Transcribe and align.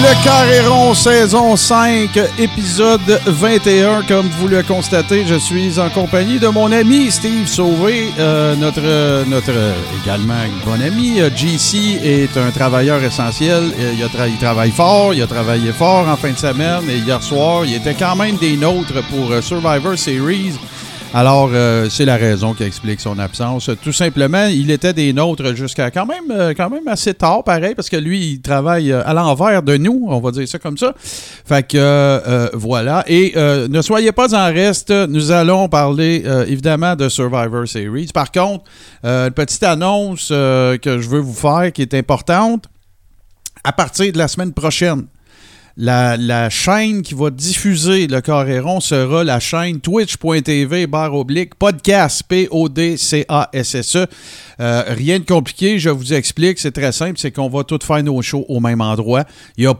Le 0.00 0.24
Carré 0.24 0.60
rond, 0.60 0.94
saison 0.94 1.56
5, 1.56 2.10
épisode 2.38 3.20
21. 3.26 4.02
Comme 4.04 4.28
vous 4.28 4.46
le 4.46 4.62
constatez, 4.62 5.26
je 5.26 5.34
suis 5.34 5.80
en 5.80 5.90
compagnie 5.90 6.38
de 6.38 6.46
mon 6.46 6.70
ami 6.70 7.10
Steve 7.10 7.48
Sauvé, 7.48 8.12
euh, 8.16 8.54
notre, 8.54 9.24
notre 9.28 9.50
euh, 9.50 9.74
également 10.04 10.34
bon 10.64 10.80
ami. 10.80 11.20
Euh, 11.20 11.30
JC 11.34 11.98
est 12.02 12.36
un 12.36 12.52
travailleur 12.52 13.02
essentiel. 13.02 13.72
Euh, 13.76 13.92
Il, 13.96 14.02
a 14.04 14.28
il 14.28 14.38
travaille 14.38 14.70
fort, 14.70 15.14
il 15.14 15.22
a 15.22 15.26
travaillé 15.26 15.72
fort 15.72 16.06
en 16.08 16.16
fin 16.16 16.30
de 16.30 16.38
semaine 16.38 16.88
et 16.88 16.98
hier 16.98 17.20
soir, 17.20 17.64
il 17.64 17.74
était 17.74 17.94
quand 17.94 18.14
même 18.14 18.36
des 18.36 18.56
nôtres 18.56 19.02
pour 19.10 19.32
euh, 19.32 19.42
Survivor 19.42 19.98
Series. 19.98 20.54
Alors, 21.14 21.48
euh, 21.54 21.88
c'est 21.88 22.04
la 22.04 22.16
raison 22.16 22.52
qui 22.52 22.64
explique 22.64 23.00
son 23.00 23.18
absence. 23.18 23.70
Tout 23.82 23.94
simplement, 23.94 24.44
il 24.44 24.70
était 24.70 24.92
des 24.92 25.14
nôtres 25.14 25.56
jusqu'à 25.56 25.90
quand 25.90 26.04
même, 26.04 26.30
euh, 26.30 26.52
quand 26.54 26.68
même 26.68 26.86
assez 26.86 27.14
tard, 27.14 27.42
pareil, 27.44 27.74
parce 27.74 27.88
que 27.88 27.96
lui, 27.96 28.32
il 28.32 28.42
travaille 28.42 28.92
euh, 28.92 29.02
à 29.06 29.14
l'envers 29.14 29.62
de 29.62 29.78
nous, 29.78 30.04
on 30.06 30.20
va 30.20 30.30
dire 30.32 30.46
ça 30.46 30.58
comme 30.58 30.76
ça. 30.76 30.92
Fait 30.98 31.66
que, 31.66 32.50
voilà. 32.54 33.04
Et 33.06 33.32
ne 33.36 33.80
soyez 33.80 34.12
pas 34.12 34.34
en 34.34 34.52
reste, 34.52 34.90
nous 34.90 35.30
allons 35.30 35.68
parler 35.68 36.24
évidemment 36.46 36.94
de 36.94 37.08
Survivor 37.08 37.66
Series. 37.66 38.10
Par 38.12 38.30
contre, 38.30 38.64
une 39.02 39.30
petite 39.30 39.62
annonce 39.62 40.28
que 40.28 40.78
je 40.84 41.08
veux 41.08 41.20
vous 41.20 41.34
faire 41.34 41.72
qui 41.72 41.82
est 41.82 41.94
importante. 41.94 42.64
À 43.64 43.72
partir 43.72 44.12
de 44.12 44.18
la 44.18 44.28
semaine 44.28 44.52
prochaine, 44.52 45.06
la, 45.80 46.50
chaîne 46.50 47.02
qui 47.02 47.14
va 47.14 47.30
diffuser 47.30 48.08
le 48.08 48.20
Coréron 48.20 48.80
sera 48.80 49.22
la 49.22 49.38
chaîne 49.38 49.80
twitch.tv 49.80 50.88
barre 50.88 51.14
oblique 51.14 51.54
podcast 51.54 52.24
P-O-D-C-A-S-S-E. 52.28 54.06
Euh, 54.60 54.82
rien 54.88 55.20
de 55.20 55.24
compliqué, 55.24 55.78
je 55.78 55.88
vous 55.88 56.14
explique, 56.14 56.58
c'est 56.58 56.72
très 56.72 56.90
simple, 56.90 57.16
c'est 57.16 57.30
qu'on 57.30 57.48
va 57.48 57.62
tous 57.62 57.86
faire 57.86 58.02
nos 58.02 58.20
shows 58.22 58.44
au 58.48 58.58
même 58.58 58.80
endroit. 58.80 59.24
Il 59.56 59.60
n'y 59.60 59.66
a 59.68 59.74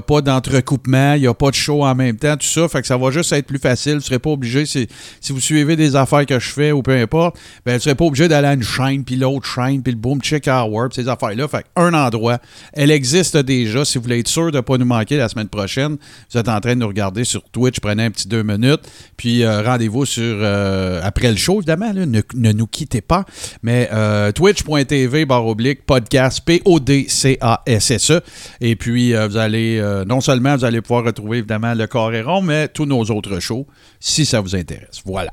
pas 0.00 0.20
d'entrecoupement, 0.20 1.14
il 1.14 1.20
n'y 1.20 1.26
a 1.28 1.34
pas 1.34 1.50
de 1.50 1.54
show 1.54 1.84
en 1.84 1.94
même 1.94 2.16
temps, 2.16 2.36
tout 2.36 2.46
ça, 2.48 2.66
fait 2.68 2.80
que 2.80 2.88
ça 2.88 2.96
va 2.96 3.12
juste 3.12 3.32
être 3.32 3.46
plus 3.46 3.60
facile. 3.60 3.92
Vous 3.92 3.98
ne 3.98 4.02
serez 4.02 4.18
pas 4.18 4.30
obligé, 4.30 4.66
si, 4.66 4.88
vous 5.28 5.38
suivez 5.38 5.76
des 5.76 5.94
affaires 5.94 6.26
que 6.26 6.40
je 6.40 6.50
fais 6.50 6.72
ou 6.72 6.82
peu 6.82 6.96
importe, 6.96 7.38
ben, 7.64 7.72
vous 7.72 7.76
ne 7.76 7.82
serez 7.82 7.94
pas 7.94 8.04
obligé 8.04 8.26
d'aller 8.26 8.48
à 8.48 8.54
une 8.54 8.64
chaîne, 8.64 9.04
puis 9.04 9.14
l'autre 9.14 9.46
chaîne, 9.46 9.80
puis 9.80 9.92
le 9.92 9.98
boom 9.98 10.20
check 10.20 10.48
hour, 10.48 10.88
puis 10.88 11.04
ces 11.04 11.08
affaires-là. 11.08 11.46
Fait 11.46 11.64
un 11.76 11.94
endroit, 11.94 12.38
elle 12.72 12.90
existe 12.90 13.36
déjà. 13.36 13.84
Si 13.84 13.96
vous 13.96 14.02
voulez 14.02 14.18
être 14.18 14.28
sûr 14.28 14.50
de 14.50 14.56
ne 14.56 14.60
pas 14.60 14.76
nous 14.76 14.84
manquer 14.84 15.19
la 15.20 15.28
semaine 15.28 15.48
prochaine, 15.48 15.96
vous 16.32 16.38
êtes 16.38 16.48
en 16.48 16.60
train 16.60 16.74
de 16.74 16.80
nous 16.80 16.88
regarder 16.88 17.24
sur 17.24 17.42
Twitch, 17.50 17.80
prenez 17.80 18.04
un 18.04 18.10
petit 18.10 18.28
deux 18.28 18.42
minutes, 18.42 18.80
puis 19.16 19.42
euh, 19.42 19.62
rendez-vous 19.62 20.04
sur 20.04 20.22
euh, 20.24 21.00
après 21.02 21.30
le 21.30 21.36
show, 21.36 21.58
évidemment, 21.58 21.92
là, 21.92 22.06
ne, 22.06 22.20
ne 22.34 22.52
nous 22.52 22.66
quittez 22.66 23.00
pas, 23.00 23.24
mais 23.62 23.88
euh, 23.92 24.32
twitch.tv 24.32 25.24
barre 25.24 25.46
oblique 25.46 25.86
podcast 25.86 26.42
P-O-D-C-A-S-S-E. 26.44 28.20
Et 28.60 28.76
puis, 28.76 29.12
vous 29.12 29.36
allez, 29.36 29.82
non 30.06 30.20
seulement 30.20 30.56
vous 30.56 30.64
allez 30.64 30.80
pouvoir 30.80 31.04
retrouver 31.04 31.38
évidemment 31.38 31.74
le 31.74 31.86
rond, 32.22 32.42
mais 32.42 32.68
tous 32.68 32.86
nos 32.86 33.02
autres 33.04 33.40
shows, 33.40 33.66
si 33.98 34.24
ça 34.24 34.40
vous 34.40 34.56
intéresse. 34.56 35.02
Voilà. 35.04 35.32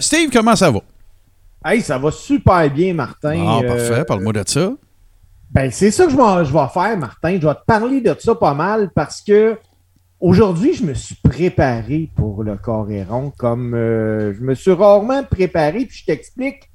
Steve, 0.00 0.30
comment 0.32 0.56
ça 0.56 0.70
va? 0.70 0.80
Hey, 1.64 1.80
ça 1.80 1.96
va 1.96 2.10
super 2.10 2.70
bien, 2.70 2.92
Martin. 2.92 3.42
Ah, 3.46 3.60
parfait, 3.66 4.04
parle-moi 4.04 4.32
de 4.34 4.44
ça. 4.46 4.72
Ben, 5.54 5.70
c'est 5.70 5.90
ça 5.92 6.06
que 6.06 6.10
je 6.10 6.16
vais, 6.16 6.44
je 6.44 6.52
vais 6.52 6.68
faire, 6.72 6.96
Martin. 6.98 7.38
Je 7.40 7.46
vais 7.46 7.54
te 7.54 7.64
parler 7.66 8.00
de 8.00 8.14
ça 8.18 8.34
pas 8.34 8.54
mal 8.54 8.90
parce 8.94 9.22
que 9.22 9.56
aujourd'hui, 10.20 10.74
je 10.74 10.84
me 10.84 10.94
suis 10.94 11.14
préparé 11.14 12.10
pour 12.16 12.42
le 12.42 12.56
Coréron 12.56 13.32
comme 13.36 13.74
euh, 13.74 14.34
je 14.34 14.40
me 14.40 14.54
suis 14.54 14.72
rarement 14.72 15.22
préparé. 15.22 15.86
Puis 15.86 15.98
je 15.98 16.04
t'explique. 16.06 16.68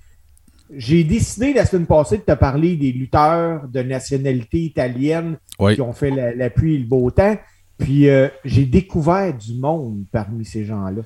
J'ai 0.75 1.03
décidé 1.03 1.51
la 1.53 1.65
semaine 1.65 1.87
passée 1.87 2.17
de 2.17 2.21
te 2.21 2.31
parler 2.33 2.75
des 2.75 2.91
lutteurs 2.91 3.67
de 3.67 3.81
nationalité 3.81 4.59
italienne 4.59 5.37
Oui. 5.59 5.75
qui 5.75 5.81
ont 5.81 5.93
fait 5.93 6.11
la, 6.11 6.33
la 6.35 6.49
pluie 6.51 6.75
et 6.75 6.77
le 6.77 6.85
beau 6.85 7.09
temps. 7.11 7.35
Puis 7.79 8.07
euh, 8.07 8.27
j'ai 8.45 8.65
découvert 8.65 9.33
du 9.33 9.55
monde 9.55 10.03
parmi 10.11 10.45
ces 10.45 10.63
gens-là. 10.65 11.01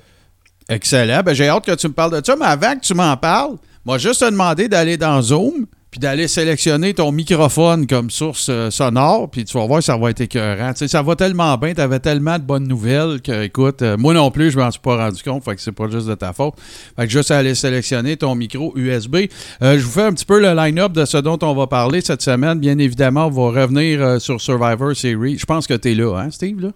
Excellent. 0.68 1.22
Ben, 1.24 1.32
j'ai 1.34 1.48
hâte 1.48 1.64
que 1.64 1.74
tu 1.74 1.88
me 1.88 1.92
parles 1.92 2.20
de 2.20 2.24
ça, 2.24 2.36
mais 2.36 2.44
avant 2.44 2.74
que 2.74 2.80
tu 2.80 2.94
m'en 2.94 3.16
parles, 3.16 3.56
moi, 3.84 3.96
juste 3.98 4.20
te 4.20 4.30
demander 4.30 4.68
d'aller 4.68 4.96
dans 4.96 5.20
Zoom 5.22 5.66
puis 5.94 6.00
d'aller 6.00 6.26
sélectionner 6.26 6.92
ton 6.92 7.12
microphone 7.12 7.86
comme 7.86 8.10
source 8.10 8.48
euh, 8.50 8.68
sonore, 8.68 9.30
puis 9.30 9.44
tu 9.44 9.56
vas 9.56 9.64
voir, 9.64 9.80
ça 9.80 9.96
va 9.96 10.10
être 10.10 10.22
écœurant. 10.22 10.72
Tu 10.72 10.78
sais, 10.78 10.88
ça 10.88 11.02
va 11.02 11.14
tellement 11.14 11.56
bien, 11.56 11.72
tu 11.72 11.80
avais 11.80 12.00
tellement 12.00 12.36
de 12.36 12.42
bonnes 12.42 12.66
nouvelles 12.66 13.22
que, 13.22 13.44
écoute, 13.44 13.80
euh, 13.82 13.96
moi 13.96 14.12
non 14.12 14.32
plus, 14.32 14.50
je 14.50 14.58
m'en 14.58 14.72
suis 14.72 14.80
pas 14.80 14.96
rendu 14.96 15.22
compte, 15.22 15.44
fait 15.44 15.54
que 15.54 15.60
c'est 15.60 15.70
pas 15.70 15.88
juste 15.88 16.08
de 16.08 16.16
ta 16.16 16.32
faute. 16.32 16.54
Fait 16.96 17.06
que 17.06 17.12
juste 17.12 17.30
aller 17.30 17.54
sélectionner 17.54 18.16
ton 18.16 18.34
micro 18.34 18.72
USB. 18.76 19.28
Euh, 19.62 19.78
je 19.78 19.84
vous 19.84 19.90
fais 19.92 20.02
un 20.02 20.12
petit 20.12 20.24
peu 20.24 20.40
le 20.40 20.52
line-up 20.52 20.90
de 20.90 21.04
ce 21.04 21.18
dont 21.18 21.38
on 21.42 21.54
va 21.54 21.68
parler 21.68 22.00
cette 22.00 22.22
semaine. 22.22 22.58
Bien 22.58 22.76
évidemment, 22.78 23.28
on 23.28 23.30
va 23.30 23.60
revenir 23.62 24.02
euh, 24.02 24.18
sur 24.18 24.40
Survivor 24.40 24.96
Series. 24.96 25.38
Je 25.38 25.46
pense 25.46 25.68
que 25.68 25.74
tu 25.74 25.92
es 25.92 25.94
là, 25.94 26.16
hein, 26.18 26.32
Steve, 26.32 26.60
là? 26.60 26.70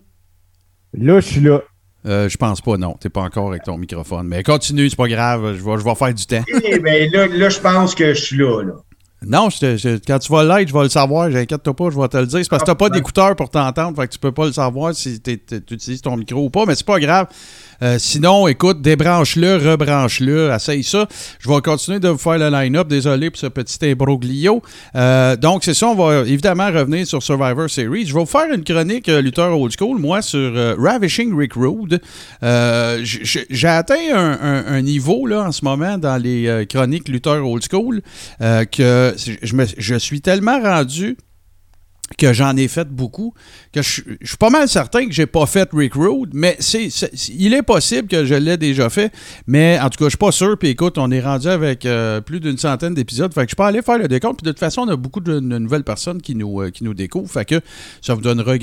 Là, 0.97 1.19
je 1.19 1.27
suis 1.27 1.41
là. 1.41 1.61
Euh, 2.07 2.29
je 2.29 2.37
pense 2.37 2.61
pas, 2.61 2.77
non. 2.77 2.97
T'es 3.01 3.09
pas 3.09 3.23
encore 3.23 3.49
avec 3.49 3.65
ton 3.65 3.79
microphone. 3.79 4.29
Mais 4.29 4.45
continue, 4.45 4.89
c'est 4.89 4.95
pas 4.95 5.09
grave. 5.09 5.57
Je 5.57 5.65
vais, 5.65 5.77
je 5.77 5.85
vais 5.85 5.95
faire 5.97 6.15
du 6.15 6.25
temps. 6.25 6.45
Eh 6.63 6.79
ben, 6.79 7.11
là, 7.11 7.27
là, 7.27 7.49
je 7.49 7.59
pense 7.59 7.97
que 7.97 8.15
je 8.15 8.21
suis 8.21 8.37
là. 8.37 8.63
là. 8.63 8.75
Non, 9.27 9.51
je 9.51 9.59
te- 9.59 9.77
je- 9.77 9.99
quand 10.07 10.19
tu 10.21 10.31
vas 10.33 10.45
l'être, 10.45 10.69
je 10.69 10.73
vais 10.73 10.83
le 10.85 10.89
savoir. 10.89 11.29
J'inquiète-toi 11.31 11.75
pas, 11.75 11.91
je 11.91 11.99
vais 12.01 12.09
te 12.09 12.17
le 12.19 12.27
dire. 12.27 12.39
C'est 12.41 12.49
parce 12.49 12.63
que 12.63 12.67
t'as 12.67 12.75
pas 12.77 12.89
d'écouteur 12.89 13.35
pour 13.35 13.51
t'entendre, 13.51 14.01
fait 14.01 14.07
que 14.07 14.13
tu 14.13 14.19
peux 14.21 14.31
pas 14.31 14.47
le 14.47 14.53
savoir 14.53 14.95
si 14.95 15.21
tu 15.21 15.41
utilises 15.73 16.03
ton 16.03 16.17
micro 16.17 16.45
ou 16.45 16.51
pas, 16.51 16.65
mais 16.67 16.77
c'est 16.77 16.87
pas 16.87 17.01
grave. 17.01 17.27
Euh, 17.81 17.97
sinon, 17.99 18.49
écoute, 18.49 18.83
débranche-le, 18.83 19.57
rebranche-le, 19.57 20.51
essaye 20.53 20.83
ça. 20.83 21.07
Je 21.39 21.49
vais 21.49 21.61
continuer 21.61 22.01
de 22.01 22.09
vous 22.09 22.19
faire 22.19 22.39
le 22.39 22.51
line-up. 22.51 22.89
Désolé 22.89 23.31
pour 23.31 23.39
ce 23.39 23.47
petit 23.47 23.79
imbroglio. 23.83 24.63
Euh, 24.97 25.37
donc, 25.37 25.65
c'est 25.65 25.75
ça, 25.75 25.89
on 25.89 25.95
va 25.95 26.27
évidemment 26.27 26.67
revenir 26.67 27.07
sur 27.07 27.23
Survivor 27.23 27.71
Series. 27.71 28.07
Je 28.07 28.15
vais 28.15 28.21
vous 28.21 28.27
faire 28.27 28.53
une 28.53 28.65
chronique 28.65 29.09
euh, 29.09 29.21
lutteur 29.21 29.59
old 29.59 29.73
school, 29.79 29.99
moi, 29.99 30.23
sur 30.23 30.39
euh, 30.39 30.75
Ravishing 30.79 31.37
Rick 31.37 31.55
Rude. 31.55 32.01
J'ai 32.43 33.69
atteint 33.69 33.95
un, 34.13 34.83
niveau, 34.83 35.27
là, 35.27 35.45
en 35.45 35.53
ce 35.53 35.65
moment, 35.65 35.99
dans 35.99 36.17
les 36.17 36.67
chroniques 36.69 37.09
lutteur 37.09 37.47
old 37.47 37.63
school, 37.69 38.03
que 38.41 39.15
je 39.17 39.99
suis 39.99 40.21
tellement 40.21 40.61
rendu 40.61 41.17
que 42.17 42.33
j'en 42.33 42.57
ai 42.57 42.69
fait 42.69 42.89
beaucoup, 42.89 43.35
que 43.73 43.83
je, 43.83 44.03
je 44.21 44.27
suis 44.27 44.37
pas 44.37 44.51
mal 44.51 44.69
certain 44.69 45.07
que 45.07 45.13
j'ai 45.13 45.27
pas 45.27 45.47
fait 45.47 45.69
Rick 45.73 45.95
Rude, 45.95 46.31
mais 46.33 46.57
c'est, 46.59 46.89
il 47.29 47.55
est 47.55 47.63
possible 47.63 48.09
que 48.09 48.25
je 48.25 48.35
l'ai 48.35 48.57
déjà 48.57 48.89
fait, 48.89 49.13
mais 49.47 49.79
en 49.81 49.91
tout 49.91 49.99
cas, 49.99 50.07
je 50.07 50.11
suis 50.11 50.19
pas 50.19 50.33
sûr. 50.33 50.57
Puis 50.59 50.71
écoute, 50.71 50.99
on 50.99 51.11
est 51.11 51.21
rendu 51.21 51.49
avec 51.49 51.85
euh, 51.85 52.21
plus 52.21 52.41
d'une 52.41 52.59
centaine 52.59 52.95
d'épisodes, 52.95 53.33
fait 53.33 53.45
que 53.45 53.51
je 53.51 53.57
peux 53.57 53.63
aller 53.63 53.83
faire 53.83 53.99
le 53.99 54.09
décompte. 54.09 54.41
Puis 54.41 54.47
de 54.47 54.53
toute 54.53 54.61
façon, 54.61 54.83
on 54.83 54.89
a 54.89 54.97
beaucoup 54.97 55.21
de, 55.21 55.35
de 55.35 55.59
nouvelles 55.59 55.85
personnes 55.85 56.23
qui 56.23 56.35
nous, 56.35 56.63
euh, 56.63 56.71
qui 56.71 56.85
nous 56.85 56.95
découvrent, 56.95 57.31
fait 57.31 57.45
que 57.45 57.61
ça 58.01 58.15
vous 58.15 58.21
donnera 58.21 58.55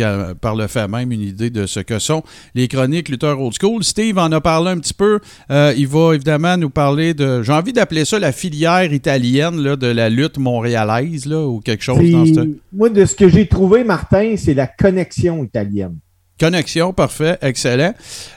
par 0.42 0.56
le 0.56 0.68
fait 0.68 0.88
même 0.88 1.12
une 1.12 1.22
idée 1.22 1.50
de 1.50 1.66
ce 1.66 1.80
que 1.80 2.00
sont 2.00 2.24
les 2.56 2.68
chroniques 2.68 3.10
lutteurs 3.10 3.40
old 3.40 3.54
school. 3.60 3.84
Steve 3.84 4.18
en 4.18 4.32
a 4.32 4.42
parlé 4.42 4.72
un 4.72 4.80
petit 4.80 4.94
peu. 4.94 5.20
Euh, 5.52 5.74
il 5.78 5.88
va 5.88 6.16
évidemment 6.16 6.58
nous 6.58 6.70
parler 6.70 7.14
de, 7.14 7.44
j'ai 7.44 7.52
envie 7.52 7.74
d'appeler 7.74 8.06
ça 8.06 8.18
la 8.20 8.32
filière 8.32 8.92
italienne 8.92 9.62
là, 9.62 9.76
de 9.76 9.88
la 9.88 10.10
lutte 10.10 10.38
montréalaise 10.38 11.26
là, 11.26 11.46
ou 11.46 11.60
quelque 11.60 11.84
chose 11.84 12.10
dans 12.10 12.26
ce 12.26 12.50
Moi, 12.74 12.90
de 12.90 13.06
ce 13.06 13.16
que 13.16 13.30
j'ai 13.30 13.48
trouvé, 13.48 13.84
Martin, 13.84 14.36
c'est 14.38 14.54
la 14.54 14.68
connexion 14.68 14.95
italienne. 15.44 15.98
Connexion, 16.40 16.94
parfait, 16.94 17.38
excellent. 17.42 17.94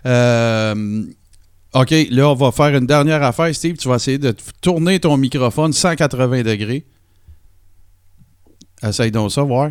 Euh, 0.07 1.05
OK, 1.75 1.95
là, 2.11 2.31
on 2.31 2.35
va 2.35 2.53
faire 2.53 2.75
une 2.77 2.87
dernière 2.87 3.23
affaire, 3.23 3.55
Steve. 3.55 3.77
Tu 3.77 3.89
vas 3.89 3.97
essayer 3.97 4.19
de 4.19 4.35
tourner 4.61 5.01
ton 5.01 5.17
microphone 5.17 5.73
180 5.73 6.43
degrés. 6.43 6.87
Essaye 8.83 9.11
donc 9.11 9.33
ça, 9.33 9.43
voir. 9.43 9.71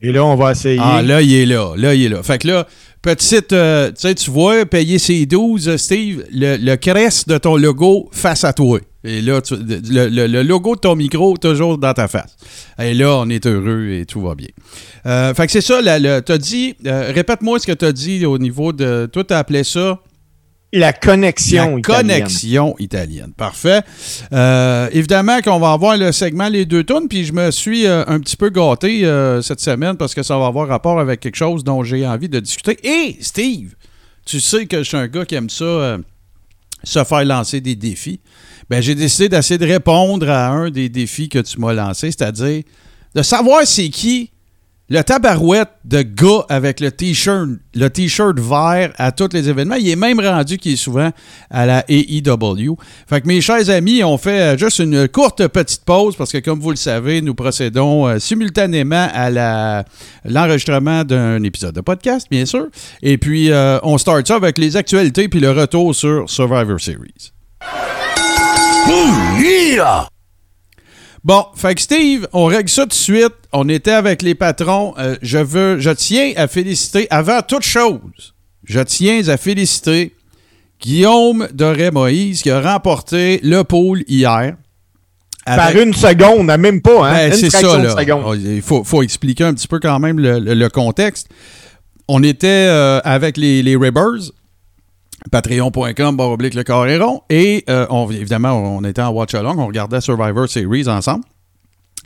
Et 0.00 0.12
là, 0.12 0.24
on 0.24 0.36
va 0.36 0.52
essayer. 0.52 0.78
Ah, 0.80 1.02
là, 1.02 1.22
il 1.22 1.32
est 1.32 1.46
là. 1.46 1.74
Là, 1.76 1.94
il 1.94 2.04
est 2.04 2.08
là. 2.08 2.22
Fait 2.22 2.38
que 2.38 2.46
là, 2.46 2.66
petite, 3.02 3.52
euh, 3.52 3.88
tu 3.88 3.96
sais, 3.96 4.14
tu 4.14 4.30
vois, 4.30 4.64
payer 4.64 4.98
ses 4.98 5.26
12, 5.26 5.76
Steve, 5.76 6.24
le, 6.30 6.56
le 6.56 6.76
crest 6.76 7.28
de 7.28 7.38
ton 7.38 7.56
logo 7.56 8.08
face 8.12 8.44
à 8.44 8.52
toi. 8.52 8.78
Et 9.04 9.20
là, 9.22 9.40
tu- 9.40 9.54
le, 9.56 10.08
le- 10.08 10.26
le 10.26 10.42
logo 10.42 10.74
de 10.74 10.80
ton 10.80 10.96
micro, 10.96 11.36
toujours 11.36 11.78
dans 11.78 11.94
ta 11.94 12.08
face. 12.08 12.36
Et 12.80 12.94
là, 12.94 13.16
on 13.18 13.28
est 13.28 13.46
heureux 13.46 13.90
et 13.92 14.04
tout 14.06 14.20
va 14.20 14.34
bien. 14.34 14.48
Euh, 15.06 15.32
fait 15.34 15.46
que 15.46 15.52
c'est 15.52 15.60
ça, 15.60 15.80
tu 15.82 16.32
as 16.32 16.38
dit, 16.38 16.74
euh, 16.84 17.12
répète-moi 17.14 17.60
ce 17.60 17.66
que 17.66 17.72
tu 17.72 17.84
as 17.84 17.92
dit 17.92 18.26
au 18.26 18.38
niveau 18.38 18.72
de. 18.72 19.08
Toi, 19.12 19.22
tu 19.24 19.34
as 19.34 19.38
appelé 19.38 19.62
ça? 19.62 20.00
La 20.72 20.92
connexion 20.92 21.76
la 21.76 21.78
italienne. 21.78 21.84
connexion 22.18 22.74
italienne. 22.78 23.32
Parfait. 23.34 23.80
Euh, 24.34 24.88
évidemment 24.92 25.40
qu'on 25.40 25.58
va 25.58 25.72
avoir 25.72 25.96
le 25.96 26.12
segment 26.12 26.48
Les 26.48 26.66
deux 26.66 26.84
tonnes, 26.84 27.08
puis 27.08 27.24
je 27.24 27.32
me 27.32 27.50
suis 27.50 27.86
euh, 27.86 28.04
un 28.06 28.18
petit 28.20 28.36
peu 28.36 28.50
gâté 28.50 29.06
euh, 29.06 29.40
cette 29.40 29.60
semaine 29.60 29.96
parce 29.96 30.14
que 30.14 30.22
ça 30.22 30.36
va 30.36 30.46
avoir 30.46 30.68
rapport 30.68 31.00
avec 31.00 31.20
quelque 31.20 31.36
chose 31.36 31.64
dont 31.64 31.82
j'ai 31.84 32.06
envie 32.06 32.28
de 32.28 32.38
discuter. 32.40 32.76
Et 32.86 33.16
Steve, 33.22 33.76
tu 34.26 34.40
sais 34.40 34.66
que 34.66 34.78
je 34.78 34.82
suis 34.82 34.96
un 34.98 35.06
gars 35.06 35.24
qui 35.24 35.36
aime 35.36 35.48
ça, 35.48 35.96
se 36.84 37.02
faire 37.04 37.24
lancer 37.24 37.62
des 37.62 37.74
défis. 37.74 38.20
Ben, 38.70 38.82
j'ai 38.82 38.94
décidé 38.94 39.28
d'essayer 39.28 39.58
de 39.58 39.66
répondre 39.66 40.28
à 40.28 40.48
un 40.48 40.70
des 40.70 40.88
défis 40.88 41.28
que 41.28 41.38
tu 41.38 41.58
m'as 41.60 41.72
lancé, 41.72 42.10
c'est-à-dire 42.10 42.62
de 43.14 43.22
savoir 43.22 43.66
c'est 43.66 43.88
qui 43.88 44.30
le 44.90 45.02
tabarouette 45.02 45.68
de 45.84 46.00
gars 46.00 46.46
avec 46.48 46.80
le 46.80 46.90
t-shirt, 46.90 47.48
le 47.74 47.88
t-shirt 47.88 48.38
vert 48.38 48.92
à 48.96 49.12
tous 49.12 49.28
les 49.34 49.48
événements. 49.48 49.74
Il 49.74 49.88
est 49.88 49.96
même 49.96 50.18
rendu 50.18 50.56
qui 50.56 50.72
est 50.72 50.76
souvent 50.76 51.10
à 51.50 51.66
la 51.66 51.84
AEW. 51.88 52.76
Fait 53.06 53.20
que 53.20 53.26
mes 53.26 53.42
chers 53.42 53.68
amis, 53.68 54.02
on 54.02 54.16
fait 54.16 54.40
euh, 54.40 54.56
juste 54.56 54.78
une 54.78 55.06
courte 55.08 55.46
petite 55.48 55.84
pause 55.84 56.16
parce 56.16 56.32
que 56.32 56.38
comme 56.38 56.60
vous 56.60 56.70
le 56.70 56.76
savez, 56.76 57.20
nous 57.20 57.34
procédons 57.34 58.06
euh, 58.06 58.18
simultanément 58.18 59.08
à 59.12 59.28
la, 59.28 59.84
l'enregistrement 60.24 61.04
d'un 61.04 61.42
épisode 61.42 61.74
de 61.74 61.82
podcast, 61.82 62.26
bien 62.30 62.46
sûr. 62.46 62.68
Et 63.02 63.18
puis 63.18 63.50
euh, 63.50 63.78
on 63.82 63.98
start 63.98 64.26
ça 64.26 64.36
avec 64.36 64.56
les 64.56 64.76
actualités 64.76 65.28
puis 65.28 65.40
le 65.40 65.50
retour 65.50 65.94
sur 65.94 66.30
Survivor 66.30 66.80
Series. 66.80 67.32
Bon, 71.24 71.44
fait 71.54 71.74
que 71.74 71.80
Steve, 71.82 72.26
on 72.32 72.46
règle 72.46 72.68
ça 72.70 72.82
tout 72.82 72.88
de 72.88 72.94
suite. 72.94 73.32
On 73.52 73.68
était 73.68 73.90
avec 73.92 74.22
les 74.22 74.34
patrons. 74.34 74.94
Euh, 74.98 75.16
je 75.20 75.38
veux, 75.38 75.78
je 75.78 75.90
tiens 75.90 76.32
à 76.36 76.46
féliciter, 76.48 77.06
avant 77.10 77.42
toute 77.42 77.64
chose, 77.64 78.00
je 78.64 78.80
tiens 78.80 79.26
à 79.28 79.36
féliciter 79.36 80.14
Guillaume 80.80 81.48
Doré-Moïse 81.52 82.42
qui 82.42 82.50
a 82.50 82.60
remporté 82.60 83.40
le 83.42 83.62
pôle 83.62 84.04
hier. 84.08 84.54
Par 85.56 85.76
une 85.76 85.94
seconde, 85.94 86.50
hein, 86.50 86.56
même 86.58 86.80
pas, 86.82 87.08
hein? 87.08 87.12
ben, 87.30 87.32
c'est 87.32 87.50
ça, 87.50 87.78
là. 87.84 87.94
Oh, 88.26 88.34
Il 88.34 88.60
faut, 88.62 88.84
faut 88.84 89.02
expliquer 89.02 89.44
un 89.44 89.54
petit 89.54 89.66
peu 89.68 89.80
quand 89.80 89.98
même 89.98 90.18
le, 90.20 90.38
le- 90.38 90.54
le 90.54 90.68
contexte. 90.68 91.28
On 92.06 92.22
était 92.22 92.46
euh, 92.68 93.00
avec 93.04 93.36
les, 93.38 93.62
les 93.62 93.76
Ribbers, 93.76 94.30
patreon.com, 95.30 96.16
barre 96.16 96.30
oblique 96.30 96.54
le 96.54 96.62
carré 96.62 96.98
rond, 96.98 97.22
et 97.30 97.64
euh, 97.68 97.86
évidemment, 98.10 98.52
on 98.78 98.84
était 98.84 99.02
en 99.02 99.10
watch-along, 99.10 99.58
on 99.58 99.66
regardait 99.66 100.00
Survivor 100.00 100.48
Series 100.48 100.88
ensemble. 100.88 101.24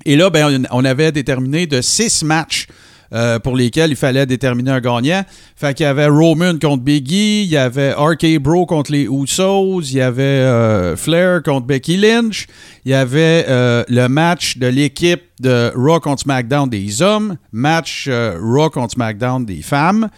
Et 0.04 0.16
là, 0.16 0.30
ben, 0.30 0.66
on, 0.70 0.84
avait 0.84 1.12
déterminé 1.12 1.66
de 1.66 1.80
six 1.80 2.24
matchs 2.24 2.66
euh, 3.12 3.38
pour 3.38 3.56
lesquels 3.56 3.90
il 3.90 3.96
fallait 3.96 4.24
déterminer 4.24 4.70
un 4.70 4.80
gagnant. 4.80 5.22
Fait 5.54 5.74
qu'il 5.74 5.84
y 5.84 5.86
avait 5.86 6.06
Roman 6.06 6.58
contre 6.58 6.82
Biggie, 6.82 7.42
il 7.42 7.50
y 7.50 7.58
avait 7.58 7.92
RK 7.92 8.38
Bro 8.38 8.66
contre 8.66 8.90
les 8.90 9.04
Usos, 9.04 9.82
il 9.82 9.96
y 9.96 10.00
avait 10.00 10.22
euh, 10.22 10.96
Flair 10.96 11.42
contre 11.42 11.66
Becky 11.66 11.98
Lynch, 11.98 12.46
il 12.84 12.90
y 12.90 12.94
avait 12.94 13.44
le 13.48 14.06
match 14.08 14.56
de 14.56 14.66
l'équipe 14.66 15.22
de 15.40 15.72
Raw 15.76 16.00
contre 16.00 16.22
SmackDown 16.22 16.68
des 16.68 17.02
hommes, 17.02 17.36
match 17.52 18.08
Raw 18.08 18.70
contre 18.70 18.94
SmackDown 18.94 19.44
des 19.44 19.62
femmes. 19.62 20.08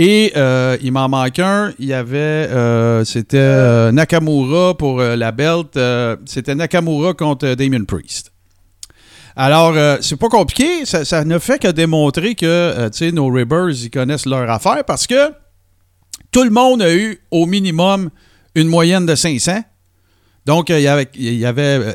Et 0.00 0.32
euh, 0.36 0.78
il 0.80 0.92
m'en 0.92 1.08
manque 1.08 1.40
un. 1.40 1.74
Il 1.80 1.86
y 1.86 1.92
avait, 1.92 2.16
euh, 2.16 3.04
c'était 3.04 3.36
euh, 3.36 3.90
Nakamura 3.90 4.78
pour 4.78 5.00
la 5.00 5.32
belt. 5.32 5.76
c'était 6.24 6.54
Nakamura 6.54 7.14
contre 7.14 7.48
Damien 7.54 7.84
Priest. 7.84 8.32
Alors, 9.34 9.74
c'est 10.00 10.16
pas 10.16 10.28
compliqué. 10.28 10.84
Ça, 10.84 11.24
ne 11.24 11.38
fait 11.38 11.60
que 11.60 11.68
démontrer 11.68 12.34
que, 12.34 13.10
nos 13.10 13.28
Ribbers, 13.28 13.70
ils 13.70 13.90
connaissent 13.90 14.26
leur 14.26 14.48
affaire 14.50 14.84
parce 14.84 15.06
que 15.06 15.32
tout 16.32 16.44
le 16.44 16.50
monde 16.50 16.82
a 16.82 16.92
eu 16.92 17.20
au 17.30 17.46
minimum 17.46 18.10
une 18.54 18.68
moyenne 18.68 19.06
de 19.06 19.14
500. 19.14 19.62
Donc, 20.48 20.70
euh, 20.70 20.78
il 21.14 21.34
y 21.38 21.44
avait, 21.44 21.62
euh, 21.62 21.92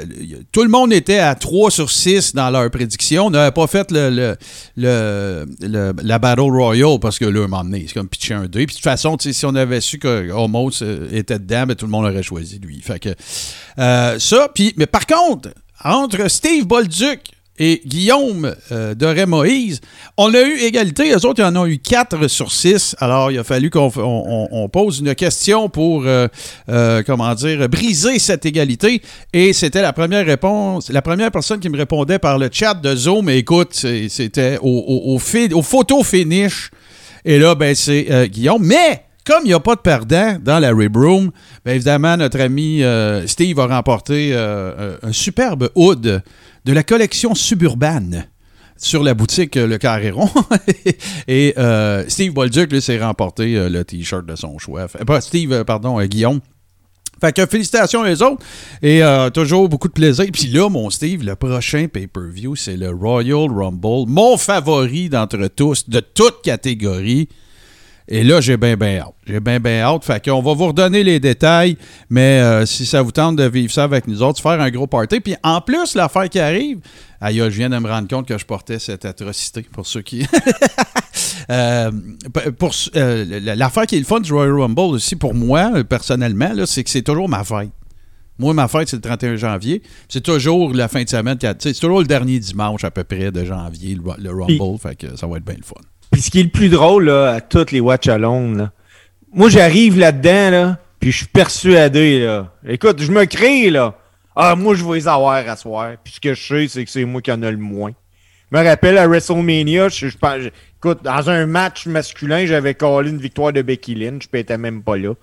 tout 0.51 0.61
le 0.61 0.69
monde 0.69 0.94
était 0.94 1.17
à 1.17 1.33
3 1.33 1.71
sur 1.71 1.89
6 1.89 2.35
dans 2.35 2.51
leur 2.51 2.69
prédiction. 2.69 3.25
On 3.25 3.29
n'avait 3.31 3.51
pas 3.51 3.65
fait 3.65 3.91
le, 3.91 4.35
le- 4.77 5.45
le- 5.59 5.94
la 6.03 6.19
Battle 6.19 6.41
Royale 6.41 7.00
parce 7.01 7.17
que 7.17 7.25
là, 7.25 7.39
un 7.45 7.47
moment 7.47 7.63
donné, 7.63 7.85
c'est 7.88 7.95
comme 7.95 8.07
pitcher 8.07 8.35
un 8.35 8.44
2. 8.45 8.50
Puis 8.51 8.65
de 8.67 8.71
toute 8.73 8.83
façon, 8.83 9.17
si 9.19 9.45
on 9.47 9.55
avait 9.55 9.81
su 9.81 9.97
que 9.97 10.29
Homos 10.31 10.83
euh, 10.83 11.07
était 11.11 11.39
dedans, 11.39 11.65
ben, 11.65 11.75
tout 11.75 11.85
le 11.85 11.91
monde 11.91 12.05
aurait 12.05 12.21
choisi 12.21 12.59
lui. 12.59 12.79
Fait 12.81 13.00
que 13.00 13.09
ça, 14.19 14.47
puis, 14.53 14.73
mais 14.77 14.85
par 14.85 15.07
contre, 15.07 15.50
entre 15.83 16.29
Steve 16.29 16.65
Bolduc 16.67 17.21
et 17.59 17.81
Guillaume 17.85 18.55
euh, 18.71 18.95
Doré-Moïse, 18.95 19.79
on 20.17 20.33
a 20.33 20.41
eu 20.41 20.57
égalité. 20.61 21.11
Eux 21.11 21.25
autres, 21.25 21.39
ils 21.39 21.45
en 21.45 21.55
ont 21.55 21.67
eu 21.67 21.77
4 21.77 22.27
sur 22.27 22.51
6. 22.51 22.95
Alors, 23.00 23.31
il 23.31 23.38
a 23.38 23.44
fallu 23.44 23.69
qu'on 23.69 24.69
pose 24.71 25.00
une 25.00 25.13
question 25.13 25.69
pour, 25.69 26.03
euh, 26.05 26.27
euh, 26.69 27.03
comment 27.05 27.33
dire, 27.35 27.69
briser 27.69 28.17
cette 28.17 28.47
égalité. 28.47 29.03
Et 29.33 29.53
c'était 29.53 29.83
la 29.83 29.94
première 29.94 30.25
réponse, 30.25 30.89
la 30.89 31.03
première 31.03 31.29
personne 31.29 31.59
qui 31.59 31.69
me 31.69 31.77
répondait 31.77 32.17
par 32.17 32.39
le 32.39 32.50
chat 32.51 32.73
de 32.73 32.95
Zoom. 32.95 33.29
Écoute, 33.29 33.73
c'était 33.73 34.57
au, 34.59 35.13
au, 35.15 35.61
photo 35.61 36.03
finish. 36.03 36.71
Et 37.23 37.38
là, 37.38 37.53
ben, 37.53 37.75
c'est 37.75 38.29
Guillaume. 38.29 38.65
Mais, 38.65 39.03
comme 39.25 39.42
il 39.44 39.48
n'y 39.48 39.54
a 39.54 39.60
pas 39.60 39.75
de 39.75 39.81
perdant 39.81 40.38
dans 40.42 40.60
la 40.60 40.74
Rib 40.74 40.96
Room, 40.96 41.31
bien 41.66 41.75
évidemment, 41.75 42.18
notre 42.18 42.40
ami 42.40 42.84
euh, 42.84 43.25
Steve 43.28 43.60
a 43.60 43.68
remporté 43.68 44.31
euh, 44.34 44.98
un, 45.02 45.10
un 45.10 45.12
superbe 45.14 45.70
hood 45.75 46.22
de 46.66 46.74
la 46.74 46.84
collection 46.84 47.36
suburbane 47.36 48.28
sur 48.78 49.04
la 49.04 49.14
boutique 49.14 49.58
euh, 49.58 49.68
Le 49.68 49.78
Carré 49.78 50.12
Rond. 50.12 50.30
Et 51.28 51.54
euh, 51.58 52.04
Steve 52.08 52.34
Bolduc, 52.34 52.72
lui, 52.72 52.81
s'est 52.81 53.00
remporté 53.00 53.56
euh, 53.56 53.70
le 53.70 53.84
T-shirt 53.84 54.25
de 54.25 54.36
son 54.36 54.58
choix. 54.58 54.88
Pas 54.88 55.22
Steve, 55.22 55.52
euh, 55.54 55.64
pardon, 55.64 56.00
euh, 56.00 56.06
Guillaume. 56.06 56.40
Fait 57.22 57.31
que 57.31 57.46
félicitations 57.46 58.04
les 58.04 58.22
autres. 58.22 58.44
Et 58.81 59.02
euh, 59.02 59.30
toujours 59.30 59.70
beaucoup 59.70 59.88
de 59.88 59.94
plaisir. 59.94 60.25
Puis 60.34 60.48
là, 60.48 60.70
mon 60.70 60.90
Steve, 60.90 61.24
le 61.24 61.36
prochain 61.36 61.88
pay-per-view, 61.88 62.56
c'est 62.56 62.75
le 62.75 62.90
Royal 62.90 63.50
Rumble. 63.50 64.10
Mon 64.10 64.36
favori 64.38 65.10
d'entre 65.10 65.48
tous, 65.48 65.88
de 65.90 66.02
toute 66.02 66.42
catégorie. 66.44 67.30
Et 68.07 68.23
là, 68.23 68.41
j'ai 68.41 68.57
bien, 68.57 68.75
bien 68.75 69.00
hâte. 69.00 69.13
J'ai 69.25 69.39
bien, 69.39 69.59
bien 69.59 69.81
hâte. 69.81 70.03
Fait 70.03 70.23
qu'on 70.23 70.41
va 70.41 70.53
vous 70.53 70.67
redonner 70.67 71.03
les 71.03 71.19
détails, 71.19 71.77
mais 72.09 72.41
euh, 72.41 72.65
si 72.65 72.85
ça 72.85 73.01
vous 73.01 73.11
tente 73.11 73.38
de 73.38 73.45
vivre 73.45 73.71
ça 73.71 73.83
avec 73.83 74.07
nous 74.07 74.21
autres, 74.21 74.41
faire 74.41 74.59
un 74.59 74.69
gros 74.69 74.88
party. 74.88 75.19
Puis 75.19 75.35
en 75.44 75.61
plus, 75.61 75.95
l'affaire 75.95 76.29
qui 76.29 76.39
arrive, 76.39 76.79
aïe, 77.21 77.38
je 77.38 77.44
viens 77.45 77.69
de 77.69 77.77
me 77.77 77.89
rendre 77.89 78.07
compte 78.07 78.27
que 78.27 78.38
je 78.38 78.45
portais 78.45 78.79
cette 78.79 79.05
atrocité 79.05 79.63
pour 79.71 79.88
ceux 79.88 80.01
qui. 80.01 80.25
Euh, 81.50 81.91
pour 82.57 82.71
euh, 82.95 83.39
l'affaire 83.55 83.85
qui 83.85 83.97
est 83.97 84.00
le 84.00 84.05
fun 84.05 84.21
du 84.21 84.31
Royal 84.31 84.53
Rumble 84.53 84.79
aussi 84.79 85.17
pour 85.17 85.33
moi 85.33 85.83
personnellement 85.83 86.53
là, 86.53 86.65
c'est 86.65 86.85
que 86.85 86.89
c'est 86.89 87.01
toujours 87.01 87.27
ma 87.27 87.44
fête. 87.44 87.69
Moi, 88.39 88.53
ma 88.53 88.69
fête, 88.69 88.88
c'est 88.88 88.95
le 88.95 89.01
31 89.01 89.35
janvier. 89.35 89.83
C'est 90.07 90.23
toujours 90.23 90.73
la 90.73 90.88
fin 90.88 91.03
de 91.03 91.09
semaine. 91.09 91.38
C'est 91.59 91.79
toujours 91.79 92.00
le 92.00 92.05
dernier 92.05 92.39
dimanche 92.39 92.83
à 92.83 92.91
peu 92.91 93.03
près 93.03 93.31
de 93.31 93.44
janvier, 93.44 93.95
le, 93.95 94.23
le 94.23 94.31
Rumble. 94.31 94.79
Fait 94.79 94.95
que 94.95 95.15
ça 95.17 95.27
va 95.27 95.38
être 95.38 95.45
bien 95.45 95.55
le 95.57 95.63
fun. 95.63 95.75
Puis 96.13 96.21
ce 96.21 96.31
qui 96.31 96.39
est 96.39 96.44
le 96.44 96.50
plus 96.50 96.69
drôle, 96.69 97.06
là, 97.06 97.31
à 97.33 97.42
toutes 97.42 97.71
les 97.71 97.80
watch 97.81 98.07
along, 98.07 98.56
là. 98.56 98.71
Moi, 99.33 99.50
j'arrive 99.50 99.98
là-dedans, 99.98 100.50
là, 100.51 100.77
puis 101.00 101.12
je 101.12 101.18
suis 101.18 101.25
persuadé, 101.25 102.19
là. 102.19 102.54
Écoute, 102.68 103.01
je 103.01 103.12
me 103.12 103.25
crée, 103.25 103.71
là. 103.71 103.95
Ah, 104.36 104.56
moi, 104.56 104.75
je 104.75 104.86
vais 104.86 104.94
les 104.94 105.07
avoir 105.07 105.48
à 105.48 105.56
soir. 105.56 105.94
Puis 106.04 106.13
ce 106.13 106.19
que 106.19 106.33
je 106.33 106.42
sais, 106.42 106.68
c'est 106.68 106.86
que 106.86 106.92
c'est 106.92 107.04
moi 107.04 107.21
qui 107.21 107.31
en 107.31 107.42
a 107.42 107.51
le 107.51 107.57
moins. 107.57 107.92
Je 108.51 108.57
me 108.57 108.63
rappelle 108.63 108.98
à 109.00 109.07
WrestleMania, 109.07 109.89
je, 109.89 110.07
je 110.07 110.50
écoute, 110.77 111.00
dans 111.04 111.30
un 111.30 111.48
match 111.48 111.88
masculin, 111.88 112.45
j'avais 112.45 112.75
collé 112.75 113.10
une 113.10 113.18
victoire 113.18 113.51
de 113.51 113.63
Becky 113.63 113.95
Lynch, 113.95 114.27
je 114.31 114.38
étais 114.38 114.57
même 114.57 114.83
pas 114.83 114.98
là. 114.98 115.13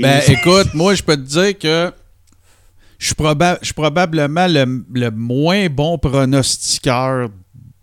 Ben, 0.00 0.20
écoute, 0.28 0.72
moi, 0.72 0.94
je 0.94 1.02
peux 1.02 1.16
te 1.16 1.22
dire 1.22 1.58
que 1.58 1.92
je 2.98 3.06
suis, 3.06 3.14
proba- 3.14 3.58
je 3.60 3.66
suis 3.66 3.74
probablement 3.74 4.46
le, 4.46 4.84
le 4.94 5.10
moins 5.10 5.68
bon 5.68 5.98
pronostiqueur 5.98 7.28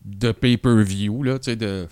de 0.05 0.31
pay-per-view, 0.31 1.21
là, 1.21 1.38
tu 1.38 1.51
sais, 1.51 1.55
de, 1.55 1.88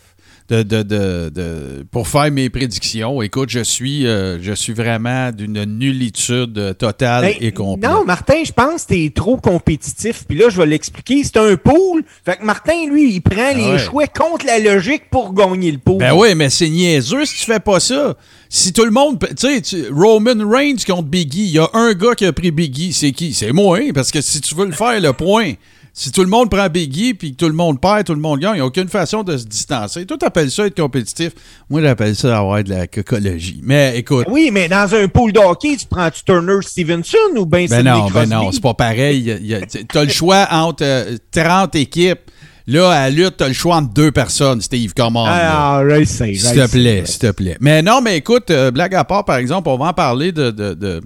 de, 0.50 0.62
de, 0.62 0.84
de- 0.84 1.30
de- 1.34 1.86
pour 1.90 2.08
faire 2.08 2.32
mes 2.32 2.50
prédictions. 2.52 3.22
Écoute, 3.24 3.50
je 3.50 3.62
suis, 3.62 4.06
euh, 4.06 4.38
je 4.42 4.54
suis 4.54 4.74
vraiment 4.74 5.32
d'une 5.32 5.66
nullitude 5.66 6.75
totale 6.78 7.24
Ben, 7.25 7.34
et 7.42 7.52
complète. 7.52 7.90
Non, 7.90 8.06
Martin, 8.06 8.44
je 8.46 8.52
pense 8.52 8.84
que 8.84 8.90
t'es 8.90 9.12
trop 9.14 9.38
compétitif. 9.38 10.24
Puis 10.28 10.38
là, 10.38 10.50
je 10.50 10.58
vais 10.58 10.68
l'expliquer. 10.68 11.24
C'est 11.24 11.38
un 11.38 11.56
pool. 11.58 12.04
Fait 12.24 12.38
que 12.38 12.44
Martin, 12.44 12.88
lui, 12.90 13.14
il 13.16 13.22
prend 13.22 13.54
les 13.56 13.64
Ah 13.64 13.72
ouais. 13.74 13.80
choix 13.80 14.08
contre 14.08 14.46
la 14.46 14.60
logique 14.60 15.10
pour 15.10 15.34
gagner 15.34 15.72
le 15.72 15.80
pool. 15.80 15.98
Ben 15.98 16.14
oui, 16.14 16.36
mais 16.36 16.50
c'est 16.50 16.70
niaiseux 16.70 17.25
si 17.25 17.40
tu 17.40 17.46
fais 17.46 17.60
pas 17.60 17.80
ça. 17.80 18.16
Si 18.48 18.72
tout 18.72 18.86
le 18.86 18.92
monde. 18.92 19.18
Tu 19.20 19.36
sais, 19.48 19.62
tu- 19.62 19.90
Roman 19.92 20.48
Reigns 20.48 20.78
contre 20.86 21.04
Biggie, 21.10 21.46
il 21.46 21.52
y 21.56 21.60
a 21.60 21.68
un 21.74 21.94
gars 21.94 22.14
qui 22.16 22.25
a 22.25 22.32
pris 22.34 22.52
Biggie. 22.52 22.94
C'est 22.94 23.12
qui? 23.12 23.34
C'est 23.34 23.52
moi, 23.52 23.80
hein, 23.80 23.90
parce 23.94 24.12
que 24.12 24.22
si 24.22 24.40
tu 24.42 24.54
veux 24.54 24.66
le 24.68 24.72
faire, 24.72 25.00
le 25.02 25.12
point. 25.14 25.54
Si 25.98 26.12
tout 26.12 26.24
le 26.24 26.28
monde 26.28 26.50
prend 26.52 26.68
Biggie 26.68 27.14
puis 27.14 27.32
que 27.32 27.38
tout 27.38 27.48
le 27.48 27.54
monde 27.54 27.80
perd, 27.80 28.04
tout 28.04 28.14
le 28.14 28.20
monde 28.20 28.42
gagne, 28.42 28.52
il 28.52 28.56
n'y 28.56 28.62
a 28.62 28.66
aucune 28.66 28.90
façon 28.90 29.24
de 29.24 29.38
se 29.38 29.46
distancer. 29.46 30.06
Toi, 30.06 30.18
t'appelles 30.18 30.52
ça 30.52 30.68
être 30.68 30.75
compétitif. 30.75 31.32
Moi, 31.70 31.82
j'appelle 31.82 32.18
ça 32.18 32.38
avoir 32.38 32.62
de 32.66 32.70
la 32.70 32.86
cocologie. 32.86 33.62
Mais 33.64 33.98
écoute. 33.98 34.25
Oui, 34.30 34.50
mais 34.52 34.68
dans 34.68 34.94
un 34.94 35.08
pool 35.08 35.32
de 35.32 35.40
hockey, 35.40 35.78
tu 35.78 35.86
prends-tu 35.86 36.25
Turner 36.25 36.58
Stevenson 36.64 37.18
ou 37.38 37.46
ben 37.46 37.66
Ben 37.70 37.82
non, 37.84 38.10
ben 38.10 38.25
non, 38.28 38.52
c'est 38.52 38.62
pas 38.62 38.74
pareil. 38.74 39.64
T'as 39.88 40.04
le 40.04 40.10
choix 40.10 40.46
entre 40.52 40.84
euh, 40.84 41.16
30 41.32 41.75
équipes. 41.75 42.30
Là, 42.68 42.90
à 42.90 43.10
la 43.10 43.10
lutte, 43.12 43.38
t'as 43.38 43.48
le 43.48 43.54
choix 43.54 43.78
entre 43.78 43.94
deux 43.94 44.12
personnes, 44.12 44.60
Steve. 44.60 44.92
Comment? 44.98 45.25
Ah, 45.30 45.82
S'il 46.04 46.62
te 46.62 46.72
plaît, 46.72 47.04
s'il 47.06 47.20
te 47.20 47.32
plaît. 47.32 47.56
Mais 47.62 47.82
non, 47.82 48.02
mais 48.02 48.18
écoute, 48.18 48.52
euh, 48.52 48.70
blague 48.70 48.96
à 48.96 49.06
part, 49.06 49.24
par 49.24 49.38
exemple, 49.38 49.70
on 49.70 49.78
va 49.78 49.86
en 49.86 49.94
parler 49.94 50.34
de, 50.34 50.52
de, 50.52 50.74
de, 50.74 51.00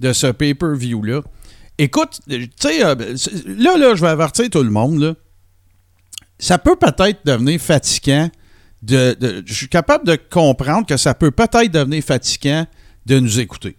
de 0.00 0.12
ce 0.12 0.26
pay-per-view-là. 0.26 1.22
Écoute, 1.78 2.20
tu 2.28 2.50
sais, 2.60 2.84
euh, 2.84 2.94
là, 3.46 3.76
là, 3.76 3.94
je 3.94 4.00
vais 4.00 4.08
avertir 4.08 4.48
tout 4.50 4.62
le 4.62 4.70
monde, 4.70 5.00
là. 5.00 5.14
Ça 6.38 6.58
peut 6.58 6.76
peut-être 6.76 7.24
devenir 7.24 7.60
fatigant 7.60 8.30
de, 8.82 9.16
de- 9.18 9.42
Je 9.46 9.54
suis 9.54 9.68
capable 9.68 10.06
de 10.06 10.16
comprendre 10.16 10.86
que 10.86 10.96
ça 10.96 11.14
peut 11.14 11.30
peut-être 11.30 11.70
devenir 11.72 12.02
fatigant 12.04 12.66
de 13.06 13.18
nous 13.18 13.40
écouter. 13.40 13.76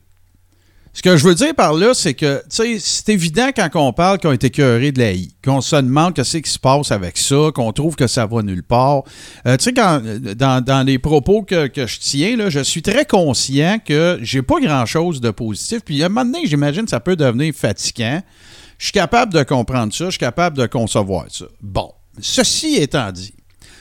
Ce 0.95 1.01
que 1.01 1.17
je 1.17 1.25
veux 1.25 1.35
dire 1.35 1.53
par 1.53 1.73
là, 1.73 1.93
c'est 1.93 2.13
que, 2.13 2.41
tu 2.49 2.79
c'est 2.79 3.09
évident 3.09 3.49
quand 3.53 3.69
on 3.75 3.91
parle 3.91 4.17
qu'on 4.17 4.31
est 4.31 4.45
écœuré 4.45 4.93
de 4.93 4.99
la 4.99 5.11
I, 5.11 5.35
qu'on 5.43 5.59
se 5.59 5.75
demande 5.75 6.13
qu'est-ce 6.13 6.37
qui 6.37 6.49
se 6.49 6.57
passe 6.57 6.89
avec 6.89 7.17
ça, 7.17 7.49
qu'on 7.53 7.73
trouve 7.73 7.97
que 7.97 8.07
ça 8.07 8.25
va 8.25 8.41
nulle 8.41 8.63
part. 8.63 9.03
Euh, 9.45 9.57
tu 9.57 9.65
sais, 9.65 9.71
dans, 9.73 10.85
les 10.87 10.97
propos 10.97 11.41
que, 11.41 11.67
que 11.67 11.85
je 11.85 11.99
tiens, 11.99 12.37
là, 12.37 12.49
je 12.49 12.61
suis 12.61 12.81
très 12.81 13.03
conscient 13.03 13.77
que 13.85 14.19
j'ai 14.21 14.41
pas 14.41 14.61
grand-chose 14.61 15.19
de 15.19 15.31
positif. 15.31 15.81
Puis 15.83 16.01
à 16.01 16.05
un 16.05 16.09
moment 16.09 16.23
donné, 16.31 16.47
j'imagine 16.47 16.85
que 16.85 16.91
ça 16.91 17.01
peut 17.01 17.17
devenir 17.17 17.53
fatigant. 17.53 18.23
Je 18.77 18.85
suis 18.85 18.93
capable 18.93 19.33
de 19.33 19.43
comprendre 19.43 19.93
ça, 19.93 20.05
je 20.05 20.11
suis 20.11 20.19
capable 20.19 20.57
de 20.57 20.65
concevoir 20.65 21.25
ça. 21.29 21.45
Bon, 21.61 21.91
ceci 22.21 22.75
étant 22.75 23.11
dit, 23.11 23.33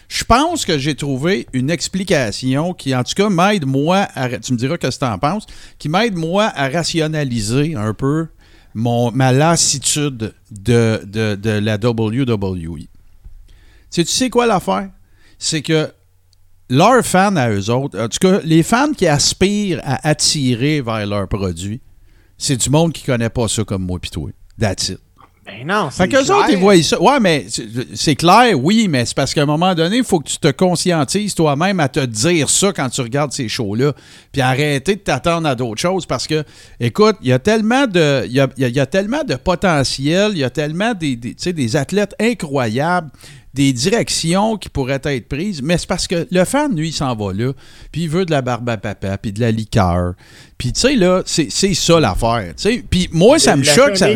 je 0.08 0.24
pense 0.24 0.64
que 0.64 0.78
j'ai 0.78 0.94
trouvé 0.94 1.46
une 1.52 1.70
explication 1.70 2.74
qui, 2.74 2.94
en 2.94 3.02
tout 3.02 3.14
cas, 3.14 3.28
m'aide 3.28 3.66
moi 3.66 4.06
à. 4.14 4.28
Tu 4.38 4.52
me 4.52 4.58
diras 4.58 4.76
ce 4.80 4.98
que 4.98 5.04
en 5.04 5.18
penses. 5.18 5.46
Qui 5.78 5.88
m'aide 5.88 6.14
moi 6.14 6.52
à 6.54 6.68
rationaliser 6.68 7.74
un 7.74 7.94
peu 7.94 8.28
mon, 8.74 9.10
ma 9.12 9.32
lassitude 9.32 10.34
de, 10.50 11.00
de, 11.04 11.34
de 11.34 11.50
la 11.50 11.76
WWE. 11.76 12.78
Tu 12.78 12.86
sais, 13.90 14.04
tu 14.04 14.12
sais 14.12 14.30
quoi 14.30 14.46
l'affaire? 14.46 14.90
C'est 15.38 15.62
que 15.62 15.92
leurs 16.68 17.04
fans 17.04 17.36
à 17.36 17.50
eux 17.50 17.70
autres, 17.70 17.98
en 17.98 18.08
tout 18.08 18.18
cas, 18.20 18.40
les 18.44 18.62
fans 18.62 18.92
qui 18.92 19.06
aspirent 19.06 19.80
à 19.84 20.06
attirer 20.08 20.80
vers 20.80 21.06
leurs 21.06 21.28
produits, 21.28 21.80
c'est 22.36 22.56
du 22.56 22.70
monde 22.70 22.92
qui 22.92 23.04
connaît 23.04 23.30
pas 23.30 23.48
ça 23.48 23.64
comme 23.64 23.84
moi 23.84 23.98
pis 23.98 24.10
toi. 24.10 24.30
That's 24.58 24.88
it. 24.88 25.00
Ben 25.46 25.66
non, 25.66 25.90
Fait 25.90 26.04
c'est 26.04 26.08
qu'eux 26.08 26.32
autres, 26.32 26.46
clair. 26.46 26.56
ils 26.56 26.58
voient 26.58 26.82
ça. 26.82 27.00
Ouais, 27.02 27.20
mais 27.20 27.44
c'est- 27.94 28.14
clair, 28.16 28.54
oui, 28.58 28.88
mais 28.88 29.04
c'est 29.04 29.14
parce 29.14 29.34
qu'à 29.34 29.42
un 29.42 29.46
moment 29.46 29.74
donné, 29.74 29.98
il 29.98 30.04
faut 30.04 30.18
que 30.20 30.28
tu 30.28 30.38
te 30.38 30.50
conscientises 30.50 31.34
toi-même 31.34 31.80
à 31.80 31.88
te 31.88 32.00
dire 32.00 32.48
ça 32.48 32.72
quand 32.72 32.88
tu 32.88 33.02
regardes 33.02 33.32
ces 33.32 33.48
shows-là. 33.48 33.92
Puis 34.32 34.40
arrêter 34.40 34.94
de 34.96 35.00
t'attendre 35.00 35.46
à 35.46 35.54
d'autres 35.54 35.80
choses 35.82 36.06
parce 36.06 36.26
que, 36.26 36.44
écoute, 36.80 37.16
il 37.20 37.28
y 37.28 37.32
a 37.32 37.38
tellement 37.38 37.86
de, 37.86 38.24
il 38.24 38.32
y 38.32 38.40
a, 38.40 38.48
y 38.56 38.64
a- 38.64 38.68
il 38.68 38.74
y 38.74 38.80
a 38.80 38.86
tellement 38.86 39.22
de 39.22 39.34
potentiel, 39.34 40.30
il 40.32 40.38
y 40.38 40.44
a 40.44 40.50
tellement 40.50 40.94
des, 40.94 41.14
des, 41.14 41.34
des 41.52 41.76
athlètes 41.76 42.14
incroyables, 42.18 43.10
des 43.54 43.72
directions 43.72 44.56
qui 44.56 44.68
pourraient 44.68 45.00
être 45.04 45.28
prises, 45.28 45.62
mais 45.62 45.78
c'est 45.78 45.86
parce 45.86 46.08
que 46.08 46.26
le 46.30 46.44
fan, 46.44 46.74
lui, 46.74 46.88
il 46.88 46.92
s'en 46.92 47.14
va 47.14 47.32
là, 47.32 47.52
puis 47.92 48.02
il 48.02 48.08
veut 48.08 48.24
de 48.26 48.32
la 48.32 48.42
barbe 48.42 48.68
à 48.68 48.76
papa, 48.76 49.16
puis 49.16 49.32
de 49.32 49.40
la 49.40 49.52
liqueur. 49.52 50.14
Puis, 50.58 50.72
tu 50.72 50.80
sais, 50.80 50.96
là, 50.96 51.22
c'est 51.24 51.48
c'est 51.50 51.74
ça 51.74 52.00
l'affaire. 52.00 52.52
Puis 52.90 53.08
moi, 53.12 53.38
ça 53.38 53.56
me 53.56 53.62
choque. 53.62 53.96
Ça, 53.96 54.08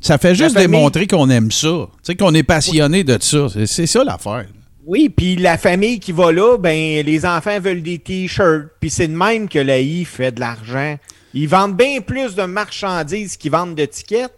ça 0.00 0.18
fait 0.18 0.34
juste 0.34 0.56
démontrer 0.56 1.06
qu'on 1.06 1.30
aime 1.30 1.50
ça. 1.52 1.68
Tu 1.68 1.98
sais, 2.02 2.14
qu'on 2.16 2.34
est 2.34 2.42
passionné 2.42 3.04
de 3.04 3.16
ça. 3.20 3.46
C'est- 3.66 3.86
ça 3.86 4.04
l'affaire. 4.04 4.46
Oui, 4.86 5.08
puis 5.08 5.36
la 5.36 5.56
famille 5.56 6.00
qui 6.00 6.10
va 6.10 6.32
là, 6.32 6.56
ben 6.58 7.04
les 7.04 7.24
enfants 7.24 7.60
veulent 7.60 7.82
des 7.82 7.98
t-shirts. 7.98 8.68
Puis 8.80 8.90
c'est 8.90 9.06
de 9.08 9.14
même 9.16 9.48
que 9.48 9.58
la 9.58 9.78
I 9.78 10.04
fait 10.04 10.32
de 10.32 10.40
l'argent. 10.40 10.96
Ils 11.32 11.48
vendent 11.48 11.76
bien 11.76 12.00
plus 12.00 12.34
de 12.34 12.42
marchandises 12.42 13.36
qu'ils 13.36 13.52
vendent 13.52 13.76
de 13.76 13.84
tickets. 13.84 14.32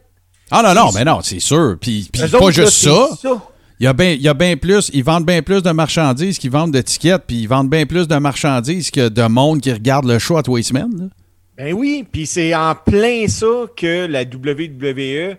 Ah 0.51 0.63
non, 0.63 0.75
non, 0.75 0.91
mais 0.93 1.05
non, 1.05 1.21
c'est 1.23 1.41
sûr. 1.41 1.77
Puis, 1.81 2.11
pas 2.13 2.51
juste 2.51 2.73
ça. 2.73 3.09
ça. 3.21 3.43
Il 3.83 3.87
y 3.87 4.29
a 4.29 4.35
bien 4.35 4.57
plus, 4.57 4.93
ils 4.95 5.03
vendent 5.03 5.27
bien 5.27 5.43
plus 5.43 5.61
de 5.61 5.73
marchandises 5.73 6.39
qu'ils 6.39 6.53
vendent 6.53 6.71
d'étiquettes, 6.71 7.25
puis 7.27 7.41
ils 7.41 7.49
vendent 7.49 7.69
bien 7.69 7.85
plus 7.85 8.07
de 8.07 8.15
marchandises 8.15 8.93
que 8.93 9.09
de 9.09 9.27
monde 9.27 9.61
qui 9.61 9.73
regarde 9.73 10.05
le 10.05 10.21
show 10.21 10.37
à 10.37 10.45
tous 10.45 10.55
les 10.55 10.63
semaines. 10.63 11.11
Ben 11.57 11.75
oui, 11.75 12.07
puis 12.09 12.27
c'est 12.27 12.55
en 12.55 12.77
plein 12.77 13.27
ça 13.27 13.67
que 13.77 14.07
la 14.07 14.23
WWE 14.23 15.37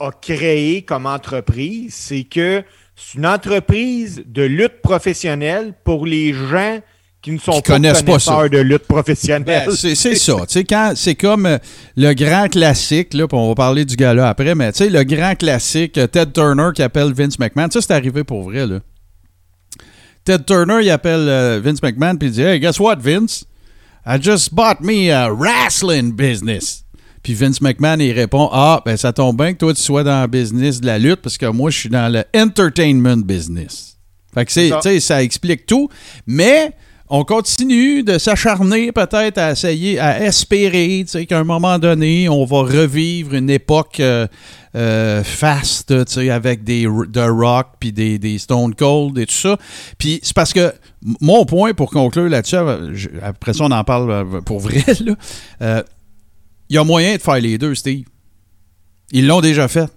a 0.00 0.10
créé 0.10 0.82
comme 0.82 1.06
entreprise. 1.06 1.94
C'est 1.94 2.24
que 2.24 2.64
c'est 2.96 3.18
une 3.18 3.26
entreprise 3.26 4.24
de 4.26 4.42
lutte 4.42 4.82
professionnelle 4.82 5.72
pour 5.84 6.04
les 6.04 6.32
gens 6.32 6.80
qui 7.22 7.30
ne 7.30 7.38
sont 7.38 7.52
Qui 7.52 7.62
pas 7.62 7.74
connaissent 7.74 8.02
pas 8.02 8.18
ça. 8.18 8.48
de 8.48 8.58
lutte 8.58 8.86
professionnelle. 8.88 9.68
Ben, 9.68 9.70
c'est 9.74 9.94
ça. 10.16 10.36
Quand 10.68 10.92
c'est 10.96 11.14
comme 11.14 11.46
euh, 11.46 11.58
le 11.96 12.12
grand 12.14 12.48
classique, 12.48 13.14
là, 13.14 13.26
on 13.32 13.48
va 13.48 13.54
parler 13.54 13.84
du 13.84 13.94
gars-là 13.94 14.28
après, 14.28 14.54
mais 14.56 14.72
tu 14.72 14.78
sais, 14.78 14.90
le 14.90 15.04
grand 15.04 15.36
classique, 15.36 15.96
euh, 15.98 16.08
Ted 16.08 16.32
Turner 16.32 16.70
qui 16.74 16.82
appelle 16.82 17.12
Vince 17.12 17.38
McMahon, 17.38 17.70
ça, 17.70 17.80
c'est 17.80 17.92
arrivé 17.92 18.24
pour 18.24 18.42
vrai, 18.42 18.66
là. 18.66 18.80
Ted 20.24 20.44
Turner, 20.44 20.80
il 20.82 20.90
appelle 20.90 21.28
euh, 21.28 21.60
Vince 21.64 21.82
McMahon, 21.82 22.16
puis 22.16 22.28
il 22.28 22.32
dit 22.32 22.42
Hey, 22.42 22.60
guess 22.60 22.78
what, 22.78 22.96
Vince? 22.96 23.44
I 24.04 24.20
just 24.20 24.52
bought 24.52 24.80
me 24.80 25.10
a 25.12 25.32
wrestling 25.32 26.12
business. 26.12 26.84
Puis 27.22 27.34
Vince 27.34 27.60
McMahon, 27.60 28.00
il 28.00 28.12
répond 28.12 28.48
Ah, 28.52 28.82
ben 28.84 28.96
ça 28.96 29.12
tombe 29.12 29.36
bien 29.36 29.52
que 29.52 29.58
toi, 29.58 29.72
tu 29.72 29.80
sois 29.80 30.02
dans 30.02 30.22
le 30.22 30.26
business 30.26 30.80
de 30.80 30.86
la 30.86 30.98
lutte, 30.98 31.22
parce 31.22 31.38
que 31.38 31.46
moi, 31.46 31.70
je 31.70 31.78
suis 31.78 31.88
dans 31.88 32.12
le 32.12 32.24
entertainment 32.36 33.18
business. 33.24 33.96
Fait 34.34 34.44
que 34.44 34.52
tu 34.52 34.72
sais, 34.82 35.00
ça 35.00 35.22
explique 35.22 35.66
tout. 35.66 35.88
Mais 36.26 36.72
on 37.14 37.24
continue 37.24 38.02
de 38.02 38.16
s'acharner 38.16 38.90
peut-être 38.90 39.36
à 39.36 39.50
essayer, 39.50 40.00
à 40.00 40.24
espérer, 40.24 41.02
tu 41.04 41.08
sais, 41.08 41.26
qu'à 41.26 41.38
un 41.38 41.44
moment 41.44 41.78
donné, 41.78 42.26
on 42.30 42.46
va 42.46 42.60
revivre 42.60 43.34
une 43.34 43.50
époque 43.50 44.00
euh, 44.00 44.26
euh, 44.74 45.22
faste, 45.22 46.06
tu 46.06 46.10
sais, 46.10 46.30
avec 46.30 46.64
des 46.64 46.84
The 47.12 47.26
Rock, 47.28 47.66
puis 47.78 47.92
des, 47.92 48.18
des 48.18 48.38
Stone 48.38 48.74
Cold 48.74 49.18
et 49.18 49.26
tout 49.26 49.34
ça. 49.34 49.58
Puis 49.98 50.20
c'est 50.22 50.34
parce 50.34 50.54
que 50.54 50.72
mon 51.20 51.44
point 51.44 51.74
pour 51.74 51.90
conclure 51.90 52.30
là-dessus, 52.30 52.56
euh, 52.56 52.94
après 53.22 53.52
ça, 53.52 53.64
on 53.64 53.70
en 53.72 53.84
parle 53.84 54.42
pour 54.44 54.60
vrai, 54.60 54.82
euh, 55.60 55.82
il 56.70 56.76
y 56.76 56.78
a 56.78 56.84
moyen 56.84 57.16
de 57.16 57.20
faire 57.20 57.40
les 57.40 57.58
deux, 57.58 57.74
Steve. 57.74 58.06
Ils 59.10 59.26
l'ont 59.26 59.42
déjà 59.42 59.68
fait. 59.68 59.92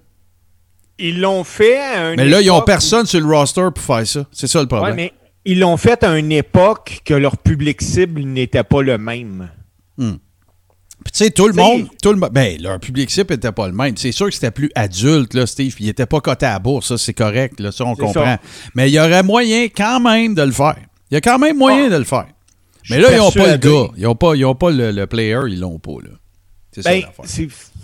Ils 1.00 1.22
l'ont 1.22 1.46
fait 1.46 1.78
à 1.78 2.10
une 2.12 2.18
Mais 2.18 2.28
là, 2.28 2.42
ils 2.42 2.48
n'ont 2.48 2.62
personne 2.62 3.06
sur 3.06 3.22
le 3.22 3.26
roster 3.34 3.70
pour 3.74 3.84
faire 3.86 4.06
ça. 4.06 4.26
C'est 4.34 4.48
ça 4.48 4.60
le 4.60 4.68
problème. 4.68 4.98
Ouais, 4.98 5.14
mais 5.14 5.25
ils 5.46 5.60
l'ont 5.60 5.78
fait 5.78 6.04
à 6.04 6.18
une 6.18 6.32
époque 6.32 7.02
que 7.06 7.14
leur 7.14 7.38
public 7.38 7.82
cible 7.82 8.22
n'était 8.24 8.64
pas 8.64 8.82
le 8.82 8.98
même. 8.98 9.50
Puis 11.04 11.12
tu 11.12 11.24
sais, 11.26 11.30
tout 11.30 11.48
le 11.48 11.54
monde, 11.54 11.88
tout 12.02 12.14
le 12.14 12.30
ben, 12.30 12.60
leur 12.60 12.80
public 12.80 13.12
cible 13.12 13.34
n'était 13.36 13.52
pas 13.52 13.68
le 13.68 13.74
même. 13.74 13.96
C'est 13.96 14.12
sûr 14.12 14.28
que 14.28 14.34
c'était 14.34 14.50
plus 14.52 14.72
adulte, 14.74 15.34
là, 15.36 15.46
Steve. 15.46 15.76
Il 15.80 15.86
n'était 15.86 16.08
pas 16.08 16.20
coté 16.20 16.48
à 16.48 16.54
la 16.54 16.60
bourse, 16.60 16.88
ça, 16.88 16.98
c'est 16.98 17.14
correct, 17.14 17.60
là, 17.60 17.72
ça, 17.72 17.86
on 17.86 17.96
comprend. 17.96 18.14
ça. 18.26 18.40
Mais 18.74 18.90
il 18.90 18.94
y 18.94 19.00
aurait 19.00 19.22
moyen 19.22 19.66
quand 19.68 20.00
même 20.00 20.34
de 20.34 20.42
le 20.42 20.52
faire. 20.52 20.78
Il 21.12 21.14
y 21.14 21.18
a 21.18 21.22
quand 21.22 21.38
même 21.38 21.58
moyen 21.58 21.90
de 21.90 21.98
le 21.98 22.04
faire. 22.06 22.26
Mais 22.90 23.00
là, 23.00 23.12
ils 23.12 23.18
n'ont 23.18 23.32
pas 23.32 23.52
le 23.52 23.58
gars. 23.58 23.92
Ils 23.98 24.04
n'ont 24.04 24.16
pas, 24.16 24.36
ils 24.36 24.46
ont 24.46 24.56
pas 24.56 24.72
le, 24.72 24.92
le 24.92 25.08
player, 25.08 25.40
ils 25.48 25.60
l'ont 25.60 25.80
pas, 25.80 25.98
là. 26.04 26.10
C'est 26.72 26.82
ça 26.82 26.90
Ben, 26.90 27.02
l'affaire. 27.02 27.26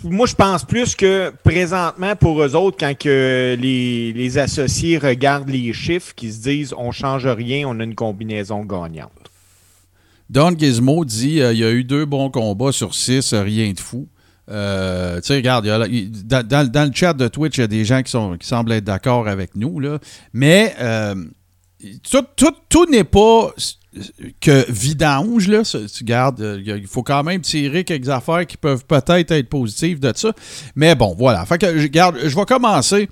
Moi, 0.04 0.26
je 0.26 0.34
pense 0.34 0.64
plus 0.64 0.94
que 0.94 1.32
présentement, 1.42 2.16
pour 2.16 2.42
eux 2.42 2.54
autres, 2.54 2.76
quand 2.78 2.96
que 2.96 3.56
les, 3.58 4.12
les 4.12 4.38
associés 4.38 4.98
regardent 4.98 5.48
les 5.48 5.72
chiffres, 5.72 6.14
qu'ils 6.14 6.32
se 6.32 6.40
disent 6.40 6.74
on 6.76 6.92
change 6.92 7.26
rien, 7.26 7.66
on 7.68 7.78
a 7.80 7.84
une 7.84 7.94
combinaison 7.94 8.64
gagnante. 8.64 9.10
Don 10.30 10.56
Gizmo 10.58 11.04
dit 11.04 11.40
euh, 11.40 11.52
il 11.52 11.58
y 11.58 11.64
a 11.64 11.70
eu 11.70 11.84
deux 11.84 12.04
bons 12.04 12.30
combats 12.30 12.72
sur 12.72 12.94
six, 12.94 13.32
euh, 13.32 13.42
rien 13.42 13.70
de 13.72 13.80
fou. 13.80 14.08
Euh, 14.50 15.20
tu 15.20 15.28
sais, 15.28 15.36
regarde, 15.36 15.66
dans, 15.66 16.86
le 16.86 16.94
chat 16.94 17.12
de 17.12 17.28
Twitch, 17.28 17.58
il 17.58 17.60
y 17.60 17.64
a 17.64 17.68
des 17.68 17.84
gens 17.84 18.02
qui, 18.02 18.10
sont, 18.10 18.36
qui 18.36 18.46
semblent 18.46 18.72
être 18.72 18.84
d'accord 18.84 19.28
avec 19.28 19.54
nous. 19.56 19.78
Là. 19.78 19.98
Mais 20.32 20.74
tout, 22.02 22.24
tout- 22.36 22.56
tout 22.68 22.86
n'est 22.86 23.04
pas 23.04 23.52
que 24.40 24.70
vidange. 24.70 25.48
Là. 25.48 25.62
Tu 25.62 26.04
gardes, 26.04 26.40
euh, 26.40 26.62
il 26.64 26.86
faut 26.86 27.02
quand 27.02 27.22
même 27.22 27.40
tirer 27.40 27.84
quelques 27.84 28.08
affaires 28.08 28.46
qui 28.46 28.56
peuvent 28.56 28.84
peut-être 28.84 29.30
être 29.30 29.48
positives 29.48 30.00
de 30.00 30.12
ça. 30.14 30.32
Mais 30.74 30.94
bon, 30.94 31.14
voilà. 31.18 31.44
Fait 31.46 31.58
que, 31.58 31.78
je- 31.78 31.86
garde, 31.86 32.16
je 32.22 32.34
vais 32.34 32.44
commencer. 32.44 33.08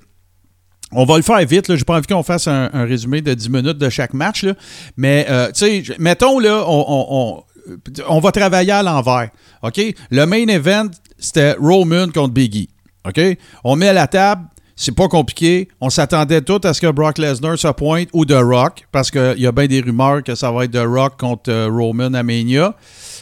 On 0.91 1.05
va 1.05 1.17
le 1.17 1.23
faire 1.23 1.45
vite. 1.45 1.67
Je 1.67 1.73
n'ai 1.73 1.83
pas 1.83 1.97
envie 1.97 2.07
qu'on 2.07 2.23
fasse 2.23 2.47
un, 2.47 2.67
résumé 2.85 3.21
de 3.21 3.33
10 3.33 3.49
minutes 3.49 3.77
de 3.77 3.89
chaque 3.89 4.13
match. 4.13 4.43
Là. 4.43 4.55
Mais, 4.97 5.25
euh, 5.29 5.51
tu 5.51 5.83
sais, 5.83 5.95
mettons, 5.99 6.39
là, 6.39 6.65
on 6.67 8.19
va 8.19 8.31
travailler 8.31 8.71
à 8.71 8.83
l'envers. 8.83 9.29
OK? 9.61 9.79
Le 10.09 10.25
main 10.25 10.47
event, 10.47 10.89
c'était 11.17 11.53
Roman 11.53 12.07
contre 12.07 12.33
Biggie. 12.33 12.69
OK? 13.07 13.21
On 13.63 13.75
met 13.75 13.89
à 13.89 13.93
la 13.93 14.07
table. 14.07 14.47
C'est 14.81 14.95
pas 14.95 15.07
compliqué. 15.07 15.67
On 15.79 15.91
s'attendait 15.91 16.41
tout 16.41 16.59
à 16.63 16.73
ce 16.73 16.81
que 16.81 16.89
Brock 16.89 17.19
Lesnar 17.19 17.55
se 17.55 17.67
pointe 17.67 18.09
ou 18.13 18.25
The 18.25 18.39
Rock, 18.41 18.87
parce 18.91 19.11
qu'il 19.11 19.35
y 19.37 19.45
a 19.45 19.51
bien 19.51 19.67
des 19.67 19.79
rumeurs 19.79 20.23
que 20.23 20.33
ça 20.33 20.51
va 20.51 20.65
être 20.65 20.71
The 20.71 20.87
Rock 20.87 21.19
contre 21.19 21.51
euh, 21.51 21.69
Roman 21.69 22.15
à 22.15 22.23
Mania. 22.23 22.75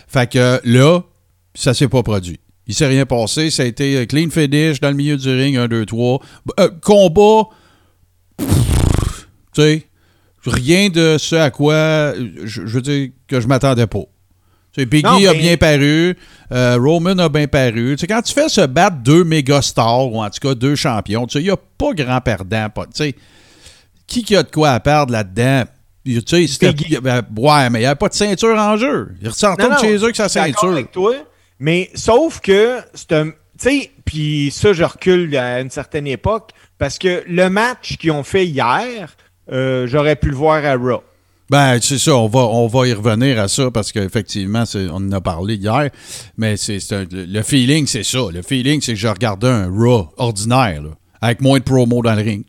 Fait 0.08 0.32
que 0.32 0.62
là, 0.64 1.02
ça 1.54 1.74
s'est 1.74 1.90
pas 1.90 2.02
produit. 2.02 2.40
Il 2.66 2.74
s'est 2.74 2.88
rien 2.88 3.06
passé. 3.06 3.50
Ça 3.52 3.64
a 3.64 3.66
été 3.66 3.98
euh, 3.98 4.06
clean 4.06 4.30
finish 4.30 4.80
dans 4.80 4.90
le 4.90 4.96
milieu 4.96 5.18
du 5.18 5.30
ring, 5.30 5.58
1, 5.58 5.68
2, 5.68 5.86
3. 5.86 6.20
Euh, 6.62 6.70
combat, 6.82 7.50
tu 8.38 9.62
sais, 9.62 9.86
rien 10.46 10.88
de 10.88 11.18
ce 11.18 11.36
à 11.36 11.52
quoi 11.52 11.74
euh, 11.74 12.30
je, 12.46 12.68
je 12.68 12.74
veux 12.74 12.82
dire 12.82 13.10
que 13.28 13.42
je 13.42 13.48
m'attendais 13.48 13.88
pas. 13.88 14.06
Biggie 14.78 15.04
Non, 15.04 15.30
a 15.30 15.34
bien 15.34 15.58
paru, 15.58 16.16
euh, 16.52 16.78
Roman 16.80 17.18
a 17.18 17.30
bien 17.30 17.48
paru. 17.48 17.96
Quand 18.08 18.22
tu 18.22 18.34
fais 18.34 18.50
se 18.50 18.66
battre 18.66 18.98
deux 18.98 19.24
méga 19.24 19.62
stars, 19.62 20.12
ou 20.12 20.22
en 20.22 20.30
tout 20.30 20.40
cas 20.48 20.56
deux 20.56 20.76
champions, 20.76 21.26
il 21.36 21.44
n'y 21.44 21.50
a 21.50 21.58
pas 21.58 21.94
grand 21.94 22.22
perdant. 22.22 22.70
Pas, 22.70 22.86
qui 24.08 24.24
qui 24.24 24.36
a 24.36 24.44
de 24.44 24.52
quoi 24.52 24.72
à 24.72 24.80
perdre 24.80 25.12
là-dedans? 25.12 25.64
Ben, 27.02 27.22
ouais, 27.38 27.70
mais 27.70 27.80
il 27.80 27.82
n'y 27.82 27.86
avait 27.86 27.96
pas 27.96 28.10
de 28.10 28.14
ceinture 28.14 28.58
en 28.58 28.78
jeu. 28.78 29.12
Ils 29.22 29.28
non, 29.28 29.76
de 29.76 29.80
chez 29.80 29.96
eux 29.98 30.04
avec 30.04 30.16
sa 30.16 30.30
ceinture. 30.30 30.72
avec 30.72 30.92
toi, 30.92 31.14
mais 31.60 31.90
sauf 31.94 32.40
que. 32.40 32.80
Tu 33.08 33.34
sais, 33.58 33.92
puis 34.06 34.50
ça, 34.52 34.72
je 34.72 34.84
recule 34.84 35.36
à 35.36 35.60
une 35.60 35.70
certaine 35.70 36.08
époque, 36.08 36.52
parce 36.78 36.98
que 36.98 37.24
le 37.28 37.50
match 37.50 37.98
qu'ils 37.98 38.12
ont 38.12 38.24
fait 38.24 38.46
hier, 38.46 39.16
euh, 39.52 39.86
j'aurais 39.86 40.16
pu 40.16 40.30
le 40.30 40.36
voir 40.36 40.64
à 40.66 40.76
Raw. 40.76 41.04
Ben, 41.50 41.80
c'est 41.82 41.98
ça, 41.98 42.16
on 42.16 42.28
va, 42.28 42.42
on 42.42 42.68
va 42.68 42.88
y 42.88 42.94
revenir 42.94 43.40
à 43.40 43.48
ça 43.48 43.72
parce 43.72 43.92
qu'effectivement, 43.92 44.64
on 44.76 44.96
en 44.96 45.12
a 45.12 45.22
parlé 45.22 45.56
hier, 45.56 45.90
mais 46.38 46.58
c'est 46.58 46.80
le 47.12 47.42
feeling, 47.42 47.88
c'est 47.88 48.04
ça. 48.04 48.20
Le 48.32 48.44
feeling, 48.44 48.82
c'est 48.82 48.94
que 48.94 49.00
je 49.00 49.08
regardais 49.08 49.48
un 49.48 49.68
Raw 49.68 50.10
ordinaire, 50.18 50.84
là, 50.84 50.90
avec 51.22 51.42
moins 51.42 51.58
de 51.58 51.64
promos 51.64 52.04
dans 52.04 52.14
le 52.14 52.22
ring. 52.22 52.46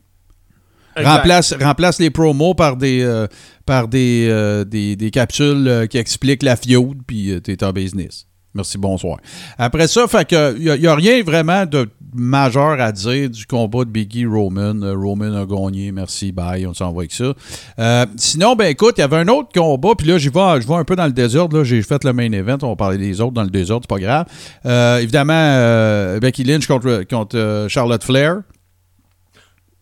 Remplace, 0.97 1.55
remplace 1.59 1.99
les 1.99 2.11
promos 2.11 2.55
par 2.55 2.77
des, 2.77 3.03
euh, 3.03 3.27
par 3.65 3.89
des, 3.89 4.27
euh, 4.29 4.65
des, 4.65 4.97
des 4.97 5.11
capsules 5.11 5.67
euh, 5.67 5.87
qui 5.87 5.97
expliquent 5.99 6.43
la 6.43 6.57
feud, 6.57 6.99
puis 7.07 7.41
t'es 7.43 7.65
en 7.65 7.73
business. 7.73 8.27
Merci, 8.53 8.79
bonsoir. 8.79 9.19
Après 9.59 9.87
ça, 9.87 10.09
fait 10.09 10.29
que 10.29 10.57
il 10.59 10.81
n'y 10.81 10.87
a, 10.89 10.95
rien 10.97 11.23
vraiment 11.23 11.67
de 11.67 11.89
majeur 12.13 12.81
à 12.81 12.91
dire 12.91 13.31
du 13.31 13.47
combat 13.47 13.85
de 13.85 13.91
Biggie 13.91 14.27
Roman. 14.27 14.83
Euh, 14.83 14.97
Roman 14.97 15.33
a 15.35 15.47
gagné, 15.47 15.93
merci, 15.93 16.33
bye, 16.33 16.67
on 16.67 16.75
s'en 16.75 16.91
va 16.93 17.03
avec 17.03 17.13
ça. 17.13 17.33
Euh, 17.79 18.07
sinon, 18.17 18.57
ben 18.57 18.67
écoute, 18.67 18.95
il 18.99 19.03
y 19.03 19.05
avait 19.05 19.19
un 19.19 19.29
autre 19.29 19.51
combat, 19.55 19.95
puis 19.97 20.09
là, 20.09 20.19
je 20.19 20.29
vais 20.29 20.75
un 20.75 20.85
peu 20.85 20.97
dans 20.97 21.07
le 21.07 21.13
désordre. 21.13 21.59
Là, 21.59 21.65
j'ai 21.65 21.81
fait 21.83 22.03
le 22.03 22.13
main 22.13 22.33
event, 22.33 22.59
on 22.63 22.71
va 22.71 22.77
parler 22.77 22.99
des 22.99 23.21
autres 23.21 23.35
dans 23.35 23.45
le 23.45 23.51
désordre, 23.51 23.87
c'est 23.89 23.95
pas 23.95 24.01
grave. 24.01 24.27
Euh, 24.67 24.99
évidemment, 24.99 26.19
Becky 26.19 26.43
Lynch 26.43 26.67
contre, 26.67 27.05
contre 27.09 27.67
Charlotte 27.69 28.03
Flair. 28.03 28.41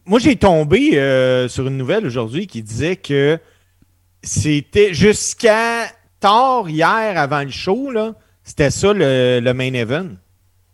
Moi, 0.04 0.18
j'ai 0.18 0.36
tombé 0.36 0.90
sur 1.48 1.66
une 1.66 1.78
nouvelle 1.78 2.04
aujourd'hui 2.04 2.46
qui 2.46 2.62
disait 2.62 2.96
que 2.96 3.38
c'était 4.22 4.92
jusqu'à 4.92 5.86
tard 6.20 6.68
hier 6.68 7.16
avant 7.16 7.42
le 7.42 7.50
show, 7.50 7.90
là, 7.90 8.14
c'était 8.48 8.70
ça 8.70 8.92
le, 8.92 9.40
le 9.40 9.54
main 9.54 9.72
event. 9.74 10.06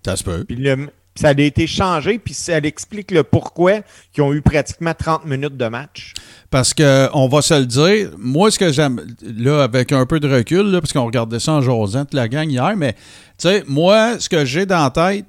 Ça 0.04 0.16
se 0.16 0.22
peut. 0.24 0.44
Puis 0.44 0.56
le- 0.56 0.88
ça 1.16 1.28
a 1.28 1.40
été 1.40 1.66
changé, 1.68 2.18
puis 2.18 2.34
ça 2.34 2.58
explique 2.58 3.12
le 3.12 3.22
pourquoi 3.22 3.82
qu'ils 4.12 4.24
ont 4.24 4.32
eu 4.32 4.42
pratiquement 4.42 4.94
30 4.94 5.26
minutes 5.26 5.56
de 5.56 5.66
match. 5.66 6.12
Parce 6.50 6.74
que 6.74 7.08
on 7.14 7.28
va 7.28 7.40
se 7.40 7.54
le 7.54 7.66
dire, 7.66 8.10
moi 8.18 8.50
ce 8.50 8.58
que 8.58 8.72
j'aime 8.72 9.00
là 9.22 9.62
avec 9.62 9.92
un 9.92 10.06
peu 10.06 10.18
de 10.18 10.28
recul 10.28 10.70
là, 10.72 10.80
parce 10.80 10.92
qu'on 10.92 11.06
regardait 11.06 11.38
ça 11.38 11.52
en 11.52 11.60
jasant 11.60 12.04
toute 12.04 12.14
la 12.14 12.28
gang 12.28 12.50
hier, 12.50 12.74
mais 12.76 12.94
tu 12.94 12.98
sais 13.48 13.62
moi 13.68 14.18
ce 14.18 14.28
que 14.28 14.44
j'ai 14.44 14.66
dans 14.66 14.82
la 14.82 14.90
tête, 14.90 15.26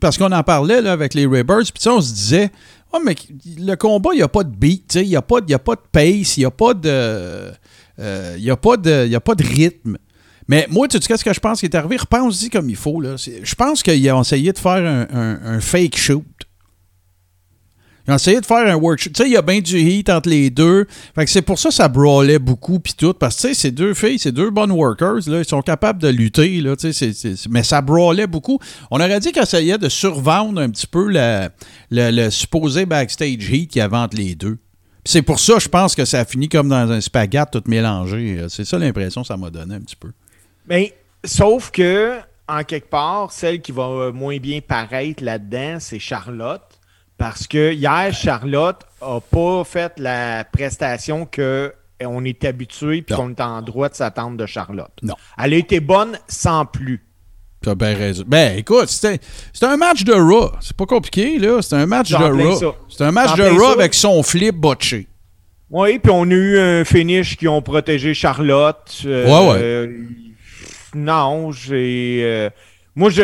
parce 0.00 0.16
qu'on 0.16 0.32
en 0.32 0.42
parlait 0.42 0.80
là, 0.80 0.92
avec 0.92 1.12
les 1.14 1.26
Ribbers, 1.26 1.64
puis 1.74 1.88
on 1.88 2.00
se 2.00 2.12
disait 2.14 2.50
oh 2.92 2.98
mais 3.04 3.14
le 3.58 3.74
combat 3.74 4.10
il 4.14 4.20
y 4.20 4.22
a 4.22 4.28
pas 4.28 4.44
de 4.44 4.54
beat, 4.54 4.88
tu 4.88 4.98
sais, 5.00 5.04
il 5.04 5.10
y 5.10 5.16
a 5.16 5.22
pas 5.22 5.40
y 5.46 5.54
a 5.54 5.58
pas 5.58 5.74
de 5.74 5.82
pace, 5.92 6.36
il 6.38 6.40
y 6.40 6.44
a 6.46 6.50
pas 6.50 6.72
de 6.72 7.52
euh, 7.98 8.36
a 8.50 8.56
pas 8.56 8.76
de 8.78 9.06
il 9.06 9.14
a 9.14 9.20
pas 9.20 9.34
de 9.34 9.44
rythme. 9.44 9.98
Mais 10.50 10.66
moi, 10.68 10.88
tu 10.88 10.98
sais 10.98 11.06
qu'est-ce 11.06 11.22
que 11.22 11.32
je 11.32 11.38
pense 11.38 11.60
qui 11.60 11.66
est 11.66 11.74
arrivé? 11.76 11.96
Repense-y 11.96 12.50
comme 12.50 12.68
il 12.68 12.74
faut. 12.74 13.00
Là. 13.00 13.14
Je 13.16 13.54
pense 13.54 13.84
qu'ils 13.84 14.10
ont 14.10 14.22
essayé 14.22 14.52
de 14.52 14.58
faire 14.58 15.06
un, 15.12 15.60
fake 15.60 15.96
shoot. 15.96 16.24
Ils 18.08 18.12
ont 18.12 18.16
essayé 18.16 18.40
de 18.40 18.46
faire 18.46 18.66
un 18.66 18.74
workshop. 18.74 19.10
Tu 19.10 19.22
sais, 19.22 19.28
il 19.28 19.32
y 19.32 19.36
a 19.36 19.42
bien 19.42 19.60
du 19.60 19.78
heat 19.78 20.10
entre 20.10 20.28
les 20.28 20.50
deux. 20.50 20.88
Fait 21.14 21.24
que 21.24 21.30
c'est 21.30 21.42
pour 21.42 21.56
ça 21.56 21.68
que 21.68 21.76
ça 21.76 21.86
brawlait 21.86 22.40
beaucoup 22.40 22.80
puis 22.80 22.94
tout. 22.98 23.14
Parce 23.14 23.36
que, 23.36 23.42
tu 23.42 23.48
sais, 23.48 23.54
ces 23.54 23.70
deux 23.70 23.94
filles, 23.94 24.18
ces 24.18 24.32
deux 24.32 24.50
bonnes 24.50 24.72
workers, 24.72 25.20
là, 25.28 25.38
ils 25.38 25.44
sont 25.44 25.62
capables 25.62 26.02
de 26.02 26.08
lutter, 26.08 26.60
là, 26.60 26.74
tu 26.74 26.92
sais, 26.92 27.12
mais 27.48 27.62
ça 27.62 27.80
brawlait 27.80 28.26
beaucoup. 28.26 28.58
On 28.90 28.98
aurait 28.98 29.20
dit 29.20 29.30
qu'ils 29.30 29.42
essayaient 29.42 29.78
de 29.78 29.88
survendre 29.88 30.60
un 30.60 30.70
petit 30.70 30.88
peu 30.88 31.12
le, 31.12 32.30
supposé 32.30 32.86
backstage 32.86 33.48
heat 33.48 33.70
qu'il 33.70 33.78
y 33.78 33.82
avait 33.82 33.98
entre 33.98 34.16
les 34.16 34.34
deux. 34.34 34.58
C'est 35.04 35.22
pour 35.22 35.38
ça, 35.38 35.60
je 35.60 35.68
pense 35.68 35.94
que 35.94 36.04
ça 36.04 36.18
a 36.18 36.24
fini 36.24 36.48
comme 36.48 36.70
dans 36.70 36.90
un 36.90 37.00
spaghette 37.00 37.50
tout 37.52 37.62
mélangé. 37.66 38.46
C'est 38.48 38.64
ça 38.64 38.78
l'impression 38.78 39.20
que 39.20 39.28
ça 39.28 39.36
m'a 39.36 39.50
donné 39.50 39.76
un 39.76 39.80
petit 39.80 39.94
peu. 39.94 40.10
Mais 40.68 40.94
sauf 41.24 41.70
que, 41.70 42.18
en 42.48 42.62
quelque 42.64 42.88
part, 42.88 43.32
celle 43.32 43.60
qui 43.60 43.72
va 43.72 43.84
euh, 43.84 44.12
moins 44.12 44.38
bien 44.38 44.60
paraître 44.60 45.22
là-dedans, 45.22 45.76
c'est 45.80 45.98
Charlotte. 45.98 46.62
Parce 47.18 47.46
que 47.46 47.72
hier, 47.72 48.12
Charlotte 48.14 48.80
a 49.02 49.20
pas 49.20 49.62
fait 49.64 49.92
la 49.98 50.44
prestation 50.44 51.26
que 51.26 51.74
on 52.02 52.24
est 52.24 52.44
habitué 52.44 53.02
puis 53.02 53.14
qu'on 53.14 53.28
est 53.30 53.40
en 53.42 53.60
droit 53.60 53.90
de 53.90 53.94
s'attendre 53.94 54.38
de 54.38 54.46
Charlotte. 54.46 54.92
Non. 55.02 55.14
Elle 55.36 55.52
a 55.52 55.56
été 55.56 55.80
bonne 55.80 56.18
sans 56.28 56.64
plus. 56.64 57.04
Tu 57.62 57.68
as 57.68 57.74
bien 57.74 57.94
raison. 57.94 58.24
Ben, 58.26 58.56
écoute, 58.56 58.88
c'était 58.88 59.20
un 59.60 59.76
match 59.76 60.04
de 60.04 60.14
Raw. 60.14 60.52
C'est 60.62 60.74
pas 60.74 60.86
compliqué, 60.86 61.38
là. 61.38 61.60
C'était 61.60 61.76
un 61.76 61.84
match 61.84 62.10
de 62.10 62.16
Raw. 62.16 62.74
C'était 62.88 63.04
un 63.04 63.12
match 63.12 63.34
de 63.36 63.42
Raw 63.42 63.72
avec 63.72 63.92
son 63.92 64.22
flip 64.22 64.54
botché. 64.56 65.08
Oui, 65.68 65.98
puis 65.98 66.10
on 66.10 66.22
a 66.22 66.32
eu 66.34 66.58
un 66.58 66.84
finish 66.86 67.36
qui 67.36 67.46
ont 67.46 67.60
protégé 67.60 68.14
Charlotte. 68.14 69.02
Euh, 69.04 69.26
Ouais, 69.26 69.52
ouais. 69.52 69.90
Non, 70.94 71.52
j'ai. 71.52 72.20
euh, 72.24 72.50
moi, 72.94 73.10
je. 73.10 73.22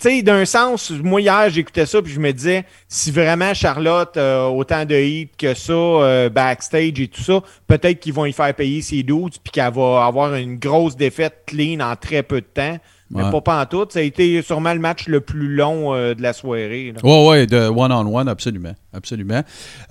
Tu 0.00 0.10
sais, 0.10 0.22
d'un 0.22 0.44
sens, 0.44 0.90
moi, 0.90 1.20
hier, 1.20 1.48
j'écoutais 1.50 1.86
ça, 1.86 2.02
puis 2.02 2.12
je 2.12 2.20
me 2.20 2.32
disais, 2.32 2.64
si 2.88 3.10
vraiment 3.10 3.54
Charlotte 3.54 4.16
a 4.16 4.48
autant 4.50 4.84
de 4.84 4.96
hit 4.96 5.30
que 5.38 5.54
ça, 5.54 5.72
euh, 5.72 6.28
backstage 6.28 7.00
et 7.00 7.08
tout 7.08 7.22
ça, 7.22 7.40
peut-être 7.68 8.00
qu'ils 8.00 8.12
vont 8.12 8.26
y 8.26 8.32
faire 8.32 8.52
payer 8.54 8.82
ses 8.82 9.02
doutes, 9.04 9.38
puis 9.42 9.52
qu'elle 9.52 9.72
va 9.72 10.04
avoir 10.04 10.34
une 10.34 10.56
grosse 10.58 10.96
défaite 10.96 11.44
clean 11.46 11.80
en 11.80 11.94
très 11.96 12.22
peu 12.22 12.40
de 12.40 12.46
temps. 12.52 12.76
Mais 13.10 13.22
Ouais. 13.22 13.30
pas 13.30 13.40
pantoute. 13.40 13.92
Ça 13.92 14.00
a 14.00 14.02
été 14.02 14.42
sûrement 14.42 14.74
le 14.74 14.80
match 14.80 15.06
le 15.06 15.20
plus 15.20 15.54
long 15.54 15.94
euh, 15.94 16.14
de 16.14 16.22
la 16.22 16.32
soirée. 16.32 16.92
là. 16.92 17.00
Ouais, 17.08 17.28
ouais, 17.28 17.46
de 17.46 17.68
one-on-one, 17.68 18.28
absolument. 18.28 18.74
Absolument. 18.92 19.42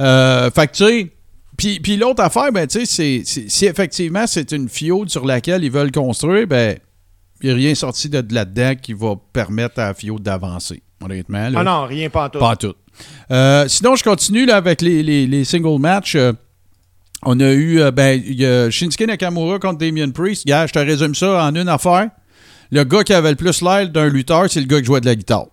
Euh, 0.02 0.52
fait 0.52 0.68
que, 0.68 0.74
tu 0.74 0.84
sais, 0.84 1.12
puis, 1.58 1.80
puis 1.80 1.96
l'autre 1.96 2.22
affaire, 2.22 2.52
ben, 2.52 2.68
tu 2.68 2.86
sais, 2.86 3.22
si 3.26 3.66
effectivement 3.66 4.28
c'est 4.28 4.52
une 4.52 4.68
fiode 4.68 5.10
sur 5.10 5.26
laquelle 5.26 5.64
ils 5.64 5.72
veulent 5.72 5.92
construire, 5.92 6.46
ben, 6.48 6.78
n'y 7.50 7.52
a 7.52 7.56
rien 7.56 7.76
sorti 7.76 8.10
de, 8.10 8.22
de 8.22 8.34
là-dedans 8.34 8.74
qui 8.82 8.94
va 8.94 9.16
permettre 9.34 9.80
à 9.80 9.94
fiode 9.94 10.22
d'avancer, 10.22 10.82
honnêtement. 11.04 11.50
là. 11.50 11.60
Ah 11.60 11.64
non, 11.64 11.86
rien 11.86 12.10
pantoute. 12.10 12.40
Pas 12.40 12.56
tout. 12.56 12.74
Euh, 13.32 13.68
sinon, 13.68 13.96
je 13.96 14.04
continue 14.04 14.46
là, 14.46 14.58
avec 14.58 14.82
les, 14.82 15.02
les- 15.04 15.26
les 15.28 15.44
single 15.44 15.80
matchs. 15.80 16.16
Euh, 16.16 16.34
on 17.26 17.40
a 17.40 17.52
eu 17.52 17.80
euh, 17.82 17.92
ben, 17.92 18.22
il 18.26 18.36
y 18.40 18.46
a 18.46 18.70
Shinsuke 18.70 19.08
Nakamura 19.08 19.58
contre 19.60 19.80
Damien 19.80 20.10
Priest. 20.12 20.46
Gars, 20.46 20.68
je 20.68 20.74
te 20.74 20.80
résume 20.80 21.16
ça 21.16 21.44
en 21.46 21.56
une 21.56 21.70
affaire. 21.70 22.10
Le 22.72 22.84
gars 22.84 23.04
qui 23.04 23.14
avait 23.14 23.30
le 23.32 23.36
plus 23.36 23.62
l'air 23.62 23.90
d'un 23.90 24.10
lutteur, 24.10 24.50
c'est 24.50 24.60
le 24.60 24.66
gars 24.68 24.80
qui 24.80 24.86
jouait 24.86 25.02
de 25.02 25.06
la 25.06 25.16
guitare. 25.16 25.46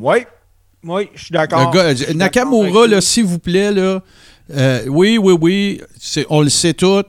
Oui, 0.00 0.18
oui, 0.84 1.08
je 1.14 1.24
suis 1.24 1.32
d'accord. 1.32 1.72
Nakamura, 2.14 3.00
s'il 3.00 3.24
vous 3.24 3.38
plaît, 3.38 3.72
là, 3.72 4.02
euh, 4.54 4.84
oui, 4.88 5.18
oui, 5.18 5.34
oui, 5.40 5.80
on 6.28 6.42
le 6.42 6.48
sait 6.50 6.74
tout. 6.74 7.02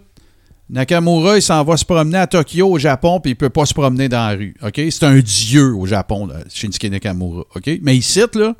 Nakamura, 0.69 1.37
il 1.37 1.41
s'en 1.41 1.63
va 1.63 1.77
se 1.77 1.85
promener 1.85 2.17
à 2.17 2.27
Tokyo, 2.27 2.67
au 2.67 2.79
Japon, 2.79 3.19
puis 3.19 3.31
il 3.31 3.35
peut 3.35 3.49
pas 3.49 3.65
se 3.65 3.73
promener 3.73 4.09
dans 4.09 4.29
la 4.29 4.35
rue. 4.35 4.55
C'est 4.89 5.03
un 5.03 5.19
dieu 5.19 5.75
au 5.75 5.85
Japon, 5.85 6.27
Shinsuke 6.49 6.85
Nakamura. 6.85 7.43
OK? 7.55 7.69
Mais 7.81 7.95
ici, 7.95 8.23
là, 8.33 8.55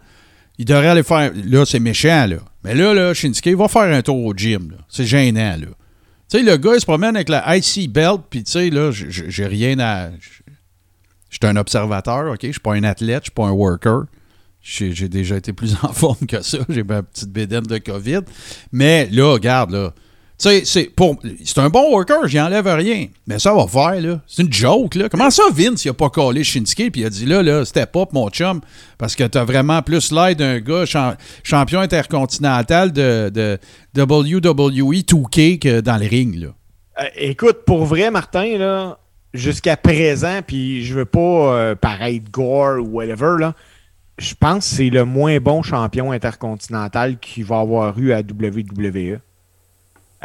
il 0.57 0.65
devrait 0.65 0.89
aller 0.89 1.03
faire. 1.03 1.31
Là, 1.33 1.65
c'est 1.65 1.79
méchant, 1.79 2.27
là. 2.27 2.37
Mais 2.63 2.75
là, 2.75 2.93
là, 2.93 3.13
Shinsuke, 3.13 3.47
il 3.47 3.55
va 3.55 3.67
faire 3.67 3.93
un 3.93 4.01
tour 4.01 4.23
au 4.23 4.33
gym. 4.33 4.75
C'est 4.87 5.05
gênant, 5.05 5.57
là. 5.57 5.67
Tu 6.29 6.39
sais, 6.39 6.43
le 6.43 6.57
gars, 6.57 6.75
il 6.75 6.79
se 6.79 6.85
promène 6.85 7.15
avec 7.15 7.29
la 7.29 7.55
IC 7.57 7.91
belt, 7.91 8.21
puis 8.29 8.43
tu 8.43 8.51
sais, 8.51 8.69
là, 8.69 8.91
j'ai 8.91 9.45
rien 9.45 9.79
à. 9.79 10.09
Je 11.29 11.37
suis 11.37 11.51
un 11.51 11.55
observateur, 11.55 12.31
OK? 12.31 12.39
Je 12.43 12.51
suis 12.51 12.59
pas 12.59 12.73
un 12.73 12.83
athlète, 12.83 13.23
je 13.23 13.25
suis 13.25 13.31
pas 13.31 13.45
un 13.45 13.51
worker. 13.51 14.05
J'ai 14.61 14.93
j'ai 14.93 15.09
déjà 15.09 15.37
été 15.37 15.53
plus 15.53 15.75
en 15.83 15.91
forme 15.93 16.25
que 16.27 16.41
ça. 16.41 16.59
J'ai 16.69 16.83
ma 16.83 17.03
petite 17.03 17.29
bédaine 17.31 17.65
de 17.65 17.77
COVID. 17.79 18.21
Mais 18.71 19.07
là, 19.11 19.33
regarde, 19.33 19.71
là. 19.71 19.93
C'est 20.37 20.89
pour- 20.95 21.17
c'est 21.45 21.59
un 21.59 21.69
bon 21.69 21.91
worker, 21.91 22.27
j'y 22.27 22.39
enlève 22.41 22.67
rien. 22.67 23.07
Mais 23.25 23.39
ça 23.39 23.53
va 23.53 23.65
faire, 23.67 24.01
là. 24.01 24.19
C'est 24.27 24.43
une 24.43 24.51
joke, 24.51 24.95
là. 24.95 25.07
Comment 25.09 25.29
ça, 25.29 25.43
Vince, 25.53 25.85
il 25.85 25.89
a 25.89 25.93
pas 25.93 26.09
collé 26.09 26.43
Shinsuke, 26.43 26.91
puis 26.91 27.01
il 27.01 27.05
a 27.05 27.09
dit, 27.09 27.25
là, 27.25 27.41
là, 27.41 27.63
step 27.63 27.95
up, 27.95 28.09
mon 28.11 28.29
chum, 28.29 28.59
parce 28.97 29.15
que 29.15 29.23
t'as 29.23 29.45
vraiment 29.45 29.81
plus 29.81 30.11
l'air 30.11 30.35
d'un 30.35 30.59
gars 30.59 30.85
cham- 30.85 31.15
champion 31.43 31.79
intercontinental 31.79 32.91
de, 32.91 33.57
WWE 33.95 35.03
2K 35.03 35.59
que 35.59 35.79
dans 35.79 35.97
le 35.97 36.05
ring, 36.07 36.35
là. 36.35 36.47
Euh, 37.01 37.05
écoute, 37.17 37.59
pour 37.65 37.85
vrai, 37.85 38.11
Martin, 38.11 38.57
là, 38.57 38.97
jusqu'à 39.33 39.77
présent, 39.77 40.39
puis 40.45 40.83
je 40.85 40.93
veux 40.95 41.05
pas 41.05 41.19
euh, 41.19 41.75
paraître 41.75 42.29
gore 42.31 42.79
ou 42.81 42.87
whatever, 42.97 43.35
là, 43.39 43.53
je 44.17 44.33
pense 44.37 44.69
que 44.69 44.75
c'est 44.75 44.89
le 44.89 45.03
moins 45.05 45.39
bon 45.39 45.61
champion 45.61 46.11
intercontinental 46.11 47.17
qu'il 47.19 47.43
va 47.45 47.59
avoir 47.59 47.97
eu 47.99 48.13
à 48.13 48.19
WWE. 48.19 49.19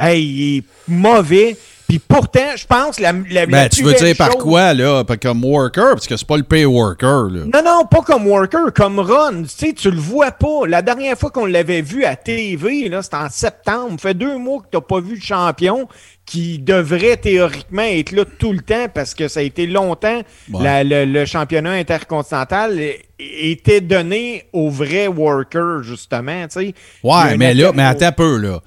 Hey, 0.01 0.23
il 0.25 0.59
est 0.59 0.65
mauvais. 0.89 1.57
Puis 1.89 1.99
pourtant, 1.99 2.53
je 2.55 2.65
pense 2.67 3.01
la, 3.01 3.11
la, 3.11 3.19
la 3.41 3.47
Ben, 3.47 3.69
tu 3.69 3.83
veux 3.83 3.93
dire 3.95 4.17
par 4.17 4.29
quoi, 4.39 4.73
là? 4.75 5.03
Comme 5.21 5.45
worker, 5.45 5.95
parce 5.95 6.07
que 6.07 6.17
c'est 6.17 6.27
pas 6.27 6.37
le 6.37 6.45
pay 6.45 6.65
worker, 6.65 7.25
là. 7.33 7.41
Non, 7.53 7.63
non, 7.65 7.85
pas 7.85 8.03
comme 8.03 8.29
worker, 8.29 8.73
comme 8.73 9.01
Ron. 9.01 9.43
Tu 9.43 9.49
sais, 9.49 9.73
tu 9.73 9.91
le 9.91 9.99
vois 9.99 10.31
pas. 10.31 10.69
La 10.69 10.83
dernière 10.83 11.19
fois 11.19 11.31
qu'on 11.31 11.47
l'avait 11.47 11.83
vu 11.83 12.05
à 12.05 12.15
TV, 12.15 12.89
là, 12.89 13.03
c'était 13.03 13.17
en 13.17 13.29
septembre. 13.29 13.95
Ça 14.01 14.11
fait 14.11 14.15
deux 14.15 14.39
mois 14.39 14.61
que 14.61 14.67
t'as 14.71 14.81
pas 14.81 15.01
vu 15.01 15.17
le 15.17 15.21
champion 15.21 15.89
qui 16.27 16.61
devrait 16.61 17.17
théoriquement 17.17 17.83
être 17.83 18.13
là 18.13 18.23
tout 18.39 18.53
le 18.53 18.61
temps 18.61 18.87
parce 18.95 19.13
que 19.17 19.27
ça 19.27 19.41
a 19.41 19.43
été 19.43 19.67
longtemps. 19.67 20.21
La- 20.63 20.85
le, 20.85 21.05
le 21.07 21.25
championnat 21.27 21.73
intercontinental 21.73 22.79
était 23.19 23.81
donné 23.81 24.45
aux 24.53 24.71
vrais 24.71 25.09
workers, 25.09 25.83
justement, 25.83 26.47
tu 26.47 26.61
sais. 26.61 26.75
Ouais, 27.03 27.37
mais 27.37 27.53
là, 27.55 27.73
mais 27.75 27.83
attends 27.83 28.07
un 28.07 28.13
peu, 28.13 28.37
là. 28.37 28.61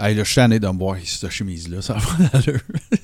Hey, 0.00 0.14
là, 0.14 0.22
je 0.24 0.28
suis 0.28 0.36
tanné 0.36 0.58
de 0.58 0.66
me 0.66 0.78
voir 0.78 0.96
cette 1.04 1.30
chemise-là. 1.30 1.82
Ça 1.82 1.94
va 1.94 2.28
d'allure. 2.28 2.60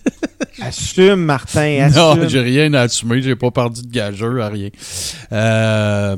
Assume, 0.62 1.16
Martin, 1.16 1.82
assume. 1.85 2.00
Non, 2.22 2.28
j'ai 2.28 2.40
rien 2.40 2.72
à 2.74 2.82
assumer. 2.82 3.20
J'ai 3.20 3.37
pas 3.37 3.50
perdu 3.50 3.82
de 3.82 3.90
gageur 3.92 4.42
à 4.42 4.48
rien. 4.48 4.70
Euh, 5.30 6.16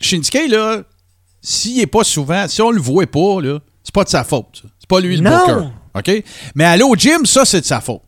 Shinsuke, 0.00 0.48
là, 0.50 0.82
s'il 1.40 1.80
est 1.80 1.86
pas 1.86 2.04
souvent, 2.04 2.46
si 2.48 2.60
on 2.60 2.70
le 2.70 2.80
voit 2.80 3.06
pas, 3.06 3.40
là, 3.40 3.58
C'est 3.82 3.94
pas 3.94 4.04
de 4.04 4.10
sa 4.10 4.22
faute. 4.24 4.62
C'est 4.78 4.88
pas 4.88 5.00
lui 5.00 5.16
le 5.16 5.22
Non. 5.22 5.38
booker. 5.38 5.68
OK? 6.18 6.24
Mais 6.54 6.64
aller 6.64 6.82
au 6.84 6.94
gym, 6.94 7.24
ça, 7.26 7.44
c'est 7.44 7.60
de 7.62 7.66
sa 7.66 7.80
faute. 7.80 8.02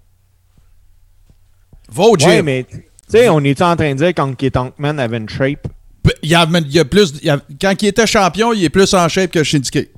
Va 1.90 2.04
au 2.04 2.16
gym. 2.16 2.28
Ouais, 2.28 2.42
mais 2.42 2.64
tu 2.70 2.82
sais, 3.08 3.28
on 3.28 3.40
est 3.42 3.60
en 3.62 3.74
train 3.76 3.92
de 3.92 3.98
dire 3.98 4.08
quand 4.08 4.32
Kit 4.34 4.50
Tankman 4.50 4.98
avait 4.98 5.16
une 5.16 5.28
shape? 5.28 5.66
Il 6.22 6.28
y 6.30 6.34
a, 6.34 6.46
il 6.52 6.70
y 6.72 6.78
a 6.78 6.84
plus. 6.84 7.14
il 7.22 7.26
y 7.26 7.30
a- 7.30 7.40
quand 7.60 7.74
il 7.82 7.86
était 7.88 8.06
champion, 8.06 8.52
il 8.52 8.62
est 8.64 8.68
plus 8.70 8.92
en 8.94 9.08
shape 9.08 9.30
que 9.30 9.42
Shinsuke. 9.42 9.88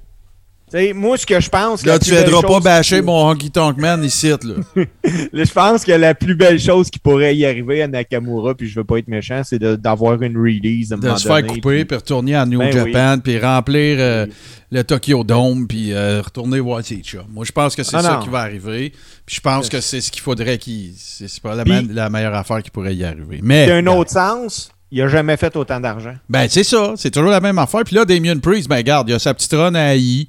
Moi, 0.94 1.16
ce 1.16 1.26
que 1.26 1.40
je 1.40 1.48
pense. 1.48 1.84
Là, 1.86 1.98
tu 1.98 2.12
aideras 2.14 2.42
pas 2.42 2.60
bâcher 2.60 3.00
mon 3.02 3.28
Honky 3.30 3.50
Tonk 3.50 3.76
Man 3.78 4.02
ici, 4.04 4.28
là. 4.44 4.84
Je 5.04 5.52
pense 5.52 5.84
que 5.84 5.92
la 5.92 6.14
plus 6.14 6.34
belle 6.34 6.58
chose 6.60 6.90
qui 6.90 6.98
pourrait 6.98 7.34
y 7.36 7.44
arriver 7.46 7.82
à 7.82 7.88
Nakamura, 7.88 8.54
puis 8.54 8.68
je 8.68 8.74
veux 8.78 8.84
pas 8.84 8.98
être 8.98 9.08
méchant, 9.08 9.42
c'est 9.44 9.58
d'avoir 9.58 10.20
une 10.22 10.36
release. 10.36 10.92
à 10.92 10.96
de 10.96 11.16
se 11.16 11.26
faire 11.26 11.46
couper, 11.46 11.60
puis- 11.60 11.84
puis 11.84 11.96
retourner 11.96 12.34
à 12.34 12.44
New 12.46 12.58
Ben 12.58 12.72
Japan, 12.72 13.18
puis 13.22 13.38
remplir 13.38 13.96
euh, 14.00 14.26
le 14.70 14.82
Tokyo 14.84 15.24
Dome, 15.24 15.66
puis 15.66 15.92
euh, 15.92 16.20
retourner 16.22 16.60
voir 16.60 16.84
ses. 16.84 17.00
Moi, 17.32 17.44
je 17.44 17.52
pense 17.52 17.76
que 17.76 17.82
c'est 17.82 17.96
Ah 17.96 18.02
ça 18.02 18.12
non. 18.14 18.20
qui 18.22 18.28
va 18.28 18.40
arriver. 18.40 18.92
Puis 19.24 19.36
je 19.36 19.40
pense 19.40 19.68
que 19.68 19.80
c'est 19.80 20.00
ce 20.00 20.10
qu'il 20.10 20.22
faudrait 20.22 20.58
qu'il. 20.58 20.90
C'est 20.96 21.40
pas 21.40 21.54
la, 21.54 21.64
Puis- 21.64 21.72
ma- 21.72 21.92
la 21.92 22.10
meilleure 22.10 22.34
affaire 22.34 22.62
qui 22.62 22.70
pourrait 22.70 22.94
y 22.94 23.04
arriver. 23.04 23.40
Mais. 23.42 23.66
D'un 23.66 23.86
autre 23.86 24.10
sens, 24.10 24.70
il 24.90 25.00
a 25.02 25.08
jamais 25.08 25.36
fait 25.36 25.54
autant 25.56 25.80
d'argent. 25.80 26.14
Ben, 26.28 26.46
c'est 26.48 26.64
ça. 26.64 26.94
C'est 26.96 27.10
toujours 27.10 27.30
la 27.30 27.40
même 27.40 27.58
affaire. 27.58 27.82
Puis 27.84 27.94
là, 27.96 28.04
Damien 28.04 28.36
Priest, 28.38 28.68
ben, 28.68 28.80
garde, 28.82 29.08
il 29.08 29.14
a 29.14 29.18
sa 29.18 29.34
petite 29.34 29.52
run 29.52 29.74
à 29.74 29.94
AI. 29.94 30.28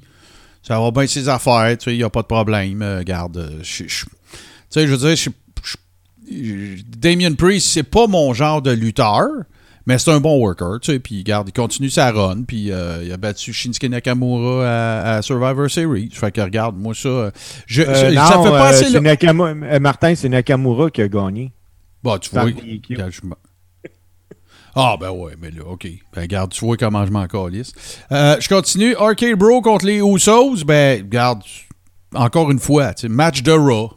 Ça 0.68 0.78
va 0.78 0.90
bien 0.90 1.06
ses 1.06 1.28
affaires. 1.28 1.76
Tu 1.78 1.84
sais, 1.84 1.94
il 1.94 1.98
n'y 1.98 2.04
a 2.04 2.10
pas 2.10 2.20
de 2.22 2.26
problème. 2.26 2.82
Euh, 2.82 3.02
garde, 3.02 3.38
euh, 3.38 3.58
je- 3.62 3.84
je- 3.88 4.04
tu 4.04 4.10
sais, 4.68 4.86
je 4.86 4.94
veux 4.94 4.98
dire, 4.98 5.16
je- 5.16 6.82
Damien 6.98 7.32
Priest, 7.34 7.68
c'est 7.68 7.82
pas 7.82 8.06
mon 8.06 8.34
genre 8.34 8.60
de 8.62 8.70
lutteur. 8.70 9.26
Mais 9.86 9.96
c'est 9.96 10.10
un 10.10 10.20
bon 10.20 10.36
worker, 10.38 10.80
tu 10.82 10.92
sais, 10.92 10.98
puis 10.98 11.24
garde, 11.24 11.48
il 11.48 11.52
continue 11.52 11.88
sa 11.88 12.12
run, 12.12 12.42
puis 12.46 12.70
euh, 12.70 13.02
il 13.02 13.10
a 13.10 13.16
battu 13.16 13.54
Shinsuke 13.54 13.84
Nakamura 13.84 14.68
à, 14.68 15.14
à 15.16 15.22
Survivor 15.22 15.70
Series. 15.70 16.10
Fait 16.12 16.30
que 16.30 16.42
regarde, 16.42 16.76
moi 16.76 16.92
ça, 16.94 17.32
je, 17.66 17.80
Euh, 17.80 18.12
non, 18.12 18.26
ça 18.26 18.42
fait 18.42 18.48
pas 18.50 18.68
assez 18.68 18.84
c'est 18.84 19.00
là. 19.00 19.14
Nakama- 19.14 19.80
Martin, 19.80 20.14
c'est 20.14 20.28
Nakamura 20.28 20.90
qui 20.90 21.00
a 21.00 21.08
gagné. 21.08 21.52
Bah, 22.04 22.18
tu 22.20 22.28
Par 22.28 22.42
vois. 22.46 22.52
Je 22.60 23.20
Ah, 24.80 24.96
ben 24.96 25.10
ouais, 25.10 25.32
mais 25.40 25.50
là, 25.50 25.64
OK. 25.66 25.88
Ben, 26.14 26.20
regarde, 26.20 26.52
tu 26.52 26.64
vois 26.64 26.76
comment 26.76 27.04
je 27.04 27.10
m'en 27.10 27.26
calisse. 27.26 27.72
Euh, 28.12 28.36
je 28.38 28.48
continue. 28.48 28.94
Arcade 28.94 29.36
Bro 29.36 29.60
contre 29.60 29.84
les 29.84 29.96
Usos. 29.96 30.64
Ben, 30.64 31.02
regarde, 31.02 31.42
encore 32.14 32.52
une 32.52 32.60
fois, 32.60 32.92
match 33.08 33.42
de 33.42 33.50
Raw. 33.50 33.94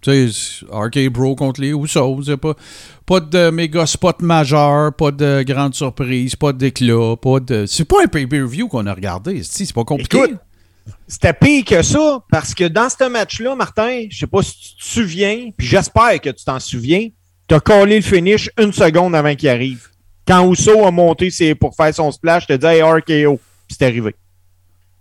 Tu 0.00 0.30
sais, 0.30 0.64
Arcade 0.70 1.08
Bro 1.08 1.34
contre 1.34 1.60
les 1.60 1.70
Usos. 1.70 2.36
Pas, 2.36 2.54
pas 3.06 3.18
de 3.18 3.50
méga 3.50 3.84
spot 3.86 4.22
majeur, 4.22 4.94
pas 4.94 5.10
de 5.10 5.42
grande 5.42 5.74
surprise, 5.74 6.36
pas 6.36 6.52
d'éclat, 6.52 7.16
pas 7.20 7.40
de. 7.40 7.66
C'est 7.66 7.84
pas 7.84 8.04
un 8.04 8.06
pay-per-view 8.06 8.68
qu'on 8.68 8.86
a 8.86 8.94
regardé. 8.94 9.42
C'est 9.42 9.72
pas 9.72 9.82
compliqué. 9.82 10.36
C'était 11.08 11.32
pire 11.32 11.64
que 11.64 11.82
ça, 11.82 12.20
parce 12.30 12.54
que 12.54 12.68
dans 12.68 12.88
ce 12.88 13.08
match-là, 13.08 13.56
Martin, 13.56 14.06
je 14.08 14.16
sais 14.16 14.26
pas 14.28 14.42
si 14.42 14.52
tu 14.52 14.76
te 14.76 14.84
souviens, 14.84 15.50
puis 15.56 15.66
j'espère 15.66 16.20
que 16.20 16.30
tu 16.30 16.44
t'en 16.44 16.60
souviens, 16.60 17.08
t'as 17.48 17.58
collé 17.58 17.96
le 17.96 18.02
finish 18.02 18.48
une 18.58 18.72
seconde 18.72 19.16
avant 19.16 19.34
qu'il 19.34 19.48
arrive. 19.48 19.88
Quand 20.30 20.46
Ousso 20.46 20.86
a 20.86 20.92
monté 20.92 21.28
c'est 21.28 21.56
pour 21.56 21.74
faire 21.74 21.92
son 21.92 22.12
splash, 22.12 22.46
t'as 22.46 22.56
dit 22.56 22.64
hey, 22.64 22.82
RKO, 22.82 23.40
puis 23.66 23.76
c'est 23.76 23.84
arrivé. 23.84 24.14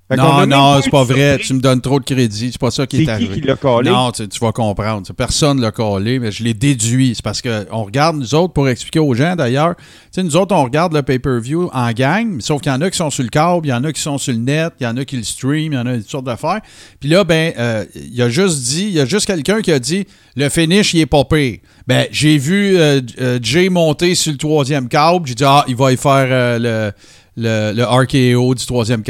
Fait 0.10 0.17
Non, 0.17 0.48
non, 0.48 0.82
c'est 0.82 0.89
pas 0.89 1.04
vrai. 1.04 1.38
Tu 1.38 1.54
me 1.54 1.60
donnes 1.60 1.82
trop 1.82 2.00
de 2.00 2.06
crédit. 2.06 2.50
C'est 2.52 2.60
pas 2.60 2.72
ça 2.72 2.88
qui 2.88 2.98
est, 2.98 3.00
C'est 3.00 3.06
qui 3.06 3.12
arrivé. 3.12 3.41
qui 3.41 3.48
l'a 3.48 3.56
collé? 3.56 3.91
Non, 3.91 4.12
tu, 4.12 4.28
tu 4.28 4.39
vas 4.39 4.52
comprendre. 4.52 5.08
Personne 5.13 5.62
l'a 5.62 5.72
collé, 5.72 6.17
mais 6.17 6.32
je 6.32 6.43
l'ai 6.43 6.56
déduit. 6.56 7.13
C'est 7.15 7.24
parce 7.24 7.43
qu'on 7.43 7.84
regarde, 7.84 8.17
nous 8.17 8.34
autres, 8.34 8.54
pour 8.54 8.67
expliquer 8.67 9.00
aux 9.00 9.13
gens 9.13 9.36
d'ailleurs, 9.36 9.76
tu 9.76 9.84
sais, 10.12 10.24
nous 10.24 10.36
autres, 10.36 10.56
on 10.56 10.63
regarde 10.63 10.93
le 10.93 11.04
pay-per-view 11.04 11.69
en 11.72 11.91
gang, 11.91 12.41
sauf 12.41 12.60
qu'il 12.62 12.72
y 12.72 12.76
en 12.76 12.82
a 12.82 12.89
qui 12.89 12.98
sont 12.98 13.12
sur 13.12 13.22
le 13.22 13.30
câble, 13.30 13.67
il 13.67 13.69
y 13.69 13.74
en 13.74 13.84
a 13.84 13.93
qui 13.93 14.02
sont 14.02 14.17
sur 14.17 14.34
le 14.34 14.39
net, 14.39 14.74
il 14.80 14.84
y 14.84 14.88
en 14.88 14.98
a 14.98 15.06
qui 15.06 15.15
le 15.15 15.24
stream, 15.24 15.74
il 15.74 15.76
y 15.76 15.78
en 15.78 15.86
a 15.86 15.95
toutes 15.98 16.10
sortes 16.10 16.26
d'affaires. 16.26 16.62
Puis 17.00 17.10
là, 17.10 17.24
ben, 17.24 17.54
euh, 17.60 17.86
il 17.95 18.19
a 18.22 18.30
juste 18.30 18.63
dit, 18.63 18.86
il 18.86 18.93
y 18.93 19.00
a 19.00 19.06
juste 19.06 19.28
quelqu'un 19.28 19.62
qui 19.62 19.72
a 19.72 19.78
dit, 19.78 20.08
le 20.36 20.50
finish, 20.50 20.93
il 20.95 21.02
est 21.02 21.06
pas 21.06 21.24
pire. 21.24 21.60
Ben, 21.86 22.08
j'ai 22.12 22.38
vu 22.39 22.78
euh, 22.78 23.02
euh, 23.22 23.39
Jay 23.41 23.69
monter 23.69 24.15
sur 24.15 24.32
le 24.32 24.38
troisième 24.39 24.88
câble, 24.88 25.28
j'ai 25.28 25.36
dit, 25.36 25.43
ah, 25.45 25.65
il 25.67 25.76
va 25.76 25.91
y 25.91 25.98
faire 25.98 26.60
le 26.60 26.91
le, 27.39 27.73
le 27.73 27.84
RKO 27.86 28.54
du 28.56 28.65
troisième 28.65 29.02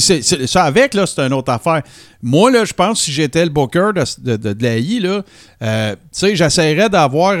c'est- 0.00 0.22
c'est- 0.22 0.46
ça 0.46 0.64
avec, 0.64 0.94
là, 0.94 1.06
c'est 1.06 1.20
une 1.20 1.32
autre 1.32 1.52
affaire. 1.52 1.82
Moi, 2.22 2.50
là, 2.50 2.64
je 2.64 2.72
pense 2.72 2.98
que 2.98 3.04
si 3.06 3.12
j'étais 3.12 3.44
le 3.44 3.50
booker 3.50 3.90
de, 3.94 4.36
de, 4.36 4.52
là, 5.00 5.22
euh, 5.62 5.94
tu 5.94 6.00
sais, 6.12 6.36
j'essaierais 6.36 6.88
d'avoir... 6.88 7.34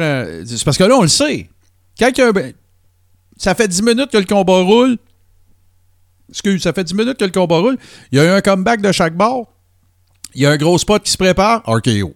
c'est 0.46 0.64
parce 0.64 0.78
que 0.78 0.84
là, 0.84 0.96
on 0.96 1.02
le 1.02 1.08
sait. 1.08 1.48
Quand 1.98 2.08
il 2.08 2.18
y 2.18 2.22
a 2.22 2.28
un- 2.28 2.52
ça 3.36 3.54
fait 3.54 3.68
10 3.68 3.82
minutes 3.82 4.10
que 4.10 4.18
le 4.18 4.24
combat 4.24 4.60
roule. 4.62 4.96
Excuse, 6.28 6.62
ça 6.62 6.72
fait 6.72 6.84
10 6.84 6.94
minutes 6.94 7.18
que 7.18 7.24
le 7.24 7.30
combat 7.30 7.58
roule. 7.58 7.76
Il 8.12 8.18
y 8.18 8.20
a 8.20 8.24
eu 8.24 8.28
un 8.28 8.40
comeback 8.40 8.80
de 8.80 8.92
chaque 8.92 9.14
bord. 9.16 9.52
Il 10.34 10.42
y 10.42 10.46
a 10.46 10.50
un 10.50 10.56
gros 10.56 10.76
spot 10.78 11.02
qui 11.02 11.10
se 11.10 11.16
prépare. 11.16 11.62
RKO. 11.66 12.14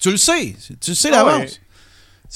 Tu 0.00 0.10
le 0.10 0.16
sais. 0.16 0.54
Tu 0.80 0.90
le 0.90 0.94
sais 0.94 1.08
Ah 1.12 1.24
d'avance. 1.24 1.60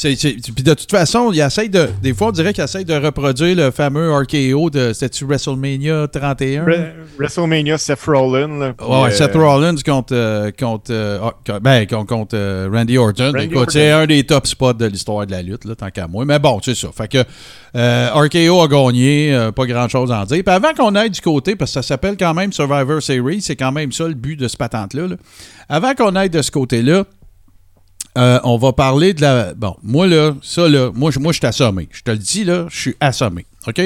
Ouais. 0.04 0.16
C'est- 0.16 0.36
c'est- 0.44 0.52
Puis 0.52 0.62
de 0.64 0.74
toute 0.74 0.90
façon, 0.90 1.32
il 1.32 1.40
essaye 1.40 1.68
de. 1.68 1.88
Des 2.02 2.14
fois, 2.14 2.28
on 2.28 2.30
dirait 2.32 2.52
qu'il 2.52 2.62
essaye 2.64 2.84
de 2.84 2.94
reproduire 2.94 3.56
le 3.56 3.70
fameux 3.70 4.12
RKO 4.12 4.70
de. 4.70 4.92
C'était-tu 4.92 5.24
WrestleMania 5.24 6.06
31? 6.08 6.64
Re- 6.64 6.90
WrestleMania, 7.18 7.78
Seth 7.78 8.02
Rollins. 8.06 8.58
Là, 8.58 8.74
Ouais, 8.80 9.08
euh, 9.08 9.10
Seth 9.10 9.34
Rollins 9.34 9.74
contre, 9.84 10.14
euh, 10.14 10.50
contre, 10.58 10.90
euh, 10.92 11.18
ah, 11.48 11.58
ben, 11.60 11.86
contre, 11.86 12.34
euh, 12.36 12.68
Randy 12.72 12.96
Orton. 12.96 13.32
Randy 13.34 13.46
Écoute, 13.46 13.70
c'est 13.72 13.90
un 13.90 14.06
des 14.06 14.24
top 14.24 14.46
spots 14.46 14.74
de 14.74 14.86
l'histoire 14.86 15.26
de 15.26 15.32
la 15.32 15.42
lutte, 15.42 15.64
là, 15.64 15.74
tant 15.74 15.90
qu'à 15.90 16.06
moi. 16.06 16.24
Mais 16.24 16.38
bon, 16.38 16.60
c'est 16.62 16.74
ça. 16.76 16.88
Fait 16.96 17.08
que 17.08 17.24
euh, 17.76 18.08
RKO 18.14 18.62
a 18.62 18.68
gagné, 18.68 19.34
euh, 19.34 19.50
pas 19.52 19.66
grand-chose 19.66 20.12
à 20.12 20.20
en 20.20 20.24
dire. 20.24 20.42
Puis 20.44 20.54
avant 20.54 20.72
qu'on 20.74 20.94
aille 20.94 21.10
du 21.10 21.20
côté, 21.20 21.56
parce 21.56 21.70
que 21.72 21.74
ça 21.74 21.82
s'appelle 21.82 22.16
quand 22.18 22.34
même 22.34 22.52
Survivor 22.52 23.02
Series, 23.02 23.40
c'est 23.42 23.56
quand 23.56 23.72
même 23.72 23.90
ça 23.92 24.06
le 24.06 24.14
but 24.14 24.36
de 24.36 24.48
ce 24.48 24.56
patente-là. 24.56 25.08
là. 25.08 25.16
Avant 25.68 25.94
qu'on 25.94 26.14
aille 26.16 26.30
de 26.30 26.40
ce 26.40 26.50
côté-là, 26.50 27.04
euh, 28.18 28.40
on 28.44 28.58
va 28.58 28.72
parler 28.72 29.14
de 29.14 29.22
la. 29.22 29.54
Bon, 29.54 29.76
moi, 29.82 30.06
là, 30.06 30.34
ça, 30.42 30.68
là, 30.68 30.90
moi, 30.94 31.10
je- 31.10 31.18
je 31.20 31.32
suis 31.32 31.46
assommé. 31.46 31.88
Je 31.92 32.02
te 32.02 32.10
le 32.10 32.18
dis, 32.18 32.44
là, 32.44 32.66
je 32.68 32.78
suis 32.78 32.96
assommé. 33.00 33.46
OK? 33.66 33.80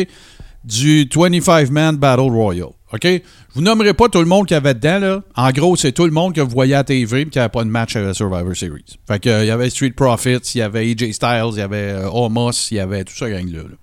Du 0.64 1.06
25-man 1.06 1.96
Battle 1.96 2.30
Royal. 2.30 2.68
OK? 2.92 3.04
Je 3.04 3.20
vous 3.54 3.62
nommerai 3.62 3.94
pas 3.94 4.08
tout 4.08 4.20
le 4.20 4.26
monde 4.26 4.46
qui 4.46 4.54
avait 4.54 4.74
dedans, 4.74 4.98
là. 4.98 5.22
En 5.36 5.50
gros, 5.50 5.76
c'est 5.76 5.92
tout 5.92 6.04
le 6.04 6.10
monde 6.12 6.34
que 6.34 6.40
vous 6.40 6.50
voyez 6.50 6.74
à 6.74 6.84
TV 6.84 7.22
et 7.22 7.26
qui 7.26 7.38
n'avait 7.38 7.48
pas 7.50 7.64
de 7.64 7.68
match 7.68 7.96
à 7.96 8.00
la 8.00 8.14
Survivor 8.14 8.54
Series. 8.56 8.84
Fait 9.08 9.18
que, 9.18 9.28
euh, 9.28 9.44
il 9.44 9.48
y 9.48 9.50
avait 9.50 9.68
Street 9.70 9.90
Profits, 9.90 10.38
il 10.54 10.58
y 10.58 10.62
avait 10.62 10.90
AJ 10.90 11.12
Styles, 11.12 11.50
il 11.52 11.58
y 11.58 11.62
avait 11.62 11.76
euh, 11.92 12.08
Omos, 12.10 12.68
il 12.70 12.76
y 12.76 12.80
avait 12.80 13.04
tout 13.04 13.14
ça 13.14 13.28
gang-là. 13.30 13.58
là. 13.62 13.76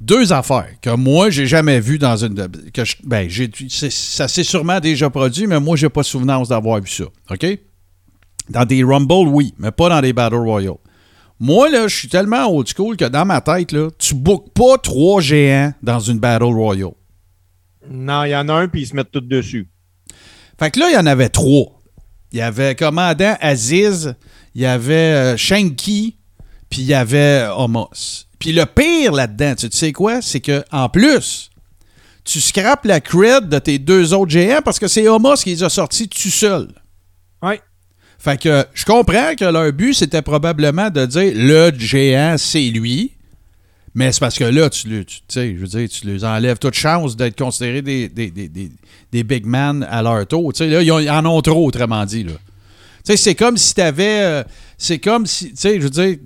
Deux 0.00 0.32
affaires 0.32 0.68
que 0.82 0.90
moi, 0.94 1.30
j'ai 1.30 1.46
jamais 1.46 1.80
vues 1.80 1.98
dans 1.98 2.16
une. 2.22 2.34
Que 2.72 2.82
ben, 3.04 3.28
j'ai, 3.30 3.50
ça 3.90 4.28
s'est 4.28 4.44
sûrement 4.44 4.78
déjà 4.78 5.08
produit, 5.08 5.46
mais 5.46 5.58
moi, 5.58 5.74
j'ai 5.76 5.88
pas 5.88 6.02
souvenance 6.02 6.50
d'avoir 6.50 6.80
vu 6.82 6.88
ça. 6.90 7.04
OK? 7.30 7.46
Dans 8.48 8.64
des 8.64 8.84
Rumble, 8.84 9.28
oui, 9.28 9.54
mais 9.58 9.70
pas 9.70 9.88
dans 9.88 10.00
des 10.00 10.12
Battle 10.12 10.36
Royale. 10.36 10.76
Moi, 11.38 11.68
là, 11.68 11.88
je 11.88 11.94
suis 11.94 12.08
tellement 12.08 12.46
old 12.48 12.66
school 12.68 12.96
que 12.96 13.04
dans 13.04 13.26
ma 13.26 13.40
tête, 13.40 13.72
là, 13.72 13.90
tu 13.98 14.14
bookes 14.14 14.52
pas 14.52 14.78
trois 14.78 15.20
géants 15.20 15.72
dans 15.82 16.00
une 16.00 16.18
Battle 16.18 16.44
Royale. 16.44 16.92
Non, 17.90 18.24
il 18.24 18.30
y 18.30 18.36
en 18.36 18.48
a 18.48 18.54
un, 18.54 18.68
puis 18.68 18.82
ils 18.82 18.86
se 18.86 18.96
mettent 18.96 19.10
tous 19.10 19.20
dessus. 19.20 19.68
Fait 20.58 20.70
que 20.70 20.80
là, 20.80 20.90
il 20.90 20.94
y 20.94 20.96
en 20.96 21.06
avait 21.06 21.28
trois. 21.28 21.82
Il 22.32 22.38
y 22.38 22.42
avait 22.42 22.74
commandant 22.74 23.36
Aziz, 23.40 24.14
il 24.54 24.62
y 24.62 24.66
avait 24.66 24.94
euh, 24.94 25.36
Shanky, 25.36 26.16
puis 26.70 26.80
il 26.80 26.86
y 26.86 26.94
avait 26.94 27.44
euh, 27.44 27.54
Homos. 27.54 28.26
Puis 28.38 28.52
le 28.52 28.66
pire 28.66 29.12
là-dedans, 29.12 29.54
tu 29.54 29.68
sais 29.70 29.92
quoi? 29.92 30.20
C'est 30.22 30.40
que 30.40 30.64
en 30.72 30.88
plus, 30.88 31.50
tu 32.24 32.40
scrapes 32.40 32.84
la 32.84 33.00
cred 33.00 33.48
de 33.48 33.58
tes 33.58 33.78
deux 33.78 34.12
autres 34.12 34.32
géants 34.32 34.60
parce 34.64 34.78
que 34.78 34.88
c'est 34.88 35.06
Homos 35.08 35.36
qui 35.36 35.50
les 35.50 35.62
a 35.62 35.68
sortis 35.68 36.08
tout 36.08 36.30
seul. 36.30 36.68
Ouais. 37.42 37.60
Fait 38.26 38.42
que 38.42 38.64
je 38.74 38.84
comprends 38.84 39.36
que 39.38 39.44
leur 39.44 39.72
but, 39.72 39.94
c'était 39.94 40.20
probablement 40.20 40.90
de 40.90 41.06
dire 41.06 41.32
le 41.36 41.70
géant, 41.78 42.34
c'est 42.36 42.70
lui. 42.70 43.12
Mais 43.94 44.10
c'est 44.10 44.18
parce 44.18 44.36
que 44.36 44.42
là, 44.42 44.68
tu, 44.68 44.88
tu 45.06 45.16
je 45.28 45.60
veux 45.60 45.68
dire, 45.68 45.88
tu 45.88 46.08
leur 46.08 46.28
enlèves 46.28 46.58
toute 46.58 46.74
chance 46.74 47.14
d'être 47.14 47.38
considérés 47.38 47.82
des, 47.82 48.08
des, 48.08 48.32
des, 48.32 48.48
des, 49.12 49.22
big 49.22 49.46
men 49.46 49.86
à 49.88 50.02
leur 50.02 50.26
tour. 50.26 50.52
Là, 50.58 50.82
ils, 50.82 50.90
en 51.08 51.24
ont 51.24 51.40
trop, 51.40 51.68
autrement 51.68 52.04
dit. 52.04 52.24
Là. 52.24 52.32
C'est 53.04 53.36
comme 53.36 53.56
si 53.56 53.74
tu 53.74 53.80
avais. 53.80 54.42
c'est 54.76 54.98
comme 54.98 55.24
si. 55.24 55.50
Tu 55.50 55.56
sais, 55.58 55.76
je 55.76 55.84
veux 55.84 55.90
dire. 55.90 56.16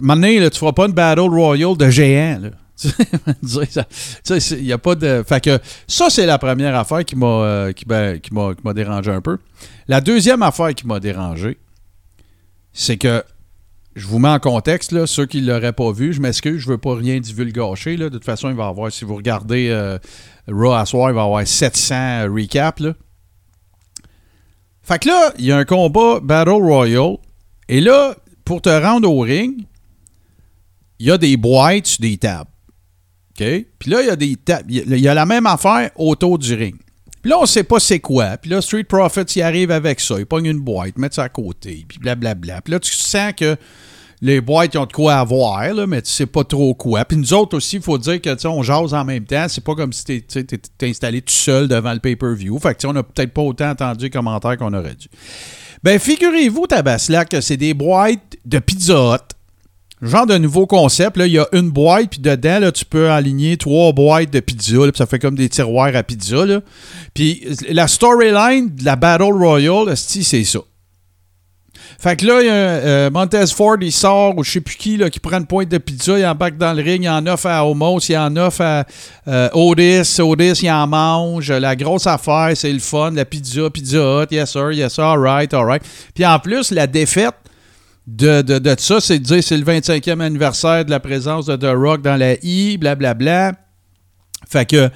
donné, 0.00 0.38
là, 0.38 0.48
tu 0.48 0.60
feras 0.60 0.74
pas 0.74 0.86
une 0.86 0.92
Battle 0.92 1.22
Royale 1.22 1.76
de 1.76 1.90
géants. 1.90 2.38
Là. 2.40 2.50
Il 2.82 4.72
a 4.72 4.78
pas 4.78 4.94
de. 4.94 5.24
Ça, 5.86 6.10
c'est 6.10 6.26
la 6.26 6.38
première 6.38 6.74
affaire 6.74 7.04
qui 7.04 7.16
m'a 7.16 7.26
euh, 7.26 7.72
qui, 7.72 7.84
ben, 7.84 8.18
qui 8.20 8.30
qui 8.30 8.74
dérangé 8.74 9.10
un 9.10 9.20
peu. 9.20 9.38
La 9.86 10.00
deuxième 10.00 10.42
affaire 10.42 10.74
qui 10.74 10.86
m'a 10.86 10.98
dérangé, 11.00 11.58
c'est 12.72 12.96
que 12.96 13.22
je 13.94 14.06
vous 14.06 14.18
mets 14.18 14.28
en 14.28 14.40
contexte, 14.40 14.90
là, 14.90 15.06
ceux 15.06 15.26
qui 15.26 15.40
ne 15.40 15.46
l'auraient 15.46 15.72
pas 15.72 15.92
vu, 15.92 16.12
je 16.12 16.20
m'excuse, 16.20 16.58
je 16.58 16.66
ne 16.66 16.72
veux 16.72 16.78
pas 16.78 16.96
rien 16.96 17.20
divulgacher. 17.20 17.96
Là. 17.96 18.06
De 18.06 18.14
toute 18.14 18.24
façon, 18.24 18.50
il 18.50 18.56
va 18.56 18.64
y 18.64 18.68
avoir, 18.68 18.90
si 18.90 19.04
vous 19.04 19.14
regardez 19.14 19.68
euh, 19.70 19.98
Raw 20.48 20.72
à 20.72 20.84
soir, 20.84 21.10
il 21.10 21.14
va 21.14 21.22
y 21.22 21.24
avoir 21.24 21.46
700 21.46 22.24
recaps. 22.24 22.80
Là. 22.80 22.94
Fait 24.82 24.98
que 24.98 25.08
là, 25.08 25.32
il 25.38 25.44
y 25.44 25.52
a 25.52 25.56
un 25.56 25.64
combat 25.64 26.18
Battle 26.20 26.50
Royale. 26.50 27.18
Et 27.68 27.80
là, 27.80 28.16
pour 28.44 28.60
te 28.60 28.68
rendre 28.68 29.10
au 29.10 29.20
ring, 29.20 29.64
il 30.98 31.06
y 31.06 31.10
a 31.10 31.18
des 31.18 31.36
boîtes 31.36 31.86
sur 31.86 32.00
des 32.00 32.16
tables. 32.18 32.50
Puis 33.36 33.90
là, 33.90 34.00
il 34.68 34.98
y 34.98 35.08
a 35.08 35.14
la 35.14 35.26
même 35.26 35.46
affaire 35.46 35.90
autour 35.96 36.38
du 36.38 36.54
ring. 36.54 36.76
Puis 37.22 37.30
là, 37.30 37.38
on 37.40 37.46
sait 37.46 37.64
pas 37.64 37.80
c'est 37.80 38.00
quoi. 38.00 38.36
Puis 38.36 38.50
là, 38.50 38.60
Street 38.60 38.84
Profits, 38.84 39.22
il 39.36 39.42
arrive 39.42 39.70
avec 39.70 39.98
ça. 40.00 40.16
Il 40.18 40.26
pogne 40.26 40.46
une 40.46 40.60
boîte, 40.60 40.98
met 40.98 41.08
ça 41.10 41.24
à 41.24 41.28
côté, 41.30 41.84
puis 41.88 41.98
blablabla. 41.98 42.60
Puis 42.60 42.72
là, 42.72 42.78
tu 42.80 42.92
sens 42.92 43.32
que 43.36 43.56
les 44.20 44.40
boîtes, 44.40 44.74
ils 44.74 44.78
ont 44.78 44.86
de 44.86 44.92
quoi 44.92 45.16
avoir, 45.16 45.72
là, 45.72 45.86
mais 45.86 46.00
tu 46.02 46.10
sais 46.10 46.26
pas 46.26 46.44
trop 46.44 46.74
quoi. 46.74 47.04
Puis 47.04 47.16
nous 47.16 47.32
autres 47.34 47.56
aussi, 47.56 47.76
il 47.76 47.82
faut 47.82 47.98
dire 47.98 48.20
que, 48.20 48.46
on 48.46 48.62
jase 48.62 48.92
en 48.94 49.04
même 49.04 49.24
temps. 49.24 49.46
C'est 49.48 49.64
pas 49.64 49.74
comme 49.74 49.92
si 49.92 50.04
t'es- 50.04 50.20
t'étais 50.20 50.88
installé 50.88 51.22
tout 51.22 51.32
seul 51.32 51.66
devant 51.66 51.92
le 51.94 51.98
pay-per-view. 51.98 52.58
Fait 52.58 52.74
que, 52.74 52.86
on 52.86 52.94
a 52.96 53.02
peut-être 53.02 53.32
pas 53.32 53.42
autant 53.42 53.70
entendu 53.70 54.04
les 54.04 54.10
commentaires 54.10 54.56
qu'on 54.58 54.72
aurait 54.74 54.94
dû. 54.94 55.08
Ben, 55.82 55.98
figurez-vous, 55.98 56.66
Tabaslac, 56.66 57.28
que 57.30 57.40
c'est 57.40 57.56
des 57.58 57.74
boîtes 57.74 58.36
de 58.44 58.58
Pizza 58.58 59.14
Hut. 59.16 59.33
Genre 60.04 60.26
de 60.26 60.36
nouveau 60.38 60.66
concept, 60.66 61.16
là, 61.16 61.26
il 61.26 61.32
y 61.32 61.38
a 61.38 61.46
une 61.52 61.70
boîte, 61.70 62.10
puis 62.10 62.20
dedans, 62.20 62.58
là, 62.58 62.72
tu 62.72 62.84
peux 62.84 63.10
aligner 63.10 63.56
trois 63.56 63.92
boîtes 63.92 64.30
de 64.30 64.40
pizza, 64.40 64.76
là, 64.76 64.92
puis 64.92 64.98
ça 64.98 65.06
fait 65.06 65.18
comme 65.18 65.34
des 65.34 65.48
tiroirs 65.48 65.94
à 65.94 66.02
pizza, 66.02 66.44
là. 66.44 66.60
Puis 67.14 67.46
la 67.68 67.88
storyline 67.88 68.74
de 68.74 68.84
la 68.84 68.96
Battle 68.96 69.32
Royale, 69.32 69.96
c'est 69.96 70.44
ça. 70.44 70.60
Fait 71.98 72.16
que 72.16 72.26
là, 72.26 72.42
il 72.42 72.46
y 72.46 72.50
a 72.50 72.52
euh, 72.52 73.10
Montez 73.10 73.46
Ford, 73.46 73.76
il 73.80 73.92
sort, 73.92 74.36
ou 74.36 74.44
je 74.44 74.52
sais 74.52 74.60
plus 74.60 74.76
qui, 74.76 74.96
là, 74.96 75.08
qui 75.08 75.20
prend 75.20 75.38
une 75.38 75.46
pointe 75.46 75.68
de 75.68 75.78
pizza, 75.78 76.18
il 76.18 76.26
embarque 76.26 76.58
dans 76.58 76.72
le 76.72 76.82
ring, 76.82 77.04
il 77.04 77.08
en 77.08 77.26
offre 77.26 77.46
à 77.46 77.64
Homos, 77.66 78.00
il 78.08 78.16
en 78.16 78.36
offre 78.36 78.62
à 78.62 78.84
euh, 79.28 79.48
Otis, 79.52 80.20
Otis, 80.20 80.60
il 80.62 80.70
en 80.70 80.86
mange. 80.86 81.50
La 81.50 81.76
grosse 81.76 82.06
affaire, 82.06 82.50
c'est 82.54 82.72
le 82.72 82.78
fun, 82.78 83.12
la 83.12 83.24
pizza, 83.24 83.70
pizza 83.70 83.98
hot, 83.98 84.26
yes 84.30 84.50
sir, 84.50 84.72
yes 84.72 84.94
sir, 84.94 85.04
alright, 85.04 85.54
alright. 85.54 85.82
Puis 86.14 86.26
en 86.26 86.38
plus, 86.38 86.72
la 86.72 86.86
défaite 86.86 87.34
de, 88.06 88.42
de, 88.42 88.58
de 88.58 88.74
ça, 88.78 89.00
c'est 89.00 89.18
de 89.18 89.24
dire 89.24 89.42
c'est 89.42 89.56
le 89.56 89.64
25e 89.64 90.20
anniversaire 90.20 90.84
de 90.84 90.90
la 90.90 91.00
présence 91.00 91.46
de 91.46 91.56
The 91.56 91.74
Rock 91.74 92.02
dans 92.02 92.16
la 92.16 92.34
I, 92.42 92.76
blablabla. 92.76 93.52
Fait 94.48 94.66
que, 94.66 94.88
tu 94.88 94.92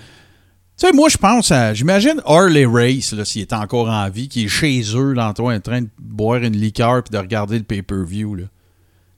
sais, 0.76 0.92
moi, 0.92 1.08
je 1.08 1.16
pense 1.16 1.50
à. 1.50 1.72
J'imagine 1.72 2.20
Harley 2.26 2.66
Race, 2.66 3.14
s'il 3.24 3.42
est 3.42 3.52
encore 3.52 3.88
en 3.88 4.08
vie, 4.10 4.28
qui 4.28 4.44
est 4.44 4.48
chez 4.48 4.82
eux, 4.94 5.14
en 5.18 5.32
train 5.32 5.56
en 5.56 5.60
train 5.60 5.82
de 5.82 5.88
boire 5.98 6.42
une 6.42 6.56
liqueur 6.56 7.02
puis 7.02 7.12
de 7.12 7.18
regarder 7.18 7.58
le 7.58 7.64
pay-per-view. 7.64 8.36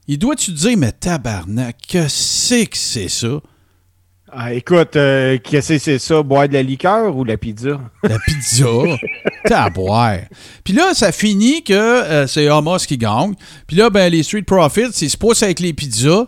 Il 0.07 0.17
doit-tu 0.17 0.51
dire, 0.51 0.77
mais 0.77 0.91
tabarnak, 0.93 1.77
que 1.87 2.07
c'est 2.07 2.65
que 2.65 2.77
c'est 2.77 3.09
ça? 3.09 3.41
Ah, 4.33 4.53
écoute, 4.53 4.95
euh, 4.95 5.37
qu'est-ce 5.43 5.73
que 5.73 5.77
c'est 5.79 5.99
ça? 5.99 6.23
Boire 6.23 6.47
de 6.47 6.53
la 6.53 6.63
liqueur 6.63 7.15
ou 7.15 7.25
la 7.25 7.35
pizza? 7.37 7.79
La 8.03 8.17
pizza. 8.19 8.65
T'as 9.45 9.63
à 9.65 9.69
boire. 9.69 10.19
Puis 10.63 10.73
là, 10.73 10.93
ça 10.93 11.11
finit 11.11 11.63
que 11.63 11.73
euh, 11.73 12.27
c'est 12.27 12.49
Homos 12.49 12.77
qui 12.87 12.97
gagne. 12.97 13.33
Puis 13.67 13.75
là, 13.75 13.89
ben, 13.89 14.09
les 14.11 14.23
Street 14.23 14.43
Profits, 14.43 14.91
ils 15.01 15.09
se 15.09 15.17
poussent 15.17 15.43
avec 15.43 15.59
les 15.59 15.73
pizzas. 15.73 16.27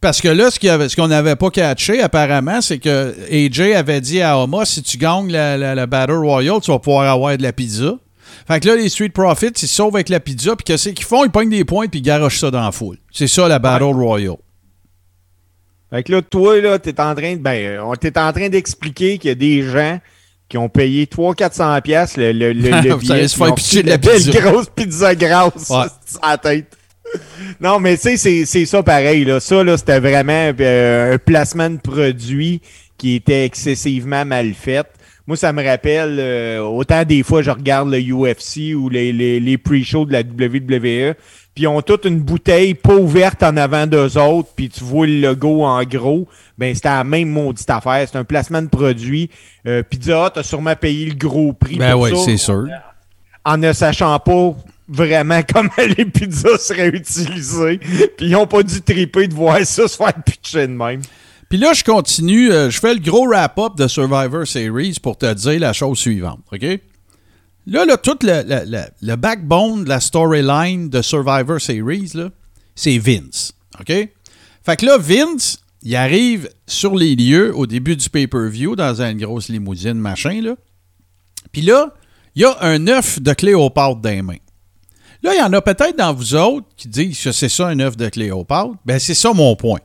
Parce 0.00 0.20
que 0.20 0.28
là, 0.28 0.50
ce 0.50 0.96
qu'on 0.96 1.08
n'avait 1.08 1.36
pas 1.36 1.50
catché, 1.50 2.00
apparemment, 2.02 2.60
c'est 2.60 2.78
que 2.78 3.14
AJ 3.30 3.72
avait 3.76 4.00
dit 4.00 4.20
à 4.20 4.38
Homos 4.38 4.64
si 4.64 4.82
tu 4.82 4.96
gagnes 4.96 5.30
la, 5.30 5.56
la- 5.56 5.74
la 5.74 5.86
Battle 5.86 6.12
Royale, 6.14 6.60
tu 6.60 6.70
vas 6.70 6.78
pouvoir 6.80 7.10
avoir 7.12 7.36
de 7.36 7.42
la 7.42 7.52
pizza. 7.52 7.94
Fait 8.48 8.60
que 8.60 8.68
là, 8.68 8.76
les 8.76 8.88
Street 8.88 9.10
Profits, 9.10 9.46
ils 9.54 9.58
se 9.58 9.66
sauvent 9.68 9.94
avec 9.94 10.08
la 10.08 10.18
pizza. 10.20 10.54
Puis 10.56 10.64
qu'est-ce 10.64 10.88
qu'ils 10.90 11.04
font? 11.06 11.24
Ils 11.24 11.30
pognent 11.30 11.50
des 11.50 11.64
points 11.64 11.86
puis 11.88 12.00
ils 12.00 12.02
garochent 12.04 12.38
ça 12.40 12.50
dans 12.50 12.64
la 12.64 12.72
foule. 12.72 12.98
C'est 13.12 13.26
ça, 13.28 13.46
la 13.48 13.58
Battle 13.58 13.84
Royale. 13.94 14.36
Fait 15.92 16.02
que 16.02 16.12
là, 16.12 16.22
toi, 16.22 16.60
là, 16.60 16.78
t'es 16.78 16.98
en 17.00 17.14
train 17.14 17.34
de, 17.34 17.40
ben, 17.40 17.80
on 17.80 17.94
t'es 17.94 18.18
en 18.18 18.32
train 18.32 18.48
d'expliquer 18.48 19.18
qu'il 19.18 19.28
y 19.28 19.32
a 19.32 19.34
des 19.34 19.62
gens 19.62 20.00
qui 20.48 20.56
ont 20.58 20.68
payé 20.68 21.04
300-400 21.06 21.80
pièces 21.82 22.16
le, 22.16 22.32
le, 22.32 22.52
le, 22.52 22.70
le 22.82 22.94
Vous 22.94 23.12
allez 23.12 23.28
se 23.28 23.38
de 23.82 23.88
la 23.88 23.98
belle 23.98 24.16
pizza. 24.16 24.40
grosse 24.40 24.68
pizza 24.74 25.14
grasse 25.14 25.68
Ouais. 25.70 25.86
sur 26.06 26.20
la 26.26 26.38
tête. 26.38 26.76
Non, 27.60 27.78
mais 27.78 27.96
tu 27.96 28.02
sais, 28.02 28.16
c'est- 28.16 28.44
c'est 28.46 28.64
ça 28.64 28.82
pareil, 28.82 29.24
là. 29.24 29.38
Ça, 29.40 29.62
là, 29.62 29.76
c'était 29.76 30.00
vraiment 30.00 30.52
euh, 30.60 31.14
un 31.14 31.18
placement 31.18 31.68
de 31.68 31.76
produit 31.78 32.60
qui 32.96 33.16
était 33.16 33.44
excessivement 33.44 34.24
mal 34.24 34.54
fait. 34.54 34.86
Moi, 35.26 35.36
ça 35.36 35.52
me 35.52 35.62
rappelle, 35.64 36.16
euh, 36.18 36.60
autant 36.60 37.04
des 37.04 37.22
fois, 37.22 37.42
je 37.42 37.50
regarde 37.50 37.90
le 37.90 37.98
UFC 38.00 38.74
ou 38.74 38.88
les, 38.88 39.12
les, 39.12 39.40
les 39.40 39.58
pre-shows 39.58 40.04
de 40.06 40.12
la 40.12 40.20
WWE, 40.22 41.14
puis 41.54 41.64
ils 41.64 41.68
ont 41.68 41.82
toute 41.82 42.04
une 42.06 42.18
bouteille 42.20 42.74
pas 42.74 42.94
ouverte 42.94 43.42
en 43.42 43.56
avant 43.56 43.86
d'eux 43.86 44.16
autres, 44.18 44.48
puis 44.56 44.68
tu 44.70 44.84
vois 44.84 45.06
le 45.06 45.20
logo 45.20 45.62
en 45.64 45.82
gros. 45.84 46.26
Ben, 46.58 46.74
c'était 46.74 46.88
la 46.88 47.04
même 47.04 47.28
maudite 47.28 47.68
affaire. 47.68 48.06
C'est 48.10 48.16
un 48.18 48.24
placement 48.24 48.62
de 48.62 48.68
produit. 48.68 49.28
Euh, 49.66 49.82
Pizza 49.82 50.26
Hut 50.34 50.38
a 50.38 50.42
sûrement 50.42 50.76
payé 50.76 51.06
le 51.06 51.14
gros 51.14 51.52
prix 51.52 51.76
Ben 51.76 51.94
oui, 51.96 52.12
c'est 52.24 52.36
sûr. 52.38 52.66
en 53.44 53.56
ne 53.58 53.72
sachant 53.72 54.18
pas 54.18 54.54
vraiment 54.88 55.40
comment 55.54 55.70
les 55.96 56.04
pizzas 56.04 56.58
seraient 56.58 56.88
utilisées. 56.88 57.78
Puis 58.16 58.26
ils 58.28 58.36
ont 58.36 58.46
pas 58.46 58.62
dû 58.62 58.80
triper 58.80 59.28
de 59.28 59.34
voir 59.34 59.58
ça 59.64 59.88
se 59.88 59.96
faire 59.96 60.12
pitcher 60.24 60.66
de 60.66 60.72
même. 60.72 61.02
Puis 61.48 61.58
là, 61.58 61.74
je 61.74 61.84
continue. 61.84 62.50
euh, 62.50 62.70
je 62.70 62.80
fais 62.80 62.94
le 62.94 63.00
gros 63.00 63.26
wrap-up 63.28 63.76
de 63.76 63.86
Survivor 63.86 64.46
Series 64.46 64.96
pour 65.02 65.18
te 65.18 65.32
dire 65.34 65.60
la 65.60 65.74
chose 65.74 65.98
suivante, 65.98 66.40
OK? 66.50 66.64
Là, 67.66 67.84
là 67.84 67.96
tout 67.96 68.18
le, 68.22 68.42
le- 68.42 68.64
le- 68.70 68.86
le 69.00 69.16
backbone 69.16 69.84
de 69.84 69.88
la 69.88 70.00
storyline 70.00 70.88
de 70.88 71.02
Survivor 71.02 71.60
Series, 71.60 72.12
c'est 72.74 72.98
Vince, 72.98 73.52
OK? 73.80 73.92
Fait 74.64 74.76
que 74.76 74.86
là, 74.86 74.98
Vince, 74.98 75.58
il 75.82 75.94
arrive 75.96 76.48
sur 76.66 76.94
les 76.94 77.14
lieux 77.16 77.54
au 77.56 77.66
début 77.66 77.96
du 77.96 78.08
pay-per-view 78.08 78.76
dans 78.76 79.00
une 79.02 79.18
grosse 79.18 79.48
limousine, 79.48 79.94
machin, 79.94 80.40
là. 80.40 80.54
Puis 81.50 81.62
là, 81.62 81.92
il 82.34 82.42
y 82.42 82.44
a 82.44 82.56
un 82.62 82.86
œuf 82.88 83.20
de 83.20 83.32
Cléopâtre 83.32 83.96
dans 83.96 84.08
les 84.10 84.22
mains. 84.22 84.36
Là, 85.22 85.34
il 85.34 85.38
y 85.38 85.42
en 85.42 85.52
a 85.52 85.60
peut-être 85.60 85.96
dans 85.96 86.12
vous 86.14 86.34
autres 86.34 86.66
qui 86.76 86.88
disent 86.88 87.20
que 87.22 87.30
c'est 87.30 87.48
ça 87.48 87.68
un 87.68 87.78
œuf 87.78 87.96
de 87.96 88.08
Cléopâtre. 88.08 88.72
Ben, 88.84 88.98
c'est 88.98 89.14
ça 89.14 89.32
mon 89.32 89.54
point. 89.54 89.78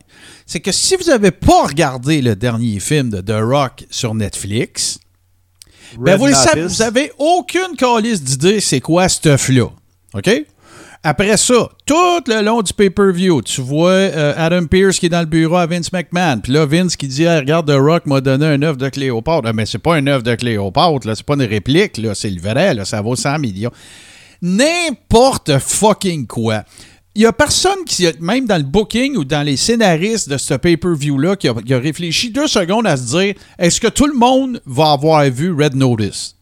C'est 0.47 0.61
que 0.61 0.71
si 0.71 0.95
vous 0.95 1.03
n'avez 1.05 1.29
pas 1.31 1.65
regardé 1.67 2.21
le 2.23 2.35
dernier 2.35 2.79
film 2.79 3.09
de 3.11 3.21
The 3.21 3.39
Rock 3.43 3.85
sur 3.91 4.15
Netflix, 4.15 4.99
ben 5.99 6.17
vous, 6.17 6.33
savez, 6.33 6.63
vous 6.63 6.81
avez 6.81 7.11
aucune 7.17 7.75
calice 7.77 8.21
d'idée 8.21 8.59
c'est 8.59 8.81
quoi 8.81 9.07
ce 9.09 9.29
œuf-là. 9.29 9.69
OK? 10.13 10.45
Après 11.03 11.37
ça, 11.37 11.69
tout 11.85 12.23
le 12.27 12.41
long 12.41 12.61
du 12.61 12.73
pay-per-view, 12.73 13.41
tu 13.43 13.61
vois 13.61 13.91
euh, 13.91 14.33
Adam 14.35 14.65
Pierce 14.65 14.99
qui 14.99 15.05
est 15.05 15.09
dans 15.09 15.19
le 15.19 15.25
bureau 15.25 15.55
à 15.55 15.65
Vince 15.65 15.93
McMahon. 15.93 16.39
Puis 16.41 16.51
là, 16.51 16.65
Vince 16.65 16.95
qui 16.95 17.07
dit 17.07 17.27
Regarde, 17.27 17.67
The 17.67 17.79
Rock 17.79 18.05
m'a 18.07 18.19
donné 18.19 18.45
un 18.45 18.61
œuf 18.63 18.77
de 18.77 18.89
Cléopâtre. 18.89 19.47
Ah, 19.47 19.53
mais 19.53 19.65
c'est 19.65 19.77
pas 19.77 19.95
un 19.95 20.05
œuf 20.07 20.23
de 20.23 20.35
Cléopâtre, 20.35 21.07
là. 21.07 21.15
C'est 21.15 21.25
pas 21.25 21.35
une 21.35 21.43
réplique, 21.43 21.97
là. 21.97 22.13
C'est 22.15 22.29
le 22.29 22.41
vrai, 22.41 22.73
là. 22.73 22.83
Ça 22.83 23.01
vaut 23.01 23.15
100 23.15 23.39
millions. 23.39 23.71
N'importe 24.41 25.59
fucking 25.59 26.27
quoi. 26.27 26.63
Il 27.17 27.23
y 27.23 27.25
a 27.25 27.33
personne 27.33 27.83
qui, 27.83 28.07
même 28.19 28.45
dans 28.45 28.57
le 28.57 28.63
booking 28.63 29.17
ou 29.17 29.25
dans 29.25 29.41
les 29.41 29.57
scénaristes 29.57 30.29
de 30.29 30.37
ce 30.37 30.53
pay-per-view-là, 30.53 31.35
qui 31.35 31.47
a, 31.47 31.55
qui 31.55 31.73
a 31.73 31.79
réfléchi 31.79 32.29
deux 32.29 32.45
secondes 32.45 32.85
à 32.85 32.95
se 32.95 33.17
dire 33.17 33.33
est-ce 33.57 33.81
que 33.81 33.87
tout 33.87 34.05
le 34.05 34.13
monde 34.13 34.61
va 34.67 34.91
avoir 34.91 35.23
vu 35.23 35.51
Red 35.51 35.73
Notice? 35.73 36.35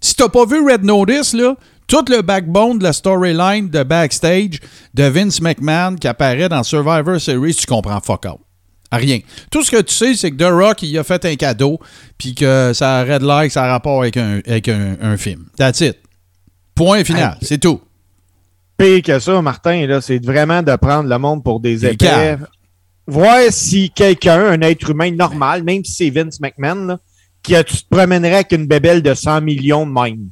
Si 0.00 0.14
t'as 0.14 0.28
pas 0.28 0.46
vu 0.46 0.60
Red 0.60 0.84
Notice, 0.84 1.32
là, 1.32 1.56
tout 1.88 2.04
le 2.08 2.22
backbone 2.22 2.78
de 2.78 2.84
la 2.84 2.92
storyline 2.92 3.70
de 3.70 3.82
backstage 3.82 4.60
de 4.94 5.02
Vince 5.02 5.40
McMahon 5.40 5.96
qui 5.96 6.06
apparaît 6.06 6.48
dans 6.48 6.62
Survivor 6.62 7.20
Series, 7.20 7.56
tu 7.56 7.66
comprends 7.66 8.00
fuck 8.00 8.24
out. 8.26 8.38
Rien. 8.92 9.18
Tout 9.50 9.64
ce 9.64 9.70
que 9.72 9.82
tu 9.82 9.92
sais, 9.92 10.14
c'est 10.14 10.30
que 10.30 10.36
The 10.36 10.52
Rock, 10.52 10.82
il 10.82 10.96
a 10.96 11.02
fait 11.02 11.24
un 11.24 11.34
cadeau, 11.34 11.80
puis 12.16 12.36
que 12.36 12.70
ça 12.72 13.00
a 13.00 13.04
red 13.04 13.22
like, 13.22 13.50
ça 13.50 13.64
a 13.64 13.72
rapport 13.72 14.02
avec 14.02 14.16
un, 14.16 14.42
avec 14.46 14.68
un, 14.68 14.96
un 15.00 15.16
film. 15.16 15.46
That's 15.56 15.80
it. 15.80 15.96
Point 16.76 17.02
final. 17.02 17.36
C'est 17.42 17.58
tout. 17.58 17.80
Pire 18.78 19.02
que 19.02 19.18
ça, 19.18 19.40
Martin, 19.42 19.86
là, 19.86 20.00
c'est 20.00 20.24
vraiment 20.24 20.62
de 20.62 20.74
prendre 20.76 21.08
le 21.08 21.18
monde 21.18 21.44
pour 21.44 21.60
des 21.60 21.84
caves. 21.96 22.46
Voir 23.06 23.40
si 23.50 23.90
quelqu'un, 23.90 24.46
un 24.46 24.60
être 24.62 24.90
humain 24.90 25.10
normal, 25.10 25.62
même 25.62 25.84
si 25.84 25.92
c'est 25.92 26.10
Vince 26.10 26.40
McMahon, 26.40 26.86
là, 26.86 26.98
qui 27.42 27.54
tu 27.64 27.76
te 27.82 27.88
promènerais 27.90 28.34
avec 28.36 28.52
une 28.52 28.66
bébelle 28.66 29.02
de 29.02 29.12
100 29.14 29.40
millions 29.40 29.84
de 29.86 29.90
même. 29.92 30.28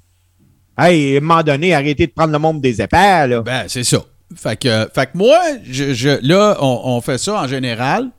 Hey, 0.78 1.14
à 1.14 1.18
un 1.18 1.20
moment 1.20 1.42
donné, 1.42 1.74
arrêtez 1.74 2.06
de 2.06 2.12
prendre 2.12 2.32
le 2.32 2.38
monde 2.38 2.60
des 2.60 2.80
épais, 2.80 3.26
là. 3.26 3.42
Ben, 3.42 3.64
c'est 3.68 3.84
ça. 3.84 3.98
Fait 4.36 4.56
que, 4.56 4.88
fait 4.94 5.06
que 5.06 5.18
moi, 5.18 5.36
je, 5.68 5.92
je- 5.92 6.24
là, 6.26 6.56
on, 6.60 6.80
on 6.84 7.00
fait 7.00 7.18
ça 7.18 7.42
en 7.42 7.48
général. 7.48 8.10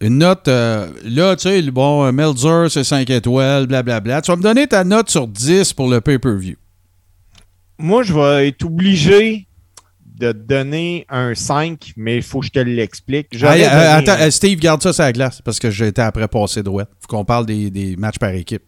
Une 0.00 0.18
note, 0.18 0.48
euh, 0.48 0.86
là, 1.04 1.36
tu 1.36 1.42
sais, 1.42 1.62
bon, 1.70 2.10
Melzer, 2.12 2.70
c'est 2.70 2.84
5 2.84 3.10
étoiles, 3.10 3.66
blablabla. 3.66 4.22
Tu 4.22 4.30
vas 4.30 4.36
me 4.36 4.42
donner 4.42 4.66
ta 4.66 4.82
note 4.84 5.10
sur 5.10 5.26
10 5.28 5.74
pour 5.74 5.90
le 5.90 6.00
pay-per-view. 6.00 6.56
Moi, 7.80 8.02
je 8.02 8.12
vais 8.12 8.48
être 8.48 8.64
obligé 8.64 9.46
de 10.18 10.32
te 10.32 10.36
donner 10.36 11.06
un 11.08 11.34
5, 11.34 11.94
mais 11.96 12.16
il 12.16 12.22
faut 12.22 12.40
que 12.40 12.46
je 12.46 12.50
te 12.50 12.58
l'explique. 12.58 13.28
Hey, 13.32 13.62
euh, 13.64 13.96
attends, 13.96 14.12
un- 14.12 14.26
euh, 14.26 14.30
Steve, 14.30 14.58
garde 14.58 14.82
ça 14.82 14.92
sur 14.92 15.02
la 15.02 15.12
glace 15.12 15.40
parce 15.42 15.58
que 15.58 15.70
j'étais 15.70 16.02
après 16.02 16.28
passer 16.28 16.62
droit. 16.62 16.84
Faut 17.00 17.06
qu'on 17.08 17.24
parle 17.24 17.46
des, 17.46 17.70
des 17.70 17.96
matchs 17.96 18.18
par 18.18 18.30
équipe. 18.30 18.62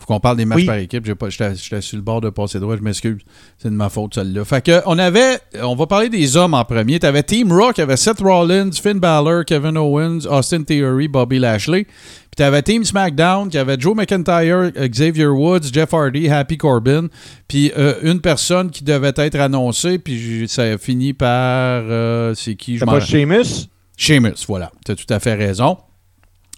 Faut 0.00 0.06
qu'on 0.06 0.18
parle 0.18 0.38
des 0.38 0.46
matchs 0.46 0.60
Oui. 0.60 0.64
par 0.66 0.76
équipe. 0.76 1.04
J'étais 1.04 1.80
sur 1.82 1.96
le 1.96 2.02
bord 2.02 2.22
de 2.22 2.30
passer 2.30 2.58
droit, 2.58 2.74
je 2.74 2.80
m'excuse. 2.82 3.18
C'est 3.58 3.68
de 3.68 3.74
ma 3.74 3.90
faute, 3.90 4.14
celle-là. 4.14 4.44
Fait 4.46 4.64
que, 4.64 4.80
on 4.86 4.98
avait. 4.98 5.38
On 5.62 5.76
va 5.76 5.86
parler 5.86 6.08
des 6.08 6.36
hommes 6.38 6.54
en 6.54 6.64
premier. 6.64 6.98
T'avais 6.98 7.22
Team 7.22 7.52
Raw 7.52 7.72
qui 7.74 7.82
avait 7.82 7.98
Seth 7.98 8.20
Rollins, 8.20 8.70
Finn 8.72 8.98
Balor, 8.98 9.44
Kevin 9.44 9.76
Owens, 9.76 10.20
Austin 10.26 10.62
Theory, 10.62 11.06
Bobby 11.06 11.38
Lashley. 11.38 11.84
Puis 11.84 12.36
t'avais 12.36 12.62
Team 12.62 12.82
SmackDown 12.82 13.50
qui 13.50 13.58
avait 13.58 13.78
Joe 13.78 13.94
McIntyre, 13.94 14.70
Xavier 14.88 15.26
Woods, 15.26 15.70
Jeff 15.70 15.92
Hardy, 15.92 16.30
Happy 16.30 16.56
Corbin. 16.56 17.08
Puis 17.46 17.70
euh, 17.76 17.94
une 18.02 18.20
personne 18.22 18.70
qui 18.70 18.82
devait 18.84 19.12
être 19.16 19.38
annoncée. 19.38 19.98
Puis 19.98 20.46
ça 20.48 20.62
a 20.62 20.78
fini 20.78 21.12
par. 21.12 21.28
euh, 21.28 22.34
C'est 22.34 22.54
qui 22.54 22.78
je 22.78 22.84
pas 22.86 23.00
Sheamus? 23.00 23.68
Sheamus, 23.98 24.46
voilà. 24.48 24.72
Tu 24.86 24.92
as 24.92 24.96
tout 24.96 25.12
à 25.12 25.20
fait 25.20 25.34
raison. 25.34 25.76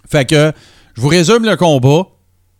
Fait 0.08 0.28
que, 0.28 0.52
je 0.94 1.00
vous 1.00 1.08
résume 1.08 1.44
le 1.44 1.56
combat. 1.56 2.06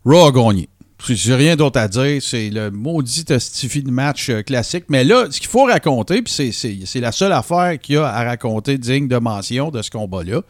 Raw 0.05 0.27
a 0.27 0.33
gagné. 0.33 0.69
J'ai 1.09 1.35
rien 1.35 1.57
d'autre 1.57 1.81
à 1.81 1.89
dire. 1.89 2.21
C'est 2.23 2.51
le 2.51 2.71
maudit 2.71 3.25
Stiffy 3.39 3.83
de 3.83 3.91
match 3.91 4.31
euh, 4.31 4.43
classique. 4.43 4.85
Mais 4.89 5.05
là, 5.05 5.27
ce 5.31 5.41
qu'il 5.41 5.51
faut 5.51 5.65
raconter, 5.65 6.23
puis 6.23 6.33
c'est- 6.33 7.01
la 7.01 7.13
seule 7.13 7.33
affaire 7.33 7.79
qu'il 7.81 7.97
y 7.97 7.99
a 7.99 8.07
à 8.07 8.25
raconter 8.25 8.79
digne 8.79 9.09
de 9.09 9.17
mention 9.17 9.71
de 9.71 9.83
ce 9.83 9.91
combat-là, 9.91 10.43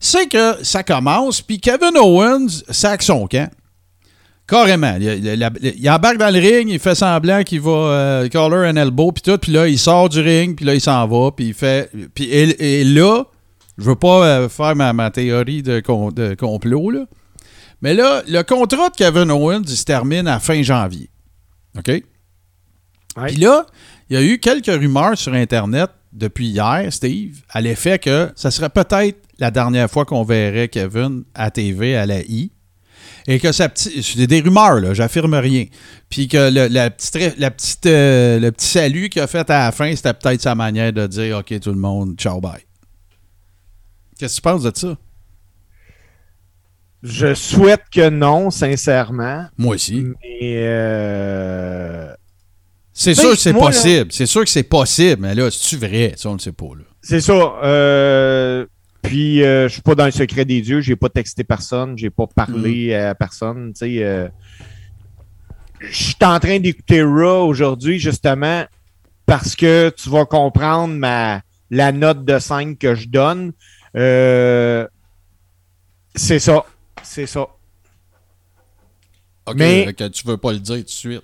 c'est 0.00 0.26
que 0.26 0.62
ça 0.62 0.82
commence, 0.82 1.40
puis 1.40 1.60
Kevin 1.60 1.96
Owens 1.96 2.62
sac 2.70 3.02
son 3.02 3.26
camp. 3.26 3.50
Carrément. 4.46 4.96
Il, 5.00 5.90
embarque 5.90 6.18
dans 6.18 6.30
le 6.30 6.38
ring, 6.38 6.68
il 6.68 6.78
fait 6.78 6.94
semblant 6.94 7.42
qu'il 7.42 7.62
va 7.62 7.70
euh, 7.70 8.28
collar 8.28 8.60
un 8.60 8.76
elbow, 8.76 9.10
puis 9.12 9.22
tout, 9.22 9.38
puis 9.38 9.52
là, 9.52 9.66
il 9.66 9.78
sort 9.78 10.10
du 10.10 10.20
ring, 10.20 10.54
puis 10.54 10.66
là, 10.66 10.74
il 10.74 10.80
s'en 10.82 11.06
va, 11.06 11.30
puis 11.30 11.46
il 11.46 11.54
fait... 11.54 11.90
Puis 12.14 12.24
et, 12.24 12.84
là, 12.84 13.24
je 13.78 13.84
veux 13.84 13.96
pas 13.96 14.26
euh, 14.26 14.48
faire 14.50 14.76
ma, 14.76 15.10
théorie 15.10 15.62
de, 15.62 15.80
de 16.10 16.34
complot, 16.34 16.90
là, 16.90 17.06
mais 17.84 17.92
là, 17.92 18.22
le 18.26 18.40
contrat 18.40 18.88
de 18.88 18.94
Kevin 18.96 19.30
Owens, 19.30 19.64
il 19.68 19.76
se 19.76 19.84
termine 19.84 20.26
à 20.26 20.40
fin 20.40 20.62
janvier. 20.62 21.10
OK? 21.76 21.88
Ouais. 21.88 22.02
Puis 23.26 23.36
là, 23.36 23.66
il 24.08 24.14
y 24.14 24.16
a 24.16 24.22
eu 24.22 24.38
quelques 24.38 24.74
rumeurs 24.74 25.18
sur 25.18 25.34
Internet 25.34 25.90
depuis 26.10 26.46
hier, 26.46 26.90
Steve, 26.90 27.42
à 27.50 27.60
l'effet 27.60 27.98
que 27.98 28.32
ça 28.36 28.50
serait 28.50 28.70
peut-être 28.70 29.18
la 29.38 29.50
dernière 29.50 29.90
fois 29.90 30.06
qu'on 30.06 30.24
verrait 30.24 30.68
Kevin 30.68 31.24
à 31.34 31.50
TV 31.50 31.94
à 31.94 32.06
la 32.06 32.22
I. 32.22 32.52
Et 33.26 33.38
que 33.38 33.52
sa 33.52 33.68
petite. 33.68 34.02
C'est 34.02 34.26
des 34.26 34.40
rumeurs, 34.40 34.80
là, 34.80 34.94
j'affirme 34.94 35.34
rien. 35.34 35.66
Puis 36.08 36.26
que 36.26 36.50
le, 36.50 36.68
la 36.68 36.88
petite, 36.88 37.36
la 37.36 37.50
petite, 37.50 37.84
euh, 37.84 38.40
le 38.40 38.50
petit 38.50 38.66
salut 38.66 39.10
qu'il 39.10 39.20
a 39.20 39.26
fait 39.26 39.50
à 39.50 39.66
la 39.66 39.72
fin, 39.72 39.94
c'était 39.94 40.14
peut-être 40.14 40.40
sa 40.40 40.54
manière 40.54 40.94
de 40.94 41.06
dire 41.06 41.36
OK, 41.36 41.60
tout 41.60 41.70
le 41.70 41.78
monde, 41.78 42.16
ciao, 42.16 42.40
bye. 42.40 42.64
Qu'est-ce 44.18 44.36
que 44.36 44.40
tu 44.40 44.42
penses 44.42 44.62
de 44.62 44.72
ça? 44.74 44.96
Je 47.06 47.34
souhaite 47.34 47.82
que 47.92 48.08
non, 48.08 48.50
sincèrement. 48.50 49.44
Moi 49.58 49.74
aussi. 49.74 50.06
Mais 50.22 50.54
euh, 50.54 52.12
C'est 52.94 53.10
Ben, 53.14 53.20
sûr 53.20 53.30
que 53.32 53.36
c'est 53.36 53.52
là- 53.52 53.58
possible. 53.58 54.10
C'est 54.10 54.26
sûr 54.26 54.42
que 54.42 54.48
c'est 54.48 54.62
possible, 54.62 55.20
mais 55.22 55.34
là, 55.34 55.50
c'est-tu 55.50 55.76
vrai? 55.76 56.14
Ça, 56.16 56.30
on 56.30 56.34
ne 56.34 56.38
sait 56.38 56.52
pas. 56.52 56.64
Là. 56.76 56.84
c'est 57.02 57.20
ça. 57.20 57.32
euh, 57.62 58.64
puis 59.02 59.42
euh, 59.44 59.68
je 59.68 59.74
suis 59.74 59.82
pas 59.82 59.94
dans 59.94 60.06
le 60.06 60.12
secret 60.12 60.46
des 60.46 60.62
dieux. 60.62 60.80
J'ai 60.80 60.96
pas 60.96 61.10
texté 61.10 61.44
personne. 61.44 61.98
J'ai 61.98 62.08
pas 62.08 62.26
parlé 62.26 62.94
à 62.94 63.14
personne. 63.14 63.72
Tu 63.74 63.80
sais, 63.80 64.02
euh, 64.02 64.28
je 65.80 65.92
suis 65.94 66.16
en 66.22 66.40
train 66.40 66.58
d'écouter 66.58 67.02
Raw 67.02 67.46
aujourd'hui 67.46 67.98
justement 67.98 68.64
parce 69.26 69.54
que 69.54 69.90
tu 69.94 70.08
vas 70.08 70.24
comprendre 70.24 70.94
ma 70.94 71.42
la 71.70 71.92
note 71.92 72.24
de 72.24 72.38
5 72.38 72.78
que 72.78 72.94
je 72.94 73.08
donne. 73.08 73.52
Euh, 73.96 74.86
c'est 76.14 76.38
ça. 76.38 76.64
C'est 77.04 77.26
ça. 77.26 77.46
OK, 79.46 79.56
Mais- 79.56 79.92
que 79.96 80.08
tu 80.08 80.26
veux 80.26 80.36
pas 80.38 80.52
le 80.52 80.58
dire 80.58 80.76
tout 80.78 80.82
de 80.84 80.88
suite. 80.88 81.22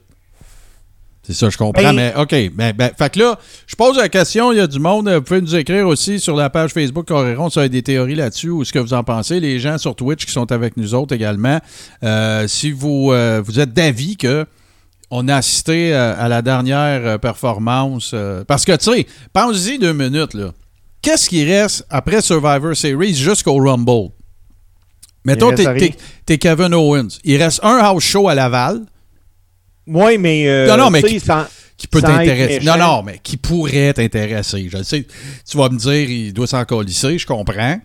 C'est 1.22 1.34
ça, 1.34 1.48
je 1.50 1.56
comprends. 1.56 1.82
Ben- 1.82 1.92
mais 1.94 2.14
OK. 2.16 2.34
Ben, 2.54 2.72
ben, 2.72 2.90
fait 2.96 3.12
que 3.12 3.18
là, 3.20 3.38
je 3.66 3.76
pose 3.76 3.96
la 3.96 4.08
question. 4.08 4.52
Il 4.52 4.56
y 4.56 4.60
a 4.60 4.66
du 4.66 4.78
monde. 4.80 5.08
Vous 5.08 5.22
pouvez 5.22 5.40
nous 5.40 5.54
écrire 5.54 5.86
aussi 5.86 6.18
sur 6.18 6.34
la 6.34 6.50
page 6.50 6.72
Facebook 6.72 7.06
Coréron 7.06 7.48
si 7.50 7.54
vous 7.54 7.60
avez 7.60 7.68
des 7.68 7.82
théories 7.82 8.14
là-dessus 8.14 8.48
ou 8.50 8.64
ce 8.64 8.72
que 8.72 8.78
vous 8.78 8.94
en 8.94 9.04
pensez. 9.04 9.38
Les 9.38 9.58
gens 9.60 9.78
sur 9.78 9.94
Twitch 9.94 10.24
qui 10.26 10.32
sont 10.32 10.50
avec 10.50 10.76
nous 10.76 10.94
autres 10.94 11.14
également. 11.14 11.60
Euh, 12.02 12.48
si 12.48 12.72
vous, 12.72 13.12
euh, 13.12 13.42
vous 13.44 13.60
êtes 13.60 13.72
d'avis 13.72 14.16
que 14.16 14.46
on 15.10 15.28
a 15.28 15.36
assisté 15.36 15.94
euh, 15.94 16.14
à 16.18 16.28
la 16.28 16.40
dernière 16.42 17.06
euh, 17.06 17.18
performance. 17.18 18.12
euh, 18.14 18.42
parce 18.44 18.64
que, 18.64 18.72
tu 18.76 18.92
sais, 18.92 19.06
pense-y 19.32 19.78
deux 19.78 19.92
minutes, 19.92 20.34
là. 20.34 20.52
Qu'est-ce 21.02 21.28
qui 21.28 21.44
reste 21.44 21.86
après 21.90 22.22
Survivor 22.22 22.74
Series 22.76 23.14
jusqu'au 23.14 23.56
Rumble? 23.56 24.10
Mettons, 25.24 25.50
t'es, 26.26 26.38
Kevin 26.38 26.72
Owens. 26.74 27.08
Il 27.24 27.36
reste 27.42 27.60
un 27.62 27.76
house 27.78 28.02
show 28.04 28.28
à 28.28 28.34
Laval 28.34 28.80
Oui, 29.86 30.18
mais. 30.18 30.48
euh, 30.48 30.66
Non, 30.68 30.76
non, 30.84 30.90
mais 30.90 31.02
qui- 31.02 31.20
sans- 31.20 31.46
qui 31.76 31.86
peut 31.86 32.00
t'intéresser. 32.18 32.64
Non, 32.64 32.76
non, 32.78 33.02
mais 33.02 33.18
qui 33.22 33.36
pourrait 33.36 33.92
t'intéresser. 33.92 34.68
Je 34.70 34.82
sais. 34.82 35.06
Tu 35.48 35.56
vas 35.56 35.68
me 35.68 35.78
dire, 35.78 35.92
il 36.10 36.32
doit 36.32 36.46
s'en 36.46 36.64
colisser, 36.64 37.18
je 37.18 37.26
comprends. 37.26 37.80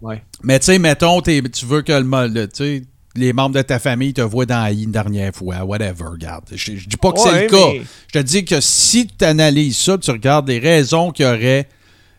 Ouais. 0.00 0.22
Mais 0.42 0.58
tu 0.58 0.66
sais, 0.66 0.78
mettons, 0.78 1.20
t'es- 1.20 1.42
tu 1.42 1.66
veux 1.66 1.82
que 1.82 1.92
le, 1.92 2.82
les 3.14 3.32
membres 3.32 3.54
de 3.54 3.62
ta 3.62 3.78
famille 3.78 4.12
te 4.14 4.20
voient 4.22 4.46
dans 4.46 4.62
la 4.62 4.72
une 4.72 4.90
dernière 4.90 5.32
fois, 5.34 5.62
whatever, 5.64 6.04
regarde. 6.10 6.44
Je, 6.52 6.76
je 6.76 6.88
dis 6.88 6.96
pas 6.96 7.12
que 7.12 7.20
c'est 7.20 7.42
le 7.42 7.48
cas. 7.48 7.84
Je 8.08 8.18
te 8.18 8.24
dis 8.24 8.44
que 8.44 8.60
si 8.60 9.06
tu 9.06 9.24
analyses 9.24 9.76
ça, 9.76 9.98
tu 9.98 10.10
regardes 10.10 10.48
les 10.48 10.58
raisons 10.58 11.10
qu'il 11.12 11.26
y 11.26 11.28
aurait. 11.28 11.68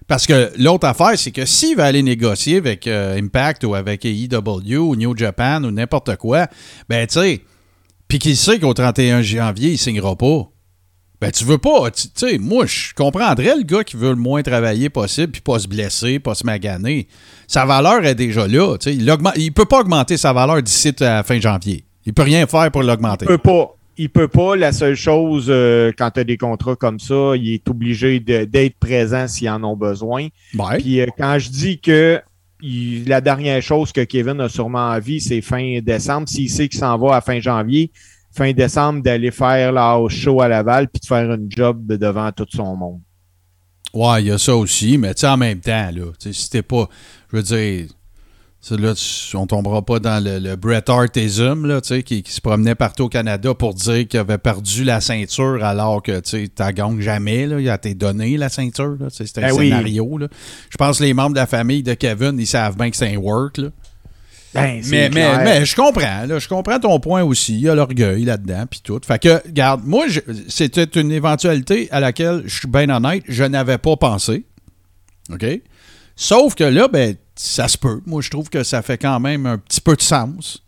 Parce 0.08 0.26
que 0.28 0.52
l'autre 0.58 0.88
affaire, 0.88 1.18
c'est 1.18 1.32
que 1.32 1.46
s'il 1.46 1.78
va 1.78 1.86
aller 1.86 2.04
négocier 2.04 2.58
avec 2.58 2.88
euh, 2.88 3.18
Impact 3.18 3.64
ou 3.64 3.74
avec 3.76 4.04
AEW 4.06 4.78
ou 4.78 4.96
New 4.96 5.16
Japan 5.18 5.64
ou 5.64 5.72
n'importe 5.72 6.16
quoi, 6.18 6.48
ben 6.90 7.08
tu 7.08 7.20
sais, 7.20 7.42
puis 8.08 8.20
qu'il 8.20 8.36
sait 8.38 8.60
qu'au 8.60 8.74
31 8.74 9.22
janvier, 9.22 9.72
il 9.72 9.78
signera 9.78 10.16
pas. 10.16 10.50
Ben, 11.22 11.32
tu 11.32 11.46
veux 11.46 11.58
pas. 11.58 11.90
Tu 11.90 12.10
tu 12.10 12.28
sais, 12.30 12.38
moi, 12.38 12.66
je 12.66 12.94
comprendrais 12.94 13.56
le 13.56 13.64
gars 13.64 13.86
qui 13.86 13.96
veut 13.96 14.10
le 14.10 14.18
moins 14.18 14.44
travailler 14.44 14.90
possible, 14.90 15.32
puis 15.32 15.42
pas 15.42 15.58
se 15.58 15.70
blesser, 15.70 16.20
pas 16.20 16.36
se 16.36 16.46
maganer. 16.46 17.08
Sa 17.48 17.66
valeur 17.66 18.04
est 18.06 18.14
déjà 18.16 18.46
là. 18.46 18.76
tu 18.78 18.90
sais. 18.92 18.96
Il, 18.98 19.10
augmente- 19.10 19.38
il 19.38 19.54
peut 19.54 19.64
pas 19.66 19.80
augmenter 19.80 20.18
sa 20.18 20.34
valeur 20.34 20.62
d'ici 20.62 20.90
à 21.00 21.04
la 21.06 21.24
fin 21.24 21.40
janvier. 21.40 21.86
Il 22.06 22.14
peut 22.14 22.24
rien 22.24 22.46
faire 22.46 22.70
pour 22.72 22.84
l'augmenter. 22.84 23.24
Il 23.26 23.30
peut 23.30 23.38
pas. 23.38 23.74
Il 23.98 24.10
peut 24.10 24.28
pas. 24.28 24.56
La 24.56 24.72
seule 24.72 24.96
chose, 24.96 25.48
euh, 25.50 25.92
quand 25.98 26.12
tu 26.12 26.20
as 26.22 26.24
des 26.24 26.38
contrats 26.38 26.76
comme 26.76 27.00
ça, 27.00 27.34
il 27.36 27.54
est 27.54 27.70
obligé 27.70 28.20
d'être 28.20 28.76
présent 28.80 29.28
s'ils 29.28 29.50
en 29.50 29.64
ont 29.64 29.78
besoin. 29.78 30.28
Ouais. 30.58 30.78
Puis 30.80 31.00
euh, 31.02 31.06
quand 31.18 31.38
je 31.40 31.50
dis 31.50 31.80
que 31.80 32.20
il- 32.62 33.08
la 33.08 33.22
dernière 33.22 33.62
chose 33.62 33.92
que 33.92 34.02
Kevin 34.02 34.40
a 34.42 34.50
sûrement 34.50 34.90
envie, 34.90 35.22
c'est 35.22 35.42
fin 35.42 35.80
décembre. 35.82 36.28
S'il 36.28 36.50
sait 36.50 36.68
qu'il 36.68 36.80
s'en 36.80 36.98
va 36.98 37.18
à 37.18 37.22
fin 37.22 37.40
janvier, 37.40 37.92
fin 38.36 38.52
décembre, 38.54 39.04
d'aller 39.04 39.30
faire 39.32 39.72
la 39.72 40.00
show 40.10 40.42
à 40.42 40.48
Laval 40.48 40.88
puis 40.88 41.00
de 41.00 41.06
faire 41.06 41.32
une 41.32 41.48
job 41.50 41.86
devant 41.86 42.32
tout 42.32 42.48
son 42.50 42.76
monde. 42.76 43.00
Ouais, 43.94 44.24
il 44.24 44.28
y 44.28 44.32
a 44.32 44.40
ça 44.40 44.56
aussi, 44.56 44.98
mais 44.98 45.14
tu 45.14 45.20
sais, 45.22 45.28
en 45.28 45.38
même 45.38 45.60
temps, 45.60 45.92
là, 45.94 46.06
si 46.20 46.50
t'es 46.50 46.64
pas. 46.64 46.90
Je 47.32 47.38
veux 47.38 47.44
dire. 47.44 47.90
Là, 48.72 48.94
on 49.34 49.46
tombera 49.46 49.82
pas 49.82 50.00
dans 50.00 50.24
le, 50.24 50.40
le 50.40 50.56
Bret 50.56 50.90
Hartism, 50.90 51.66
là, 51.66 51.82
tu 51.82 51.90
sais, 51.90 52.04
qui, 52.04 52.24
qui 52.24 52.32
se 52.32 52.40
promenait 52.40 52.76
partout 52.76 53.04
au 53.04 53.10
Canada 53.10 53.54
pour 53.54 53.74
dire 53.74 54.08
qu'il 54.08 54.20
avait 54.20 54.38
perdu 54.38 54.86
la 54.86 55.02
ceinture 55.02 55.64
alors 55.66 56.02
que 56.02 56.22
tu 56.22 56.50
gagné 56.74 57.02
jamais. 57.02 57.46
Là, 57.46 57.60
il 57.60 57.70
a 57.70 57.76
été 57.76 57.94
donné 57.94 58.38
la 58.38 58.48
ceinture. 58.48 58.98
C'était 59.10 59.44
un 59.44 59.50
Ben 59.50 59.56
oui. 59.58 59.66
scénario. 59.66 60.18
Là. 60.18 60.28
Je 60.70 60.78
pense 60.78 61.00
que 61.00 61.04
les 61.04 61.14
membres 61.14 61.34
de 61.34 61.40
la 61.40 61.46
famille 61.46 61.84
de 61.84 61.94
Kevin, 61.94 62.40
ils 62.40 62.48
savent 62.48 62.78
bien 62.78 62.90
que 62.90 62.96
c'est 62.96 63.14
un 63.14 63.18
work. 63.18 63.58
Là. 63.58 63.68
Ben, 64.54 64.82
c'est 64.82 64.92
Mais, 64.92 65.10
mais, 65.10 65.44
mais 65.44 65.66
je 65.66 65.76
comprends, 65.76 66.26
là, 66.26 66.40
je 66.40 66.48
comprends 66.48 66.80
ton 66.80 67.00
point 67.00 67.24
aussi. 67.24 67.56
Il 67.56 67.62
y 67.62 67.70
a 67.70 67.76
l'orgueil 67.76 68.24
là-dedans, 68.24 68.66
puis 68.70 68.82
tout. 68.84 69.02
Fait 69.06 69.20
que, 69.20 69.42
regarde, 69.46 69.82
moi, 69.84 70.06
c'était 70.48 71.02
une 71.02 71.12
éventualité 71.12 71.90
à 71.92 72.00
laquelle, 72.00 72.44
je 72.46 72.60
suis 72.60 72.68
bien 72.68 72.90
honnête, 72.90 73.24
je 73.28 73.44
n'avais 73.44 73.78
pas 73.80 73.98
pensé. 73.98 74.46
OK? 75.32 75.46
Sauf 76.16 76.56
que 76.56 76.64
là, 76.64 76.88
ben, 76.88 77.16
ça 77.36 77.68
se 77.68 77.78
peut. 77.78 78.02
Moi, 78.06 78.22
je 78.22 78.30
trouve 78.30 78.50
que 78.50 78.64
ça 78.64 78.82
fait 78.82 78.98
quand 78.98 79.20
même 79.20 79.46
un 79.46 79.58
petit 79.58 79.82
peu 79.82 79.96
de 79.96 80.02
sens. 80.02 80.64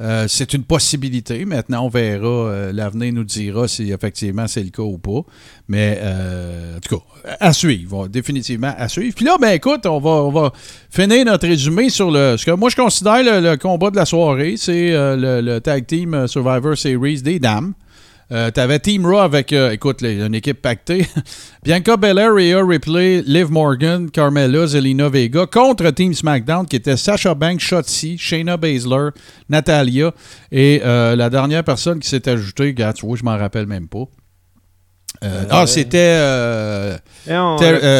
Euh, 0.00 0.26
c'est 0.26 0.52
une 0.54 0.64
possibilité. 0.64 1.44
Maintenant, 1.44 1.84
on 1.84 1.88
verra. 1.88 2.26
euh, 2.26 2.72
L'avenir 2.72 3.12
nous 3.12 3.24
dira 3.24 3.68
si 3.68 3.92
effectivement 3.92 4.48
c'est 4.48 4.62
le 4.62 4.70
cas 4.70 4.82
ou 4.82 4.98
pas. 4.98 5.20
Mais 5.68 5.98
euh, 6.02 6.76
en 6.76 6.80
tout 6.80 6.96
cas, 6.96 7.04
à 7.38 7.52
suivre. 7.52 8.08
Définitivement 8.08 8.74
à 8.76 8.88
suivre. 8.88 9.14
Puis 9.14 9.24
là, 9.24 9.36
ben 9.40 9.50
écoute, 9.50 9.86
on 9.86 10.00
va, 10.00 10.10
on 10.10 10.32
va 10.32 10.52
finir 10.90 11.24
notre 11.24 11.46
résumé 11.46 11.88
sur 11.88 12.10
le, 12.10 12.36
ce 12.36 12.44
que 12.44 12.50
moi 12.50 12.68
je 12.68 12.76
considère 12.76 13.22
le, 13.22 13.56
combat 13.56 13.90
de 13.90 13.96
la 13.96 14.06
soirée. 14.06 14.54
C'est 14.56 14.90
le, 14.92 15.58
Tag 15.60 15.86
Team 15.86 16.26
Survivor 16.26 16.76
Series 16.76 17.22
des 17.22 17.38
dames. 17.38 17.74
Euh, 18.30 18.50
T'avais 18.50 18.78
Team 18.78 19.04
Raw 19.04 19.18
avec, 19.18 19.52
euh, 19.52 19.72
écoute, 19.72 20.00
les- 20.00 20.20
une 20.24 20.34
équipe 20.34 20.62
pactée. 20.62 21.06
Bianca 21.64 21.96
Belair, 21.96 22.32
Rhea 22.34 22.64
Ripley, 22.64 23.22
Liv 23.26 23.50
Morgan, 23.50 24.10
Carmella, 24.10 24.66
Zelina 24.66 25.08
Vega 25.08 25.44
contre 25.46 25.90
Team 25.90 26.14
SmackDown 26.14 26.66
qui 26.66 26.76
était 26.76 26.96
Sasha 26.96 27.34
Banks, 27.34 27.60
Shotzi, 27.60 28.16
Shayna 28.16 28.56
Baszler, 28.56 29.10
Natalia 29.50 30.12
et 30.50 30.80
euh, 30.84 31.14
la 31.16 31.28
dernière 31.28 31.64
personne 31.64 31.98
qui 32.00 32.08
s'est 32.08 32.26
ajoutée, 32.28 32.64
regarde, 32.68 32.96
tu 32.96 33.04
vois, 33.06 33.16
je 33.16 33.24
m'en 33.24 33.36
rappelle 33.36 33.66
même 33.66 33.88
pas. 33.88 34.04
Ah, 35.50 35.66
c'était 35.66 35.98
euh, 36.18 36.96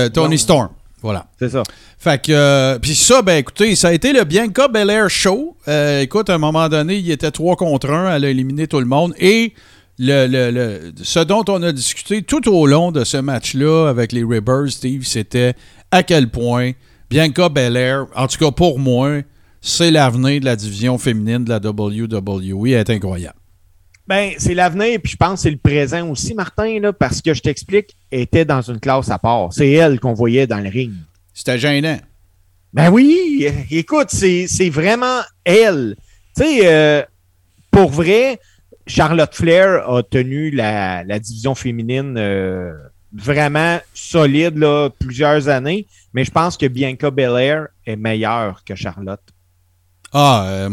Tony 0.09 0.35
non, 0.35 0.37
Storm. 0.39 0.69
Voilà. 1.03 1.27
C'est 1.39 1.49
ça. 1.51 1.63
Fait 1.99 2.21
que, 2.21 2.33
euh, 2.33 2.79
puis 2.81 2.95
ça, 2.95 3.23
ben 3.23 3.37
écoutez, 3.39 3.75
ça 3.77 3.89
a 3.89 3.93
été 3.93 4.13
le 4.13 4.25
Bianca 4.25 4.69
Belair 4.69 5.09
Show. 5.11 5.57
Euh, 5.69 6.01
écoute, 6.01 6.31
à 6.31 6.35
un 6.35 6.39
moment 6.39 6.69
donné, 6.69 6.97
il 6.97 7.11
était 7.11 7.31
3 7.31 7.57
contre 7.57 7.91
1, 7.91 8.15
elle 8.17 8.25
a 8.25 8.29
éliminé 8.31 8.67
tout 8.67 8.79
le 8.81 8.87
monde. 8.87 9.13
Et 9.21 9.53
le, 9.99 10.27
le- 10.27 10.51
le- 10.51 10.93
ce 11.03 11.21
dont 11.21 11.45
on 11.49 11.63
a 11.63 11.73
discuté 11.73 12.23
tout 12.23 12.49
au 12.49 12.67
long 12.67 12.93
de 12.93 13.05
ce 13.05 13.17
match-là 13.19 13.89
avec 13.89 14.13
les 14.13 14.25
Ribbers, 14.25 14.71
Steve, 14.71 15.05
c'était 15.05 15.55
à 15.91 16.03
quel 16.03 16.31
point 16.31 16.73
Bianca 17.11 17.49
Belair, 17.49 18.07
en 18.17 18.27
tout 18.27 18.39
cas 18.39 18.51
pour 18.51 18.79
moi, 18.79 19.21
c'est 19.61 19.91
l'avenir 19.91 20.41
de 20.41 20.45
la 20.47 20.57
division 20.57 20.99
féminine 20.99 21.45
de 21.45 21.51
la 21.51 21.59
WWE. 21.59 22.69
Elle 22.69 22.73
est 22.75 22.91
incroyable. 22.91 23.37
Ben, 24.09 24.33
c'est 24.39 24.55
l'avenir, 24.55 24.99
puis 25.03 25.13
je 25.13 25.17
pense 25.17 25.35
que 25.35 25.41
c'est 25.43 25.51
le 25.51 25.59
présent 25.59 26.09
aussi, 26.11 26.35
Martin, 26.35 26.81
là, 26.81 26.93
parce 26.93 27.23
que 27.23 27.33
je 27.35 27.41
t'explique, 27.41 27.95
elle 28.11 28.21
était 28.23 28.45
dans 28.45 28.61
une 28.61 28.81
classe 28.81 29.11
à 29.11 29.19
part. 29.19 29.53
C'est 29.53 29.71
elle 29.71 30.01
qu'on 30.01 30.13
voyait 30.15 30.47
dans 30.49 30.59
le 30.59 30.69
ring. 30.69 30.93
C'était 31.33 31.59
gênant. 31.59 31.99
Ben 32.73 32.91
oui, 32.91 33.47
écoute, 33.71 34.09
c'est 34.09 34.47
c'est 34.49 34.71
vraiment 34.71 35.21
elle. 35.45 35.95
Tu 36.37 36.43
sais, 36.43 36.61
euh, 36.65 37.03
pour 37.71 37.91
vrai, 37.91 38.41
Charlotte 38.87 39.35
Flair 39.35 39.89
a 39.89 40.03
tenu 40.03 40.51
la, 40.51 41.05
la 41.05 41.19
division 41.19 41.55
féminine 41.55 42.17
euh, 42.19 42.73
vraiment 43.13 43.79
solide 43.95 44.57
là, 44.59 44.91
plusieurs 44.91 45.49
années, 45.49 45.87
mais 46.15 46.25
je 46.25 46.31
pense 46.31 46.57
que 46.57 46.67
Bianca 46.67 47.11
Belair 47.11 47.69
est 47.87 47.97
meilleure 47.97 48.65
que 48.65 48.75
Charlotte. 48.75 49.21
Ah, 50.13 50.45
euh, 50.47 50.69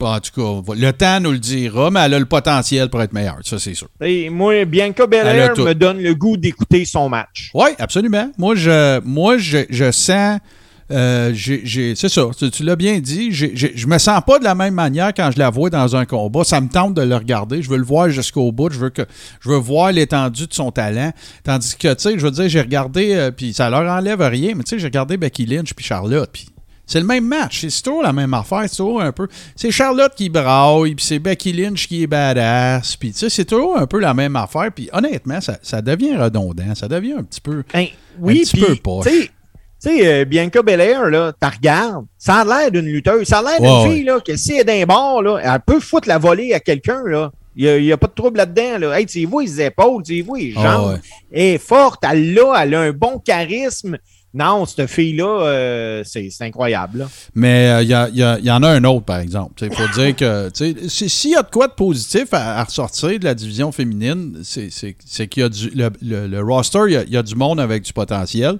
en 0.00 0.20
tout 0.20 0.62
cas, 0.64 0.74
le 0.74 0.90
temps 0.92 1.20
nous 1.20 1.32
le 1.32 1.38
dira, 1.38 1.90
mais 1.90 2.00
elle 2.00 2.14
a 2.14 2.18
le 2.18 2.26
potentiel 2.26 2.88
pour 2.88 3.02
être 3.02 3.12
meilleure, 3.12 3.38
ça 3.42 3.58
c'est 3.58 3.74
sûr. 3.74 3.88
Et 4.00 4.30
moi, 4.30 4.64
Bianca 4.64 5.06
Belair 5.06 5.56
me 5.58 5.72
donne 5.74 6.00
le 6.00 6.14
goût 6.14 6.36
d'écouter 6.36 6.84
son 6.84 7.08
match. 7.08 7.50
Oui, 7.54 7.70
absolument. 7.78 8.30
Moi, 8.38 8.54
je, 8.54 9.00
moi, 9.00 9.38
je, 9.38 9.64
je 9.70 9.90
sens 9.90 10.38
euh, 10.90 11.34
c'est 11.34 12.08
ça, 12.08 12.22
tu, 12.52 12.62
l'as 12.62 12.76
bien 12.76 12.98
dit. 13.00 13.30
je 13.32 13.86
me 13.86 13.98
sens 13.98 14.20
pas 14.26 14.38
de 14.38 14.44
la 14.44 14.54
même 14.54 14.74
manière 14.74 15.12
quand 15.14 15.30
je 15.30 15.38
la 15.38 15.50
vois 15.50 15.70
dans 15.70 15.96
un 15.96 16.06
combat. 16.06 16.44
Ça 16.44 16.60
me 16.60 16.68
tente 16.68 16.94
de 16.94 17.02
le 17.02 17.16
regarder. 17.16 17.62
Je 17.62 17.68
veux 17.68 17.76
le 17.76 17.84
voir 17.84 18.08
jusqu'au 18.08 18.52
bout. 18.52 18.72
Je 18.72 18.78
veux 18.78 18.90
que 18.90 19.02
je 19.40 19.50
veux 19.50 19.56
voir 19.56 19.92
l'étendue 19.92 20.46
de 20.46 20.54
son 20.54 20.70
talent. 20.70 21.12
Tandis 21.44 21.76
que, 21.76 21.92
tu 21.94 22.02
sais, 22.02 22.18
je 22.18 22.24
veux 22.24 22.30
dire, 22.30 22.48
j'ai 22.48 22.60
regardé, 22.60 23.14
euh, 23.14 23.30
puis 23.30 23.52
ça 23.52 23.68
leur 23.68 23.90
enlève 23.90 24.20
rien, 24.20 24.54
mais 24.54 24.64
tu 24.64 24.70
sais, 24.70 24.78
j'ai 24.78 24.86
regardé 24.86 25.16
Becky 25.16 25.46
Lynch 25.46 25.74
puis 25.74 25.84
Charlotte, 25.84 26.30
puis 26.32 26.48
c'est 26.86 27.00
le 27.00 27.06
même 27.06 27.26
match. 27.26 27.66
C'est 27.68 27.82
toujours 27.82 28.02
la 28.02 28.14
même 28.14 28.32
affaire. 28.32 28.62
C'est 28.62 28.76
toujours 28.76 29.02
un 29.02 29.12
peu. 29.12 29.28
C'est 29.54 29.70
Charlotte 29.70 30.14
qui 30.16 30.30
braille, 30.30 30.94
puis 30.94 31.04
c'est 31.04 31.18
Becky 31.18 31.52
Lynch 31.52 31.86
qui 31.86 32.02
est 32.02 32.06
badass. 32.06 32.96
Puis 32.96 33.12
tu 33.12 33.18
sais, 33.18 33.28
c'est 33.28 33.44
toujours 33.44 33.76
un 33.76 33.86
peu 33.86 34.00
la 34.00 34.14
même 34.14 34.36
affaire. 34.36 34.72
Puis 34.74 34.88
honnêtement, 34.92 35.38
ça, 35.40 35.82
devient 35.82 36.16
redondant. 36.16 36.74
Ça 36.74 36.88
devient 36.88 37.16
un 37.18 37.24
petit 37.24 37.42
peu. 37.42 37.62
Ben, 37.74 37.88
oui, 38.18 38.38
un 38.38 38.50
petit 38.50 38.60
peu 38.60 38.76
tu 39.80 39.90
sais, 39.90 40.06
euh, 40.06 40.24
Bianca 40.24 40.62
Belair, 40.62 41.08
là, 41.08 41.32
tu 41.40 41.48
regardes, 41.48 42.06
ça 42.18 42.36
a 42.36 42.44
l'air 42.44 42.70
d'une 42.70 42.86
lutteuse. 42.86 43.26
Ça 43.28 43.38
a 43.38 43.42
l'air 43.42 43.60
d'une 43.60 43.92
fille, 43.92 44.04
là, 44.04 44.18
que 44.20 44.36
si 44.36 44.54
elle 44.54 44.60
est 44.60 44.64
d'un 44.64 44.86
bord, 44.86 45.22
là, 45.22 45.38
elle 45.42 45.60
peut 45.64 45.80
foutre 45.80 46.08
la 46.08 46.18
volée 46.18 46.52
à 46.52 46.60
quelqu'un, 46.60 47.02
là. 47.06 47.30
Il 47.60 47.82
n'y 47.82 47.90
a, 47.90 47.96
pas 47.96 48.06
de 48.06 48.12
trouble 48.12 48.36
là-dedans. 48.36 48.78
Là. 48.78 49.00
Hey, 49.00 49.06
tu 49.06 49.24
vois 49.24 49.42
les 49.42 49.60
épaules, 49.60 50.04
tu 50.04 50.22
vois 50.22 50.38
les 50.38 50.54
ah, 50.56 50.62
jambes. 50.62 51.00
Elle 51.32 51.42
est 51.42 51.58
forte, 51.58 52.04
elle 52.08 52.32
l'a, 52.32 52.62
elle 52.62 52.74
a 52.74 52.80
un 52.82 52.92
bon 52.92 53.18
charisme. 53.18 53.98
Non, 54.32 54.64
cette 54.64 54.86
fille-là, 54.88 55.24
euh, 55.24 56.02
c'est 56.04 56.30
incroyable. 56.42 57.08
Mais 57.34 57.84
il 57.84 57.92
euh, 57.92 58.08
y, 58.10 58.46
y, 58.46 58.50
en 58.50 58.62
a 58.62 58.68
un 58.68 58.84
autre, 58.84 59.06
par 59.06 59.18
exemple. 59.18 59.54
Il 59.62 59.74
faut 59.74 60.00
dire 60.00 60.14
que 60.14 60.50
s'il 60.54 61.30
y 61.30 61.34
a 61.34 61.42
de 61.42 61.50
quoi 61.50 61.66
de 61.66 61.72
positif 61.72 62.28
à, 62.32 62.62
ressortir 62.62 63.18
de 63.18 63.24
la 63.24 63.34
division 63.34 63.72
féminine, 63.72 64.38
c'est 64.44 65.26
qu'il 65.26 65.42
y 65.42 65.46
a 65.46 65.48
du, 65.48 65.70
le, 65.70 66.26
le 66.28 66.40
roster, 66.40 66.84
il 66.88 67.12
y, 67.12 67.16
a 67.16 67.22
du 67.22 67.34
monde 67.34 67.58
avec 67.58 67.82
du 67.82 67.92
potentiel. 67.92 68.58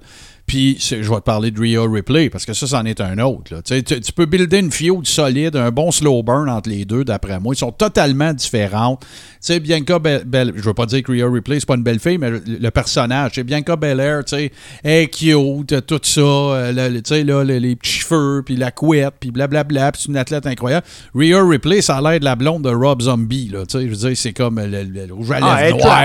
Puis, 0.48 0.78
je 0.80 0.96
vais 0.96 1.16
te 1.16 1.20
parler 1.20 1.50
de 1.50 1.60
Rio 1.60 1.84
Ripley, 1.92 2.30
parce 2.30 2.46
que 2.46 2.54
ça, 2.54 2.66
c'en 2.66 2.86
est 2.86 3.02
un 3.02 3.18
autre. 3.18 3.60
Tu, 3.62 3.82
tu, 3.82 4.12
peux 4.14 4.24
builder 4.24 4.60
une 4.60 4.72
feud 4.72 5.06
solide, 5.06 5.56
un 5.56 5.70
bon 5.70 5.90
slow 5.90 6.22
burn 6.22 6.48
entre 6.48 6.70
les 6.70 6.86
deux, 6.86 7.04
d'après 7.04 7.38
moi. 7.38 7.54
Ils 7.54 7.58
sont 7.58 7.70
totalement 7.70 8.32
différentes. 8.32 9.00
Tu 9.02 9.06
sais, 9.40 9.60
Bianca 9.60 9.98
Belair, 9.98 10.54
je 10.56 10.62
veux 10.62 10.72
pas 10.72 10.86
dire 10.86 11.02
que 11.02 11.12
Rio 11.12 11.30
Ripley, 11.30 11.60
c'est 11.60 11.66
pas 11.66 11.74
une 11.74 11.82
belle 11.82 12.00
fille, 12.00 12.16
mais 12.16 12.30
le, 12.30 12.70
personnage, 12.70 13.32
c'est 13.34 13.44
Bianca 13.44 13.76
Belair, 13.76 14.24
tu 14.24 14.36
sais, 14.36 14.52
est 14.82 15.08
cute, 15.08 15.86
tout 15.86 16.00
ça, 16.02 16.20
euh, 16.20 16.94
tu 16.94 17.00
sais, 17.04 17.24
là, 17.24 17.44
les, 17.44 17.76
petits 17.76 17.92
cheveux, 17.92 18.42
puis 18.42 18.56
la 18.56 18.70
couette, 18.70 19.16
puis 19.20 19.30
blablabla, 19.30 19.92
puis 19.92 20.02
c'est 20.02 20.08
une 20.08 20.16
athlète 20.16 20.46
incroyable. 20.46 20.86
Rio 21.14 21.46
Ripley, 21.46 21.82
ça 21.82 21.98
a 21.98 22.00
l'air 22.00 22.20
de 22.20 22.24
la 22.24 22.36
blonde 22.36 22.62
de 22.62 22.70
Rob 22.70 23.02
Zombie, 23.02 23.50
là, 23.50 23.66
tu 23.66 23.78
sais, 23.78 23.84
je 23.84 23.90
veux 23.90 24.08
dire, 24.08 24.16
c'est 24.16 24.32
comme 24.32 24.58
le, 24.58 25.12
rouge 25.12 25.30
à 25.30 25.40
ah, 25.42 25.62
lèvres 25.62 25.76
noir, 25.76 26.02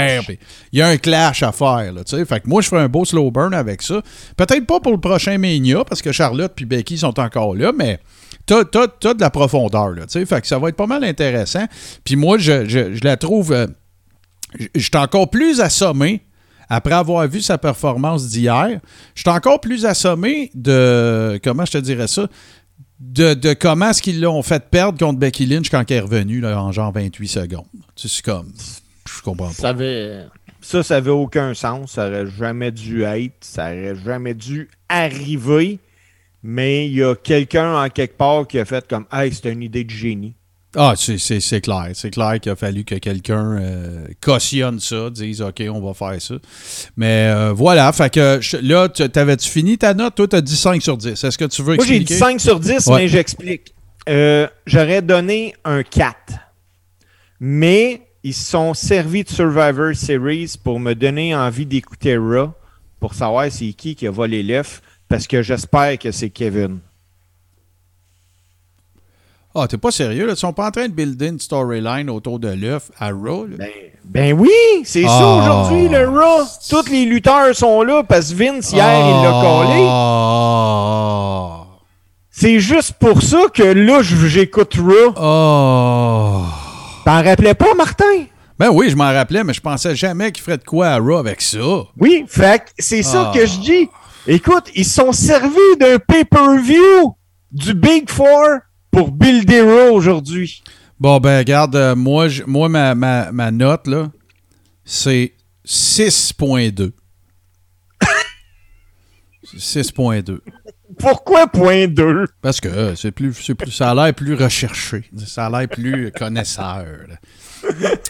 il 0.73 0.79
y 0.79 0.81
a 0.81 0.87
un 0.89 0.97
clash 0.97 1.43
à 1.43 1.53
faire, 1.53 1.93
là, 1.93 2.03
tu 2.03 2.17
sais. 2.17 2.25
Fait 2.25 2.41
que 2.41 2.49
moi, 2.49 2.61
je 2.61 2.67
ferais 2.67 2.81
un 2.81 2.89
beau 2.89 3.05
slow 3.05 3.31
burn 3.31 3.53
avec 3.53 3.81
ça. 3.81 4.01
Peut-être 4.35 4.65
pas 4.65 4.79
pour 4.79 4.91
le 4.91 4.99
prochain 4.99 5.37
Mania, 5.37 5.83
parce 5.83 6.01
que 6.01 6.11
Charlotte 6.11 6.51
puis 6.55 6.65
Becky 6.65 6.97
sont 6.97 7.19
encore 7.19 7.55
là, 7.55 7.71
mais 7.75 7.99
t'as 8.45 8.61
as, 8.61 9.13
de 9.13 9.21
la 9.21 9.29
profondeur, 9.29 9.91
là, 9.91 10.05
tu 10.05 10.13
sais. 10.19 10.25
Fait 10.25 10.41
que 10.41 10.47
ça 10.47 10.59
va 10.59 10.69
être 10.69 10.75
pas 10.75 10.87
mal 10.87 11.03
intéressant. 11.03 11.65
Puis 12.03 12.15
moi, 12.15 12.37
je, 12.37 13.03
la 13.03 13.17
trouve... 13.17 13.53
Euh, 13.53 13.67
je 14.75 14.81
suis 14.81 14.91
encore 14.95 15.29
plus 15.29 15.61
assommé 15.61 16.21
après 16.69 16.93
avoir 16.93 17.27
vu 17.27 17.41
sa 17.41 17.57
performance 17.57 18.27
d'hier. 18.29 18.79
Je 19.15 19.21
suis 19.21 19.29
encore 19.29 19.59
plus 19.59 19.85
assommé 19.85 20.51
de... 20.53 21.39
Comment 21.43 21.65
je 21.65 21.73
te 21.73 21.77
dirais 21.77 22.07
ça? 22.07 22.27
De, 22.99 23.53
comment 23.53 23.89
est-ce 23.89 24.01
qu'ils 24.01 24.21
l'ont 24.21 24.41
fait 24.43 24.69
perdre 24.69 24.97
contre 24.97 25.19
Becky 25.19 25.45
Lynch 25.45 25.69
quand 25.69 25.83
elle 25.89 25.97
est 25.97 25.99
revenue 25.99 26.39
là, 26.39 26.61
en 26.61 26.71
genre 26.71 26.91
28 26.91 27.27
secondes. 27.27 27.65
C'est 27.95 28.21
comme... 28.21 28.51
Je 29.05 29.21
comprends 29.21 29.47
pas. 29.47 29.53
Ça 29.53 29.69
avait... 29.69 30.25
Ça, 30.63 30.81
ça 30.81 30.95
n'avait 30.95 31.11
aucun 31.11 31.53
sens. 31.53 31.91
Ça 31.91 32.09
n'aurait 32.09 32.31
jamais 32.31 32.71
dû 32.71 33.03
être. 33.03 33.35
Ça 33.41 33.73
n'aurait 33.73 33.95
jamais 34.03 34.33
dû 34.33 34.69
arriver. 34.89 35.79
Mais 36.41 36.87
il 36.87 36.95
y 36.95 37.03
a 37.03 37.15
quelqu'un 37.15 37.83
en 37.83 37.89
quelque 37.89 38.17
part 38.17 38.47
qui 38.47 38.59
a 38.59 38.65
fait 38.65 38.87
comme 38.87 39.05
Hey, 39.11 39.31
c'est 39.33 39.51
une 39.51 39.61
idée 39.61 39.83
de 39.83 39.89
génie. 39.89 40.35
Ah, 40.75 40.95
c'est 40.97 41.61
clair. 41.61 41.89
C'est 41.93 42.09
clair 42.09 42.39
qu'il 42.39 42.51
a 42.51 42.55
fallu 42.55 42.83
que 42.83 42.95
quelqu'un 42.95 43.57
euh, 43.59 44.07
cautionne 44.21 44.79
ça, 44.79 45.11
dise 45.11 45.41
OK, 45.41 45.61
on 45.69 45.79
va 45.79 45.93
faire 45.93 46.19
ça. 46.19 46.35
Mais 46.97 47.27
euh, 47.29 47.53
voilà, 47.53 47.91
fait 47.93 48.11
que 48.11 48.39
là, 48.61 48.89
t'avais-tu 48.89 49.49
fini 49.49 49.77
ta 49.77 49.93
note? 49.93 50.15
Toi, 50.15 50.27
tu 50.27 50.35
as 50.35 50.41
dit 50.41 50.55
5 50.55 50.81
sur 50.81 50.97
10. 50.97 51.23
Est-ce 51.23 51.37
que 51.37 51.45
tu 51.45 51.61
veux 51.61 51.75
expliquer? 51.75 51.99
Moi, 51.99 52.07
j'ai 52.07 52.13
dit 52.15 52.17
5 52.17 52.41
sur 52.41 52.59
10, 52.59 52.87
mais 52.87 53.07
j'explique. 53.07 53.75
Euh, 54.09 54.47
j'aurais 54.65 55.03
donné 55.03 55.53
un 55.63 55.83
4. 55.83 56.15
Mais 57.39 58.01
ils 58.23 58.33
sont 58.33 58.73
servis 58.73 59.25
de 59.25 59.29
Survivor 59.29 59.93
Series 59.93 60.55
pour 60.63 60.79
me 60.79 60.93
donner 60.93 61.35
envie 61.35 61.65
d'écouter 61.65 62.15
Raw 62.15 62.51
pour 62.99 63.13
savoir 63.13 63.51
c'est 63.51 63.73
qui 63.73 63.95
qui 63.95 64.07
a 64.07 64.11
volé 64.11 64.41
l'œuf 64.43 64.81
parce 65.09 65.27
que 65.27 65.41
j'espère 65.41 65.99
que 65.99 66.11
c'est 66.11 66.29
Kevin. 66.29 66.79
Ah, 69.55 69.67
t'es 69.67 69.77
pas 69.77 69.91
sérieux, 69.91 70.25
là? 70.25 70.33
Ils 70.33 70.37
sont 70.37 70.53
pas 70.53 70.67
en 70.67 70.71
train 70.71 70.87
de 70.87 70.93
builder 70.93 71.27
une 71.27 71.39
storyline 71.39 72.09
autour 72.09 72.39
de 72.39 72.47
l'œuf 72.47 72.89
à 72.97 73.11
Raw? 73.11 73.45
Ben, 73.45 73.69
ben, 74.05 74.33
oui, 74.33 74.49
c'est 74.83 75.03
ça 75.03 75.09
ah. 75.09 75.41
aujourd'hui, 75.41 75.89
le 75.89 76.07
Raw. 76.07 76.43
Tous 76.69 76.89
les 76.89 77.05
lutteurs 77.05 77.53
sont 77.53 77.83
là 77.83 78.03
parce 78.03 78.33
que 78.33 78.35
Vince, 78.35 78.71
hier, 78.71 79.05
il 79.05 79.23
l'a 79.23 79.41
collé. 79.41 79.85
Ah. 79.87 81.65
C'est 82.31 82.59
juste 82.59 82.93
pour 82.93 83.21
ça 83.21 83.43
que 83.53 83.63
là, 83.63 84.01
j'écoute 84.01 84.75
Raw. 84.75 85.13
Oh. 85.17 86.62
T'en 87.05 87.21
rappelais 87.21 87.53
pas, 87.53 87.73
Martin? 87.75 88.25
Ben 88.57 88.69
oui, 88.69 88.89
je 88.89 88.95
m'en 88.95 89.11
rappelais, 89.11 89.43
mais 89.43 89.53
je 89.53 89.59
pensais 89.59 89.95
jamais 89.95 90.31
qu'il 90.31 90.41
ferait 90.41 90.57
de 90.57 90.63
quoi 90.63 90.89
à 90.89 90.97
Raw 90.99 91.17
avec 91.17 91.41
ça. 91.41 91.59
Oui, 91.99 92.23
fait 92.27 92.63
c'est 92.79 93.03
ça 93.03 93.31
que 93.33 93.45
je 93.45 93.59
dis. 93.59 93.89
Écoute, 94.25 94.69
ils 94.73 94.85
sont 94.85 95.11
servis 95.11 95.77
d'un 95.79 95.99
pay-per-view 95.99 97.15
du 97.51 97.73
Big 97.73 98.09
Four 98.09 98.59
pour 98.89 99.11
builder 99.11 99.61
Raw 99.61 99.93
aujourd'hui. 99.93 100.63
Bon, 100.97 101.19
ben, 101.19 101.39
regarde, 101.39 101.75
euh, 101.75 101.95
moi, 101.95 102.27
moi 102.47 102.69
ma, 102.69 102.95
ma, 102.95 103.51
note, 103.51 103.87
là, 103.87 104.09
c'est 104.85 105.33
6.2. 105.65 106.93
6.2. 109.57 110.39
Pourquoi 110.97 111.47
point 111.47 111.87
2? 111.87 112.25
Parce 112.41 112.59
que 112.59 112.95
c'est 112.95 113.11
plus, 113.11 113.33
plus, 113.57 113.71
ça 113.71 113.91
a 113.91 113.95
l'air 113.95 114.13
plus 114.13 114.35
recherché. 114.35 115.03
Ça 115.25 115.47
a 115.47 115.49
l'air 115.49 115.67
plus 115.67 116.11
connaisseur. 116.17 116.85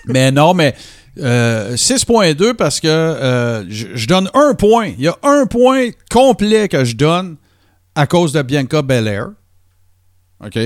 mais 0.06 0.32
non, 0.32 0.54
mais 0.54 0.76
6.2 1.18 2.44
euh, 2.44 2.54
parce 2.54 2.80
que 2.80 2.88
euh, 2.88 3.64
je, 3.70 4.08
donne 4.08 4.30
un 4.34 4.54
point. 4.56 4.88
Il 4.88 5.02
y 5.02 5.08
a 5.08 5.18
un 5.24 5.46
point 5.46 5.90
complet 6.10 6.68
que 6.68 6.84
je 6.84 6.96
donne 6.96 7.38
à 7.96 8.08
cause 8.08 8.34
de 8.34 8.42
Bianca 8.42 8.82
Belair. 8.82 9.30
OK? 10.44 10.58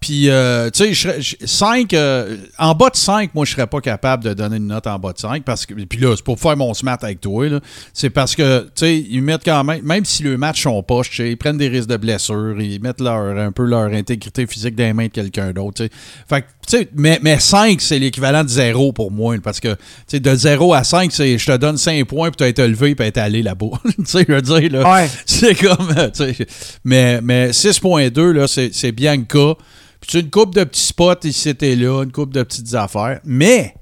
Puis, 0.00 0.30
euh, 0.30 0.70
tu 0.70 0.94
sais, 0.94 1.20
5, 1.44 1.92
euh, 1.92 2.38
en 2.58 2.74
bas 2.74 2.88
de 2.88 2.96
5, 2.96 3.34
moi, 3.34 3.44
je 3.44 3.52
serais 3.52 3.66
pas 3.66 3.82
capable 3.82 4.24
de 4.24 4.32
donner 4.32 4.56
une 4.56 4.68
note 4.68 4.86
en 4.86 4.98
bas 4.98 5.12
de 5.12 5.18
5. 5.18 5.44
Parce 5.44 5.66
que, 5.66 5.74
puis 5.74 5.98
là, 5.98 6.14
c'est 6.16 6.24
pour 6.24 6.40
faire 6.40 6.56
mon 6.56 6.72
smart 6.72 6.96
avec 7.02 7.20
toi. 7.20 7.46
C'est 7.92 8.08
parce 8.08 8.34
que, 8.34 8.62
tu 8.62 8.70
sais, 8.76 8.98
ils 8.98 9.20
mettent 9.20 9.44
quand 9.44 9.62
même, 9.62 9.82
même 9.84 10.06
si 10.06 10.22
le 10.22 10.38
match 10.38 10.62
sont 10.62 10.82
poches, 10.82 11.18
ils 11.18 11.36
prennent 11.36 11.58
des 11.58 11.68
risques 11.68 11.90
de 11.90 11.98
blessures, 11.98 12.58
ils 12.58 12.80
mettent 12.80 13.02
leur, 13.02 13.36
un 13.36 13.52
peu 13.52 13.64
leur 13.64 13.92
intégrité 13.92 14.46
physique 14.46 14.74
dans 14.74 14.84
les 14.84 14.94
mains 14.94 15.06
de 15.06 15.12
quelqu'un 15.12 15.52
d'autre. 15.52 15.86
Fait 16.26 16.40
que, 16.40 16.46
tu 16.66 16.78
sais, 16.78 16.88
mais, 16.94 17.18
mais 17.20 17.38
5, 17.38 17.78
c'est 17.82 17.98
l'équivalent 17.98 18.42
de 18.42 18.48
0 18.48 18.94
pour 18.94 19.10
moi. 19.10 19.36
Parce 19.44 19.60
que, 19.60 19.74
tu 19.74 19.76
sais, 20.06 20.20
de 20.20 20.34
0 20.34 20.72
à 20.72 20.82
5, 20.82 21.12
c'est 21.12 21.36
je 21.36 21.44
te 21.44 21.56
donne 21.58 21.76
5 21.76 22.06
points, 22.06 22.30
puis 22.30 22.38
tu 22.38 22.44
as 22.44 22.48
été 22.48 22.66
levé, 22.66 22.94
puis 22.94 23.06
être 23.06 23.18
allé 23.18 23.42
là-bas. 23.42 23.66
tu 23.84 24.04
sais, 24.06 24.24
je 24.26 24.32
veux 24.32 24.40
dire, 24.40 24.72
là. 24.72 25.06
C'est 25.26 25.54
comme, 25.56 25.94
tu 26.14 26.34
sais. 26.34 26.46
Mais, 26.84 27.20
mais 27.20 27.50
6.2, 27.50 28.30
là, 28.30 28.46
c'est 28.48 28.92
Bianca. 28.92 29.56
Puis 30.00 30.20
une 30.20 30.30
coupe 30.30 30.54
de 30.54 30.64
petits 30.64 30.86
spots 30.86 31.24
ici 31.24 31.54
et 31.60 31.76
là, 31.76 32.02
une 32.02 32.12
coupe 32.12 32.32
de 32.32 32.42
petites 32.42 32.74
affaires. 32.74 33.20
Mais 33.24 33.74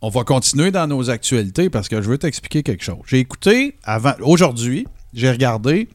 on 0.00 0.08
va 0.08 0.24
continuer 0.24 0.70
dans 0.70 0.86
nos 0.86 1.10
actualités 1.10 1.68
parce 1.70 1.88
que 1.88 2.00
je 2.00 2.08
veux 2.08 2.18
t'expliquer 2.18 2.62
quelque 2.62 2.84
chose. 2.84 3.00
J'ai 3.06 3.18
écouté 3.18 3.76
avant 3.82 4.14
aujourd'hui, 4.20 4.86
j'ai 5.12 5.30
regardé 5.30 5.88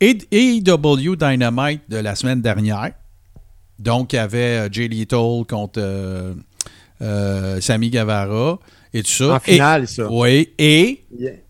AEW 0.00 1.16
Dynamite 1.16 1.82
de 1.88 1.98
la 1.98 2.14
semaine 2.14 2.40
dernière. 2.40 2.92
Donc, 3.78 4.12
il 4.12 4.16
y 4.16 4.18
avait 4.18 4.66
euh, 4.66 4.68
Jay 4.70 4.88
Little 4.88 5.44
contre 5.48 5.78
euh, 5.78 6.34
euh, 7.02 7.60
Sammy 7.60 7.90
Guevara 7.90 8.58
et 8.92 9.02
tout 9.02 9.10
ça. 9.10 9.34
En 9.34 9.40
finale, 9.40 9.88
ça. 9.88 10.10
Oui. 10.10 10.50
Et, 10.58 11.04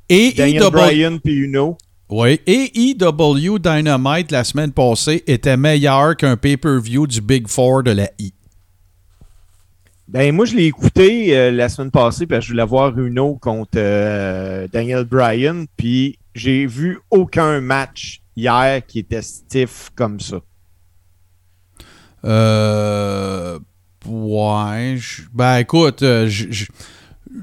et 0.08 0.32
Daniel 0.32 0.70
Bryan 0.70 1.18
puis 1.18 1.34
Uno. 1.34 1.76
Oui, 2.10 2.40
et 2.46 2.72
EW 2.90 3.58
Dynamite 3.60 4.32
la 4.32 4.42
semaine 4.42 4.72
passée 4.72 5.22
était 5.28 5.56
meilleur 5.56 6.16
qu'un 6.16 6.36
pay-per-view 6.36 7.06
du 7.06 7.20
Big 7.20 7.46
Four 7.46 7.84
de 7.84 7.92
la 7.92 8.10
I. 8.18 8.32
Ben, 10.08 10.34
moi, 10.34 10.44
je 10.44 10.56
l'ai 10.56 10.64
écouté 10.64 11.36
euh, 11.38 11.52
la 11.52 11.68
semaine 11.68 11.92
passée 11.92 12.26
parce 12.26 12.40
que 12.40 12.46
je 12.46 12.52
voulais 12.52 12.66
voir 12.66 12.98
Uno 12.98 13.36
contre 13.36 13.70
euh, 13.76 14.66
Daniel 14.72 15.04
Bryan, 15.04 15.66
puis 15.76 16.18
j'ai 16.34 16.66
vu 16.66 16.98
aucun 17.12 17.60
match 17.60 18.20
hier 18.34 18.84
qui 18.84 18.98
était 18.98 19.22
stiff 19.22 19.90
comme 19.94 20.18
ça. 20.18 20.40
Euh. 22.24 23.58
Ouais. 24.06 24.96
Ben, 25.32 25.58
écoute, 25.58 26.02
euh, 26.02 26.26
je- 26.26 26.66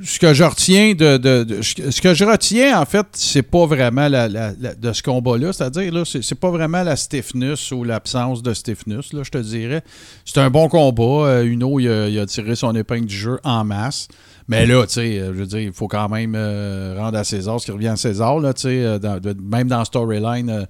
ce 0.04 0.20
que 0.20 0.34
je 0.34 0.44
retiens 0.44 0.94
de, 0.96 1.18
de- 1.18 1.62
ce 1.62 2.02
que 2.02 2.14
je 2.14 2.26
retiens 2.26 2.80
en 2.80 2.86
fait 2.86 3.06
c'est 3.14 3.42
pas 3.42 3.66
vraiment 3.66 4.10
la, 4.10 4.28
la- 4.28 4.54
de 4.54 4.92
ce 4.94 5.02
combat 5.02 5.38
là 5.38 5.54
c'est 5.54 5.64
à 5.64 5.70
dire 5.70 5.94
là 5.94 6.04
c'est 6.06 6.36
pas 6.36 6.52
vraiment 6.52 6.84
la 6.84 6.96
stiffness 6.98 7.72
ou 7.72 7.84
l'absence 7.86 8.44
de 8.44 8.54
stiffness 8.54 9.14
là 9.14 9.22
je 9.24 9.30
te 9.32 9.38
dirais 9.38 9.82
c'est 10.26 10.40
un 10.40 10.50
bon 10.50 10.68
combat 10.68 11.28
Euh, 11.30 11.44
Uno 11.46 11.80
il 11.80 11.88
a, 12.20 12.26
tiré 12.26 12.56
son 12.56 12.76
épingle 12.76 13.06
du 13.06 13.16
jeu 13.16 13.40
en 13.46 13.64
masse 13.64 14.10
mais 14.50 14.66
là 14.66 14.86
tu 14.86 14.94
sais 14.96 15.20
euh, 15.20 15.28
je 15.34 15.40
veux 15.40 15.46
dire 15.46 15.60
il 15.60 15.72
faut 15.72 15.88
quand 15.88 16.10
même 16.10 16.34
euh, 16.36 16.96
rendre 16.98 17.18
à 17.18 17.24
César 17.24 17.60
ce 17.62 17.66
qui 17.66 17.72
revient 17.72 17.88
à 17.88 17.96
César 17.96 18.40
là 18.40 18.54
tu 18.54 18.64
sais 18.64 19.00
même 19.42 19.68
dans 19.70 19.86
storyline 19.86 20.68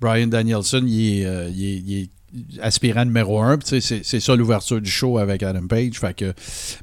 Brian 0.00 0.28
Danielson 0.28 0.82
il 0.86 1.22
est, 1.22 1.50
il 1.52 2.02
est- 2.02 2.10
aspirant 2.62 3.04
numéro 3.04 3.40
un. 3.42 3.58
C'est 3.64 4.20
ça 4.20 4.36
l'ouverture 4.36 4.80
du 4.80 4.88
show 4.88 5.18
avec 5.18 5.42
Adam 5.42 5.66
Page. 5.66 6.00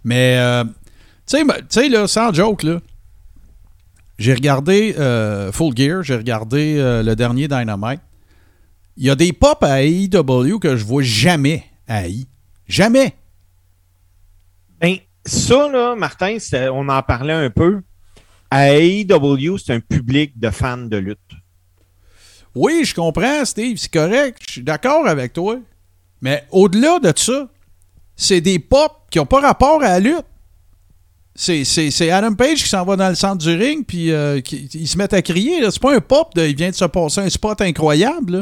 Mais, 0.03 0.37
tu 1.27 1.37
sais, 1.69 1.89
là, 1.89 2.07
sans 2.07 2.33
joke, 2.33 2.63
là, 2.63 2.79
j'ai 4.17 4.33
regardé 4.33 4.95
euh, 4.97 5.51
Full 5.51 5.75
Gear, 5.77 6.03
j'ai 6.03 6.15
regardé 6.15 6.77
euh, 6.77 7.03
le 7.03 7.15
dernier 7.15 7.47
Dynamite. 7.47 8.01
Il 8.95 9.05
y 9.05 9.09
a 9.11 9.15
des 9.15 9.31
pop 9.31 9.61
à 9.61 9.83
AEW 9.83 10.57
que 10.59 10.75
je 10.75 10.83
vois 10.83 11.03
jamais 11.03 11.63
à 11.87 12.07
AI. 12.07 12.25
Jamais. 12.67 13.13
Ben, 14.81 14.97
ça, 15.23 15.69
là, 15.69 15.95
Martin, 15.95 16.37
on 16.73 16.89
en 16.89 17.03
parlait 17.03 17.33
un 17.33 17.49
peu. 17.49 17.81
À 18.49 18.73
AEW, 18.73 19.57
c'est 19.57 19.73
un 19.73 19.79
public 19.79 20.39
de 20.39 20.49
fans 20.49 20.77
de 20.77 20.97
lutte. 20.97 21.19
Oui, 22.55 22.85
je 22.85 22.95
comprends, 22.95 23.45
Steve, 23.45 23.77
c'est 23.77 23.91
correct. 23.91 24.39
Je 24.47 24.51
suis 24.53 24.63
d'accord 24.63 25.07
avec 25.07 25.33
toi. 25.33 25.59
Mais 26.21 26.43
au-delà 26.51 26.97
de 26.99 27.13
ça, 27.15 27.47
c'est 28.15 28.41
des 28.41 28.57
pop 28.57 28.91
qui 29.11 29.19
n'ont 29.19 29.27
pas 29.27 29.41
rapport 29.41 29.83
à 29.83 29.89
la 29.89 29.99
lutte. 29.99 30.25
C'est, 31.39 32.09
Adam 32.11 32.33
Page 32.33 32.63
qui 32.63 32.67
s'en 32.67 32.83
va 32.83 32.95
dans 32.95 33.09
le 33.09 33.15
centre 33.15 33.37
du 33.37 33.55
ring, 33.55 33.85
puis 33.85 34.11
euh, 34.11 34.41
qui- 34.41 34.67
ils 34.73 34.87
se 34.87 34.97
mettent 34.97 35.13
à 35.13 35.21
crier. 35.21 35.59
C'est 35.69 35.79
pas 35.81 35.95
un 35.95 35.99
pop, 36.01 36.33
de, 36.35 36.45
il 36.47 36.55
vient 36.55 36.71
de 36.71 36.75
se 36.75 36.85
passer 36.85 37.21
un 37.21 37.29
spot 37.29 37.61
incroyable. 37.61 38.37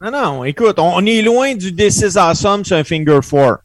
là. 0.00 0.10
Non, 0.10 0.10
non, 0.12 0.44
écoute, 0.44 0.78
on 0.78 1.04
est 1.06 1.22
loin 1.22 1.54
du 1.56 1.74
This 1.74 1.96
is 2.02 2.16
awesome 2.16 2.64
sur 2.64 2.76
un 2.76 2.84
Finger 2.84 3.18
Four. 3.22 3.56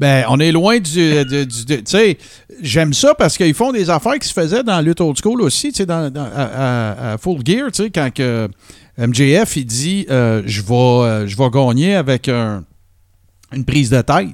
Ben, 0.00 0.24
on 0.28 0.40
est 0.40 0.50
loin 0.52 0.78
du. 0.78 1.24
du- 1.24 1.46
du- 1.46 1.64
du- 1.66 1.84
tu 1.84 1.90
sais, 1.90 2.16
j'aime 2.62 2.94
ça 2.94 3.14
parce 3.14 3.36
qu'ils 3.36 3.52
font 3.54 3.72
des 3.72 3.90
affaires 3.90 4.18
qui 4.18 4.26
se 4.28 4.32
faisaient 4.32 4.62
dans 4.62 4.80
lutte 4.80 5.00
old 5.00 5.16
school 5.22 5.42
aussi, 5.42 5.70
tu 5.72 5.78
sais, 5.78 5.86
dans, 5.86 6.10
dans- 6.10 6.22
à, 6.34 6.42
à- 6.44 7.12
à 7.12 7.18
Full 7.18 7.40
Gear, 7.44 7.70
tu 7.70 7.82
sais, 7.84 7.90
quand 7.90 8.10
que 8.14 8.48
MJF, 8.96 9.56
il 9.56 9.66
dit 9.66 10.06
euh, 10.10 10.42
je, 10.46 10.62
vais, 10.62 10.74
euh, 10.74 11.26
je 11.26 11.36
vais 11.36 11.50
gagner 11.50 11.94
avec 11.96 12.28
un- 12.28 12.64
une 13.52 13.64
prise 13.64 13.90
de 13.90 14.00
tête. 14.00 14.28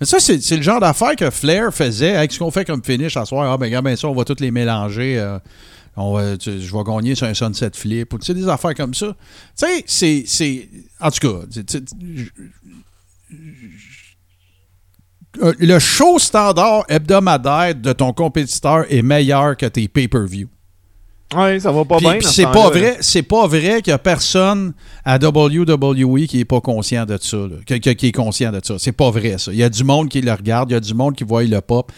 Mais 0.00 0.06
ça, 0.06 0.18
c'est 0.20 0.56
le 0.56 0.62
genre 0.62 0.80
d'affaire 0.80 1.16
que 1.16 1.28
Flair 1.30 1.74
faisait 1.74 2.14
avec 2.14 2.30
ce 2.32 2.38
qu'on 2.38 2.50
fait 2.52 2.64
comme 2.64 2.82
finish 2.84 3.16
à 3.16 3.24
soir. 3.24 3.50
Ah, 3.52 3.56
ben, 3.58 3.66
regarde, 3.66 3.84
ben 3.84 3.96
ça, 3.96 4.06
on 4.08 4.14
va 4.14 4.24
tous 4.24 4.38
les 4.40 4.50
mélanger. 4.52 5.18
euh, 5.18 5.38
on 5.96 6.12
va- 6.14 6.34
je 6.38 6.50
vais 6.52 6.84
gagner 6.86 7.16
sur 7.16 7.26
un 7.26 7.34
sunset 7.34 7.70
flip. 7.74 8.10
Tu 8.20 8.26
sais, 8.26 8.34
des 8.34 8.48
affaires 8.48 8.74
comme 8.74 8.94
ça. 8.94 9.16
Tu 9.58 9.66
sais, 9.86 10.24
c'est-. 10.26 10.68
En 11.00 11.10
tout 11.10 11.28
cas, 11.28 11.44
le 15.58 15.78
show 15.78 16.18
standard 16.18 16.84
hebdomadaire 16.88 17.74
de 17.74 17.92
ton 17.92 18.12
compétiteur 18.12 18.84
est 18.92 19.02
meilleur 19.02 19.56
que 19.56 19.66
tes 19.66 19.88
pay-per-view. 19.88 20.48
Oui, 21.36 21.60
ça 21.60 21.70
va 21.70 21.84
pas 21.84 21.98
bien. 21.98 22.18
c'est 22.22 22.44
pas 22.44 22.70
vrai, 22.70 22.96
c'est 23.00 23.22
pas 23.22 23.46
vrai 23.46 23.82
qu'il 23.82 23.90
y 23.90 23.94
a 23.94 23.98
personne 23.98 24.72
à 25.04 25.18
WWE 25.18 26.26
qui 26.26 26.40
est 26.40 26.44
pas 26.46 26.62
conscient 26.62 27.04
de 27.04 27.18
ça, 27.20 27.36
là, 27.36 27.78
qui 27.78 28.06
est 28.06 28.12
conscient 28.12 28.50
de 28.50 28.60
ça. 28.62 28.76
C'est 28.78 28.92
pas 28.92 29.10
vrai 29.10 29.36
ça. 29.36 29.52
Il 29.52 29.58
y 29.58 29.62
a 29.62 29.68
du 29.68 29.84
monde 29.84 30.08
qui 30.08 30.22
le 30.22 30.32
regarde, 30.32 30.70
il 30.70 30.74
y 30.74 30.76
a 30.76 30.80
du 30.80 30.94
monde 30.94 31.14
qui 31.14 31.24
voit 31.24 31.42
le 31.42 31.60
pop. 31.60 31.92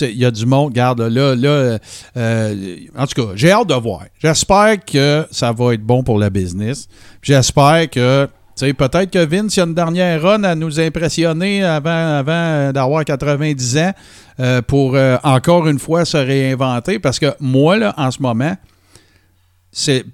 Il 0.00 0.16
y 0.16 0.24
a 0.24 0.30
du 0.30 0.46
monde, 0.46 0.70
regarde 0.70 1.00
là, 1.00 1.34
là, 1.34 1.48
euh, 1.48 1.78
euh, 2.16 2.76
en 2.96 3.06
tout 3.06 3.22
cas, 3.22 3.32
j'ai 3.34 3.50
hâte 3.50 3.68
de 3.68 3.74
voir. 3.74 4.04
J'espère 4.20 4.84
que 4.84 5.26
ça 5.32 5.50
va 5.50 5.74
être 5.74 5.82
bon 5.82 6.04
pour 6.04 6.18
la 6.18 6.30
business. 6.30 6.88
J'espère 7.22 7.90
que 7.90 8.28
tu 8.56 8.64
sais, 8.64 8.72
peut-être 8.72 9.10
que 9.10 9.18
Vince, 9.18 9.54
il 9.56 9.58
y 9.58 9.62
a 9.62 9.66
une 9.66 9.74
dernière 9.74 10.22
run 10.22 10.42
à 10.42 10.54
nous 10.54 10.80
impressionner 10.80 11.62
avant, 11.62 12.16
avant 12.16 12.72
d'avoir 12.72 13.04
90 13.04 13.76
ans 13.76 13.92
euh, 14.40 14.62
pour 14.62 14.94
euh, 14.94 15.18
encore 15.24 15.68
une 15.68 15.78
fois 15.78 16.06
se 16.06 16.16
réinventer. 16.16 16.98
Parce 16.98 17.18
que 17.18 17.34
moi, 17.38 17.76
là, 17.76 17.92
en 17.98 18.10
ce 18.10 18.22
moment, 18.22 18.56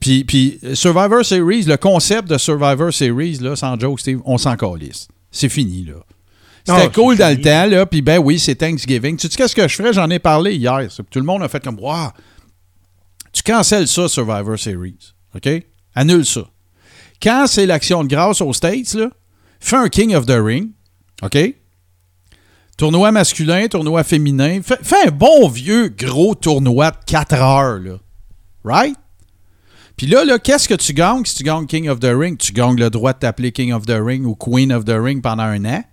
puis, 0.00 0.24
puis 0.24 0.58
Survivor 0.74 1.24
Series, 1.24 1.62
le 1.62 1.76
concept 1.76 2.28
de 2.28 2.38
Survivor 2.38 2.92
Series, 2.92 3.38
là, 3.38 3.54
sans 3.56 3.78
joke, 3.78 4.00
Steve, 4.00 4.20
on 4.24 4.38
s'en 4.38 4.56
calisse. 4.56 5.08
C'est 5.30 5.48
fini, 5.48 5.84
là. 5.84 5.94
C'était 6.64 6.86
Ah, 6.86 6.88
cool 6.88 7.16
dans 7.16 7.34
le 7.36 7.40
temps, 7.40 7.66
là, 7.66 7.86
puis 7.86 8.02
ben 8.02 8.18
oui, 8.18 8.38
c'est 8.38 8.54
Thanksgiving. 8.54 9.16
Tu 9.16 9.28
sais 9.28 9.36
qu'est-ce 9.36 9.54
que 9.54 9.66
je 9.66 9.74
ferais? 9.74 9.92
J'en 9.92 10.08
ai 10.10 10.18
parlé 10.18 10.54
hier. 10.54 10.86
Tout 11.10 11.18
le 11.18 11.24
monde 11.24 11.42
a 11.42 11.48
fait 11.48 11.62
comme, 11.62 11.78
waouh, 11.80 12.10
tu 13.32 13.42
cancelles 13.42 13.88
ça, 13.88 14.08
Survivor 14.08 14.58
Series, 14.58 15.12
OK? 15.34 15.48
Annule 15.94 16.24
ça. 16.24 16.42
Quand 17.20 17.46
c'est 17.46 17.66
l'action 17.66 18.04
de 18.04 18.08
grâce 18.08 18.40
aux 18.40 18.52
States, 18.52 18.94
là, 18.94 19.10
fais 19.60 19.76
un 19.76 19.88
King 19.88 20.14
of 20.14 20.26
the 20.26 20.38
Ring, 20.38 20.70
OK? 21.22 21.38
Tournoi 22.76 23.12
masculin, 23.12 23.66
tournoi 23.68 24.02
féminin. 24.04 24.60
Fais, 24.62 24.78
fais 24.82 25.08
un 25.08 25.10
bon 25.10 25.48
vieux 25.48 25.88
gros 25.88 26.34
tournoi 26.34 26.90
de 26.90 26.96
4 27.06 27.34
heures, 27.34 27.78
là. 27.78 27.98
Right? 28.64 28.96
Puis 29.96 30.06
là, 30.06 30.24
là 30.24 30.38
qu'est-ce 30.38 30.68
que 30.68 30.74
tu 30.74 30.92
gagnes? 30.92 31.24
Si 31.24 31.36
tu 31.36 31.42
gagnes 31.42 31.66
King 31.66 31.88
of 31.88 32.00
the 32.00 32.12
Ring? 32.12 32.36
Tu 32.36 32.52
gagnes 32.52 32.76
le 32.76 32.90
droit 32.90 33.12
de 33.12 33.18
t'appeler 33.18 33.52
King 33.52 33.72
of 33.72 33.86
the 33.86 33.98
Ring 34.00 34.24
ou 34.24 34.34
Queen 34.34 34.72
of 34.72 34.84
the 34.84 34.96
Ring 34.96 35.22
pendant 35.22 35.44
un 35.44 35.64
an. 35.64 35.84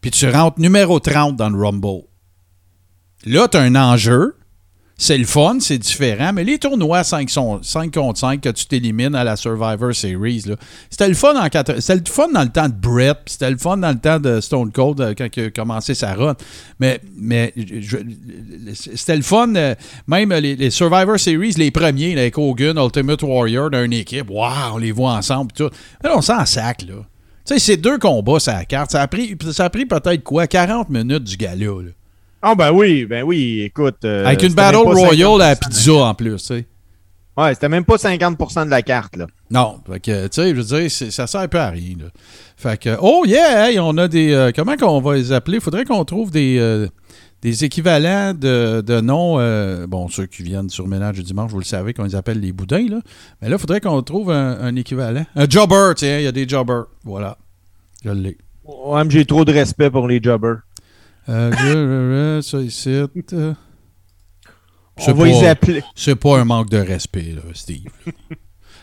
Puis 0.00 0.10
tu 0.10 0.28
rentres 0.28 0.60
numéro 0.60 1.00
30 1.00 1.36
dans 1.36 1.50
le 1.50 1.58
Rumble. 1.58 2.04
Là, 3.24 3.48
tu 3.48 3.56
as 3.56 3.60
un 3.60 3.74
enjeu. 3.74 4.36
C'est 5.02 5.16
le 5.16 5.24
fun, 5.24 5.56
c'est 5.60 5.78
différent, 5.78 6.30
mais 6.34 6.44
les 6.44 6.58
tournois 6.58 7.02
5, 7.04 7.30
sont- 7.30 7.62
5 7.62 7.94
contre 7.94 8.20
5 8.20 8.38
que 8.42 8.50
tu 8.50 8.66
t'élimines 8.66 9.14
à 9.14 9.24
la 9.24 9.34
Survivor 9.34 9.94
Series, 9.94 10.44
c'était 10.90 11.08
le 11.08 11.14
fun 11.14 11.34
en 11.40 11.48
c'était 11.78 11.96
le 11.96 12.02
fun 12.06 12.28
dans 12.28 12.42
le 12.42 12.50
temps 12.50 12.68
de 12.68 12.74
Brett, 12.74 13.16
c'était 13.24 13.50
le 13.50 13.56
fun 13.56 13.78
dans 13.78 13.92
le 13.92 13.98
temps 13.98 14.20
de 14.20 14.42
Stone 14.42 14.70
Cold 14.70 15.00
euh, 15.00 15.14
quand 15.16 15.28
il 15.38 15.44
a 15.44 15.50
commencé 15.50 15.94
sa 15.94 16.12
run. 16.12 16.34
Mais, 16.80 17.00
mais 17.16 17.54
c'était 18.74 19.16
le 19.16 19.22
fun, 19.22 19.54
euh, 19.54 19.74
même 20.06 20.34
les, 20.34 20.70
Survivor 20.70 21.18
Series, 21.18 21.52
les 21.56 21.70
premiers, 21.70 22.12
avec 22.18 22.36
Hogan, 22.36 22.76
Ultimate 22.76 23.22
Warrior, 23.22 23.70
d'une 23.70 23.94
équipe, 23.94 24.28
waouh, 24.28 24.74
on 24.74 24.76
les 24.76 24.92
voit 24.92 25.14
ensemble, 25.14 25.50
tout. 25.52 25.70
Mais 26.02 26.10
là, 26.10 26.18
on 26.18 26.20
s'en 26.20 26.44
sac, 26.44 26.82
là. 26.82 26.96
Tu 27.46 27.54
sais, 27.54 27.58
c'est 27.58 27.76
deux 27.78 27.96
combats, 27.96 28.38
ça 28.38 28.66
carte. 28.66 28.90
Ça 28.90 29.00
a 29.00 29.08
pris, 29.08 29.34
pris 29.34 29.86
peut-être 29.86 30.22
quoi, 30.22 30.46
40 30.46 30.90
minutes 30.90 31.24
du 31.24 31.38
gala, 31.38 31.56
là. 31.64 31.90
Ah, 32.42 32.54
ben 32.54 32.72
oui, 32.72 33.04
ben 33.04 33.22
oui, 33.22 33.60
écoute. 33.62 34.04
euh, 34.04 34.24
Avec 34.24 34.42
une 34.42 34.54
Battle 34.54 34.76
Royale 34.78 35.42
à 35.42 35.48
la 35.50 35.54
50% 35.54 35.58
pizza 35.68 35.92
en 35.92 36.14
plus, 36.14 36.36
tu 36.36 36.38
sais. 36.46 36.66
Ouais, 37.36 37.54
c'était 37.54 37.68
même 37.68 37.84
pas 37.84 37.96
50% 37.96 38.66
de 38.66 38.70
la 38.70 38.82
carte, 38.82 39.16
là. 39.16 39.26
Non, 39.50 39.80
fait 39.90 40.00
que, 40.00 40.24
tu 40.26 40.28
sais, 40.42 40.50
je 40.50 40.60
veux 40.60 40.80
dire, 40.80 40.90
ça 40.90 41.26
sert 41.26 41.40
un 41.40 41.48
peu 41.48 41.58
à 41.58 41.70
rien, 41.70 41.94
là. 41.98 42.06
Fait 42.56 42.78
que, 42.78 42.96
oh 43.00 43.24
yeah, 43.26 43.70
hey, 43.70 43.78
on 43.78 43.96
a 43.98 44.08
des, 44.08 44.32
euh, 44.32 44.52
comment 44.54 44.76
qu'on 44.76 45.00
va 45.00 45.14
les 45.16 45.32
appeler? 45.32 45.60
Faudrait 45.60 45.84
qu'on 45.84 46.04
trouve 46.04 46.30
des, 46.30 46.58
euh, 46.58 46.86
des 47.40 47.64
équivalents 47.64 48.34
de, 48.34 48.82
de 48.84 49.00
noms, 49.00 49.38
euh, 49.38 49.86
bon, 49.86 50.08
ceux 50.08 50.26
qui 50.26 50.42
viennent 50.42 50.68
sur 50.68 50.86
Ménage 50.88 51.16
du 51.16 51.22
Dimanche, 51.22 51.50
vous 51.50 51.58
le 51.60 51.64
savez 51.64 51.94
qu'on 51.94 52.04
les 52.04 52.14
appelle 52.16 52.40
les 52.40 52.52
boudins, 52.52 52.86
là. 52.88 53.00
Mais 53.40 53.48
là, 53.48 53.56
faudrait 53.58 53.80
qu'on 53.80 54.02
trouve 54.02 54.30
un, 54.30 54.58
un 54.60 54.74
équivalent. 54.76 55.24
Un 55.36 55.48
jobber, 55.48 55.92
tiens, 55.96 56.18
il 56.18 56.24
y 56.24 56.28
a 56.28 56.32
des 56.32 56.48
jobbers. 56.48 56.84
Voilà. 57.04 57.38
Je 58.04 58.10
l'ai. 58.10 58.36
Ouais, 58.64 59.04
mais 59.04 59.10
j'ai 59.10 59.24
trop 59.24 59.44
de 59.44 59.52
respect 59.52 59.90
pour 59.90 60.06
les 60.08 60.20
jobbers. 60.22 60.58
Euh, 61.30 62.42
ça 62.42 62.60
ici. 62.60 62.90
euh, 62.90 63.06
On 64.96 65.02
C'est 65.02 65.12
va 65.12 65.24
les 65.26 65.32
pas- 65.40 65.50
appeler. 65.50 65.82
C'est 65.94 66.16
pas 66.16 66.38
un 66.40 66.44
manque 66.44 66.68
de 66.70 66.78
respect, 66.78 67.32
là, 67.34 67.42
Steve. 67.54 67.84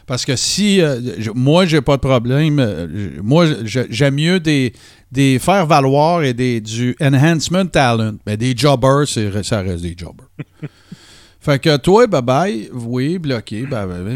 Parce 0.06 0.24
que 0.24 0.36
si 0.38 0.80
euh, 0.82 1.02
je- 1.20 1.32
moi 1.32 1.66
j'ai 1.66 1.82
pas 1.82 1.98
de 1.98 2.02
problème, 2.02 2.60
euh, 2.60 3.10
moi 3.22 3.46
j'aime 3.66 4.16
mieux 4.16 4.40
des, 4.40 4.72
des 5.12 5.38
faire 5.38 5.66
valoir 5.68 6.24
et 6.24 6.34
des 6.34 6.62
du 6.62 6.96
enhancement 7.02 7.66
talent, 7.66 8.14
mais 8.26 8.38
des 8.38 8.56
jobbers, 8.56 9.06
c'est- 9.08 9.44
ça 9.44 9.60
reste 9.62 9.82
des 9.84 9.96
jobbers. 9.98 10.30
fait 11.42 11.60
que 11.60 11.76
toi, 11.78 12.08
bye 12.08 12.22
bye, 12.22 12.70
oui, 12.74 13.20
bloqué, 13.20 13.68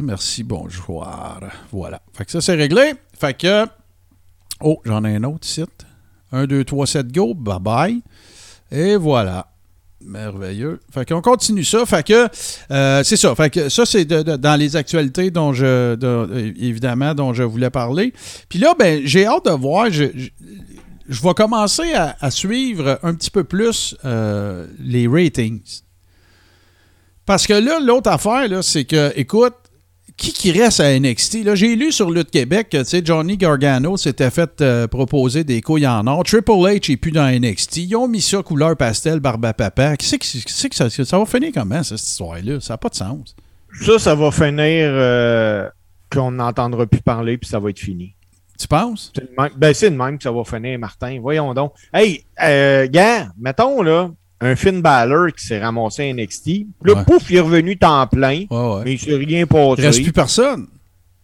merci, 0.01 0.43
bonjour. 0.43 1.05
Voilà. 1.73 2.01
Fait 2.13 2.23
que 2.23 2.31
ça 2.31 2.39
c'est 2.39 2.55
réglé. 2.55 2.93
Fait 3.19 3.37
que 3.37 3.65
oh, 4.61 4.79
j'en 4.85 5.03
ai 5.03 5.17
un 5.17 5.23
autre 5.25 5.45
site. 5.45 5.85
1, 6.31 6.45
2, 6.47 6.63
3, 6.63 6.87
7, 6.87 7.11
go, 7.11 7.33
bye 7.33 7.59
bye. 7.59 8.01
Et 8.71 8.95
voilà. 8.95 9.47
Merveilleux. 10.03 10.79
Fait 10.91 11.07
qu'on 11.07 11.21
continue 11.21 11.63
ça. 11.63 11.85
Fait 11.85 12.05
que 12.05 12.27
euh, 12.71 13.03
c'est 13.03 13.17
ça. 13.17 13.35
Fait 13.35 13.51
que 13.51 13.69
ça, 13.69 13.85
c'est 13.85 14.05
dans 14.05 14.59
les 14.59 14.75
actualités 14.75 15.29
dont 15.29 15.53
je 15.53 15.93
de- 15.95 16.53
évidemment 16.57 17.13
dont 17.13 17.33
je 17.33 17.43
voulais 17.43 17.69
parler. 17.69 18.11
Puis 18.49 18.57
là, 18.57 18.73
ben, 18.77 19.01
j'ai 19.05 19.25
hâte 19.27 19.45
de 19.45 19.51
voir. 19.51 19.91
Je, 19.91 20.05
vais 20.05 21.33
commencer 21.35 21.93
à, 21.93 22.15
à 22.19 22.31
suivre 22.31 22.99
un 23.03 23.13
petit 23.13 23.29
peu 23.29 23.43
plus 23.43 23.95
euh, 24.05 24.65
les 24.79 25.07
ratings. 25.07 25.61
Parce 27.27 27.45
que 27.45 27.53
là, 27.53 27.79
l'autre 27.79 28.09
affaire, 28.09 28.47
là, 28.47 28.63
c'est 28.63 28.85
que, 28.85 29.11
écoute, 29.15 29.53
qui 30.21 30.33
qui 30.33 30.51
reste 30.51 30.79
à 30.79 30.99
NXT? 30.99 31.43
Là, 31.43 31.55
j'ai 31.55 31.75
lu 31.75 31.91
sur 31.91 32.11
Lutte 32.11 32.29
Québec 32.29 32.69
que 32.69 32.77
tu 32.77 32.85
sais, 32.85 33.01
Johnny 33.03 33.37
Gargano 33.37 33.97
s'était 33.97 34.29
fait 34.29 34.61
euh, 34.61 34.87
proposer 34.87 35.43
des 35.43 35.61
couilles 35.61 35.87
en 35.87 36.05
or. 36.05 36.23
Triple 36.23 36.51
H 36.51 36.91
est 36.91 36.97
plus 36.97 37.11
dans 37.11 37.27
NXT. 37.27 37.77
Ils 37.77 37.95
ont 37.95 38.07
mis 38.07 38.21
ça 38.21 38.43
couleur 38.43 38.77
pastel, 38.77 39.19
barbe 39.19 39.45
à 39.45 39.53
papa. 39.53 39.95
C'est 39.99 40.19
que, 40.19 40.67
que 40.67 40.75
ça, 40.75 40.89
ça 40.89 41.17
va 41.17 41.25
finir 41.25 41.51
comment, 41.53 41.81
cette 41.81 41.99
histoire-là? 41.99 42.59
Ça 42.59 42.73
n'a 42.73 42.77
pas 42.77 42.89
de 42.89 42.95
sens. 42.95 43.35
Ça, 43.81 43.97
ça 43.97 44.13
va 44.13 44.29
finir 44.29 44.89
euh, 44.91 45.67
qu'on 46.11 46.31
n'entendra 46.31 46.85
plus 46.85 47.01
parler, 47.01 47.39
puis 47.39 47.49
ça 47.49 47.59
va 47.59 47.71
être 47.71 47.79
fini. 47.79 48.13
Tu 48.59 48.67
penses? 48.67 49.11
C'est 49.15 49.23
le 49.23 49.29
même, 49.35 49.51
ben, 49.57 49.73
c'est 49.73 49.89
le 49.89 49.95
même 49.95 50.17
que 50.17 50.23
ça 50.23 50.31
va 50.31 50.43
finir, 50.43 50.77
Martin. 50.77 51.17
Voyons 51.19 51.51
donc. 51.55 51.73
Hey, 51.91 52.23
euh, 52.43 52.87
gars, 52.87 53.29
mettons, 53.39 53.81
là, 53.81 54.11
un 54.41 54.55
Finn 54.55 54.81
Balor 54.81 55.27
qui 55.37 55.45
s'est 55.45 55.59
ramassé 55.59 56.09
à 56.09 56.13
NXT. 56.13 56.43
Puis 56.43 56.65
là, 56.85 56.93
Ouais. 56.95 57.03
pouf, 57.05 57.29
il 57.29 57.37
est 57.37 57.39
revenu 57.41 57.77
temps 57.77 58.05
plein, 58.07 58.45
Ouais, 58.49 58.57
ouais. 58.75 58.81
mais 58.85 58.93
il 58.93 58.99
s'est 58.99 59.15
rien 59.15 59.41
Il 59.41 59.47
passé. 59.47 59.81
reste 59.83 60.03
plus 60.03 60.11
personne. 60.11 60.67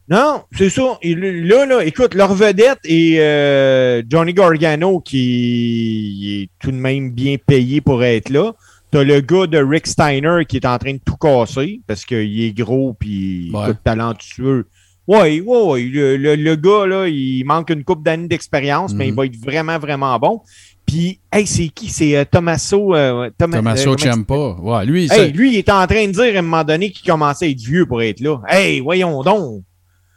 Non, 0.09 0.43
c'est 0.57 0.69
ça. 0.69 0.97
Et 1.01 1.15
là, 1.15 1.65
là, 1.65 1.83
écoute, 1.83 2.13
leur 2.13 2.33
vedette 2.33 2.79
est 2.85 3.19
euh, 3.19 4.01
Johnny 4.09 4.33
Gargano 4.33 5.01
qui 5.01 6.43
est 6.43 6.49
tout 6.63 6.71
de 6.71 6.77
même 6.77 7.11
bien 7.11 7.35
payé 7.45 7.81
pour 7.81 8.03
être 8.03 8.29
là. 8.29 8.53
T'as 8.89 9.03
le 9.03 9.19
gars 9.19 9.47
de 9.47 9.57
Rick 9.57 9.85
Steiner 9.85 10.45
qui 10.47 10.55
est 10.55 10.65
en 10.65 10.77
train 10.77 10.93
de 10.93 11.01
tout 11.03 11.17
casser 11.17 11.81
parce 11.87 12.05
qu'il 12.05 12.41
est 12.41 12.53
gros 12.57 12.93
puis 12.97 13.51
talentueux. 13.83 14.67
Ouais, 15.07 15.41
ouais, 15.41 15.61
ouais. 15.63 15.83
Le, 15.83 16.15
le- 16.17 16.35
le 16.35 16.55
gars, 16.55 16.85
là, 16.85 17.07
il 17.07 17.43
manque 17.45 17.69
une 17.69 17.83
couple 17.83 18.03
d'années 18.03 18.27
d'expérience, 18.27 18.93
mais 18.93 19.05
Mhm. 19.05 19.09
il 19.09 19.15
va 19.15 19.25
être 19.25 19.37
vraiment, 19.37 19.77
vraiment 19.79 20.17
bon. 20.19 20.41
Puis, 20.87 21.19
hey, 21.33 21.45
c'est 21.45 21.67
qui? 21.67 21.89
C'est 21.89 22.15
euh, 22.15 22.23
Tommaso... 22.23 22.95
euh, 22.95 23.29
Toma- 23.37 23.57
Tommaso 23.57 23.93
euh, 23.93 23.97
Ciampa. 23.97 24.55
Ouais, 24.61 24.85
lui, 24.85 25.09
Hey, 25.11 25.31
lui, 25.33 25.51
il 25.53 25.57
était 25.57 25.71
en 25.73 25.85
train 25.85 26.07
de 26.07 26.11
dire 26.13 26.35
à 26.35 26.39
un 26.39 26.41
moment 26.41 26.63
donné 26.63 26.91
qu'il 26.91 27.05
commençait 27.05 27.45
à 27.45 27.49
être 27.49 27.59
vieux 27.59 27.85
pour 27.85 28.01
être 28.01 28.21
là. 28.21 28.39
Hey, 28.47 28.79
voyons 28.79 29.21
donc. 29.21 29.63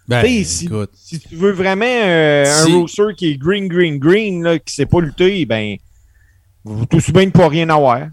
ben, 0.07 0.45
si- 0.45 0.67
écoute. 0.67 0.91
Si 0.95 1.19
tu 1.19 1.35
veux 1.35 1.51
vraiment 1.53 1.85
euh, 1.87 2.45
Si- 2.45 2.71
un 2.73 2.79
roster 2.79 3.03
qui 3.17 3.31
est 3.33 3.37
green, 3.37 3.67
green, 3.69 3.99
green, 3.99 4.45
là, 4.45 4.59
qui 4.61 4.73
sait 4.73 4.87
pas 4.87 5.01
lutter, 5.01 5.45
ben, 5.45 5.77
tout 6.89 7.01
bien 7.13 7.27
de 7.27 7.31
pas 7.31 7.49
rien 7.49 7.69
avoir. 7.69 8.07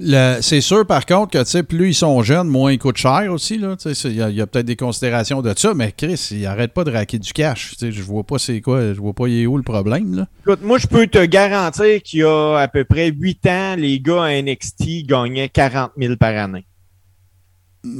C'est 0.00 0.60
sûr, 0.60 0.86
par 0.86 1.06
contre, 1.06 1.32
que 1.32 1.60
plus 1.62 1.90
ils 1.90 1.94
sont 1.94 2.22
jeunes, 2.22 2.48
moins 2.48 2.72
ils 2.72 2.78
coûtent 2.78 2.96
cher 2.96 3.26
aussi. 3.30 3.54
Il 3.56 4.12
y 4.14 4.40
a, 4.40 4.46
peut-être 4.46 4.66
des 4.66 4.76
considérations 4.76 5.40
de 5.40 5.54
ça, 5.56 5.72
mais 5.74 5.92
Chris, 5.92 6.28
il 6.32 6.46
arrête 6.46 6.72
pas 6.72 6.84
de 6.84 6.90
raquer 6.90 7.18
du 7.18 7.32
cash. 7.32 7.74
Je 7.80 8.02
vois 8.02 8.24
pas 8.24 8.38
c'est 8.38 8.60
quoi, 8.60 8.92
je 8.92 9.00
vois 9.00 9.12
pas 9.12 9.28
il 9.28 9.42
est 9.42 9.46
où 9.46 9.56
le 9.56 9.62
problème. 9.62 10.16
Là. 10.16 10.26
Écoute, 10.40 10.62
moi, 10.62 10.78
je 10.78 10.86
peux 10.86 11.06
te 11.06 11.24
garantir 11.24 12.02
qu'il 12.02 12.20
y 12.20 12.24
a 12.24 12.56
à 12.56 12.68
peu 12.68 12.84
près 12.84 13.10
8 13.10 13.46
ans, 13.46 13.74
les 13.76 14.00
gars 14.00 14.24
à 14.24 14.42
NXT 14.42 15.06
gagnaient 15.06 15.48
40 15.48 15.92
000 15.96 16.16
par 16.16 16.36
année. 16.36 16.66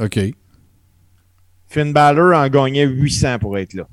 OK. 0.00 0.18
Finn 1.68 1.92
Balor 1.92 2.36
en 2.36 2.48
gagnait 2.48 2.86
800 2.86 3.38
pour 3.38 3.58
être 3.58 3.74
là. 3.74 3.86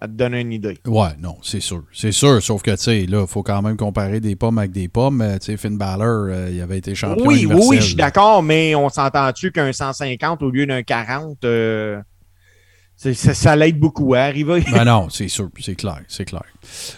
À 0.00 0.08
te 0.08 0.12
donner 0.12 0.40
une 0.40 0.52
idée. 0.52 0.76
Ouais, 0.86 1.10
non, 1.20 1.36
c'est 1.42 1.60
sûr. 1.60 1.84
C'est 1.92 2.12
sûr, 2.12 2.42
sauf 2.42 2.62
que, 2.62 2.72
tu 2.72 2.76
sais, 2.78 3.06
là, 3.06 3.22
il 3.22 3.26
faut 3.26 3.42
quand 3.42 3.62
même 3.62 3.76
comparer 3.76 4.20
des 4.20 4.34
pommes 4.36 4.58
avec 4.58 4.72
des 4.72 4.88
pommes. 4.88 5.20
Euh, 5.22 5.38
Tu 5.38 5.46
sais, 5.46 5.56
Finn 5.56 5.78
Balor, 5.78 6.26
euh, 6.28 6.50
il 6.52 6.60
avait 6.60 6.78
été 6.78 6.94
champion 6.94 7.24
Oui, 7.26 7.46
oui, 7.46 7.76
je 7.76 7.86
suis 7.86 7.94
d'accord, 7.94 8.42
mais 8.42 8.74
on 8.74 8.88
s'entend-tu 8.88 9.52
qu'un 9.52 9.72
150 9.72 10.42
au 10.42 10.50
lieu 10.50 10.66
d'un 10.66 10.82
40, 10.82 11.44
euh, 11.44 12.00
ça, 12.96 13.14
ça 13.14 13.56
l'aide 13.56 13.78
beaucoup 13.78 14.14
à 14.14 14.20
arriver? 14.20 14.64
Ben 14.72 14.84
non, 14.84 15.08
c'est 15.10 15.28
sûr, 15.28 15.48
c'est 15.60 15.74
clair, 15.74 16.00
c'est 16.08 16.24
clair. 16.24 16.44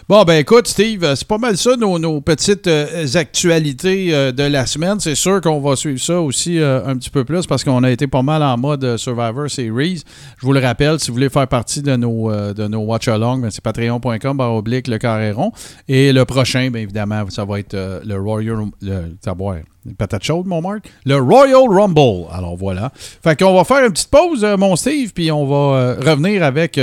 Bon, 0.09 0.23
ben 0.25 0.35
écoute, 0.35 0.69
Steve, 0.69 1.05
euh, 1.05 1.15
c'est 1.17 1.27
pas 1.27 1.39
mal 1.39 1.57
ça, 1.57 1.77
nos, 1.77 2.21
petites 2.21 2.67
euh, 2.67 3.07
actualités 3.15 4.15
euh, 4.15 4.33
de 4.33 4.43
la 4.43 4.67
semaine. 4.67 5.01
C'est 5.01 5.15
sûr 5.15 5.41
qu'on 5.41 5.61
va 5.61 5.77
suivre 5.77 6.01
ça 6.01 6.21
aussi 6.21 6.59
un 6.59 6.97
petit 6.97 7.11
peu 7.11 7.25
plus 7.25 7.47
parce 7.47 7.65
qu'on 7.65 7.83
a 7.83 7.91
été 7.91 8.07
pas 8.07 8.23
mal 8.23 8.43
en 8.43 8.57
mode 8.57 8.97
Survivor 8.97 9.51
Series. 9.51 10.03
Je 10.39 10.47
vous 10.47 10.53
le 10.53 10.61
rappelle, 10.61 11.01
si 11.01 11.09
vous 11.09 11.15
voulez 11.15 11.29
faire 11.29 11.49
partie 11.49 11.83
de 11.83 11.97
nos, 11.97 12.31
de 12.31 12.69
nos 12.69 12.81
watch-along, 12.81 13.41
ben, 13.41 13.51
c'est 13.51 13.63
patreon.com 13.63 14.37
barre 14.37 14.55
oblique 14.55 14.89
le 14.89 14.99
carré 14.99 15.33
rond. 15.33 15.53
Et 15.89 16.13
le 16.13 16.25
prochain, 16.25 16.71
bien 16.71 16.83
évidemment, 16.83 17.25
ça 17.31 17.45
va 17.45 17.59
être 17.59 17.77
le 18.05 18.21
Royal... 18.21 18.57
Le, 18.83 19.35
boire, 19.35 19.57
une 19.85 19.95
patate 19.95 20.25
chaude, 20.25 20.47
mon 20.47 20.61
Marc? 20.61 20.91
Le 21.05 21.17
Royal 21.17 21.69
Rumble. 21.69 22.27
Alors 22.33 22.57
voilà. 22.57 22.91
Fait 22.95 23.39
qu'on 23.39 23.55
va 23.55 23.65
faire 23.65 23.85
une 23.85 23.93
petite 23.93 24.11
pause, 24.11 24.45
mon 24.59 24.75
Steve, 24.77 25.13
puis 25.13 25.31
on 25.31 25.47
va 25.47 25.95
revenir 25.95 26.43
avec 26.43 26.79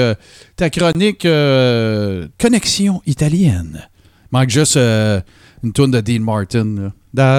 ta 0.55 0.69
chronique 0.69 1.25
euh, 1.25 2.27
Connexion 2.73 3.01
italienne. 3.05 3.87
Manque 4.31 4.49
juste 4.49 4.77
euh, 4.77 5.21
une 5.63 5.73
tourne 5.73 5.91
de 5.91 6.01
Dean 6.01 6.21
Martin. 6.23 6.75
là. 6.75 6.91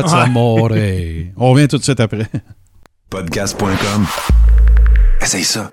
That's 0.02 0.12
Ouais. 0.12 0.20
amore. 0.20 0.70
on 1.36 1.50
revient 1.50 1.66
tout 1.68 1.78
de 1.78 1.82
suite 1.82 1.98
après. 2.00 2.26
Podcast.com. 3.10 4.06
Essaye 5.20 5.44
ça. 5.44 5.70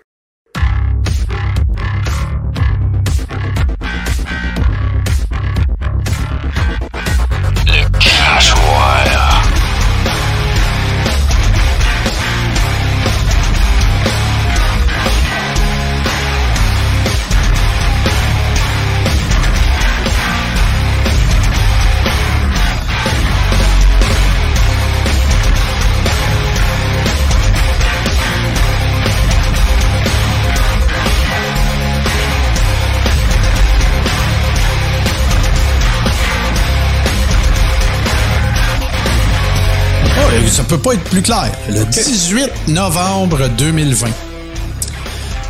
Ça 40.50 40.64
peut 40.64 40.78
pas 40.78 40.94
être 40.94 41.04
plus 41.04 41.22
clair. 41.22 41.52
Le 41.70 41.86
18 41.86 42.68
novembre 42.70 43.48
2020. 43.58 44.08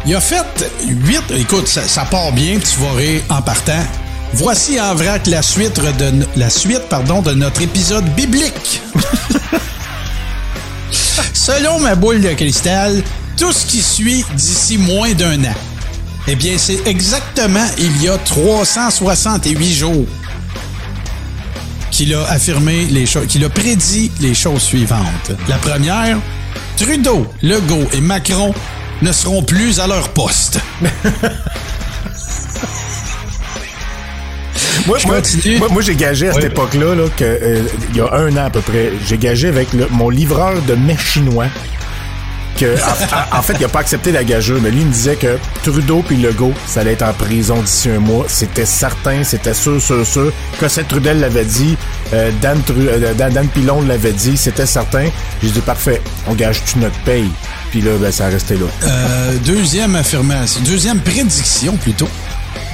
Il 0.05 0.15
a 0.15 0.21
fait 0.21 0.43
8. 0.87 1.21
Écoute, 1.37 1.67
ça, 1.67 1.83
ça 1.83 2.05
part 2.05 2.31
bien, 2.31 2.59
tu 2.59 2.79
vas 2.79 2.93
rire 2.93 3.21
en 3.29 3.41
partant. 3.41 3.83
Voici 4.33 4.79
en 4.79 4.95
vrac 4.95 5.27
la 5.27 5.41
suite 5.41 5.79
de, 5.79 6.25
la 6.35 6.49
suite, 6.49 6.83
pardon, 6.89 7.21
de 7.21 7.33
notre 7.33 7.61
épisode 7.61 8.05
biblique. 8.15 8.81
Selon 11.33 11.79
ma 11.79 11.95
boule 11.95 12.21
de 12.21 12.29
cristal, 12.33 13.03
tout 13.37 13.51
ce 13.51 13.65
qui 13.65 13.81
suit 13.81 14.25
d'ici 14.35 14.77
moins 14.77 15.11
d'un 15.13 15.43
an. 15.43 15.55
Eh 16.27 16.35
bien, 16.35 16.53
c'est 16.57 16.85
exactement 16.87 17.65
il 17.77 18.03
y 18.03 18.07
a 18.07 18.17
368 18.17 19.73
jours 19.73 20.05
qu'il 22.01 22.15
a 22.15 22.23
affirmé 22.31 22.85
les 22.85 23.05
choses, 23.05 23.27
qu'il 23.27 23.45
a 23.45 23.49
prédit 23.49 24.11
les 24.21 24.33
choses 24.33 24.63
suivantes. 24.63 25.31
La 25.47 25.57
première, 25.57 26.17
Trudeau, 26.75 27.27
Legault 27.43 27.85
et 27.93 28.01
Macron 28.01 28.55
ne 29.03 29.11
seront 29.11 29.43
plus 29.43 29.79
à 29.79 29.85
leur 29.85 30.09
poste. 30.09 30.59
Moi, 34.87 34.97
Je 34.97 35.05
moi, 35.05 35.17
continue. 35.17 35.57
moi, 35.59 35.67
moi, 35.69 35.81
j'ai 35.83 35.95
gagé 35.95 36.29
à 36.29 36.33
cette 36.33 36.43
époque-là, 36.45 36.95
là, 36.95 37.03
que, 37.15 37.23
euh, 37.23 37.61
il 37.91 37.97
y 37.97 38.01
a 38.01 38.11
un 38.15 38.31
an 38.35 38.45
à 38.45 38.49
peu 38.49 38.61
près, 38.61 38.91
j'ai 39.07 39.19
gagé 39.19 39.47
avec 39.49 39.71
le- 39.73 39.87
mon 39.91 40.09
livreur 40.09 40.59
de 40.63 40.73
mets 40.73 40.97
chinois. 40.97 41.45
Que, 42.57 42.75
en, 43.35 43.41
fait, 43.41 43.55
il 43.59 43.65
a 43.65 43.69
pas 43.69 43.79
accepté 43.79 44.11
la 44.11 44.23
gageure, 44.23 44.59
mais 44.61 44.69
lui, 44.71 44.81
il 44.81 44.87
me 44.87 44.91
disait 44.91 45.15
que 45.15 45.37
Trudeau 45.63 46.03
puis 46.05 46.17
Legault, 46.17 46.53
ça 46.67 46.81
allait 46.81 46.93
être 46.93 47.01
en 47.03 47.13
prison 47.13 47.61
d'ici 47.61 47.89
un 47.89 47.99
mois. 47.99 48.25
C'était 48.27 48.65
certain, 48.65 49.23
c'était 49.23 49.53
sûr, 49.53 49.81
sûr, 49.81 50.05
sûr. 50.05 50.31
Cossette 50.59 50.87
Trudel 50.87 51.19
l'avait 51.19 51.45
dit, 51.45 51.77
euh, 52.13 52.29
euh, 52.43 53.13
Dan 53.13 53.47
Pilon 53.47 53.81
l'avait 53.81 54.11
dit, 54.11 54.37
c'était 54.37 54.65
certain. 54.65 55.05
J'ai 55.41 55.49
dit, 55.49 55.61
parfait, 55.61 56.01
on 56.27 56.33
gage-tu 56.33 56.79
notre 56.79 56.97
paye? 56.99 57.31
Puis 57.71 57.81
là, 57.81 57.91
ben, 57.99 58.11
ça 58.11 58.25
a 58.25 58.29
resté 58.29 58.55
là. 58.55 58.65
Euh, 58.83 59.37
deuxième 59.45 59.95
affirmation, 59.95 60.61
deuxième 60.63 60.99
prédiction 60.99 61.77
plutôt. 61.77 62.09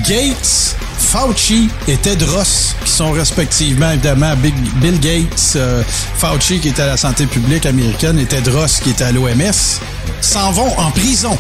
Gates, 0.04 0.76
Fauci 1.00 1.70
et 1.88 1.98
Tedros, 1.98 2.74
qui 2.84 2.92
sont 2.92 3.12
respectivement 3.12 3.92
évidemment 3.92 4.36
Big- 4.38 4.54
Bill 4.76 5.00
Gates, 5.00 5.54
euh, 5.56 5.84
Fauci 6.18 6.60
qui 6.60 6.70
est 6.70 6.80
à 6.80 6.86
la 6.88 6.98
santé 6.98 7.26
publique 7.26 7.66
américaine 7.66 8.20
et 8.20 8.26
Tedros 8.26 8.68
qui 8.84 8.90
est 8.92 9.02
à 9.02 9.12
l'OMS, 9.12 9.80
s'en 10.22 10.52
vont 10.52 10.78
en 10.78 10.92
prison. 10.92 11.38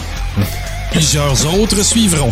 Plusieurs 0.91 1.53
autres 1.53 1.83
suivront. 1.83 2.31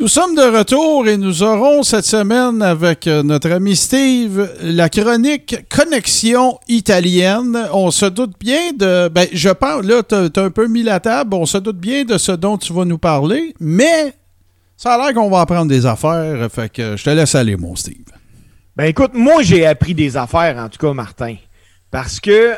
Nous 0.00 0.08
sommes 0.08 0.34
de 0.34 0.42
retour 0.58 1.06
et 1.06 1.16
nous 1.16 1.44
aurons 1.44 1.84
cette 1.84 2.04
semaine 2.04 2.62
avec 2.62 3.06
euh, 3.06 3.22
notre 3.22 3.52
ami 3.52 3.76
Steve 3.76 4.50
la 4.60 4.88
chronique 4.88 5.68
Connexion 5.68 6.58
italienne. 6.66 7.56
On 7.72 7.92
se 7.92 8.06
doute 8.06 8.32
bien 8.40 8.72
de. 8.72 9.08
Ben, 9.08 9.28
je 9.32 9.50
parle, 9.50 9.86
là, 9.86 10.02
t'as 10.02 10.24
as 10.34 10.40
un 10.40 10.50
peu 10.50 10.66
mis 10.66 10.82
la 10.82 10.98
table. 10.98 11.34
On 11.34 11.46
se 11.46 11.58
doute 11.58 11.78
bien 11.78 12.04
de 12.04 12.18
ce 12.18 12.32
dont 12.32 12.58
tu 12.58 12.72
vas 12.72 12.84
nous 12.84 12.98
parler, 12.98 13.54
mais 13.60 14.14
ça 14.76 14.94
a 14.94 14.98
l'air 14.98 15.14
qu'on 15.14 15.30
va 15.30 15.42
apprendre 15.42 15.68
des 15.68 15.86
affaires. 15.86 16.48
Fait 16.50 16.70
que 16.72 16.96
je 16.96 17.04
te 17.04 17.10
laisse 17.10 17.36
aller, 17.36 17.56
mon 17.56 17.76
Steve. 17.76 17.94
Ben 18.74 18.86
écoute, 18.86 19.12
moi 19.14 19.42
j'ai 19.42 19.64
appris 19.64 19.94
des 19.94 20.16
affaires, 20.16 20.56
en 20.58 20.68
tout 20.68 20.84
cas, 20.84 20.92
Martin. 20.92 21.36
Parce 21.92 22.18
que, 22.18 22.54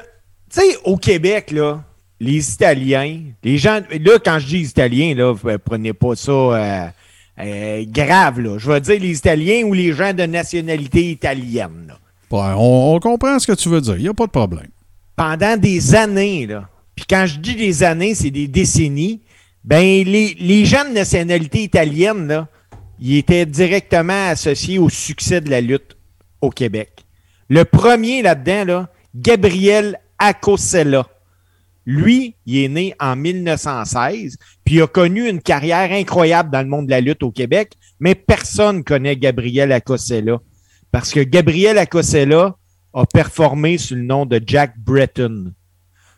tu 0.50 0.60
sais, 0.60 0.78
au 0.84 0.96
Québec, 0.96 1.50
là, 1.50 1.82
les 2.18 2.50
Italiens, 2.54 3.20
les 3.44 3.58
gens. 3.58 3.80
Là, 3.90 4.18
quand 4.24 4.38
je 4.38 4.46
dis 4.46 4.60
Italiens, 4.62 5.14
là, 5.14 5.34
prenez 5.62 5.92
pas 5.92 6.16
ça. 6.16 6.32
euh, 6.32 6.86
euh, 7.38 7.84
grave, 7.86 8.40
là. 8.40 8.58
Je 8.58 8.70
veux 8.70 8.80
dire 8.80 9.00
les 9.00 9.16
Italiens 9.18 9.64
ou 9.64 9.72
les 9.72 9.92
gens 9.92 10.12
de 10.12 10.24
nationalité 10.24 11.10
italienne. 11.10 11.88
là. 11.88 11.98
Ouais, 12.30 12.54
on, 12.56 12.94
on 12.94 13.00
comprend 13.00 13.38
ce 13.38 13.46
que 13.46 13.52
tu 13.52 13.68
veux 13.68 13.80
dire. 13.80 13.96
Il 13.96 14.02
n'y 14.02 14.08
a 14.08 14.14
pas 14.14 14.26
de 14.26 14.30
problème. 14.30 14.68
Pendant 15.16 15.56
des 15.56 15.94
années, 15.94 16.46
là. 16.46 16.68
Puis 16.94 17.04
quand 17.08 17.26
je 17.26 17.38
dis 17.38 17.54
des 17.54 17.82
années, 17.82 18.14
c'est 18.14 18.30
des 18.30 18.48
décennies. 18.48 19.20
Ben, 19.64 19.80
les, 20.04 20.34
les 20.38 20.64
gens 20.64 20.84
de 20.84 20.94
nationalité 20.94 21.62
italienne, 21.62 22.26
là, 22.26 22.48
ils 22.98 23.16
étaient 23.18 23.44
directement 23.46 24.28
associés 24.28 24.78
au 24.78 24.88
succès 24.88 25.40
de 25.40 25.50
la 25.50 25.60
lutte 25.60 25.96
au 26.40 26.50
Québec. 26.50 27.04
Le 27.48 27.64
premier 27.64 28.22
là-dedans, 28.22 28.64
là, 28.64 28.88
Gabriel 29.14 30.00
Acosella. 30.18 31.06
Lui, 31.86 32.34
il 32.46 32.64
est 32.64 32.68
né 32.68 32.94
en 32.98 33.14
1916, 33.14 34.36
puis 34.64 34.74
il 34.74 34.82
a 34.82 34.88
connu 34.88 35.28
une 35.28 35.40
carrière 35.40 35.92
incroyable 35.92 36.50
dans 36.50 36.60
le 36.60 36.68
monde 36.68 36.86
de 36.86 36.90
la 36.90 37.00
lutte 37.00 37.22
au 37.22 37.30
Québec, 37.30 37.74
mais 38.00 38.16
personne 38.16 38.82
connaît 38.82 39.16
Gabriel 39.16 39.70
Acosella. 39.70 40.40
Parce 40.90 41.12
que 41.12 41.20
Gabriel 41.20 41.78
Acosella 41.78 42.56
a 42.92 43.06
performé 43.06 43.78
sous 43.78 43.94
le 43.94 44.02
nom 44.02 44.26
de 44.26 44.40
Jack 44.44 44.76
Breton. 44.78 45.52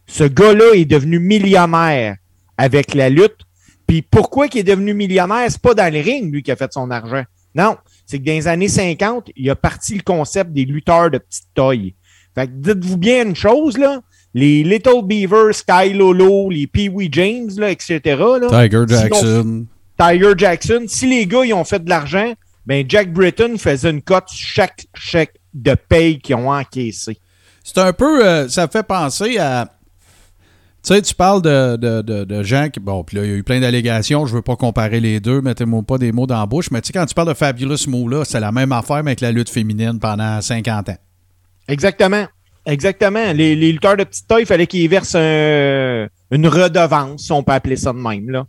Ce 0.07 0.25
gars-là 0.25 0.75
est 0.75 0.87
devenu 0.87 1.19
millionnaire 1.19 2.17
avec 2.57 2.95
la 2.95 3.11
lutte. 3.11 3.37
Puis 3.87 4.01
pourquoi 4.01 4.47
il 4.47 4.59
est 4.59 4.63
devenu 4.63 4.95
millionnaire? 4.95 5.51
C'est 5.51 5.61
pas 5.61 5.75
dans 5.75 5.93
le 5.93 6.01
ring, 6.01 6.33
lui, 6.33 6.43
qui 6.43 6.51
a 6.51 6.57
fait 6.57 6.73
son 6.73 6.91
argent. 6.91 7.25
Non, 7.55 7.77
c'est 8.07 8.19
que 8.19 8.25
dans 8.25 8.33
les 8.33 8.49
années 8.49 8.69
50, 8.69 9.33
il 9.37 9.51
a 9.51 9.57
parti 9.57 9.97
le 9.97 10.03
concept 10.03 10.53
des 10.53 10.65
lutteurs 10.65 11.11
de 11.11 11.19
petite 11.19 11.49
taille. 11.55 11.95
Fait 12.35 12.47
que 12.47 12.53
dites-vous 12.53 12.97
bien 12.97 13.27
une 13.27 13.37
chose, 13.37 13.77
là. 13.77 14.01
Les 14.35 14.63
Little 14.63 15.03
Beaver, 15.05 15.53
Sky 15.53 15.93
Lolo, 15.95 16.51
les 16.51 16.67
Pee 16.67 16.89
Wee 16.89 17.09
James, 17.11 17.51
là, 17.57 17.71
etc. 17.71 18.01
là, 18.05 18.49
Tiger 18.49 18.85
Jackson. 18.87 19.67
Tiger 19.99 20.33
Jackson, 20.37 20.85
si 20.87 21.09
les 21.09 21.27
gars 21.27 21.45
ils 21.45 21.55
ont 21.55 21.65
fait 21.65 21.83
de 21.83 21.89
l'argent, 21.89 22.35
ben 22.67 22.85
Jack 22.89 23.13
Britton 23.13 23.57
faisait 23.59 23.91
une 23.91 24.03
cote 24.03 24.29
sur 24.29 24.49
chaque 24.49 24.87
chèque 24.95 25.35
de 25.55 25.75
paye 25.75 26.19
qu'ils 26.19 26.37
ont 26.37 26.53
encaissé. 26.53 27.19
C'est 27.65 27.79
un 27.79 27.93
peu. 27.93 28.25
euh, 28.25 28.49
ça 28.49 28.69
fait 28.69 28.83
penser 28.83 29.39
à. 29.39 29.69
Tu 30.85 30.95
sais, 30.95 31.03
tu 31.03 31.15
parles 31.15 31.43
de, 31.43 31.77
de, 31.77 32.03
de, 32.03 32.25
de 32.25 32.43
gens 32.43 32.69
qui. 32.71 32.79
Bon, 32.79 33.03
puis 33.03 33.17
là, 33.17 33.25
il 33.25 33.31
y 33.31 33.35
a 33.35 33.37
eu 33.37 33.43
plein 33.43 33.61
d'allégations. 33.61 34.27
Je 34.27 34.35
veux 34.37 34.43
pas 34.43 34.55
comparer 34.57 35.01
les 35.01 35.19
deux. 35.19 35.41
Mettez-moi 35.41 35.83
pas 35.83 35.99
des 35.99 36.13
mots 36.13 36.27
dans 36.27 36.39
la 36.39 36.47
bouche. 36.47 36.71
Mais 36.71 36.81
tu 36.81 36.87
sais, 36.87 36.93
quand 36.93 37.05
tu 37.05 37.15
parles 37.15 37.29
de 37.29 37.35
Fabulous 37.35 37.89
Moolah, 37.89 38.25
c'est 38.25 38.41
la 38.41 38.53
même 38.53 38.71
affaire, 38.73 39.03
mais 39.03 39.11
avec 39.11 39.21
la 39.21 39.33
lutte 39.33 39.51
féminine 39.51 39.99
pendant 39.99 40.41
50 40.41 40.91
ans. 40.91 40.97
Exactement. 41.67 42.27
Exactement. 42.69 43.33
Les, 43.33 43.55
lutteurs 43.57 43.97
de 43.97 44.05
petite 44.05 44.27
taille, 44.29 44.43
il 44.43 44.47
fallait 44.47 44.67
qu'ils 44.67 44.89
versent 44.91 45.15
un- 45.15 46.07
une 46.31 46.47
redevance, 46.47 47.25
si 47.25 47.33
on 47.33 47.43
peut 47.43 47.53
appeler 47.53 47.77
ça 47.77 47.95
de 47.95 47.99
même. 47.99 48.45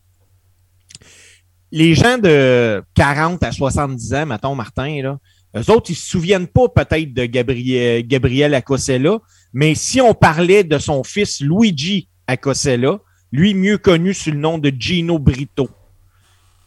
Les 1.71 1.95
gens 1.95 2.17
de 2.17 2.83
40 2.95 3.41
à 3.43 3.51
70 3.53 4.13
ans, 4.13 4.25
mettons, 4.25 4.55
Martin, 4.55 5.01
là, 5.01 5.19
eux 5.55 5.71
autres, 5.71 5.91
ils 5.91 5.95
se 5.95 6.09
souviennent 6.09 6.47
pas 6.47 6.67
peut-être 6.67 7.13
de 7.13 7.25
Gabriel, 7.25 8.05
Gabriel 8.05 8.53
Acosella, 8.53 9.19
mais 9.53 9.73
si 9.73 10.01
on 10.01 10.13
parlait 10.13 10.65
de 10.65 10.77
son 10.79 11.03
fils 11.03 11.39
Luigi 11.39 12.09
Acosella, 12.27 12.99
lui 13.31 13.53
mieux 13.53 13.77
connu 13.77 14.13
sous 14.13 14.31
le 14.31 14.37
nom 14.37 14.57
de 14.57 14.73
Gino 14.77 15.17
Brito. 15.17 15.69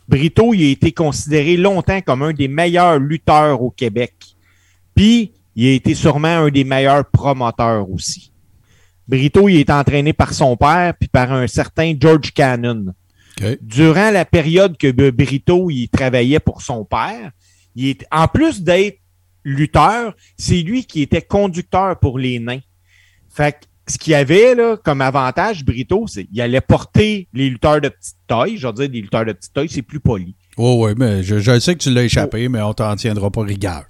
Brito, 0.09 0.55
il 0.55 0.69
a 0.69 0.71
été 0.71 0.93
considéré 0.93 1.57
longtemps 1.59 2.01
comme 2.01 2.23
un 2.23 2.33
des 2.33 2.49
meilleurs 2.49 2.99
lutteurs 2.99 3.61
au 3.61 3.71
Québec. 3.71 4.15
Puis, 4.95 5.33
il 5.55 5.69
a 5.69 5.73
été 5.73 5.95
sûrement 5.95 6.29
un 6.29 6.49
des 6.51 6.65
meilleurs 6.65 7.05
promoteurs 7.11 7.91
aussi. 7.91 8.33
Brito, 9.09 9.49
il 9.49 9.57
est 9.57 9.71
entraîné 9.71 10.13
par 10.13 10.33
son 10.33 10.57
père 10.57 10.95
puis 10.99 11.09
par 11.09 11.33
un 11.33 11.47
certain 11.47 11.95
George 11.99 12.33
Cannon. 12.33 12.95
Durant 13.61 14.11
la 14.11 14.25
période 14.25 14.77
que 14.77 15.11
Brito 15.11 15.71
il 15.71 15.89
travaillait 15.89 16.41
pour 16.41 16.63
son 16.63 16.85
père, 16.85 17.33
il 17.75 17.89
est, 17.89 18.07
en 18.13 18.29
plus 18.29 18.63
d'être 18.63 18.99
lutteur, 19.45 20.15
c'est 20.37 20.63
lui 20.63 20.85
qui 20.85 21.03
était 21.03 21.23
conducteur 21.23 21.99
pour 21.99 22.19
les 22.19 22.39
nains. 22.39 22.61
Fait 23.29 23.53
que 23.53 23.93
ce 23.93 23.99
qu'il 23.99 24.15
avait 24.15 24.55
là, 24.55 24.77
comme 24.77 25.01
avantage, 25.01 25.65
Brito, 25.65 26.07
c'est 26.07 26.25
qu'il 26.25 26.41
allait 26.41 26.61
porter 26.61 27.29
les 27.33 27.49
lutteurs 27.49 27.81
de 27.81 27.89
petite 27.89 28.17
taille. 28.29 28.57
Je 28.57 28.67
veux 28.67 28.73
dire, 28.73 28.89
des 28.89 29.01
lutteurs 29.01 29.25
de 29.25 29.33
petite 29.33 29.53
taille, 29.53 29.69
c'est 29.69 29.83
plus 29.83 30.01
poli. 30.01 30.37
Oh, 30.57 30.87
oui, 30.87 30.93
mais 30.97 31.23
je, 31.23 31.39
je 31.39 31.59
sais 31.59 31.75
que 31.75 31.83
tu 31.83 31.91
l'as 31.91 32.05
échappé, 32.05 32.49
mais 32.49 32.61
on 32.61 32.75
t'en 32.75 32.95
tiendra 32.95 33.31
pas 33.31 33.43
rigueur. 33.43 33.85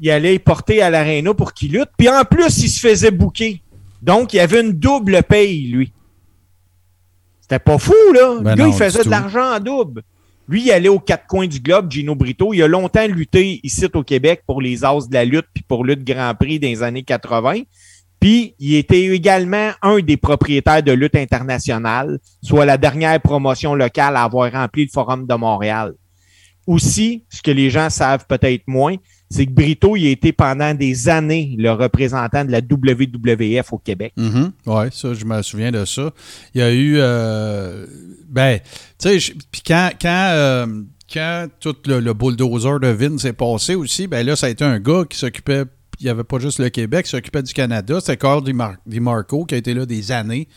Il 0.00 0.10
allait 0.10 0.38
porter 0.38 0.82
à 0.82 0.90
l'aréna 0.90 1.34
pour 1.34 1.52
qu'il 1.52 1.72
lutte. 1.72 1.90
Puis 1.96 2.08
en 2.08 2.24
plus, 2.24 2.58
il 2.62 2.68
se 2.68 2.80
faisait 2.80 3.10
bouquer. 3.10 3.62
Donc, 4.02 4.34
il 4.34 4.40
avait 4.40 4.60
une 4.60 4.72
double 4.72 5.22
paye, 5.22 5.66
lui. 5.68 5.92
C'était 7.40 7.58
pas 7.58 7.78
fou, 7.78 7.94
là. 8.12 8.38
Ben 8.40 8.50
le 8.50 8.56
gars, 8.56 8.64
non, 8.64 8.70
il 8.70 8.76
faisait 8.76 9.04
de 9.04 9.10
l'argent 9.10 9.54
en 9.56 9.60
double. 9.60 10.02
Lui, 10.48 10.64
il 10.64 10.72
allait 10.72 10.88
aux 10.88 10.98
quatre 10.98 11.26
coins 11.26 11.46
du 11.46 11.60
globe, 11.60 11.90
Gino 11.90 12.14
Brito. 12.14 12.52
Il 12.52 12.62
a 12.62 12.68
longtemps 12.68 13.06
lutté 13.06 13.60
ici 13.62 13.86
au 13.92 14.02
Québec 14.02 14.42
pour 14.46 14.60
les 14.60 14.84
As 14.84 15.08
de 15.08 15.14
la 15.14 15.24
lutte 15.24 15.46
puis 15.54 15.64
pour 15.66 15.84
lutte 15.84 16.04
Grand 16.04 16.34
Prix 16.34 16.58
dans 16.58 16.68
les 16.68 16.82
années 16.82 17.02
80. 17.02 17.62
Puis, 18.20 18.54
il 18.58 18.74
était 18.74 19.04
également 19.06 19.72
un 19.82 20.00
des 20.00 20.16
propriétaires 20.16 20.82
de 20.82 20.92
lutte 20.92 21.16
internationale, 21.16 22.18
soit 22.42 22.64
la 22.64 22.78
dernière 22.78 23.20
promotion 23.20 23.74
locale 23.74 24.16
à 24.16 24.22
avoir 24.24 24.50
rempli 24.52 24.84
le 24.84 24.90
Forum 24.92 25.26
de 25.26 25.34
Montréal. 25.34 25.94
Aussi, 26.66 27.24
ce 27.28 27.42
que 27.42 27.50
les 27.50 27.68
gens 27.68 27.90
savent 27.90 28.26
peut-être 28.26 28.64
moins, 28.66 28.96
c'est 29.34 29.46
que 29.46 29.50
Brito, 29.50 29.96
il 29.96 30.06
a 30.06 30.10
été 30.10 30.32
pendant 30.32 30.74
des 30.74 31.08
années 31.08 31.56
le 31.58 31.72
représentant 31.72 32.44
de 32.44 32.52
la 32.52 32.60
WWF 32.60 33.72
au 33.72 33.78
Québec. 33.78 34.12
Mhm. 34.16 34.52
Ouais, 34.66 34.88
ça, 34.92 35.12
je 35.12 35.24
me 35.24 35.42
souviens 35.42 35.72
de 35.72 35.84
ça. 35.84 36.12
Il 36.54 36.60
y 36.60 36.62
a 36.62 36.72
eu. 36.72 36.94
euh, 36.98 37.84
ben, 38.28 38.60
tu 38.98 39.20
sais, 39.20 39.34
puis 39.50 39.62
quand, 39.66 39.90
quand, 40.00 40.28
euh, 40.32 40.66
quand 41.12 41.48
tout 41.58 41.74
le, 41.86 42.12
bulldozer 42.12 42.78
de 42.80 42.88
Vince 42.88 43.22
s'est 43.22 43.32
passé 43.32 43.74
aussi, 43.74 44.06
ben 44.06 44.24
là, 44.24 44.36
ça 44.36 44.46
a 44.46 44.50
été 44.50 44.64
un 44.64 44.78
gars 44.78 45.02
qui 45.08 45.18
s'occupait. 45.18 45.64
Il 46.00 46.04
n'y 46.04 46.10
avait 46.10 46.24
pas 46.24 46.38
juste 46.38 46.58
le 46.58 46.68
Québec, 46.68 47.06
s'occupait 47.06 47.42
du 47.42 47.52
Canada. 47.52 47.98
C'était 48.00 48.16
Carl 48.16 48.42
DiMar- 48.42 48.76
DiMarco 48.86 49.44
qui 49.46 49.54
a 49.54 49.58
été 49.58 49.74
là 49.74 49.84
des 49.86 50.12
années. 50.12 50.48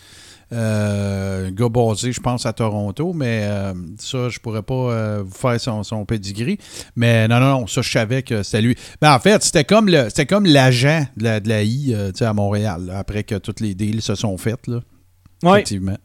Euh, 0.54 1.48
un 1.48 1.52
gars 1.52 1.70
basé, 1.70 2.12
je 2.12 2.22
pense, 2.22 2.46
à 2.46 2.54
Toronto, 2.54 3.14
mais 3.14 3.42
euh, 3.44 3.74
ça, 4.00 4.30
je 4.30 4.40
pourrais 4.40 4.64
pas 4.64 4.74
euh, 4.74 5.24
vous 5.26 5.34
faire 5.34 5.60
son, 5.60 5.84
son 5.84 6.06
pedigree. 6.06 6.58
Mais 6.96 7.28
non, 7.28 7.40
non, 7.40 7.60
non, 7.60 7.68
ça, 7.68 7.82
je 7.82 7.92
savais 7.92 8.24
que 8.24 8.44
c'était 8.44 8.62
lui. 8.62 8.76
Ben, 9.02 9.14
en 9.14 9.20
fait, 9.20 9.44
c'était 9.44 9.66
comme 9.66 9.90
le, 9.90 10.10
c'était 10.10 10.26
comme 10.26 10.46
l'agent 10.46 11.06
de 11.18 11.24
la, 11.24 11.40
de 11.40 11.50
la 11.50 11.64
I 11.64 11.96
à 12.22 12.34
Montréal, 12.34 12.86
là, 12.88 13.00
après 13.00 13.24
que 13.24 13.36
tous 13.36 13.62
les 13.62 13.76
deals 13.76 14.02
se 14.02 14.16
sont 14.16 14.38
faits, 14.38 14.68
là. 14.68 14.80
Ouais. 15.44 15.60
Effectivement. 15.60 15.98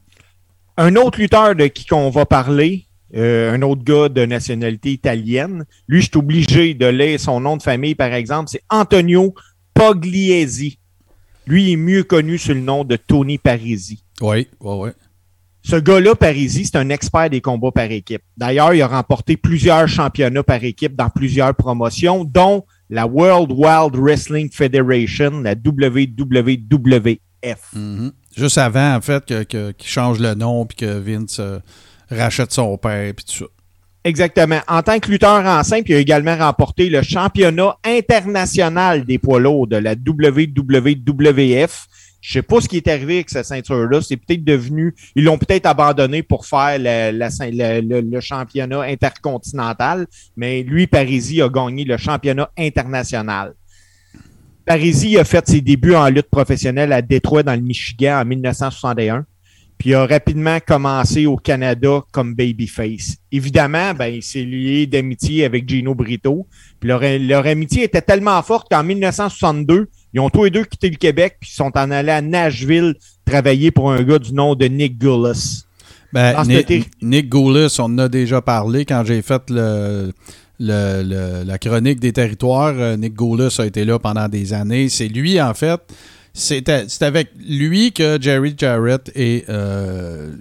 Un 0.76 0.96
autre 0.96 1.20
lutteur 1.20 1.54
de 1.54 1.66
qui 1.66 1.86
qu'on 1.86 2.10
va 2.10 2.26
parler, 2.26 2.86
euh, 3.14 3.52
un 3.52 3.60
autre 3.62 3.84
gars 3.84 4.08
de 4.08 4.24
nationalité 4.24 4.90
italienne, 4.90 5.64
lui, 5.86 6.00
je 6.00 6.08
suis 6.08 6.18
obligé 6.18 6.74
de 6.74 6.86
lire 6.86 7.20
son 7.20 7.40
nom 7.40 7.56
de 7.56 7.62
famille, 7.62 7.94
par 7.94 8.12
exemple, 8.12 8.48
c'est 8.50 8.62
Antonio 8.70 9.34
Pugliesi. 9.74 10.78
Lui 11.46 11.64
il 11.64 11.72
est 11.72 11.76
mieux 11.76 12.04
connu 12.04 12.38
sous 12.38 12.54
le 12.54 12.60
nom 12.60 12.84
de 12.84 12.96
Tony 12.96 13.38
Parisi. 13.38 14.04
Oui, 14.20 14.46
oui, 14.60 14.74
oui. 14.78 14.90
Ce 15.64 15.76
gars-là, 15.76 16.16
Parisi, 16.16 16.64
c'est 16.64 16.76
un 16.76 16.88
expert 16.90 17.30
des 17.30 17.40
combats 17.40 17.70
par 17.70 17.88
équipe. 17.90 18.22
D'ailleurs, 18.36 18.74
il 18.74 18.82
a 18.82 18.88
remporté 18.88 19.36
plusieurs 19.36 19.86
championnats 19.86 20.42
par 20.42 20.62
équipe 20.64 20.96
dans 20.96 21.08
plusieurs 21.08 21.54
promotions, 21.54 22.24
dont 22.24 22.64
la 22.90 23.06
World 23.06 23.52
Wild 23.52 23.94
Wrestling 23.94 24.50
Federation, 24.50 25.40
la 25.40 25.54
WWF. 25.54 27.18
Mhm. 27.74 28.12
Juste 28.36 28.58
avant, 28.58 28.96
en 28.96 29.00
fait, 29.00 29.24
que- 29.24 29.42
que- 29.44 29.70
qu'il 29.72 29.88
change 29.88 30.18
le 30.18 30.34
nom 30.34 30.66
puis 30.66 30.76
que 30.78 30.98
Vince 30.98 31.38
euh, 31.38 31.58
rachète 32.10 32.52
son 32.52 32.76
père 32.78 33.14
puis 33.14 33.24
tout 33.24 33.44
ça. 33.44 33.61
Exactement. 34.04 34.58
En 34.66 34.82
tant 34.82 34.98
que 34.98 35.10
lutteur 35.10 35.46
en 35.46 35.62
simple, 35.62 35.90
il 35.90 35.94
a 35.94 35.98
également 35.98 36.36
remporté 36.36 36.88
le 36.88 37.02
championnat 37.02 37.76
international 37.84 39.04
des 39.04 39.18
poids 39.18 39.38
lourds 39.38 39.68
de 39.68 39.76
la 39.76 39.94
WWF. 39.94 41.86
Je 42.20 42.32
sais 42.34 42.42
pas 42.42 42.60
ce 42.60 42.68
qui 42.68 42.76
est 42.76 42.88
arrivé 42.88 43.16
avec 43.16 43.30
cette 43.30 43.46
ceinture-là. 43.46 44.00
C'est 44.00 44.16
peut-être 44.16 44.44
devenu, 44.44 44.94
ils 45.14 45.24
l'ont 45.24 45.38
peut-être 45.38 45.66
abandonné 45.66 46.22
pour 46.22 46.46
faire 46.46 46.78
le 46.78 48.20
championnat 48.20 48.80
intercontinental, 48.82 50.06
mais 50.36 50.62
lui, 50.62 50.86
Parisi, 50.86 51.40
a 51.42 51.48
gagné 51.48 51.84
le 51.84 51.96
championnat 51.96 52.50
international. 52.58 53.54
Parisi 54.64 55.18
a 55.18 55.24
fait 55.24 55.46
ses 55.48 55.60
débuts 55.60 55.94
en 55.96 56.08
lutte 56.08 56.30
professionnelle 56.30 56.92
à 56.92 57.02
Détroit, 57.02 57.42
dans 57.42 57.54
le 57.54 57.60
Michigan, 57.60 58.20
en 58.20 58.24
1961. 58.24 59.26
Puis 59.82 59.94
a 59.94 60.06
rapidement 60.06 60.58
commencé 60.64 61.26
au 61.26 61.36
Canada 61.36 62.02
comme 62.12 62.36
babyface. 62.36 63.16
Évidemment, 63.32 63.94
ben, 63.94 64.06
il 64.06 64.22
s'est 64.22 64.44
lié 64.44 64.86
d'amitié 64.86 65.44
avec 65.44 65.68
Gino 65.68 65.92
Brito. 65.92 66.46
Puis 66.78 66.86
leur, 66.88 67.00
leur 67.02 67.44
amitié 67.48 67.82
était 67.82 68.00
tellement 68.00 68.40
forte 68.44 68.68
qu'en 68.70 68.84
1962, 68.84 69.88
ils 70.14 70.20
ont 70.20 70.30
tous 70.30 70.44
les 70.44 70.50
deux 70.50 70.62
quitté 70.62 70.88
le 70.88 70.94
Québec 70.94 71.38
puis 71.40 71.50
ils 71.52 71.56
sont 71.56 71.72
en 71.76 71.90
allés 71.90 72.12
à 72.12 72.20
Nashville 72.22 72.94
travailler 73.24 73.72
pour 73.72 73.90
un 73.90 74.04
gars 74.04 74.20
du 74.20 74.32
nom 74.32 74.54
de 74.54 74.66
Nick 74.66 74.98
Gullis. 74.98 75.64
Ben, 76.12 76.44
ce 76.44 76.48
Nick, 76.48 76.68
Nick 77.02 77.34
on 77.34 77.84
en 77.84 77.98
a 77.98 78.08
déjà 78.08 78.40
parlé 78.40 78.84
quand 78.84 79.02
j'ai 79.04 79.20
fait 79.20 79.42
le, 79.50 80.12
le- 80.60 81.02
le- 81.02 81.42
la 81.44 81.58
chronique 81.58 81.98
des 81.98 82.12
territoires. 82.12 82.74
Euh, 82.76 82.96
Nick 82.96 83.14
Goulis 83.14 83.56
a 83.58 83.66
été 83.66 83.84
là 83.84 83.98
pendant 83.98 84.28
des 84.28 84.52
années. 84.52 84.88
C'est 84.88 85.08
lui, 85.08 85.42
en 85.42 85.54
fait. 85.54 85.80
C'est 86.34 87.02
avec 87.02 87.30
lui 87.46 87.92
que 87.92 88.18
Jerry 88.20 88.54
Jarrett 88.56 89.10
et 89.14 89.44
euh, 89.50 90.34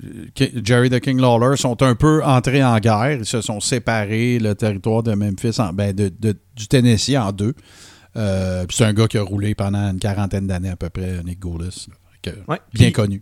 Jerry 0.63 0.89
the 0.89 0.99
King 1.01 1.19
Lawler 1.19 1.57
sont 1.57 1.81
un 1.83 1.95
peu 1.95 2.23
entrés 2.23 2.63
en 2.63 2.79
guerre. 2.79 3.11
Ils 3.19 3.25
se 3.25 3.41
sont 3.41 3.59
séparés, 3.59 4.39
le 4.39 4.55
territoire 4.55 5.03
de 5.03 5.13
Memphis, 5.13 5.59
en, 5.59 5.73
ben, 5.73 5.93
de, 5.93 6.09
de- 6.17 6.37
du 6.55 6.67
Tennessee 6.67 7.17
en 7.17 7.31
deux. 7.33 7.53
Euh, 8.15 8.65
puis 8.65 8.77
c'est 8.77 8.85
un 8.85 8.93
gars 8.93 9.07
qui 9.07 9.17
a 9.17 9.21
roulé 9.23 9.53
pendant 9.55 9.91
une 9.91 9.99
quarantaine 9.99 10.47
d'années 10.47 10.69
à 10.69 10.75
peu 10.77 10.89
près, 10.89 11.21
Nick 11.25 11.39
Goulis. 11.39 11.87
Ouais. 12.25 12.33
Bien 12.47 12.59
Puis- 12.87 12.91
connu. 12.93 13.21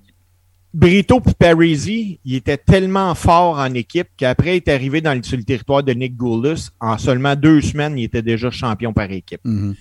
Brito 0.72 1.20
et 1.28 1.34
Parisi, 1.34 2.20
il 2.24 2.36
était 2.36 2.58
tellement 2.58 3.16
fort 3.16 3.58
en 3.58 3.74
équipe 3.74 4.10
qu'après, 4.16 4.58
il 4.58 4.58
est 4.58 4.68
arrivé 4.68 5.02
dans 5.02 5.16
le, 5.16 5.24
sur 5.24 5.36
le 5.36 5.44
territoire 5.44 5.82
de 5.82 5.94
Nick 5.94 6.16
Goulis. 6.16 6.68
En 6.80 7.00
seulement 7.00 7.36
deux 7.36 7.60
semaines, 7.62 7.98
il 7.98 8.04
était 8.04 8.22
déjà 8.22 8.52
champion 8.52 8.94
par 8.94 9.10
équipe. 9.10 9.42
Mhm. 9.44 9.74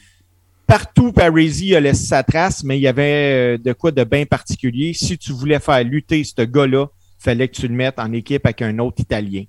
Partout, 0.69 1.12
Parisi 1.12 1.75
a 1.75 1.81
laissé 1.81 2.05
sa 2.05 2.23
trace, 2.23 2.62
mais 2.62 2.79
il 2.79 2.83
y 2.83 2.87
avait 2.89 3.57
euh, 3.57 3.59
de 3.59 3.73
quoi 3.73 3.91
de 3.91 4.05
bien 4.05 4.27
particulier. 4.27 4.93
Si 4.93 5.16
tu 5.16 5.33
voulais 5.33 5.59
faire 5.61 5.83
lutter 5.83 6.23
ce 6.23 6.43
gars-là, 6.43 6.87
fallait 7.19 7.49
que 7.49 7.55
tu 7.57 7.66
le 7.66 7.75
mettes 7.75 7.99
en 7.99 8.12
équipe 8.12 8.45
avec 8.45 8.61
un 8.62 8.79
autre 8.79 9.01
Italien. 9.01 9.45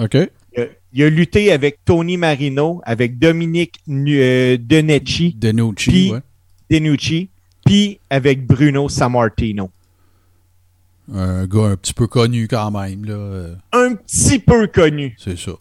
OK. 0.00 0.14
Il 0.56 0.62
a, 0.62 0.66
il 0.94 1.02
a 1.04 1.10
lutté 1.10 1.52
avec 1.52 1.84
Tony 1.84 2.16
Marino, 2.16 2.80
avec 2.84 3.18
Dominique 3.18 3.74
euh, 3.88 4.56
Denucci, 4.58 5.36
Puis- 5.90 6.10
ouais. 6.12 6.20
Denucci, 6.70 7.28
puis 7.66 8.00
avec 8.08 8.46
Bruno 8.46 8.88
Sammartino. 8.88 9.70
Un 11.12 11.46
gars 11.46 11.66
un 11.66 11.76
petit 11.76 11.92
peu 11.94 12.06
connu 12.06 12.48
quand 12.48 12.70
même, 12.70 13.04
là. 13.04 13.12
euh, 13.14 13.54
Un 13.72 13.94
petit 13.94 14.38
peu 14.38 14.66
connu. 14.66 15.14
C'est 15.18 15.38
ça. 15.38 15.52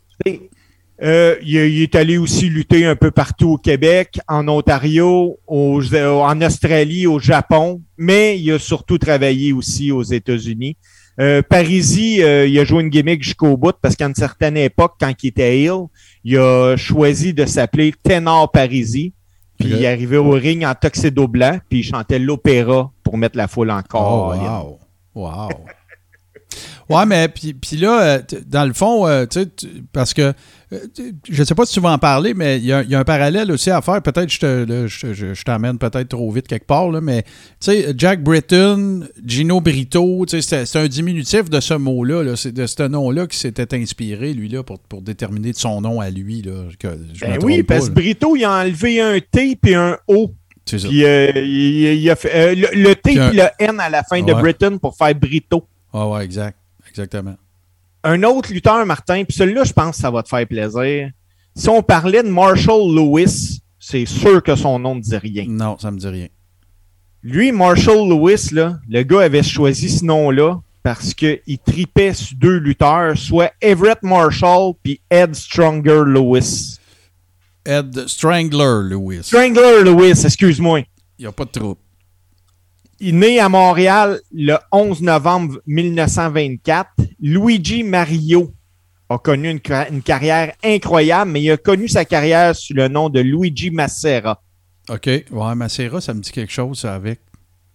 Euh, 1.03 1.35
il, 1.41 1.55
il 1.55 1.81
est 1.83 1.95
allé 1.95 2.17
aussi 2.17 2.47
lutter 2.49 2.85
un 2.85 2.95
peu 2.95 3.11
partout 3.11 3.51
au 3.53 3.57
Québec, 3.57 4.19
en 4.29 4.47
Ontario, 4.47 5.37
aux- 5.45 5.81
euh, 5.93 6.13
en 6.13 6.41
Australie, 6.41 7.05
au 7.05 7.19
Japon, 7.19 7.81
mais 7.97 8.39
il 8.39 8.51
a 8.53 8.59
surtout 8.59 8.97
travaillé 8.97 9.51
aussi 9.51 9.91
aux 9.91 10.03
États-Unis. 10.03 10.77
Euh, 11.19 11.41
Parisi, 11.41 12.21
euh, 12.23 12.45
il 12.47 12.57
a 12.59 12.65
joué 12.65 12.81
une 12.83 12.89
gimmick 12.89 13.23
jusqu'au 13.23 13.55
bout 13.57 13.75
parce 13.81 13.95
qu'à 13.95 14.05
une 14.05 14.15
certaine 14.15 14.57
époque, 14.57 14.95
quand 14.99 15.11
il 15.23 15.27
était 15.27 15.59
heel, 15.61 15.83
il 16.23 16.37
a 16.37 16.75
choisi 16.77 17.33
de 17.33 17.45
s'appeler 17.45 17.93
Ténor 18.03 18.51
Parisi. 18.51 19.13
Puis 19.57 19.71
Ok. 19.71 19.79
il 19.79 19.85
est 19.85 19.87
arrivé 19.87 20.17
au 20.17 20.31
ring 20.31 20.65
en 20.65 20.73
tuxedo 20.75 21.29
blanc, 21.29 21.59
puis 21.69 21.79
il 21.79 21.83
chantait 21.83 22.19
l'opéra 22.19 22.91
pour 23.03 23.17
mettre 23.17 23.37
la 23.37 23.47
foule 23.47 23.71
en 23.71 23.79
Oh, 23.79 23.87
corps. 23.87 24.79
wow. 25.15 25.23
Wow. 25.23 25.49
Ouais, 26.89 27.05
mais 27.05 27.27
puis, 27.27 27.53
puis 27.53 27.77
là, 27.77 28.01
euh, 28.01 28.19
dans 28.47 28.65
le 28.65 28.73
fond, 28.73 29.07
euh, 29.07 29.25
tu 29.25 29.41
sais, 29.41 29.47
parce 29.93 30.13
que 30.13 30.33
euh, 30.73 30.79
je 31.29 31.39
ne 31.39 31.45
sais 31.45 31.55
pas 31.55 31.65
si 31.65 31.73
tu 31.73 31.79
vas 31.79 31.91
en 31.91 31.97
parler, 31.97 32.33
mais 32.33 32.57
il 32.57 32.65
y, 32.65 32.73
a- 32.73 32.81
il 32.83 32.89
y 32.89 32.95
a 32.95 32.99
un 32.99 33.03
parallèle 33.03 33.51
aussi 33.51 33.69
à 33.71 33.81
faire. 33.81 34.01
Peut-être 34.01 34.29
je 34.31 34.85
je, 34.87 35.43
t'amène 35.43 35.77
peut-être 35.77 36.09
trop 36.09 36.29
vite 36.31 36.47
quelque 36.47 36.65
part, 36.65 36.89
là, 36.89 37.01
mais 37.01 37.23
tu 37.23 37.29
sais, 37.59 37.93
Jack 37.97 38.23
Britton, 38.23 39.07
Gino 39.25 39.61
Brito, 39.61 40.25
tu 40.27 40.41
sais, 40.41 40.65
c'est 40.65 40.79
un 40.79 40.87
diminutif 40.87 41.49
de 41.49 41.59
ce 41.59 41.75
mot-là, 41.75 42.23
là, 42.23 42.35
c'est 42.35 42.51
de 42.51 42.65
ce 42.65 42.83
nom-là 42.83 43.27
qui 43.27 43.37
s'était 43.37 43.75
inspiré, 43.75 44.33
lui, 44.33 44.49
là, 44.49 44.63
pour, 44.63 44.79
pour 44.79 45.01
déterminer 45.01 45.51
de 45.51 45.57
son 45.57 45.81
nom 45.81 46.01
à 46.01 46.09
lui. 46.09 46.41
Là, 46.41 46.63
que 46.79 46.87
je 47.13 47.21
Ben 47.25 47.37
oui, 47.43 47.63
pas, 47.63 47.75
parce 47.75 47.89
que. 47.89 47.93
Brito, 47.93 48.35
il 48.35 48.43
a 48.45 48.51
enlevé 48.61 48.99
un 49.01 49.19
T 49.19 49.55
puis 49.55 49.75
un 49.75 49.97
O. 50.07 50.31
Puis 50.65 51.05
euh, 51.05 51.31
il, 51.35 51.93
il 52.01 52.09
a 52.09 52.15
fait 52.15 52.55
le, 52.55 52.67
le 52.73 52.95
T 52.95 53.11
puis 53.11 53.37
le 53.37 53.43
N 53.59 53.79
à 53.79 53.87
la 53.89 54.01
fin 54.01 54.19
de. 54.21 54.33
Britain 54.33 54.77
pour 54.77 54.97
faire 54.97 55.13
Brito. 55.13 55.67
Ah 55.93 56.07
ouais, 56.09 56.25
exact. 56.25 56.57
Exactement. 56.95 57.35
Un 58.05 58.23
autre 58.23 58.53
lutteur, 58.53 58.85
Martin, 58.85 59.25
puis 59.25 59.35
celui-là, 59.35 59.65
je 59.65 59.73
pense 59.73 59.97
que 59.97 60.01
ça 60.01 60.09
va 60.09 60.23
te 60.23 60.29
faire 60.29 60.47
plaisir. 60.47 61.09
Si 61.53 61.67
on 61.67 61.83
parlait 61.83 62.23
de 62.23 62.29
Marshall 62.29 62.95
Lewis, 62.95 63.59
c'est 63.79 64.05
sûr 64.05 64.41
que 64.41 64.55
son 64.55 64.79
nom 64.79 64.95
ne 64.95 65.01
dit 65.01 65.17
rien. 65.17 65.45
Non, 65.45 65.77
ça 65.77 65.91
me 65.91 65.97
dit 65.97 66.07
rien. 66.07 66.27
Lui, 67.21 67.51
Marshall 67.51 68.07
Lewis, 68.07 68.49
là, 68.53 68.77
le 68.87 69.03
gars 69.03 69.21
avait 69.21 69.43
choisi 69.43 69.89
ce 69.89 70.05
nom-là 70.05 70.61
parce 70.83 71.13
qu'il 71.13 71.59
tripait 71.65 72.13
sur 72.13 72.37
deux 72.37 72.57
lutteurs, 72.57 73.17
soit 73.17 73.51
Everett 73.59 74.01
Marshall 74.01 74.73
puis 74.81 75.01
Ed 75.09 75.35
Stronger 75.35 76.03
Lewis. 76.05 76.77
Ed 77.65 78.07
Strangler, 78.07 78.87
Lewis. 78.89 79.23
Strangler 79.23 79.83
Lewis, 79.83 80.21
excuse-moi. 80.23 80.81
Il 81.17 81.23
n'y 81.23 81.25
a 81.25 81.31
pas 81.31 81.45
de 81.45 81.49
trouble. 81.49 81.81
Il 82.99 83.09
est 83.09 83.11
né 83.11 83.39
à 83.39 83.49
Montréal 83.49 84.19
le 84.33 84.55
11 84.71 85.01
novembre 85.01 85.59
1924. 85.67 86.89
Luigi 87.19 87.83
Mario 87.83 88.51
a 89.09 89.17
connu 89.17 89.49
une, 89.51 89.59
ca- 89.65 89.87
une 89.89 90.01
carrière 90.01 90.53
incroyable, 90.63 91.31
mais 91.31 91.41
il 91.41 91.51
a 91.51 91.57
connu 91.57 91.87
sa 91.87 92.05
carrière 92.05 92.55
sous 92.55 92.73
le 92.73 92.87
nom 92.87 93.09
de 93.09 93.19
Luigi 93.19 93.69
Macera. 93.69 94.41
OK. 94.89 95.05
Ouais, 95.07 95.55
Macera, 95.55 95.99
ça 96.01 96.13
me 96.13 96.21
dit 96.21 96.31
quelque 96.31 96.51
chose, 96.51 96.79
ça, 96.79 96.95
avec. 96.95 97.19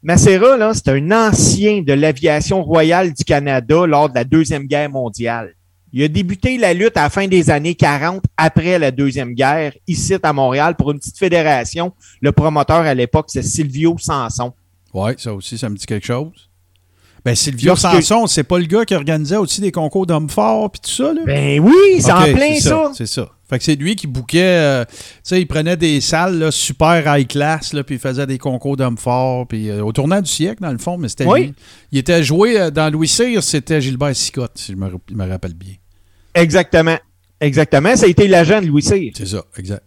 Macera, 0.03 0.57
là, 0.57 0.73
c'est 0.73 0.89
un 0.89 1.11
ancien 1.11 1.83
de 1.83 1.93
l'aviation 1.93 2.63
royale 2.63 3.13
du 3.13 3.25
Canada 3.25 3.87
lors 3.87 4.09
de 4.09 4.15
la 4.15 4.25
Deuxième 4.25 4.65
Guerre 4.65 4.89
mondiale. 4.91 5.55
Il 5.93 6.03
a 6.05 6.09
débuté 6.09 6.57
la 6.57 6.73
lutte 6.73 6.97
à 6.97 7.03
la 7.03 7.11
fin 7.11 7.27
des 7.27 7.51
années 7.51 7.75
40, 7.75 8.23
après 8.37 8.79
la 8.79 8.91
Deuxième 8.93 9.35
Guerre, 9.35 9.73
ici 9.87 10.15
à 10.23 10.33
Montréal, 10.33 10.77
pour 10.77 10.93
une 10.93 10.99
petite 10.99 11.19
fédération. 11.19 11.93
Le 12.23 12.33
promoteur 12.33 12.77
à 12.79 12.95
l'époque, 12.95 13.27
c'est 13.29 13.43
Silvio 13.43 13.97
Sanson. 13.99 14.53
Ouais, 14.95 15.15
ça 15.19 15.33
aussi, 15.35 15.57
ça 15.59 15.69
me 15.69 15.77
dit 15.77 15.87
quelque 15.87 16.07
chose. 16.07 16.49
Ben, 17.25 17.35
Sylvio 17.35 17.77
Sanson, 17.77 18.27
c'est 18.27 18.45
pas 18.45 18.59
le 18.59 18.65
gars 18.65 18.85
qui 18.87 18.95
organisait 18.95 19.37
aussi 19.37 19.61
des 19.61 19.71
concours 19.73 20.07
d'hommes 20.07 20.31
forts 20.31 20.71
puis 20.71 20.81
tout 20.81 20.91
ça, 20.91 21.13
là? 21.13 21.21
Ben 21.27 21.61
oui, 21.61 22.01
c'est 22.01 22.13
en 22.13 22.23
plein 22.33 22.59
ça. 22.59 22.93
C'est 22.95 23.07
ça. 23.07 23.29
Fait 23.49 23.59
que 23.59 23.65
c'est 23.65 23.75
lui 23.75 23.95
qui 23.97 24.07
bouquait, 24.07 24.41
euh, 24.43 24.85
tu 24.87 24.95
sais, 25.25 25.41
il 25.41 25.47
prenait 25.47 25.77
des 25.77 26.01
salles 26.01 26.39
là, 26.39 26.51
super 26.51 27.03
high 27.07 27.27
class, 27.27 27.73
là, 27.73 27.83
puis 27.85 27.97
il 27.97 27.99
faisait 27.99 28.27
des 28.27 28.39
concours 28.39 28.77
d'hommes 28.77 28.97
forts, 28.97 29.47
puis 29.49 29.69
euh, 29.69 29.85
au 29.85 29.93
tournant 29.93 30.21
du 30.23 30.31
siècle, 30.31 30.63
dans 30.63 30.71
le 30.71 30.79
fond, 30.79 30.97
mais 30.97 31.09
c'était 31.09 31.27
Oui. 31.27 31.47
lui. 31.47 31.55
Il 31.93 31.99
était 31.99 32.23
joué 32.23 32.59
euh, 32.59 32.71
dans 32.71 32.91
Louis 32.91 33.09
Cyr, 33.09 33.43
c'était 33.43 33.81
Gilbert 33.81 34.15
Sicotte, 34.15 34.53
si 34.57 34.73
je 34.73 34.77
me, 34.77 34.89
je 35.11 35.15
me 35.15 35.29
rappelle 35.29 35.55
bien. 35.55 35.75
Exactement. 36.35 36.97
Exactement. 37.41 37.97
Ça 37.97 38.07
a 38.07 38.09
été 38.09 38.29
l'agent 38.29 38.61
de 38.63 38.67
Louis 38.67 38.83
Cyr. 38.83 39.13
C'est 39.17 39.27
ça, 39.27 39.45
exact. 39.59 39.83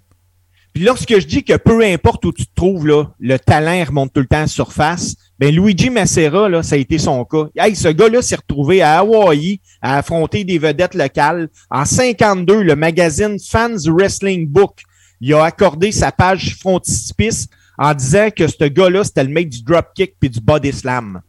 Puis 0.73 0.83
lorsque 0.83 1.19
je 1.19 1.27
dis 1.27 1.43
que 1.43 1.55
peu 1.55 1.83
importe 1.83 2.25
où 2.25 2.31
tu 2.31 2.47
te 2.47 2.55
trouves, 2.55 2.87
là, 2.87 3.05
le 3.19 3.37
talent 3.37 3.83
remonte 3.85 4.11
tout 4.11 4.21
le 4.21 4.25
temps 4.25 4.37
à 4.37 4.41
la 4.41 4.47
surface, 4.47 5.15
ben 5.37 5.53
Luigi 5.53 5.91
Macera, 5.91 6.49
là, 6.49 6.63
ça 6.63 6.73
a 6.73 6.79
été 6.79 6.97
son 6.97 7.23
cas. 7.25 7.45
Hey, 7.55 7.75
ce 7.75 7.89
gars-là 7.89 8.23
s'est 8.23 8.37
retrouvé 8.37 8.81
à 8.81 8.99
Hawaï 8.99 9.59
à 9.83 9.97
affronter 9.97 10.43
des 10.43 10.57
vedettes 10.57 10.95
locales. 10.95 11.49
En 11.69 11.85
52, 11.85 12.63
le 12.63 12.75
magazine 12.75 13.37
Fans 13.39 13.75
Wrestling 13.85 14.47
Book, 14.47 14.81
il 15.21 15.33
a 15.35 15.43
accordé 15.43 15.91
sa 15.91 16.11
page 16.11 16.55
frontispice 16.59 17.47
en 17.77 17.93
disant 17.93 18.29
que 18.35 18.47
ce 18.47 18.65
gars-là, 18.65 19.03
c'était 19.03 19.23
le 19.23 19.29
mec 19.29 19.49
du 19.49 19.61
dropkick 19.61 20.15
puis 20.19 20.29
du 20.29 20.39
body 20.39 20.73
slam. 20.73 21.21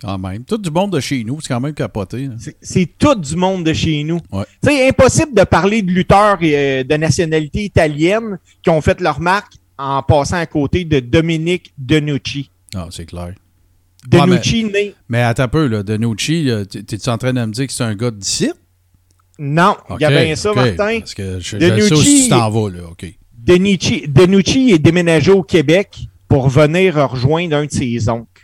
Quand 0.00 0.16
même. 0.18 0.44
Tout 0.44 0.58
du 0.58 0.70
monde 0.70 0.92
de 0.92 1.00
chez 1.00 1.24
nous, 1.24 1.40
c'est 1.40 1.48
quand 1.48 1.60
même 1.60 1.74
capoté. 1.74 2.26
là. 2.28 2.34
C'est- 2.38 2.56
C'est 2.60 2.88
tout 2.98 3.14
du 3.16 3.34
monde 3.36 3.64
de 3.64 3.72
chez 3.72 4.04
nous. 4.04 4.20
Ouais. 4.30 4.44
Sais, 4.62 4.88
impossible 4.88 5.34
de 5.34 5.42
parler 5.44 5.82
de 5.82 5.90
lutteurs 5.90 6.38
euh, 6.42 6.84
de 6.84 6.94
nationalité 6.96 7.64
italienne 7.64 8.38
qui 8.62 8.70
ont 8.70 8.80
fait 8.80 9.00
leur 9.00 9.20
marque 9.20 9.54
en 9.76 10.02
passant 10.02 10.36
à 10.36 10.46
côté 10.46 10.84
de 10.84 11.00
Dominique 11.00 11.72
Denucci. 11.78 12.50
Ah, 12.74 12.86
c'est 12.90 13.06
clair. 13.06 13.34
Denucci, 14.06 14.64
né... 14.64 14.94
Mais 15.08 15.22
attends 15.22 15.44
un 15.44 15.48
peu, 15.48 15.66
là, 15.66 15.82
Denucci, 15.82 16.48
t'es- 16.70 16.82
t'es-tu 16.84 17.08
en 17.10 17.18
train 17.18 17.32
de 17.32 17.40
me 17.44 17.52
dire 17.52 17.66
que 17.66 17.72
c'est 17.72 17.84
un 17.84 17.94
gars 17.96 18.10
d'ici? 18.12 18.50
Non, 19.40 19.76
il 19.98 20.02
y 20.02 20.04
a 20.04 20.10
bien 20.10 20.34
ça, 20.36 20.50
ok. 20.50 20.56
Martin. 20.56 20.98
Parce 21.00 21.14
que 21.14 21.38
je, 21.40 21.50
je 21.50 21.56
Denucci- 21.58 21.88
sais 21.88 21.94
où 21.94 22.22
tu 22.24 22.28
t'en 22.28 22.50
vas, 22.50 22.70
là, 22.70 22.78
OK. 22.90 23.06
Denucci, 23.36 24.04
Denucci 24.08 24.70
est 24.70 24.78
déménagé 24.78 25.30
au 25.32 25.42
Québec 25.42 25.98
pour 26.28 26.48
venir 26.48 26.94
rejoindre 27.10 27.56
un 27.56 27.66
de 27.66 27.70
ses 27.70 28.08
oncles. 28.08 28.37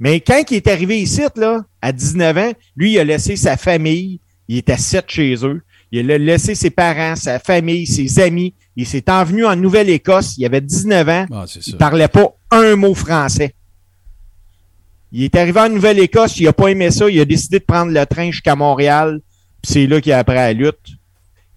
Mais 0.00 0.20
quand 0.20 0.42
il 0.50 0.56
est 0.56 0.66
arrivé 0.68 1.00
ici, 1.00 1.22
là, 1.36 1.64
à 1.80 1.92
19 1.92 2.36
ans, 2.38 2.52
lui, 2.76 2.92
il 2.92 2.98
a 2.98 3.04
laissé 3.04 3.36
sa 3.36 3.56
famille. 3.56 4.20
Il 4.48 4.58
était 4.58 4.76
sept 4.76 5.04
chez 5.08 5.34
eux. 5.44 5.62
Il 5.92 6.10
a 6.10 6.18
laissé 6.18 6.54
ses 6.54 6.70
parents, 6.70 7.16
sa 7.16 7.38
famille, 7.38 7.86
ses 7.86 8.18
amis. 8.20 8.54
Il 8.76 8.86
s'est 8.86 9.08
envenu 9.10 9.44
en 9.44 9.54
Nouvelle-Écosse. 9.54 10.36
Il 10.38 10.44
avait 10.46 10.60
19 10.60 11.08
ans. 11.08 11.26
Ah. 11.32 11.44
Il 11.66 11.76
parlait 11.76 12.08
pas 12.08 12.34
un 12.50 12.74
mot 12.76 12.94
français. 12.94 13.54
Il 15.12 15.24
est 15.24 15.36
arrivé 15.36 15.60
en 15.60 15.68
Nouvelle-Écosse, 15.68 16.38
il 16.40 16.48
a 16.48 16.54
pas 16.54 16.68
aimé 16.68 16.90
ça, 16.90 17.08
il 17.10 17.20
a 17.20 17.26
décidé 17.26 17.58
de 17.58 17.64
prendre 17.64 17.92
le 17.92 18.06
train 18.06 18.30
jusqu'à 18.30 18.56
Montréal, 18.56 19.20
puis 19.62 19.72
c'est 19.72 19.86
là 19.86 20.00
qu'il 20.00 20.10
a 20.12 20.18
appris 20.18 20.34
la 20.36 20.54
lutte. 20.54 20.96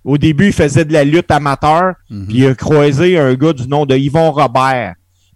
Au 0.03 0.17
début, 0.17 0.47
il 0.47 0.53
faisait 0.53 0.83
de 0.83 0.91
la 0.91 1.05
lutte 1.05 1.31
amateur, 1.31 1.93
Mhm. 2.09 2.27
puis 2.27 2.37
il 2.39 2.47
a 2.47 2.53
croisé 2.55 3.17
un 3.17 3.33
gars 3.35 3.53
du 3.53 3.65
nom 3.69 3.85
de 3.85 3.95
Yvon 3.95 4.31
Robert. 4.33 4.95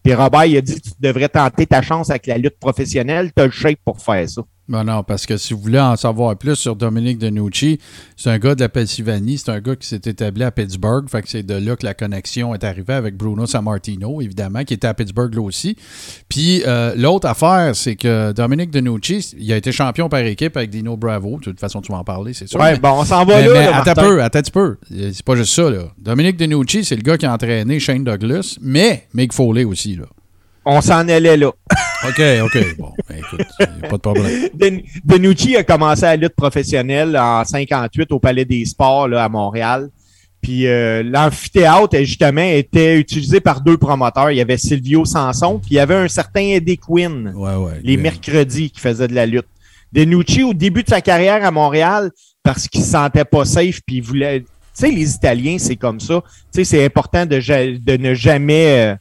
Puis 0.09 0.15
Robert, 0.15 0.45
il 0.45 0.57
a 0.57 0.61
dit 0.61 0.81
Tu 0.81 0.89
devrais 0.99 1.29
tenter 1.29 1.67
ta 1.67 1.83
chance 1.83 2.09
avec 2.09 2.25
la 2.25 2.39
lutte 2.39 2.57
professionnelle, 2.57 3.31
tu 3.31 3.43
le 3.43 3.51
shape 3.51 3.77
pour 3.85 4.01
faire 4.01 4.27
ça. 4.27 4.41
Ben 4.69 4.83
non, 4.83 5.01
parce 5.03 5.25
que 5.25 5.35
si 5.37 5.55
vous 5.55 5.59
voulez 5.61 5.79
en 5.79 5.95
savoir 5.95 6.37
plus 6.37 6.55
sur 6.55 6.75
Dominique 6.75 7.17
Denucci, 7.17 7.79
c'est 8.15 8.29
un 8.29 8.37
gars 8.37 8.53
de 8.53 8.61
la 8.61 8.69
Pennsylvanie, 8.69 9.39
c'est 9.39 9.49
un 9.49 9.59
gars 9.59 9.75
qui 9.75 9.87
s'est 9.87 10.01
établi 10.05 10.43
à 10.43 10.51
Pittsburgh, 10.51 11.09
fait 11.09 11.23
que 11.23 11.27
c'est 11.29 11.41
de 11.41 11.55
là 11.55 11.75
que 11.75 11.83
la 11.83 11.95
connexion 11.95 12.53
est 12.53 12.63
arrivée 12.63 12.93
avec 12.93 13.17
Bruno 13.17 13.47
Sammartino, 13.47 14.21
évidemment, 14.21 14.63
qui 14.63 14.75
était 14.75 14.85
à 14.85 14.93
Pittsburgh 14.93 15.33
là 15.33 15.41
aussi. 15.41 15.75
Puis 16.29 16.61
euh, 16.67 16.93
l'autre 16.95 17.27
affaire, 17.27 17.75
c'est 17.75 17.95
que 17.95 18.31
Dominique 18.31 18.69
Denucci, 18.69 19.33
il 19.39 19.51
a 19.51 19.57
été 19.57 19.71
champion 19.71 20.07
par 20.07 20.19
équipe 20.19 20.55
avec 20.55 20.69
Dino 20.69 20.95
Bravo. 20.95 21.37
De 21.39 21.45
toute 21.45 21.59
façon, 21.59 21.81
tu 21.81 21.91
vas 21.91 21.97
en 21.97 22.03
parler, 22.03 22.33
c'est 22.35 22.47
sûr. 22.47 22.59
Ouais, 22.59 22.73
mais- 22.73 22.79
bon, 22.79 22.89
on 22.91 23.05
s'en 23.05 23.25
va 23.25 23.37
mais, 23.41 23.47
là. 23.47 23.53
mais 23.53 23.65
là, 23.65 23.77
attends 23.77 23.85
Martin. 23.87 23.91
un 24.03 24.07
peu, 24.07 24.21
attends 24.23 24.39
un 24.39 24.41
petit 24.43 24.51
peu. 24.51 24.77
C'est 24.91 25.25
pas 25.25 25.35
juste 25.35 25.53
ça, 25.55 25.67
là. 25.67 25.85
Dominique 25.97 26.37
Denucci, 26.37 26.85
c'est 26.85 26.95
le 26.95 27.01
gars 27.01 27.17
qui 27.17 27.25
a 27.25 27.33
entraîné 27.33 27.79
Shane 27.79 28.03
Douglas, 28.03 28.57
mais 28.61 29.07
Mick 29.15 29.33
Foley 29.33 29.63
aussi, 29.63 29.95
là. 29.95 30.05
On 30.65 30.81
s'en 30.81 31.07
allait 31.07 31.37
là. 31.37 31.47
OK, 32.07 32.21
OK. 32.43 32.77
Bon, 32.77 32.91
ben, 33.09 33.17
écoute, 33.17 33.41
pas 33.81 33.91
de 33.91 33.97
problème. 33.97 34.49
Den- 34.53 34.81
Denucci 35.03 35.55
a 35.55 35.63
commencé 35.63 36.01
la 36.03 36.15
lutte 36.15 36.35
professionnelle 36.35 37.17
en 37.17 37.43
58 37.43 38.11
au 38.11 38.19
Palais 38.19 38.45
des 38.45 38.65
Sports 38.65 39.07
là, 39.07 39.23
à 39.23 39.29
Montréal. 39.29 39.89
Puis 40.41 40.67
euh, 40.67 41.03
l'amphithéâtre, 41.03 41.97
justement, 41.99 42.41
était 42.41 42.97
utilisé 42.97 43.41
par 43.41 43.59
deux 43.61 43.77
promoteurs. 43.77 44.31
Il 44.31 44.37
y 44.37 44.41
avait 44.41 44.57
Silvio 44.57 45.03
Sanson, 45.03 45.59
puis 45.59 45.71
il 45.71 45.75
y 45.75 45.79
avait 45.79 45.95
un 45.95 46.07
certain 46.07 46.41
Eddie 46.41 46.77
Quinn, 46.77 47.33
Ouais, 47.35 47.55
ouais. 47.55 47.79
les 47.83 47.97
mercredis, 47.97 48.69
qui 48.71 48.79
faisait 48.79 49.09
de 49.09 49.15
la 49.15 49.25
lutte. 49.25 49.47
Denucci, 49.91 50.43
au 50.43 50.53
début 50.53 50.83
de 50.83 50.89
sa 50.89 51.01
carrière 51.01 51.43
à 51.43 51.51
Montréal, 51.51 52.11
parce 52.43 52.67
qu'il 52.69 52.81
se 52.81 52.91
sentait 52.91 53.25
pas 53.25 53.43
safe, 53.43 53.81
puis 53.85 53.97
il 53.97 54.01
voulait... 54.03 54.41
Tu 54.41 54.45
sais, 54.85 54.91
les 54.91 55.13
Italiens, 55.13 55.57
c'est 55.59 55.75
comme 55.75 55.99
ça. 55.99 56.21
Tu 56.53 56.59
sais, 56.59 56.63
c'est 56.63 56.85
important 56.85 57.25
de, 57.25 57.39
de 57.77 57.97
ne 57.97 58.13
jamais 58.13 58.93
euh, 58.93 58.95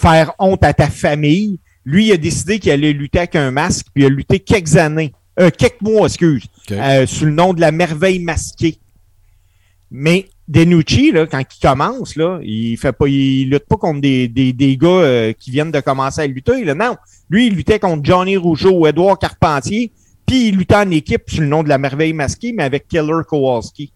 faire 0.00 0.32
honte 0.38 0.64
à 0.64 0.72
ta 0.72 0.88
famille. 0.88 1.58
Lui, 1.84 2.06
il 2.06 2.12
a 2.12 2.16
décidé 2.16 2.58
qu'il 2.58 2.72
allait 2.72 2.92
lutter 2.92 3.18
avec 3.18 3.36
un 3.36 3.50
masque, 3.50 3.86
puis 3.94 4.04
il 4.04 4.06
a 4.06 4.08
lutté 4.08 4.40
quelques 4.40 4.76
années, 4.76 5.12
euh, 5.38 5.50
quelques 5.50 5.80
mois, 5.80 6.06
excuse, 6.06 6.44
euh, 6.70 7.06
sous 7.06 7.26
le 7.26 7.32
nom 7.32 7.52
de 7.52 7.60
la 7.60 7.72
merveille 7.72 8.18
masquée. 8.18 8.78
Mais 9.90 10.28
Denucci, 10.46 11.12
là, 11.12 11.26
quand 11.26 11.40
il 11.40 11.60
commence, 11.60 12.16
là, 12.16 12.40
il 12.42 12.76
fait 12.76 12.92
pas, 12.92 13.08
il 13.08 13.50
lutte 13.50 13.66
pas 13.66 13.76
contre 13.76 14.00
des, 14.00 14.28
des, 14.28 14.52
des 14.52 14.76
gars 14.76 14.88
euh, 14.88 15.32
qui 15.32 15.50
viennent 15.50 15.70
de 15.70 15.80
commencer 15.80 16.22
à 16.22 16.26
lutter. 16.26 16.64
Là. 16.64 16.74
Non, 16.74 16.96
lui, 17.28 17.46
il 17.46 17.54
luttait 17.54 17.78
contre 17.78 18.04
Johnny 18.04 18.36
Rougeau 18.36 18.70
ou 18.70 18.86
Edouard 18.86 19.18
Carpentier, 19.18 19.92
puis 20.26 20.48
il 20.48 20.56
luttait 20.56 20.76
en 20.76 20.90
équipe 20.90 21.22
sous 21.28 21.40
le 21.40 21.46
nom 21.46 21.62
de 21.62 21.68
la 21.68 21.78
merveille 21.78 22.12
masquée, 22.12 22.52
mais 22.52 22.64
avec 22.64 22.88
Killer 22.88 23.22
Kowalski. 23.28 23.92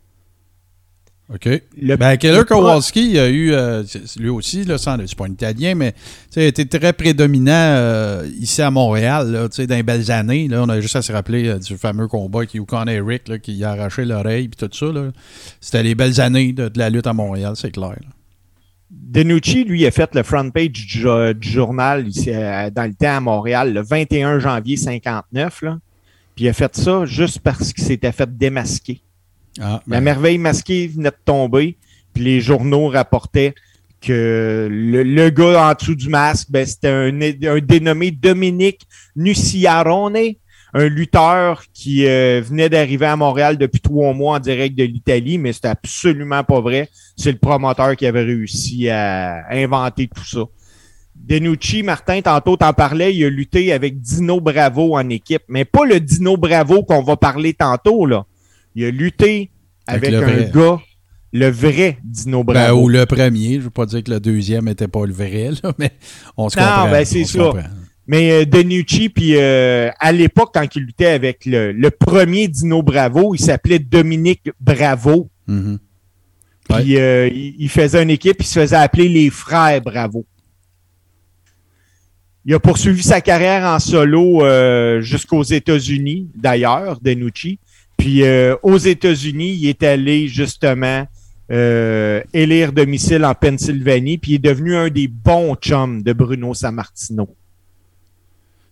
OK. 1.32 1.48
Le- 1.80 1.96
Ben, 1.96 2.16
Keller 2.18 2.38
le- 2.38 2.44
Kowalski, 2.44 3.12
il 3.12 3.18
a 3.18 3.28
eu, 3.30 3.52
euh, 3.52 3.82
lui 4.18 4.28
aussi, 4.28 4.62
là, 4.64 4.76
sans- 4.76 4.98
c'est 5.06 5.16
pas 5.16 5.24
un 5.24 5.30
Italien, 5.32 5.74
mais 5.74 5.94
il 6.36 6.42
a 6.42 6.46
été 6.46 6.66
très 6.66 6.92
prédominant 6.92 7.50
euh, 7.54 8.28
ici 8.38 8.60
à 8.60 8.70
Montréal, 8.70 9.32
là, 9.32 9.48
dans 9.48 9.74
les 9.74 9.82
belles 9.82 10.10
années. 10.10 10.48
Là, 10.48 10.62
on 10.62 10.68
a 10.68 10.80
juste 10.80 10.96
à 10.96 11.02
se 11.02 11.12
rappeler 11.12 11.48
euh, 11.48 11.58
du 11.58 11.78
fameux 11.78 12.08
combat 12.08 12.44
qui 12.44 12.58
Yukon 12.58 12.86
Eric, 12.88 13.28
là, 13.28 13.38
qui 13.38 13.64
a 13.64 13.70
arraché 13.70 14.04
l'oreille, 14.04 14.48
puis 14.48 14.68
tout 14.68 14.76
ça. 14.76 14.92
là. 14.92 15.12
C'était 15.62 15.82
les 15.82 15.94
belles 15.94 16.20
années 16.20 16.52
de, 16.52 16.68
de 16.68 16.78
la 16.78 16.90
lutte 16.90 17.06
à 17.06 17.14
Montréal, 17.14 17.54
c'est 17.56 17.70
clair. 17.70 17.90
là. 18.00 18.08
Denucci, 18.90 19.64
lui, 19.64 19.86
a 19.86 19.90
fait 19.90 20.14
le 20.14 20.22
front 20.22 20.50
page 20.50 20.68
du, 20.72 20.86
jo- 21.00 21.32
du 21.32 21.48
journal 21.48 22.06
ici, 22.06 22.30
dans 22.32 22.86
le 22.86 22.94
temps 22.94 23.16
à 23.16 23.20
Montréal 23.20 23.72
le 23.72 23.82
21 23.82 24.38
janvier 24.40 24.76
59. 24.76 25.62
Là. 25.62 25.78
Puis 26.36 26.44
il 26.44 26.48
a 26.48 26.52
fait 26.52 26.76
ça 26.76 27.04
juste 27.06 27.40
parce 27.40 27.72
qu'il 27.72 27.82
s'était 27.82 28.12
fait 28.12 28.36
démasquer. 28.36 29.00
Ah, 29.60 29.82
La 29.86 29.98
ben, 29.98 30.04
merveille 30.04 30.38
masquée 30.38 30.88
venait 30.88 31.10
de 31.10 31.16
tomber, 31.24 31.76
puis 32.12 32.24
les 32.24 32.40
journaux 32.40 32.88
rapportaient 32.88 33.54
que 34.00 34.68
le, 34.70 35.02
le 35.02 35.30
gars 35.30 35.70
en 35.70 35.74
dessous 35.74 35.94
du 35.94 36.08
masque, 36.08 36.48
ben, 36.50 36.66
c'était 36.66 36.88
un, 36.88 37.20
un 37.20 37.58
dénommé 37.60 38.10
Dominique 38.10 38.86
Nuciarone, 39.16 40.34
un 40.74 40.88
lutteur 40.88 41.62
qui 41.72 42.06
euh, 42.06 42.42
venait 42.44 42.68
d'arriver 42.68 43.06
à 43.06 43.16
Montréal 43.16 43.56
depuis 43.56 43.80
trois 43.80 44.12
mois 44.12 44.36
en 44.36 44.40
direct 44.40 44.76
de 44.76 44.82
l'Italie, 44.82 45.38
mais 45.38 45.52
c'était 45.52 45.68
absolument 45.68 46.42
pas 46.42 46.60
vrai. 46.60 46.88
C'est 47.16 47.30
le 47.30 47.38
promoteur 47.38 47.94
qui 47.96 48.06
avait 48.06 48.24
réussi 48.24 48.88
à 48.90 49.44
inventer 49.50 50.08
tout 50.08 50.24
ça. 50.24 50.44
Denucci, 51.14 51.84
Martin, 51.84 52.20
tantôt 52.20 52.56
t'en 52.56 52.72
parlais, 52.72 53.14
il 53.14 53.24
a 53.24 53.30
lutté 53.30 53.72
avec 53.72 54.00
Dino 54.00 54.40
Bravo 54.40 54.96
en 54.96 55.08
équipe, 55.08 55.44
mais 55.48 55.64
pas 55.64 55.84
le 55.86 56.00
Dino 56.00 56.36
Bravo 56.36 56.82
qu'on 56.82 57.02
va 57.02 57.16
parler 57.16 57.54
tantôt, 57.54 58.04
là. 58.04 58.26
Il 58.74 58.84
a 58.84 58.90
lutté 58.90 59.50
Avec 59.86 60.12
un 60.12 60.20
vrai. 60.20 60.50
gars, 60.54 60.78
le 61.32 61.48
vrai 61.50 61.98
Dino 62.04 62.42
ben, 62.44 62.52
Bravo. 62.54 62.82
ou 62.82 62.88
le 62.88 63.06
premier, 63.06 63.54
je 63.56 63.60
veux 63.60 63.70
pas 63.70 63.86
dire 63.86 64.02
que 64.02 64.10
le 64.10 64.20
deuxième 64.20 64.68
était 64.68 64.88
pas 64.88 65.04
le 65.06 65.12
vrai, 65.12 65.50
là, 65.62 65.72
mais 65.78 65.90
on 66.36 66.48
se 66.48 66.58
Non, 66.58 66.64
comprend. 66.64 66.90
ben, 66.90 67.04
c'est 67.04 67.24
ça. 67.24 67.38
comprend. 67.38 67.62
Mais 68.06 68.30
euh, 68.32 68.44
Denucci, 68.44 69.08
puis 69.08 69.36
euh, 69.36 69.90
à 69.98 70.12
l'époque, 70.12 70.50
quand 70.52 70.66
il 70.76 70.82
luttait 70.82 71.06
avec 71.06 71.46
le, 71.46 71.72
le 71.72 71.90
premier 71.90 72.48
Dino 72.48 72.82
Bravo, 72.82 73.34
il 73.34 73.38
s'appelait 73.40 73.78
Dominique 73.78 74.50
Bravo. 74.60 75.30
Mhm. 75.46 75.78
Puis 76.68 76.96
euh, 76.98 77.28
il, 77.28 77.54
il 77.58 77.68
faisait 77.70 78.02
une 78.02 78.10
équipe, 78.10 78.36
il 78.40 78.46
se 78.46 78.60
faisait 78.60 78.76
appeler 78.76 79.08
les 79.08 79.30
Frères 79.30 79.80
Bravo. 79.80 80.26
Il 82.44 82.52
a 82.52 82.58
poursuivi 82.60 83.02
sa 83.02 83.22
carrière 83.22 83.64
en 83.64 83.78
solo 83.78 84.42
jusqu'aux 85.00 85.42
États-Unis, 85.44 86.28
d'ailleurs, 86.36 87.00
Denucci. 87.00 87.58
Puis 88.04 88.22
euh, 88.22 88.54
aux 88.62 88.76
États-Unis, 88.76 89.56
il 89.62 89.66
est 89.66 89.82
allé 89.82 90.28
justement 90.28 91.06
euh, 91.50 92.20
élire 92.34 92.70
domicile 92.70 93.24
en 93.24 93.34
Pennsylvanie, 93.34 94.18
puis 94.18 94.32
il 94.32 94.34
est 94.34 94.38
devenu 94.40 94.76
un 94.76 94.90
des 94.90 95.08
bons 95.08 95.54
chums 95.54 96.02
de 96.02 96.12
Bruno 96.12 96.52
Sammartino. 96.52 97.34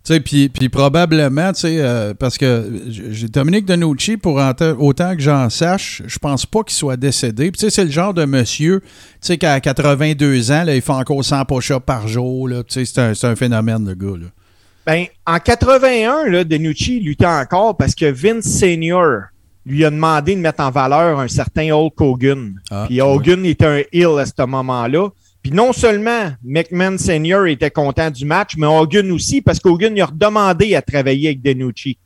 Tu 0.05 0.13
sais, 0.13 0.21
puis, 0.21 0.51
puis 0.51 0.69
probablement, 0.69 1.51
tu 1.55 1.61
sais, 1.61 1.77
euh, 1.81 2.13
parce 2.13 2.37
que 2.37 3.27
Dominique 3.29 3.65
Denucci, 3.65 4.19
pour 4.19 4.39
autant 4.79 5.17
que 5.17 5.23
j'en 5.23 5.49
sache, 5.49 6.03
je 6.05 6.19
pense 6.19 6.45
pas 6.45 6.63
qu'il 6.63 6.77
soit 6.77 6.99
décédé. 6.99 7.51
C'est 7.57 7.85
le 7.85 7.91
genre 7.91 8.13
de 8.13 8.27
monsieur, 8.27 8.81
tu 8.83 8.89
sais, 9.23 9.39
qu'à 9.39 9.61
82 9.61 10.53
ans, 10.53 10.67
il 10.69 10.83
fait 10.83 10.93
encore 10.93 11.25
100 11.25 11.47
push-ups 11.47 11.87
par 11.87 12.07
jour, 12.07 12.49
là. 12.49 12.63
Tu 12.65 12.85
c'est 12.85 12.99
un, 12.99 13.13
un 13.23 13.35
phénomène, 13.35 13.89
le 13.89 13.95
gars, 13.95 14.19
là. 14.19 14.27
Ben, 14.87 15.07
en 15.27 15.39
81, 15.39 16.29
là, 16.29 16.45
Denucci 16.45 17.01
luttait 17.01 17.27
encore 17.27 17.77
parce 17.77 17.95
que 17.95 18.07
Vince 18.07 18.45
Senior 18.45 19.23
lui 19.65 19.85
a 19.85 19.91
demandé 19.91 20.35
de 20.35 20.41
mettre 20.41 20.61
en 20.63 20.71
valeur 20.71 21.21
un 21.21 21.29
certain 21.29 21.71
Hulk 21.73 22.01
Hogan. 22.01 22.55
Ah, 22.71 22.87
Puis 22.89 23.01
Hogan 23.01 23.47
était 23.47 23.67
un 23.67 23.83
heel 23.93 24.19
à 24.19 24.27
ce 24.27 24.45
moment-là. 24.45 25.09
Puis 25.41 25.53
non 25.53 25.73
seulement 25.73 26.33
McMahon 26.45 26.99
Senior 26.99 27.47
était 27.47 27.71
content 27.71 28.11
du 28.11 28.25
match, 28.25 28.53
mais 28.57 28.67
Hogan 28.67 29.11
aussi, 29.13 29.41
parce 29.41 29.59
qu'Hogan 29.61 29.97
il 29.97 30.01
a 30.01 30.07
redemandé 30.07 30.75
à 30.75 30.83
travailler 30.83 31.29
avec 31.29 31.43
Denucci. 31.43 31.99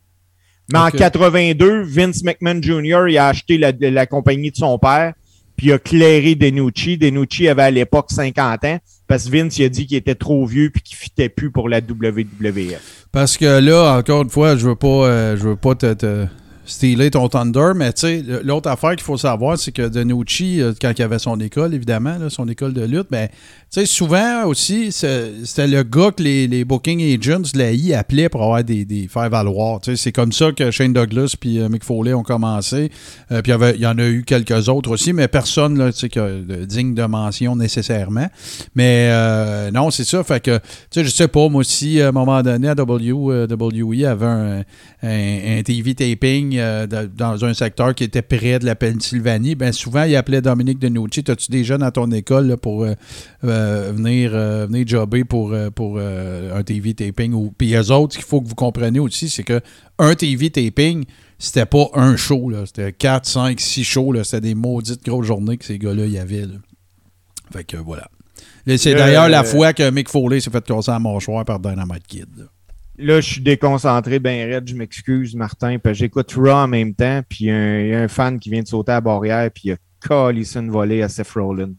Mais 0.73 0.79
en 0.79 0.91
82, 0.91 1.83
Vince 1.83 2.25
McMahon 2.25 2.61
Jr. 2.61 3.05
il 3.09 3.19
a 3.19 3.29
acheté 3.29 3.57
la, 3.57 3.73
la 3.79 4.07
compagnie 4.07 4.51
de 4.51 4.57
son 4.57 4.79
père, 4.79 5.15
puis 5.57 5.69
il 5.69 5.73
a 5.73 5.79
clairé 5.79 6.35
Denucci. 6.35 6.99
Denucci 6.99 7.49
avait 7.49 7.63
à 7.63 7.71
l'époque 7.71 8.11
50 8.11 8.65
ans, 8.65 8.79
parce 9.07 9.25
que 9.25 9.31
Vince 9.31 9.59
il 9.59 9.65
a 9.65 9.69
dit 9.69 9.87
qu'il 9.87 9.97
était 9.97 10.15
trop 10.15 10.47
vieux 10.47 10.71
puis 10.71 10.83
qu'il 10.83 10.97
fitait 10.97 11.29
plus 11.29 11.51
pour 11.51 11.69
la 11.69 11.79
WWF. 11.79 13.07
Parce 13.13 13.37
que 13.37 13.61
là, 13.61 13.97
encore 13.99 14.23
une 14.23 14.31
fois, 14.31 14.57
je 14.57 14.69
veux 14.69 14.77
pas, 14.77 15.07
euh, 15.07 15.37
je 15.37 15.49
veux 15.49 15.57
pas 15.57 15.75
te, 15.75 15.95
te 15.95 16.27
stealer 16.67 17.11
ton 17.11 17.29
Thunder, 17.29 17.73
mais 17.75 17.93
tu 17.93 18.01
sais, 18.01 18.25
l'autre 18.43 18.69
affaire 18.69 18.91
qu'il 18.91 19.03
faut 19.03 19.17
savoir, 19.17 19.57
c'est 19.57 19.73
que 19.73 19.89
Denucci, 19.89 20.61
euh, 20.61 20.73
quand 20.81 20.93
il 20.99 21.03
avait 21.03 21.19
son 21.19 21.39
école, 21.41 21.73
évidemment, 21.75 22.29
son 22.29 22.49
école 22.49 22.73
de 22.73 22.85
lutte, 22.85 23.07
ben, 23.11 23.29
tu 23.69 23.81
sais, 23.81 23.87
souvent 23.87 24.45
aussi, 24.47 24.93
c'était 24.93 25.67
le 25.67 25.83
gars 25.83 26.11
que 26.17 26.23
les, 26.23 26.47
les 26.47 26.65
booking 26.65 27.03
agents 27.03 27.41
de 27.53 27.59
la 27.59 27.73
I 27.73 27.95
appelaient 27.95 28.29
pour 28.29 28.43
avoir 28.43 28.63
des, 28.63 28.85
des 28.85 29.09
faire 29.09 29.29
valoir. 29.29 29.81
Tu 29.81 29.91
sais, 29.91 29.97
c'est 29.97 30.13
comme 30.13 30.31
ça 30.33 30.53
que 30.53 30.71
Shane 30.71 30.93
Douglas 30.93 31.35
puis 31.39 31.59
euh, 31.59 31.69
Mick 31.69 31.83
Foley 31.85 32.15
ont 32.15 32.23
commencé. 32.23 32.91
Euh, 33.33 33.43
puis 33.43 33.53
il 33.75 33.81
y 33.81 33.87
en 33.87 33.99
a 33.99 34.07
eu 34.07 34.23
quelques 34.25 34.69
autres 34.69 34.91
aussi, 34.91 35.13
mais 35.13 35.27
personne, 35.29 35.77
là, 35.79 35.93
tu 35.93 36.09
sais, 36.09 36.67
digne 36.67 36.95
de 36.95 37.03
mention 37.05 37.57
nécessairement. 37.57 38.29
Mais 38.77 39.09
euh, 39.11 39.71
non, 39.73 39.91
c'est 39.91 40.05
ça. 40.05 40.23
Fait 40.23 40.41
que, 40.41 40.57
tu 40.59 40.65
sais, 40.93 41.05
je 41.05 41.11
sais 41.11 41.29
pas, 41.29 41.49
moi 41.49 41.61
aussi, 41.61 42.01
à 42.01 42.09
un 42.09 42.13
moment 42.13 42.43
donné, 42.43 42.69
à 42.69 42.75
W, 42.77 43.13
euh, 43.33 43.47
avait 44.09 44.27
un, 44.27 44.63
un- 45.03 45.59
un 45.59 45.63
TV 45.63 45.95
taping 45.95 46.59
dans 47.17 47.45
un 47.45 47.53
secteur 47.53 47.95
qui 47.95 48.05
était 48.05 48.23
près 48.23 48.59
de 48.61 48.65
la 48.65 48.75
Pennsylvanie. 48.77 49.55
Ben 49.57 49.73
souvent, 49.73 50.05
il 50.05 50.15
appelait 50.17 50.41
Dominique 50.41 50.79
Denucci. 50.79 51.25
T'as-tu 51.25 51.51
des 51.51 51.65
jeunes 51.65 51.81
dans 51.81 51.91
ton 51.91 52.11
école 52.13 52.57
pour 52.57 52.87
euh, 53.67 53.93
venir, 53.93 54.31
euh, 54.35 54.67
venir 54.67 54.87
jobber 54.87 55.25
pour, 55.25 55.53
euh, 55.53 55.71
pour 55.71 55.99
un 55.99 56.63
TV 56.63 56.95
taping? 56.95 57.33
Ou... 57.33 57.53
Puis 57.57 57.75
eux 57.75 57.91
autres, 57.93 58.15
ce 58.15 58.19
qu'il 58.19 58.27
faut 58.27 58.41
que 58.41 58.49
vous 58.49 58.55
compreniez 58.55 59.01
aussi, 59.01 59.29
c'est 59.29 59.43
que 59.43 59.61
un 59.99 60.15
TV 60.15 60.51
taping, 60.51 61.05
c'était 61.39 61.67
pas 61.67 61.89
un 61.95 62.17
show. 62.17 62.51
C'était 62.65 62.93
4, 62.93 63.27
5, 63.27 63.61
6 63.61 63.85
shows. 63.85 64.15
C'était 64.25 64.41
des 64.41 64.55
maudites 64.55 65.05
grosses 65.05 65.27
journées 65.27 65.57
que 65.57 65.65
ces 65.65 65.79
gars-là 65.79 66.07
y 66.07 66.19
avaient. 66.19 66.43
là. 66.47 66.55
Fait 67.53 67.65
que 67.65 67.77
voilà. 67.77 68.09
Là, 68.67 68.77
C'est 68.79 68.95
d'ailleurs 68.95 69.29
la 69.29 69.45
fois 69.45 69.73
que 69.73 69.89
Mick 69.91 70.09
Foley 70.09 70.41
s'est 70.41 70.51
fait 70.51 70.65
casser 70.65 70.91
la 70.91 70.99
mâchoire 70.99 71.45
par 71.45 71.61
Dynamite 71.61 72.07
Kid. 72.07 72.27
là. 72.37 72.45
Là, 72.99 73.21
je 73.21 73.31
suis 73.33 73.43
déconcentré, 73.43 74.19
ben 74.19 74.51
raide, 74.51 74.67
je 74.67 74.75
m'excuse, 74.75 75.35
Martin, 75.35 75.79
parce 75.79 75.93
que 75.93 75.99
j'écoute 75.99 76.33
Raw 76.33 76.49
en 76.51 76.67
même 76.69 76.95
temps, 76.95 77.21
puis 77.29 77.45
il 77.45 77.47
y 77.49 77.51
a 77.51 77.55
un- 77.55 77.81
il 77.81 77.89
y, 77.89 77.95
a 77.95 78.01
un 78.01 78.09
fan 78.09 78.39
qui 78.41 78.49
vient 78.49 78.63
de 78.63 78.67
sauter 78.69 78.93
à 78.93 78.95
la 78.97 79.01
barrière, 79.03 79.51
puis 79.51 79.65
il 79.67 79.73
a 79.73 79.77
collé 80.01 80.57
une 80.57 80.71
volée 80.71 81.03
à 81.03 81.09
Seth 81.11 81.29
Rollins. 81.33 81.75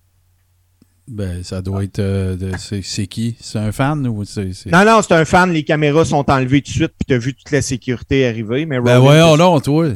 Ben, 1.08 1.41
ça 1.43 1.62
doit 1.62 1.84
être. 1.86 1.99
euh, 1.99 2.36
c'est 2.58 3.08
qui? 3.08 3.36
C'est 3.39 3.60
un 3.60 3.72
fan 3.72 4.05
ou 4.08 4.26
c'est. 4.26 4.49
Non, 4.72 4.84
non, 4.86 4.99
c'est 5.01 5.14
un 5.14 5.24
fan, 5.26 5.51
les 5.53 5.64
caméras 5.64 6.03
sont 6.05 6.30
enlevées 6.30 6.62
tout 6.62 6.72
de 6.72 6.76
suite, 6.76 6.91
puis 6.99 7.05
t'as 7.08 7.18
vu 7.18 7.34
toute 7.34 7.49
la 7.51 7.62
sécurité 7.62 8.28
arriver. 8.28 8.66
Mais 8.66 8.80
Ben, 8.82 8.99
voyons, 8.99 9.38
non, 9.38 9.60
toi. 9.62 9.88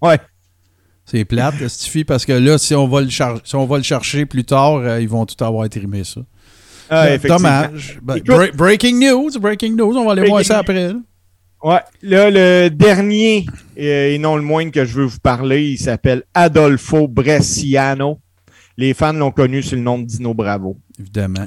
Ouais. 0.00 0.18
C'est 1.04 1.24
plate, 1.24 1.54
Stifi, 1.68 2.04
parce 2.04 2.24
que 2.24 2.32
là, 2.32 2.56
si 2.58 2.74
on 2.74 2.88
va 2.88 3.02
le, 3.02 3.10
si 3.10 3.54
on 3.54 3.66
va 3.66 3.76
le 3.76 3.82
chercher 3.82 4.24
plus 4.26 4.44
tard, 4.44 4.76
euh, 4.76 5.00
ils 5.00 5.08
vont 5.08 5.26
tout 5.26 5.42
avoir 5.44 5.68
trimé 5.68 6.04
ça. 6.04 6.22
Ah, 6.88 7.10
effectivement. 7.12 7.36
Dommage. 7.62 7.98
Ben, 8.02 8.20
bra- 8.20 8.50
breaking 8.54 8.98
news, 8.98 9.30
breaking 9.38 9.76
news, 9.76 9.94
on 9.96 10.04
va 10.06 10.12
aller 10.12 10.26
voir 10.28 10.44
ça 10.44 10.58
après. 10.60 10.88
là. 10.88 10.94
Ouais, 11.62 11.80
là, 12.02 12.30
le 12.30 12.68
dernier, 12.70 13.44
euh, 13.78 14.10
et 14.14 14.18
non 14.18 14.36
le 14.36 14.42
moindre 14.42 14.70
que 14.72 14.84
je 14.84 14.94
veux 14.94 15.04
vous 15.06 15.18
parler, 15.18 15.64
il 15.70 15.78
s'appelle 15.78 16.22
Adolfo 16.34 17.08
Bresciano. 17.08 18.20
Les 18.76 18.94
fans 18.94 19.12
l'ont 19.12 19.30
connu 19.30 19.62
sous 19.62 19.74
le 19.76 19.80
nom 19.82 19.98
de 19.98 20.04
Dino 20.04 20.34
Bravo. 20.34 20.76
Évidemment. 20.98 21.46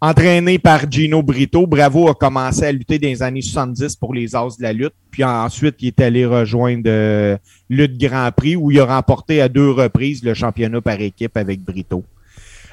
Entraîné 0.00 0.58
par 0.58 0.90
Gino 0.90 1.22
Brito, 1.22 1.66
Bravo 1.66 2.08
a 2.08 2.14
commencé 2.14 2.64
à 2.64 2.72
lutter 2.72 2.98
dans 2.98 3.08
les 3.08 3.22
années 3.22 3.40
70 3.40 3.96
pour 3.96 4.12
les 4.12 4.36
As 4.36 4.58
de 4.58 4.62
la 4.62 4.72
lutte. 4.74 4.92
Puis 5.10 5.24
ensuite, 5.24 5.76
il 5.80 5.88
est 5.88 6.00
allé 6.00 6.26
rejoindre 6.26 6.82
euh, 6.86 7.38
Lutte 7.70 7.96
Grand 7.98 8.30
Prix 8.32 8.54
où 8.56 8.70
il 8.70 8.78
a 8.80 8.84
remporté 8.84 9.40
à 9.40 9.48
deux 9.48 9.70
reprises 9.70 10.22
le 10.22 10.34
championnat 10.34 10.82
par 10.82 11.00
équipe 11.00 11.36
avec 11.38 11.60
Brito. 11.62 12.04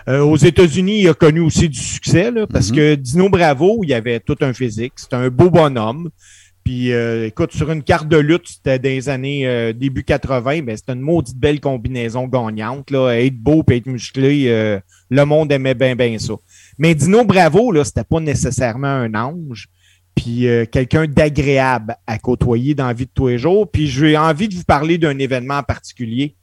Euh, 0.09 0.19
aux 0.21 0.35
États-Unis, 0.35 1.01
il 1.01 1.07
a 1.09 1.13
connu 1.13 1.39
aussi 1.41 1.69
du 1.69 1.79
succès 1.79 2.31
là, 2.31 2.47
parce 2.47 2.69
Mhm. 2.71 2.75
que 2.75 2.95
Dino 2.95 3.29
Bravo, 3.29 3.81
il 3.83 3.93
avait 3.93 4.19
tout 4.19 4.35
un 4.41 4.51
physique. 4.51 4.93
C'était 4.97 5.15
un 5.15 5.29
beau 5.29 5.49
bonhomme. 5.49 6.09
Puis 6.63 6.91
euh, 6.91 7.27
écoute, 7.27 7.53
sur 7.53 7.71
une 7.71 7.83
carte 7.83 8.07
de 8.07 8.17
lutte, 8.17 8.47
c'était 8.47 8.77
des 8.77 9.09
années 9.09 9.47
euh, 9.47 9.73
début 9.73 10.03
80, 10.03 10.61
mais 10.63 10.77
c'était 10.77 10.93
une 10.93 11.01
maudite 11.01 11.37
belle 11.37 11.59
combinaison 11.59 12.27
gagnante. 12.27 12.91
Là. 12.91 13.11
Être 13.11 13.37
beau 13.37 13.63
et 13.69 13.77
être 13.77 13.87
musclé, 13.87 14.45
euh, 14.47 14.79
le 15.09 15.25
monde 15.25 15.51
aimait 15.51 15.73
bien 15.73 15.95
bien 15.95 16.19
ça. 16.19 16.33
Mais 16.77 16.93
Dino 16.93 17.25
Bravo, 17.25 17.71
là, 17.71 17.83
c'était 17.83 18.03
pas 18.03 18.19
nécessairement 18.19 18.87
un 18.87 19.13
ange, 19.15 19.69
puis 20.13 20.45
quelqu'un 20.71 21.07
d'agréable 21.07 21.95
à 22.05 22.19
côtoyer 22.19 22.75
dans 22.75 22.87
la 22.87 22.93
vie 22.93 23.05
de 23.05 23.11
tous 23.13 23.27
les 23.27 23.37
jours. 23.37 23.69
Puis 23.69 23.87
j'ai 23.87 24.17
envie 24.17 24.47
de 24.47 24.55
vous 24.55 24.63
parler 24.63 24.97
d'un 24.97 25.17
événement 25.17 25.57
en 25.57 25.63
particulier. 25.63 26.35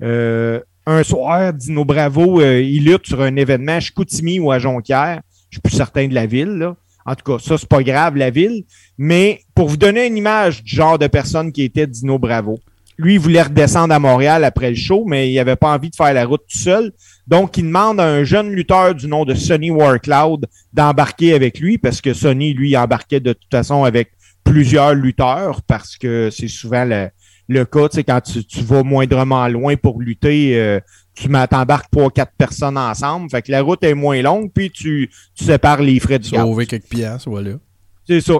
Un 0.00 1.02
soir, 1.02 1.52
Dino 1.52 1.84
Bravo, 1.84 2.40
il 2.42 2.84
lutte 2.84 3.06
sur 3.06 3.20
un 3.20 3.36
événement 3.36 3.72
à 3.72 3.80
Chicoutimi 3.80 4.40
ou 4.40 4.50
à 4.50 4.58
Jonquière. 4.58 5.20
Je 5.50 5.56
suis 5.56 5.62
plus 5.62 5.76
certain 5.76 6.06
de 6.06 6.14
la 6.14 6.26
ville, 6.26 6.58
là. 6.58 6.76
En 7.08 7.14
tout 7.14 7.24
cas, 7.24 7.42
ça, 7.42 7.56
c'est 7.56 7.66
pas 7.66 7.82
grave, 7.82 8.16
la 8.16 8.28
ville. 8.28 8.64
Mais 8.98 9.40
pour 9.54 9.68
vous 9.68 9.78
donner 9.78 10.06
une 10.06 10.18
image 10.18 10.62
du 10.62 10.76
genre 10.76 10.98
de 10.98 11.06
personne 11.06 11.52
qui 11.52 11.62
était 11.62 11.86
Dino 11.86 12.18
Bravo, 12.18 12.58
lui, 12.98 13.14
il 13.14 13.18
voulait 13.18 13.40
redescendre 13.40 13.94
à 13.94 13.98
Montréal 13.98 14.44
après 14.44 14.68
le 14.68 14.76
show, 14.76 15.04
mais 15.06 15.32
il 15.32 15.36
n'avait 15.36 15.56
pas 15.56 15.72
envie 15.72 15.88
de 15.88 15.96
faire 15.96 16.12
la 16.12 16.26
route 16.26 16.42
tout 16.46 16.58
seul. 16.58 16.92
Donc, 17.26 17.56
il 17.56 17.64
demande 17.64 17.98
à 17.98 18.04
un 18.04 18.24
jeune 18.24 18.50
lutteur 18.50 18.94
du 18.94 19.06
nom 19.06 19.24
de 19.24 19.32
Sonny 19.32 19.70
Warcloud 19.70 20.44
d'embarquer 20.74 21.32
avec 21.32 21.60
lui, 21.60 21.78
parce 21.78 22.02
que 22.02 22.12
Sonny, 22.12 22.52
lui, 22.52 22.76
embarquait 22.76 23.20
de 23.20 23.32
toute 23.32 23.50
façon 23.50 23.84
avec 23.84 24.10
plusieurs 24.44 24.92
lutteurs, 24.92 25.62
parce 25.62 25.96
que 25.96 26.28
c'est 26.30 26.48
souvent 26.48 26.84
le, 26.84 27.08
le 27.48 27.64
cas, 27.64 27.88
tu 27.88 27.96
sais, 27.96 28.04
quand 28.04 28.20
tu, 28.20 28.44
tu 28.44 28.60
vas 28.62 28.82
moindrement 28.82 29.48
loin 29.48 29.76
pour 29.76 30.00
lutter, 30.00 30.58
euh, 30.58 30.80
tu 31.14 31.28
t'embarques 31.28 31.90
trois, 31.90 32.10
quatre 32.10 32.32
personnes 32.36 32.76
ensemble. 32.76 33.30
Fait 33.30 33.42
que 33.42 33.50
la 33.50 33.62
route 33.62 33.82
est 33.82 33.94
moins 33.94 34.20
longue, 34.20 34.50
puis 34.52 34.70
tu, 34.70 35.10
tu 35.34 35.44
sépares 35.44 35.82
les 35.82 35.98
frais 35.98 36.18
du 36.18 36.30
gaz. 36.30 36.42
Sauver 36.42 36.66
quelques 36.66 36.88
piastres, 36.88 37.30
voilà. 37.30 37.52
C'est 38.06 38.20
ça. 38.20 38.34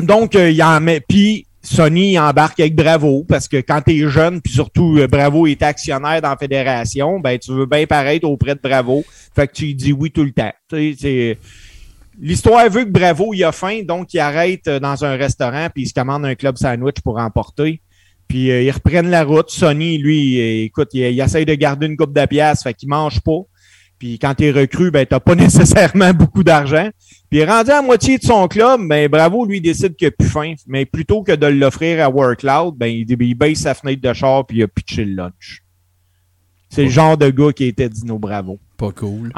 Donc, 0.00 0.34
euh, 0.34 0.50
il 0.50 0.62
en 0.62 0.80
met. 0.80 1.00
Puis 1.00 1.46
Sony 1.62 2.12
il 2.12 2.18
embarque 2.18 2.58
avec 2.58 2.74
Bravo, 2.74 3.24
parce 3.28 3.46
que 3.46 3.58
quand 3.58 3.80
tu 3.82 3.92
es 3.92 4.08
jeune, 4.08 4.40
puis 4.40 4.52
surtout 4.52 4.98
euh, 4.98 5.06
Bravo 5.06 5.46
est 5.46 5.62
actionnaire 5.62 6.20
dans 6.20 6.30
la 6.30 6.36
fédération, 6.36 7.20
ben 7.20 7.38
tu 7.38 7.52
veux 7.52 7.66
bien 7.66 7.86
paraître 7.86 8.28
auprès 8.28 8.56
de 8.56 8.60
Bravo. 8.60 9.04
Fait 9.34 9.46
que 9.46 9.52
tu 9.52 9.66
lui 9.66 9.74
dis 9.76 9.92
oui 9.92 10.10
tout 10.10 10.24
le 10.24 10.32
temps. 10.32 10.52
L'histoire 12.20 12.68
veut 12.68 12.84
que 12.84 12.90
Bravo 12.90 13.32
il 13.32 13.44
a 13.44 13.52
faim, 13.52 13.82
donc 13.84 14.12
il 14.12 14.18
arrête 14.18 14.68
dans 14.68 15.04
un 15.04 15.14
restaurant, 15.16 15.68
puis 15.72 15.84
il 15.84 15.86
se 15.86 15.94
commande 15.94 16.24
un 16.24 16.34
club 16.34 16.58
sandwich 16.58 17.00
pour 17.02 17.18
emporter. 17.18 17.80
Puis 18.32 18.50
euh, 18.50 18.62
ils 18.62 18.70
reprennent 18.70 19.10
la 19.10 19.24
route. 19.24 19.50
Sonny, 19.50 19.98
lui, 19.98 20.40
euh, 20.40 20.64
écoute, 20.64 20.88
il, 20.94 21.02
il 21.02 21.20
essaye 21.20 21.44
de 21.44 21.52
garder 21.54 21.86
une 21.86 21.98
coupe 21.98 22.14
de 22.14 22.24
pièces, 22.24 22.62
fait 22.62 22.72
qu'il 22.72 22.88
mange 22.88 23.20
pas. 23.20 23.40
Puis 23.98 24.18
quand 24.18 24.34
t'es 24.34 24.50
recru, 24.50 24.90
ben 24.90 25.04
t'as 25.04 25.20
pas 25.20 25.34
nécessairement 25.34 26.14
beaucoup 26.14 26.42
d'argent. 26.42 26.88
Puis 27.28 27.40
il 27.40 27.40
est 27.40 27.44
rendu 27.44 27.70
à 27.70 27.82
moitié 27.82 28.16
de 28.16 28.22
son 28.22 28.48
club, 28.48 28.88
ben 28.88 29.06
bravo, 29.06 29.44
lui 29.44 29.58
il 29.58 29.60
décide 29.60 29.96
qu'il 29.96 30.08
a 30.08 30.10
plus 30.12 30.30
faim. 30.30 30.54
Mais 30.66 30.86
plutôt 30.86 31.22
que 31.22 31.32
de 31.32 31.46
l'offrir 31.46 32.02
à 32.02 32.08
Workloud, 32.08 32.74
ben 32.74 32.86
il, 32.86 33.04
il 33.06 33.34
baisse 33.34 33.58
sa 33.58 33.74
fenêtre 33.74 34.00
de 34.00 34.14
char 34.14 34.46
puis 34.46 34.60
il 34.60 34.62
a 34.62 34.68
pitché 34.68 35.04
le 35.04 35.12
lunch. 35.12 35.62
C'est 36.70 36.84
le 36.84 36.90
genre 36.90 37.18
de 37.18 37.28
gars 37.28 37.52
qui 37.52 37.64
était 37.66 37.90
Dino 37.90 38.18
Bravo. 38.18 38.58
Pas 38.78 38.92
cool. 38.92 39.30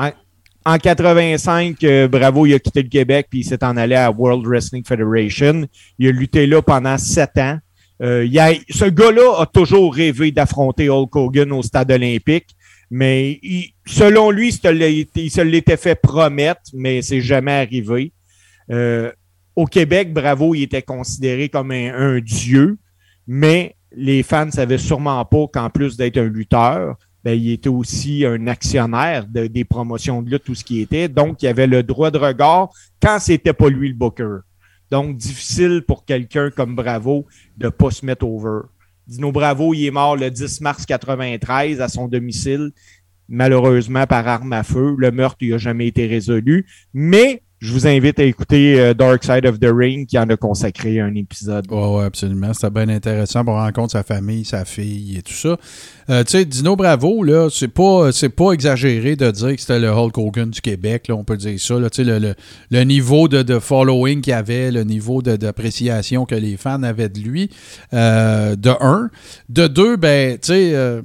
En 0.65 0.79
85, 0.79 1.83
euh, 1.83 2.07
Bravo, 2.07 2.47
il 2.47 2.55
a 2.55 2.61
quitté 2.61 2.85
le 2.85 2.89
Québec 2.89 3.27
puis 3.29 3.41
il 3.41 3.45
s'est 3.45 3.65
en 3.65 3.77
allé 3.77 3.97
à 3.97 4.13
World 4.13 4.47
Wrestling 4.47 4.85
Federation. 4.87 5.67
Il 5.99 6.07
a 6.07 6.13
lutté 6.13 6.47
là 6.47 6.63
pendant 6.63 6.97
sept 6.97 7.37
ans. 7.39 7.59
Euh, 8.03 8.25
il 8.25 8.39
a- 8.39 8.53
ce 8.71 8.87
gars-là 8.87 9.41
a 9.41 9.47
toujours 9.47 9.95
rêvé 9.95 10.33
d'affronter 10.33 10.89
Hulk 10.89 11.15
Hogan 11.15 11.53
au 11.53 11.63
stade 11.63 11.93
olympique, 11.93 12.49
mais 12.91 13.41
selon 13.87 14.31
lui, 14.31 14.49
il 14.49 15.31
se 15.31 15.41
l'était 15.41 15.77
fait 15.77 15.95
promettre, 15.95 16.63
mais 16.73 17.03
c'est 17.03 17.21
jamais 17.21 17.53
arrivé. 17.53 18.13
Euh, 18.71 19.11
au 19.57 19.67
Québec, 19.67 20.13
Bravo, 20.13 20.55
il 20.55 20.63
était 20.63 20.83
considéré 20.83 21.49
comme 21.49 21.71
un, 21.71 22.19
dieu, 22.21 22.77
mais 23.27 23.77
les 23.97 24.23
fans 24.25 24.47
ne 24.47 24.51
savaient 24.51 24.79
sûrement 24.79 25.25
pas 25.25 25.47
qu'en 25.53 25.71
plus 25.71 25.97
d'être 25.97 26.19
un 26.19 26.25
lutteur, 26.29 26.97
ben, 27.23 27.33
il 27.33 27.53
était 27.53 27.69
aussi 27.69 28.27
un 28.27 28.49
actionnaire 28.49 29.27
de- 29.27 29.47
des 29.47 29.65
promotions 29.65 30.21
de 30.21 30.31
lutte, 30.31 30.45
tout 30.45 30.55
ce 30.55 30.65
qui 30.65 30.81
était. 30.81 31.09
Donc, 31.09 31.43
il 31.43 31.47
avait 31.47 31.67
le 31.69 31.83
droit 31.83 32.11
de 32.11 32.19
regard 32.19 32.69
quand 33.01 33.19
c'était 33.21 33.53
pas 33.53 33.69
lui 33.69 33.89
le 33.89 33.95
booker. 33.95 34.41
Donc, 34.95 35.17
difficile 35.17 35.83
pour 35.85 36.05
quelqu'un 36.05 36.51
comme 36.51 36.77
Bravo 36.77 37.27
de 37.57 37.69
pas 37.69 37.91
se 37.91 38.07
mettre 38.07 38.25
over. 38.25 38.61
Dino 39.09 39.33
Bravo, 39.33 39.75
il 39.75 39.87
est 39.87 39.91
mort 39.91 40.15
le 40.17 40.31
10 40.31 40.61
mars 40.61 40.87
93 40.87 41.81
à 41.81 41.89
son 41.89 42.07
domicile, 42.07 42.71
malheureusement 43.29 44.07
par 44.07 44.29
arme 44.29 44.53
à 44.53 44.63
feu. 44.63 44.95
Le 44.97 45.11
meurtre, 45.11 45.45
n'a 45.45 45.59
jamais 45.59 45.89
été 45.89 46.07
résolu. 46.07 46.65
Mais 46.93 47.43
je 47.65 47.73
vous 47.73 47.87
invite 47.87 48.21
à 48.21 48.25
écouter 48.25 48.79
euh, 48.79 48.93
Dark 48.93 49.25
Side 49.25 49.47
of 49.47 49.59
the 49.59 49.71
Ring 49.73 50.07
qui 50.07 50.19
en 50.19 50.29
a 50.29 50.37
consacré 50.37 51.01
un 51.01 51.15
épisode. 51.15 51.65
Ouais, 51.71 51.97
ouais, 51.97 52.05
absolument. 52.05 52.53
C'était 52.53 52.69
bien 52.69 52.91
intéressant 52.91 53.43
pour 53.43 53.55
rencontrer 53.55 53.99
sa 53.99 54.03
famille, 54.03 54.45
sa 54.45 54.67
fille 54.67 55.17
et 55.17 55.23
tout 55.23 55.33
ça. 55.33 55.57
Euh, 56.11 56.23
tu 56.25 56.33
sais, 56.33 56.45
Dino 56.45 56.77
Bravo, 56.77 57.23
là, 57.23 57.49
c'est 57.51 57.69
pas, 57.69 58.11
pas 58.37 58.53
exagéré 58.53 59.17
de 59.17 59.31
dire 59.31 59.55
que 59.55 59.61
c'était 59.63 59.81
le 59.81 59.89
Hulk 59.89 60.19
Hogan 60.19 60.51
du 60.51 60.61
Québec, 60.61 61.09
là, 61.09 61.17
on 61.17 61.25
peut 61.25 61.39
dire 61.39 61.59
ça. 61.59 61.79
Là, 61.81 61.89
tu 61.89 62.05
sais, 62.05 62.05
le, 62.05 62.19
le, 62.19 62.35
le 62.71 62.85
niveau 62.85 63.29
de, 63.29 63.43
de 63.43 63.59
following 63.59 64.21
qu'il 64.21 64.35
avait, 64.35 64.71
le 64.71 64.85
niveau 64.85 65.23
d'appréciation 65.23 66.27
que 66.27 66.35
les 66.35 66.59
fans 66.59 66.83
avaient 66.83 67.09
de 67.09 67.21
lui, 67.21 67.49
euh, 67.95 68.57
de 68.57 68.73
un. 68.79 69.09
De 69.49 69.69
deux, 69.69 69.97
ben, 69.97 70.35
tu 70.35 70.49
sais, 70.49 71.01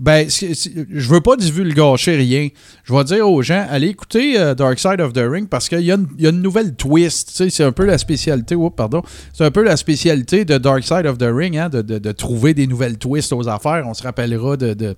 ben, 0.00 0.26
je 0.28 1.08
veux 1.10 1.20
pas 1.20 1.36
divulgacher 1.36 2.16
rien. 2.16 2.48
Je 2.84 2.94
vais 2.94 3.04
dire 3.04 3.28
aux 3.28 3.42
gens, 3.42 3.66
allez 3.68 3.88
écouter 3.88 4.40
euh, 4.40 4.54
Dark 4.54 4.78
Side 4.78 4.98
of 4.98 5.12
the 5.12 5.20
Ring 5.22 5.46
parce 5.46 5.68
qu'il 5.68 5.80
y, 5.80 5.88
y 5.88 5.92
a 5.92 6.30
une 6.30 6.40
nouvelle 6.40 6.74
twist. 6.74 7.50
C'est 7.50 7.64
un 7.64 7.72
peu 7.72 7.84
la 7.84 7.98
spécialité. 7.98 8.56
pardon. 8.74 9.02
C'est 9.34 9.44
un 9.44 9.50
peu 9.50 9.62
la 9.62 9.76
spécialité 9.76 10.46
de 10.46 10.56
Dark 10.56 10.84
Side 10.84 11.04
of 11.04 11.18
the 11.18 11.28
Ring, 11.30 11.58
hein, 11.58 11.68
de, 11.68 12.12
trouver 12.12 12.54
des 12.54 12.66
nouvelles 12.66 12.96
twists 12.96 13.34
aux 13.34 13.46
affaires. 13.46 13.84
On 13.86 13.92
se 13.92 14.02
rappellera 14.02 14.56
de 14.56 14.96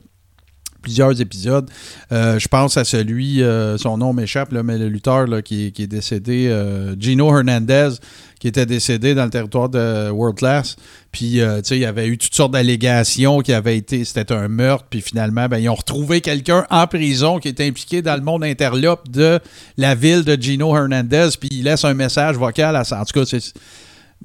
plusieurs 0.82 1.18
épisodes. 1.20 1.70
Euh, 2.10 2.38
je 2.38 2.48
pense 2.48 2.76
à 2.76 2.84
celui, 2.84 3.42
euh, 3.42 3.78
son 3.78 3.96
nom 3.96 4.12
m'échappe, 4.12 4.52
là, 4.52 4.62
mais 4.62 4.76
le 4.76 4.88
lutteur 4.88 5.26
là, 5.26 5.40
qui, 5.40 5.66
est 5.66 5.86
décédé, 5.86 6.48
euh, 6.48 6.94
Gino 6.98 7.34
Hernandez, 7.34 7.90
qui 8.38 8.48
était 8.48 8.66
décédé 8.66 9.14
dans 9.14 9.24
le 9.24 9.30
territoire 9.30 9.68
de 9.68 10.10
World 10.10 10.36
Class. 10.36 10.76
Puis, 11.12 11.38
tu 11.38 11.40
sais, 11.62 11.76
il 11.76 11.80
y 11.80 11.84
avait 11.84 12.08
eu 12.08 12.18
toutes 12.18 12.34
sortes 12.34 12.52
d'allégations 12.52 13.40
qui 13.40 13.52
avaient 13.52 13.76
été, 13.76 14.04
c'était 14.04 14.32
un 14.32 14.48
meurtre. 14.48 14.86
Puis 14.90 15.00
finalement, 15.00 15.46
ben, 15.48 15.58
ils 15.58 15.68
ont 15.68 15.74
retrouvé 15.74 16.20
quelqu'un 16.20 16.66
en 16.68 16.86
prison 16.86 17.38
qui 17.38 17.48
était 17.48 17.66
impliqué 17.66 18.02
dans 18.02 18.16
le 18.16 18.22
monde 18.22 18.42
interlope 18.42 19.08
de 19.08 19.38
la 19.76 19.94
ville 19.94 20.24
de 20.24 20.34
Gino 20.40 20.76
Hernandez. 20.76 21.28
Puis 21.38 21.50
il 21.52 21.64
laisse 21.64 21.84
un 21.84 21.94
message 21.94 22.36
vocal 22.36 22.74
à 22.74 22.82
ça. 22.82 23.00
En 23.00 23.04
tout 23.04 23.20
cas, 23.20 23.26
c'est. 23.26 23.52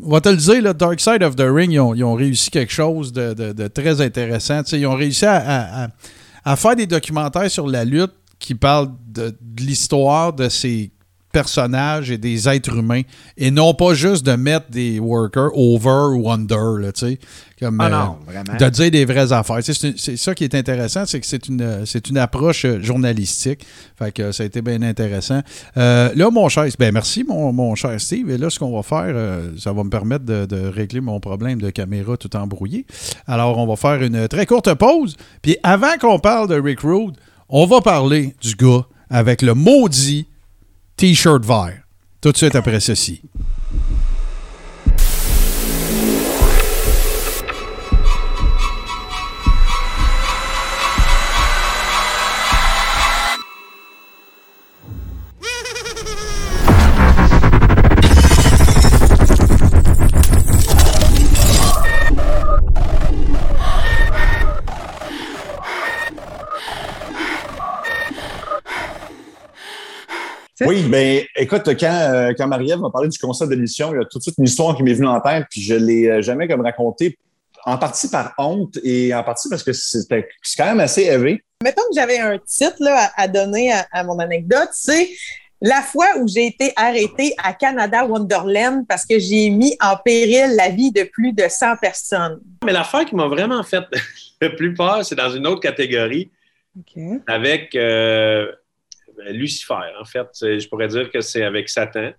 On 0.04 0.12
va 0.12 0.22
te 0.22 0.30
le 0.30 0.38
dire, 0.38 0.62
le 0.62 0.74
Dark 0.74 1.00
Side 1.00 1.24
of 1.24 1.36
the 1.36 1.46
Ring, 1.48 1.72
ils 1.72 1.80
ont, 1.80 2.14
réussi 2.14 2.52
quelque 2.52 2.72
chose 2.72 3.12
de, 3.12 3.68
très 3.68 4.02
intéressant. 4.02 4.64
Tu 4.64 4.72
sais, 4.72 4.80
ils 4.80 4.86
ont 4.86 4.96
réussi 4.96 5.26
à- 5.26 5.90
à 6.48 6.56
faire 6.56 6.78
des 6.78 6.88
documentaires 6.88 7.52
sur 7.52 7.68
la 7.68 7.84
lutte 7.84 8.14
qui 8.40 8.56
parlent 8.56 8.94
de, 9.10 9.38
l'histoire 9.60 10.32
de 10.32 10.48
ces 10.48 10.92
personnages 11.42 12.10
et 12.10 12.18
des 12.18 12.50
êtres 12.50 12.76
humains 12.76 13.04
et 13.38 13.52
non 13.52 13.76
pas 13.76 13.94
juste 13.94 14.26
de 14.26 14.36
mettre 14.36 14.72
des 14.72 15.00
workers 15.00 15.52
over 15.56 16.18
ou 16.18 16.32
under, 16.32 16.80
là, 16.80 16.92
tu 16.92 17.06
sais. 17.06 17.20
Comme, 17.60 17.80
Ah 17.82 17.86
euh, 17.88 18.32
vraiment. 18.32 18.58
de 18.60 18.70
dire 18.70 18.92
des 18.92 19.06
vraies 19.06 19.32
affaires. 19.32 19.60
C'est 19.62 19.98
c'est 19.98 20.18
ça 20.18 20.36
qui 20.36 20.44
est 20.44 20.56
intéressant, 20.56 21.06
c'est 21.08 21.20
que 21.20 21.26
c'est 21.26 21.48
une, 21.48 21.86
c'est 21.86 22.08
une 22.10 22.18
approche 22.18 22.66
euh, 22.66 22.82
journalistique. 22.82 23.66
Fait 23.98 24.12
que 24.12 24.32
ça 24.32 24.44
a 24.44 24.46
été 24.46 24.62
bien 24.62 24.82
intéressant. 24.84 25.42
Euh, 25.76 26.12
là, 26.16 26.30
mon 26.30 26.50
cher, 26.50 26.66
ben 26.80 26.92
merci, 26.92 27.24
mon, 27.24 27.52
mon 27.54 27.74
cher 27.76 28.00
Steve. 28.00 28.30
Et 28.30 28.38
là, 28.38 28.50
ce 28.52 28.60
qu'on 28.60 28.76
va 28.76 28.84
faire, 28.84 29.14
euh, 29.16 29.52
ça 29.58 29.74
va 29.74 29.84
me 29.84 29.90
permettre 29.90 30.26
de, 30.26 30.46
de 30.46 30.68
régler 30.68 31.02
mon 31.02 31.20
problème 31.20 31.60
de 31.60 31.70
caméra 31.72 32.16
tout 32.18 32.36
embrouillé. 32.36 32.86
Alors, 33.28 33.58
on 33.58 33.66
va 33.68 33.76
faire 33.76 34.02
une 34.04 34.28
très 34.28 34.46
courte 34.46 34.72
pause. 34.76 35.16
Puis 35.42 35.58
avant 35.64 35.98
qu'on 36.00 36.20
parle 36.20 36.48
de 36.50 36.60
Rick 36.60 36.82
Rude, 36.82 37.16
On 37.50 37.66
va 37.66 37.82
parler 37.82 38.36
du 38.42 38.56
gars 38.56 38.86
avec 39.10 39.42
le 39.42 39.54
maudit 39.54 40.28
T-shirt 40.98 41.46
vert. 41.46 41.84
Tout 42.22 42.32
de 42.32 42.38
suite 42.38 42.56
après 42.56 42.80
ceci. 42.80 43.22
Oui, 70.62 70.84
ben 70.84 71.24
écoute, 71.36 71.64
quand, 71.80 72.10
euh, 72.14 72.34
quand 72.38 72.48
Marie-Ève 72.48 72.80
m'a 72.80 72.90
parlé 72.90 73.10
du 73.10 73.18
concept 73.20 73.50
de 73.52 73.56
l'émission, 73.56 73.94
il 73.94 73.98
y 73.98 74.02
a 74.02 74.06
tout 74.06 74.18
de 74.18 74.24
suite 74.24 74.36
une 74.38 74.46
histoire 74.46 74.76
qui 74.76 74.84
m'est 74.84 74.94
venue 74.94 75.08
en 75.08 75.22
tête, 75.22 75.46
puis 75.50 75.62
je 75.62 75.76
ne 75.76 75.86
l'ai 75.86 76.08
euh, 76.08 76.22
jamais 76.22 76.48
comme 76.48 76.62
raconté, 76.62 77.18
en 77.66 77.78
partie 77.78 78.10
par 78.10 78.34
honte 78.38 78.78
et 78.84 79.14
en 79.14 79.24
partie 79.24 79.50
parce 79.50 79.64
que 79.64 79.74
c'était 79.74 80.28
c'est 80.42 80.62
quand 80.62 80.70
même 80.70 80.80
assez 80.80 81.04
élevé. 81.04 81.44
Mettons 81.64 81.82
que 81.90 81.96
j'avais 81.96 82.20
un 82.20 82.38
titre 82.40 82.78
là, 82.80 83.12
à, 83.16 83.24
à 83.24 83.28
donner 83.28 83.72
à, 83.72 83.86
à 83.92 84.04
mon 84.04 84.18
anecdote, 84.20 84.70
c'est 84.72 85.10
la 85.62 85.82
fois 85.82 86.08
où 86.20 86.28
j'ai 86.28 86.48
été 86.48 86.72
arrêtée 86.76 87.34
à 87.44 87.54
Canada 87.54 88.06
Wonderland 88.06 88.86
parce 88.88 89.06
que 89.06 89.20
j'ai 89.20 89.50
mis 89.50 89.76
en 89.82 89.98
péril 89.98 90.56
la 90.56 90.70
vie 90.70 90.92
de 90.92 91.04
plus 91.04 91.34
de 91.34 91.46
100 91.48 91.78
personnes. 91.78 92.40
Mais 92.64 92.74
l'affaire 92.74 93.06
qui 93.06 93.16
m'a 93.16 93.28
vraiment 93.28 93.64
fait 93.64 93.84
le 94.42 94.56
plus 94.56 94.74
peur, 94.74 95.04
c'est 95.04 95.16
dans 95.16 95.32
une 95.32 95.48
autre 95.48 95.62
catégorie 95.62 96.32
OK. 96.78 97.04
avec 97.28 97.76
euh, 97.76 98.52
Lucifer. 99.32 99.94
En 100.00 100.06
fait, 100.06 100.28
je 100.42 100.68
pourrais 100.68 100.88
dire 100.88 101.10
que 101.12 101.22
c'est 101.22 101.44
avec 101.44 101.70
Satan. 101.70 102.12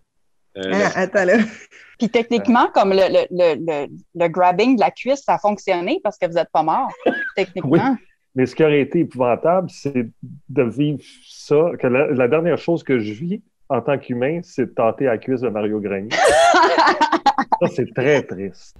Euh, 0.56 0.72
Ah, 0.72 1.00
attends 1.00 1.24
là. 1.24 1.38
Puis 1.98 2.08
techniquement, 2.08 2.68
comme 2.72 2.90
le, 2.90 3.02
le, 3.08 3.26
le, 3.30 3.54
le, 3.58 3.88
le 4.14 4.28
grabbing 4.28 4.76
de 4.76 4.80
la 4.80 4.90
cuisse, 4.90 5.22
ça 5.24 5.34
a 5.34 5.38
fonctionné 5.38 6.00
parce 6.02 6.16
que 6.16 6.26
vous 6.26 6.34
n'êtes 6.34 6.50
pas 6.52 6.62
mort. 6.62 6.92
Techniquement. 7.36 7.96
Mais 8.34 8.46
ce 8.46 8.54
qui 8.54 8.62
aurait 8.62 8.80
été 8.82 9.00
épouvantable, 9.00 9.68
c'est 9.68 10.06
de 10.48 10.62
vivre 10.62 11.00
ça, 11.26 11.72
que 11.80 11.86
la, 11.88 12.06
la 12.12 12.28
dernière 12.28 12.58
chose 12.58 12.84
que 12.84 12.98
je 13.00 13.12
vis 13.12 13.42
en 13.68 13.80
tant 13.80 13.98
qu'humain, 13.98 14.40
c'est 14.42 14.66
de 14.66 14.70
tenter 14.70 15.06
la 15.06 15.18
cuisse 15.18 15.40
de 15.40 15.48
Mario 15.48 15.80
Grenier. 15.80 16.08
ça, 17.60 17.66
c'est 17.74 17.92
très 17.92 18.22
triste. 18.22 18.76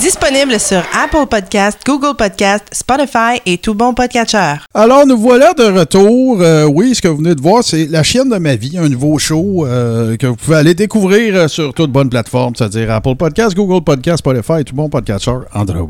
Disponible 0.00 0.58
sur 0.58 0.82
Apple 0.94 1.26
Podcast, 1.28 1.80
Google 1.84 2.16
Podcast, 2.16 2.64
Spotify 2.72 3.38
et 3.44 3.58
tout 3.58 3.74
bon 3.74 3.92
podcatcher. 3.92 4.54
Alors, 4.72 5.06
nous 5.06 5.18
voilà 5.18 5.52
de 5.52 5.64
retour. 5.64 6.40
Euh, 6.40 6.64
oui, 6.64 6.94
ce 6.94 7.02
que 7.02 7.08
vous 7.08 7.18
venez 7.18 7.34
de 7.34 7.40
voir, 7.42 7.62
c'est 7.62 7.84
La 7.84 8.02
chienne 8.02 8.30
de 8.30 8.38
ma 8.38 8.56
vie, 8.56 8.78
un 8.78 8.88
nouveau 8.88 9.18
show 9.18 9.66
euh, 9.66 10.16
que 10.16 10.26
vous 10.26 10.36
pouvez 10.36 10.56
aller 10.56 10.72
découvrir 10.72 11.36
euh, 11.36 11.48
sur 11.48 11.74
toutes 11.74 11.92
bonnes 11.92 12.08
plateformes, 12.08 12.54
c'est-à-dire 12.56 12.90
Apple 12.90 13.14
Podcast, 13.16 13.54
Google 13.54 13.84
Podcast, 13.84 14.20
Spotify 14.20 14.60
et 14.60 14.64
tout 14.64 14.74
bon 14.74 14.88
podcatcher 14.88 15.36
Android. 15.52 15.86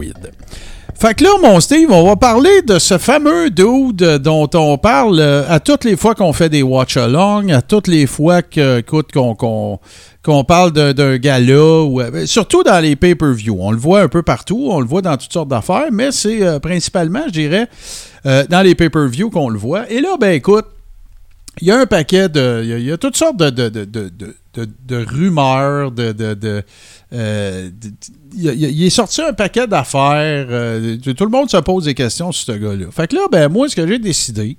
Fait 1.01 1.15
que 1.15 1.25
là, 1.25 1.31
mon 1.43 1.61
Steve, 1.61 1.91
on 1.91 2.05
va 2.07 2.17
parler 2.17 2.61
de 2.61 2.79
ce 2.79 2.99
fameux 2.99 3.49
dude 3.49 4.19
dont 4.19 4.51
on 4.53 4.77
parle 4.77 5.19
euh, 5.19 5.45
à 5.49 5.59
toutes 5.59 5.85
les 5.85 5.97
fois 5.97 6.15
qu'on 6.15 6.35
fait 6.35 6.51
des 6.51 6.63
watch-along, 6.63 7.51
à 7.53 7.63
toutes 7.63 7.89
les 7.89 8.07
fois 8.07 8.43
qu'on 8.43 9.79
parle 10.47 10.73
d'un- 10.73 11.17
gala, 11.17 11.83
ou, 11.85 12.03
euh, 12.03 12.27
surtout 12.27 12.63
dans 12.63 12.81
les 12.81 12.97
pay-per-view. 12.97 13.57
On 13.59 13.71
le 13.71 13.79
voit 13.79 14.03
un 14.03 14.09
peu 14.09 14.21
partout, 14.23 14.69
on 14.71 14.79
le 14.81 14.87
voit 14.87 15.01
dans 15.01 15.17
toutes 15.17 15.33
sortes 15.33 15.49
d'affaires, 15.49 15.87
mais 15.91 16.13
c'est 16.13 16.43
euh, 16.43 16.59
principalement, 16.59 17.23
je 17.29 17.33
dirais, 17.33 17.67
dans 18.51 18.61
les 18.63 18.75
pay-per-view 18.75 19.31
qu'on 19.31 19.49
le 19.49 19.59
voit. 19.59 19.91
Et 19.91 20.03
là, 20.03 20.19
ben 20.21 20.33
écoute, 20.33 20.67
il 21.61 21.69
y 21.69 21.71
a 21.71 21.79
un 21.79 21.87
paquet 21.87 22.29
de. 22.29 22.63
Il 22.65 22.85
y 22.85 22.93
a, 22.93 22.97
toutes 22.97 23.17
sortes 23.17 23.37
de, 23.37 23.51
de, 23.51 23.85
de, 23.85 24.11
de, 24.55 25.05
rumeurs, 25.05 25.91
de. 25.91 26.63
euh, 27.13 27.71
il, 28.35 28.85
est 28.85 28.91
sorti 28.91 29.21
un 29.23 29.33
paquet 29.33 29.67
d'affaires. 29.67 30.47
euh, 30.51 30.97
tout 30.99 31.25
le 31.25 31.31
monde 31.31 31.51
se 31.51 31.57
pose 31.59 31.85
des 31.85 31.95
questions 31.95 32.33
sur 32.33 32.55
ce 32.55 32.59
gars-là. 32.59 32.87
Fait 32.93 33.09
que 33.09 33.17
là, 33.17 33.23
ben 33.31 33.49
moi, 33.49 33.69
ce 33.69 33.77
que 33.77 33.87
j'ai 33.87 33.99
décidé, 33.99 34.57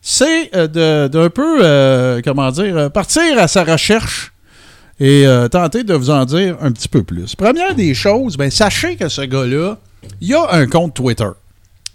c'est 0.00 0.54
euh, 0.54 1.08
d'un 1.08 1.30
peu, 1.30 2.22
comment 2.22 2.50
dire, 2.50 2.90
partir 2.92 3.38
à 3.38 3.48
sa 3.48 3.64
recherche 3.64 4.32
et 5.00 5.24
tenter 5.50 5.82
de 5.82 5.94
vous 5.94 6.10
en 6.10 6.24
dire 6.24 6.56
un 6.60 6.70
petit 6.72 6.88
peu 6.88 7.02
plus. 7.02 7.34
Première 7.34 7.74
des 7.74 7.94
choses, 7.94 8.36
ben 8.36 8.50
sachez 8.50 8.96
que 8.96 9.08
ce 9.08 9.22
gars-là, 9.22 9.78
il 10.20 10.34
a 10.34 10.52
un 10.52 10.66
compte 10.66 10.94
Twitter. 10.94 11.28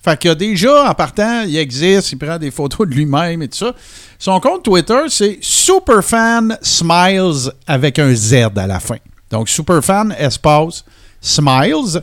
Fait 0.05 0.19
que 0.19 0.33
déjà, 0.35 0.87
en 0.87 0.93
partant, 0.93 1.41
il 1.47 1.57
existe, 1.57 2.11
il 2.11 2.17
prend 2.19 2.37
des 2.37 2.51
photos 2.51 2.87
de 2.87 2.93
lui-même 2.93 3.41
et 3.41 3.47
tout 3.47 3.57
ça. 3.57 3.73
Son 4.19 4.39
compte 4.39 4.63
Twitter, 4.63 4.99
c'est 5.09 5.39
Superfan 5.41 6.49
Smiles 6.61 7.51
avec 7.65 7.97
un 7.97 8.13
Z 8.13 8.33
à 8.55 8.67
la 8.67 8.79
fin. 8.79 8.97
Donc, 9.31 9.49
Superfan 9.49 10.11
espace 10.11 10.85
Smiles. 11.19 12.01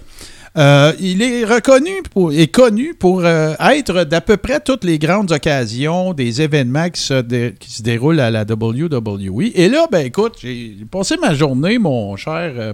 Euh, 0.59 0.93
il 1.01 1.23
est 1.23 1.45
reconnu 1.45 2.03
pour, 2.12 2.31
connu 2.53 2.93
pour 2.95 3.23
euh, 3.24 3.55
être 3.73 4.03
d'à 4.05 4.20
peu 4.20 4.37
près 4.37 4.61
toutes 4.61 4.85
les 4.85 4.99
grandes 4.99 5.31
occasions 5.33 6.12
des 6.12 6.43
événements 6.43 6.91
qui 6.91 7.01
se, 7.01 7.23
dé- 7.23 7.55
qui 7.59 7.70
se 7.70 7.83
déroulent 7.83 8.20
à 8.20 8.31
la 8.31 8.43
WWE. 8.43 9.45
Et 9.55 9.69
là, 9.70 9.87
ben 9.91 10.05
écoute, 10.05 10.35
j'ai 10.43 10.77
passé 10.91 11.16
ma 11.16 11.35
journée, 11.35 11.79
mon 11.79 12.16
cher, 12.16 12.53
euh, 12.59 12.73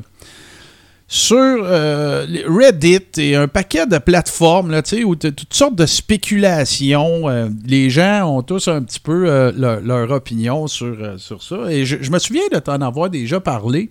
sur 1.10 1.36
euh, 1.38 2.26
Reddit 2.46 3.00
et 3.16 3.34
un 3.34 3.48
paquet 3.48 3.86
de 3.86 3.96
plateformes 3.96 4.70
là, 4.70 4.82
où 5.06 5.16
tu 5.16 5.32
toutes 5.32 5.54
sortes 5.54 5.74
de 5.74 5.86
spéculations. 5.86 7.30
euh, 7.30 7.48
les 7.64 7.88
gens 7.88 8.36
ont 8.36 8.42
tous 8.42 8.68
un 8.68 8.82
petit 8.82 9.00
peu 9.00 9.24
euh, 9.26 9.80
leur, 9.80 10.10
opinion 10.10 10.66
sur, 10.66 11.18
sur 11.18 11.42
ça. 11.42 11.56
Et 11.70 11.86
je, 11.86 12.10
me 12.10 12.18
souviens 12.18 12.42
de 12.52 12.58
t'en 12.58 12.82
avoir 12.82 13.08
déjà 13.08 13.40
parlé. 13.40 13.88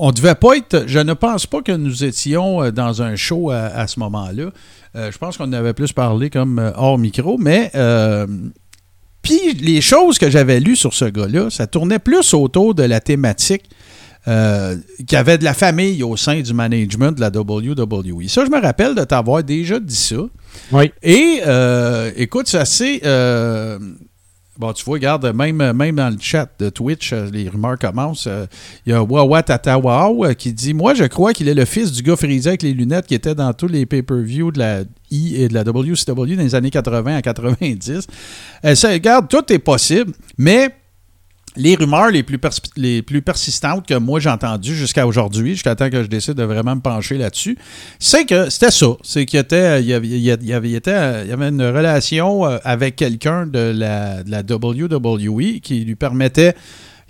On 0.00 0.12
devait 0.12 0.36
pas 0.36 0.56
être. 0.56 0.84
Je 0.86 1.00
ne 1.00 1.12
pense 1.12 1.46
pas 1.46 1.60
que 1.60 1.72
nous 1.72 2.04
étions 2.04 2.70
dans 2.70 3.02
un 3.02 3.16
show 3.16 3.50
à, 3.50 3.64
à 3.64 3.88
ce 3.88 3.98
moment-là. 3.98 4.50
Je 4.94 5.18
pense 5.18 5.36
qu'on 5.36 5.52
avait 5.52 5.74
plus 5.74 5.92
parlé 5.92 6.30
comme 6.30 6.72
hors 6.76 6.98
micro, 6.98 7.36
mais. 7.36 7.72
puis 9.22 9.54
les 9.54 9.80
choses 9.80 10.18
que 10.18 10.30
j'avais 10.30 10.60
lues 10.60 10.76
sur 10.76 10.94
ce 10.94 11.06
gars-là, 11.06 11.50
ça 11.50 11.66
tournait 11.66 11.98
plus 11.98 12.32
autour 12.32 12.76
de 12.76 12.84
la 12.84 13.00
thématique 13.00 13.64
euh, 14.26 14.76
qu'il 14.98 15.12
y 15.12 15.16
avait 15.16 15.38
de 15.38 15.44
la 15.44 15.54
famille 15.54 16.02
au 16.02 16.16
sein 16.16 16.40
du 16.40 16.52
management 16.52 17.12
de 17.12 17.20
la 17.20 17.28
WWE. 17.30 18.28
Ça, 18.28 18.44
je 18.44 18.50
me 18.50 18.60
rappelle 18.60 18.94
de 18.94 19.04
t'avoir 19.04 19.42
déjà 19.44 19.78
dit 19.78 19.94
ça. 19.96 20.16
Oui. 20.72 20.90
Et 21.02 21.40
euh, 21.46 22.10
écoute, 22.16 22.48
c'est 22.48 22.58
assez. 22.58 23.00
euh, 23.04 23.78
Bon, 24.58 24.72
tu 24.72 24.84
vois, 24.84 24.94
regarde, 24.94 25.24
même, 25.36 25.72
même 25.72 25.94
dans 25.94 26.10
le 26.10 26.16
chat 26.20 26.48
de 26.58 26.68
Twitch, 26.68 27.12
euh, 27.12 27.30
les 27.32 27.48
rumeurs 27.48 27.78
commencent. 27.78 28.26
Euh, 28.26 28.44
Il 28.84 28.90
y 28.90 28.92
a 28.92 29.00
Wawa 29.00 29.44
Tatawao 29.44 30.26
qui 30.36 30.52
dit 30.52 30.74
Moi, 30.74 30.94
je 30.94 31.04
crois 31.04 31.32
qu'il 31.32 31.48
est 31.48 31.54
le 31.54 31.64
fils 31.64 31.92
du 31.92 32.02
gars 32.02 32.16
frisé 32.16 32.48
avec 32.48 32.62
les 32.64 32.72
lunettes 32.72 33.06
qui 33.06 33.14
était 33.14 33.36
dans 33.36 33.52
tous 33.52 33.68
les 33.68 33.86
pay-per-view 33.86 34.50
de 34.50 34.58
la 34.58 34.80
I 35.12 35.36
et 35.36 35.46
de 35.48 35.54
la 35.54 35.62
WCW 35.62 36.34
dans 36.34 36.42
les 36.42 36.56
années 36.56 36.70
80 36.70 37.14
à 37.18 37.22
90. 37.22 38.08
Euh, 38.64 38.74
ça, 38.74 38.90
regarde, 38.90 39.28
tout 39.28 39.44
est 39.52 39.60
possible, 39.60 40.10
mais 40.36 40.74
les 41.58 41.74
rumeurs 41.74 42.10
les 42.10 42.22
plus, 42.22 42.38
les 42.76 43.02
plus 43.02 43.20
persistantes 43.20 43.86
que 43.86 43.94
moi 43.94 44.20
j'ai 44.20 44.30
entendues 44.30 44.74
jusqu'à 44.74 45.06
aujourd'hui, 45.06 45.54
jusqu'à 45.54 45.74
temps 45.74 45.90
que 45.90 46.02
je 46.02 46.08
décide 46.08 46.34
de 46.34 46.44
vraiment 46.44 46.76
me 46.76 46.80
pencher 46.80 47.18
là-dessus, 47.18 47.58
c'est 47.98 48.24
que 48.24 48.48
c'était 48.48 48.70
ça. 48.70 48.86
C'est 49.02 49.26
qu'il 49.26 49.40
était, 49.40 49.82
il 49.82 49.88
y 49.88 49.92
avait, 49.92 50.08
il 50.08 50.30
avait, 50.30 50.68
il 50.68 50.72
y 50.72 51.32
avait- 51.32 51.48
une 51.48 51.62
relation 51.62 52.46
euh, 52.46 52.58
avec 52.64 52.96
quelqu'un 52.96 53.46
de 53.46 53.72
la, 53.74 54.22
de 54.22 54.30
la 54.30 54.42
WWE 54.42 55.60
qui 55.60 55.84
lui 55.84 55.96
permettait 55.96 56.54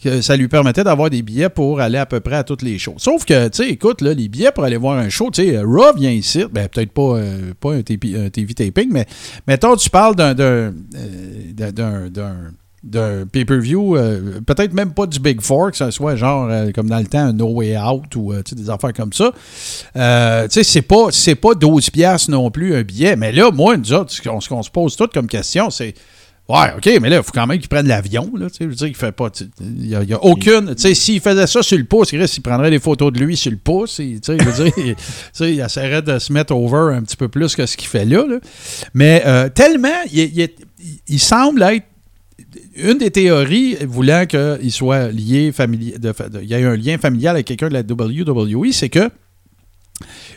que 0.02 0.20
ça 0.20 0.36
lui 0.36 0.48
permettait 0.48 0.84
d'avoir 0.84 1.10
des 1.10 1.22
billets 1.22 1.48
pour 1.48 1.80
aller 1.80 1.98
à 1.98 2.06
peu 2.06 2.20
près 2.20 2.36
à 2.36 2.44
toutes 2.44 2.62
les 2.62 2.78
shows. 2.78 2.94
Sauf 2.98 3.24
que, 3.24 3.48
tu 3.48 3.64
sais, 3.64 3.68
écoute, 3.70 4.00
là, 4.00 4.14
les 4.14 4.28
billets 4.28 4.52
pour 4.52 4.64
aller 4.64 4.76
voir 4.76 4.96
un 4.96 5.08
show, 5.08 5.28
tu 5.30 5.42
sais, 5.42 5.56
euh, 5.56 5.64
Raw 5.66 5.96
vient 5.96 6.12
ici, 6.12 6.44
ben 6.50 6.68
peut-être 6.68 6.92
pas, 6.92 7.16
euh, 7.16 7.52
pas 7.58 7.74
un, 7.74 7.82
TV, 7.82 8.16
un 8.16 8.30
TV 8.30 8.54
taping, 8.54 8.88
mais 8.92 9.06
mettons, 9.46 9.74
tu 9.76 9.90
parles 9.90 10.14
d'un 10.14 10.72
d'un 12.84 13.26
pay-per-view, 13.26 13.96
euh, 13.96 14.40
peut-être 14.46 14.72
même 14.72 14.92
pas 14.92 15.06
du 15.06 15.18
Big 15.18 15.40
Four, 15.40 15.72
que 15.72 15.76
ce 15.76 15.90
soit 15.90 16.14
genre 16.14 16.48
euh, 16.48 16.70
comme 16.72 16.88
dans 16.88 16.98
le 16.98 17.06
temps 17.06 17.18
un 17.18 17.32
No 17.32 17.48
Way 17.48 17.76
Out 17.76 18.14
ou 18.14 18.32
euh, 18.32 18.42
des 18.52 18.70
affaires 18.70 18.92
comme 18.92 19.12
ça. 19.12 19.32
Tu 19.34 20.00
sais, 20.52 20.64
c'est 20.64 20.82
pas, 20.82 21.08
pas 21.40 21.54
12 21.54 21.90
piastres 21.90 22.30
non 22.30 22.50
plus 22.50 22.76
un 22.76 22.82
billet. 22.82 23.16
Mais 23.16 23.32
là, 23.32 23.50
moi, 23.50 23.74
ce 23.82 24.22
qu'on, 24.22 24.62
se 24.62 24.70
pose 24.70 24.96
tout 24.96 25.08
comme 25.12 25.26
question, 25.26 25.70
c'est 25.70 25.94
Ouais, 26.48 26.72
OK, 26.74 26.86
mais 27.02 27.10
là, 27.10 27.18
il 27.18 27.22
faut 27.22 27.32
quand 27.34 27.46
même 27.46 27.58
qu'il 27.58 27.68
prenne 27.68 27.86
l'avion. 27.86 28.32
Je 28.34 28.64
veux 28.64 28.74
dire, 28.74 28.86
il 28.86 28.96
fait 28.96 29.12
pas. 29.12 29.28
Il 29.60 29.86
n'y 29.86 29.94
a, 29.94 30.24
aucune. 30.24 30.74
Tu 30.74 30.80
sais, 30.80 30.94
s'il 30.94 31.20
faisait 31.20 31.46
ça 31.46 31.62
sur 31.62 31.76
le 31.76 31.84
pouce, 31.84 32.10
il 32.12 32.42
prendrait 32.42 32.70
des 32.70 32.78
photos 32.78 33.12
de 33.12 33.18
lui 33.18 33.36
sur 33.36 33.50
le 33.50 33.58
pouce. 33.58 34.00
et, 34.00 34.18
je 34.26 34.32
veux 34.32 34.64
dire, 34.64 34.72
il, 34.78 35.46
il 35.46 35.60
essaierait 35.60 36.00
de 36.00 36.18
se 36.18 36.32
mettre 36.32 36.54
over 36.54 36.96
un 36.96 37.02
petit 37.02 37.18
peu 37.18 37.28
plus 37.28 37.54
que 37.54 37.66
ce 37.66 37.76
qu'il 37.76 37.88
fait 37.88 38.06
là. 38.06 38.24
Mais 38.94 39.22
tellement, 39.50 40.00
il 40.10 41.20
semble 41.20 41.64
être 41.64 41.84
une 42.76 42.98
des 42.98 43.10
théories 43.10 43.76
voulant 43.86 44.26
qu'il 44.26 44.72
soit 44.72 45.08
lié 45.10 45.52
familial, 45.52 45.98
il 46.42 46.48
y 46.48 46.54
a 46.54 46.70
un 46.70 46.76
lien 46.76 46.98
familial 46.98 47.36
avec 47.36 47.46
quelqu'un 47.46 47.68
de 47.68 47.74
la 47.74 47.80
WWE, 47.82 48.72
c'est 48.72 48.88
que 48.88 49.10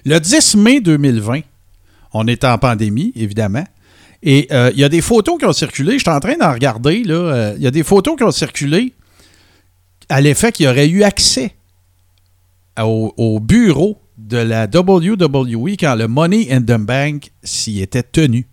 le 0.06 0.20
10 0.20 0.56
mai 0.56 0.82
2020, 0.82 1.42
on 2.14 2.28
est 2.28 2.44
en 2.44 2.58
pandémie, 2.58 3.12
évidemment, 3.16 3.64
et 4.24 4.48
euh, 4.52 4.72
il 4.74 4.80
y 4.80 4.84
a 4.84 4.90
des 4.90 5.02
photos 5.02 5.38
qui 5.40 5.46
ont 5.46 5.54
circulé. 5.54 5.94
Je 5.94 6.00
suis 6.00 6.10
en 6.10 6.20
train 6.20 6.38
d'en 6.38 6.52
regarder. 6.52 7.04
euh, 7.08 7.54
Il 7.58 7.64
y 7.64 7.68
a 7.68 7.72
des 7.72 7.84
photos 7.84 8.16
qui 8.16 8.24
ont 8.24 8.32
circulé 8.32 8.94
à 10.10 10.22
l'effet 10.22 10.52
qu'il 10.52 10.68
aurait 10.68 10.90
eu 10.90 11.04
accès 11.04 11.56
au, 12.80 13.14
au 13.18 13.40
bureau 13.40 14.00
de 14.18 14.38
la 14.38 14.66
WWE 14.66 15.76
quand 15.80 15.96
le 15.96 16.08
Money 16.08 16.52
in 16.52 16.62
the 16.62 16.78
Bank 16.80 17.32
s'y 17.44 17.82
était 17.82 18.04
tenu. 18.04 18.46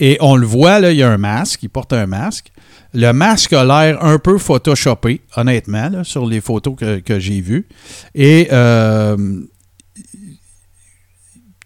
Et 0.00 0.16
on 0.20 0.34
le 0.34 0.46
voit, 0.46 0.80
là, 0.80 0.90
il 0.90 0.98
y 0.98 1.02
a 1.02 1.10
un 1.10 1.18
masque, 1.18 1.62
il 1.62 1.68
porte 1.68 1.92
un 1.92 2.06
masque. 2.06 2.50
Le 2.94 3.12
masque 3.12 3.52
a 3.52 3.64
l'air 3.64 4.02
un 4.02 4.18
peu 4.18 4.38
photoshopé, 4.38 5.20
honnêtement, 5.36 6.02
sur 6.02 6.26
les 6.26 6.40
photos 6.40 6.74
que, 6.76 6.98
que 6.98 7.20
j'ai 7.20 7.40
vues. 7.40 7.68
Et 8.14 8.48
euh, 8.50 9.16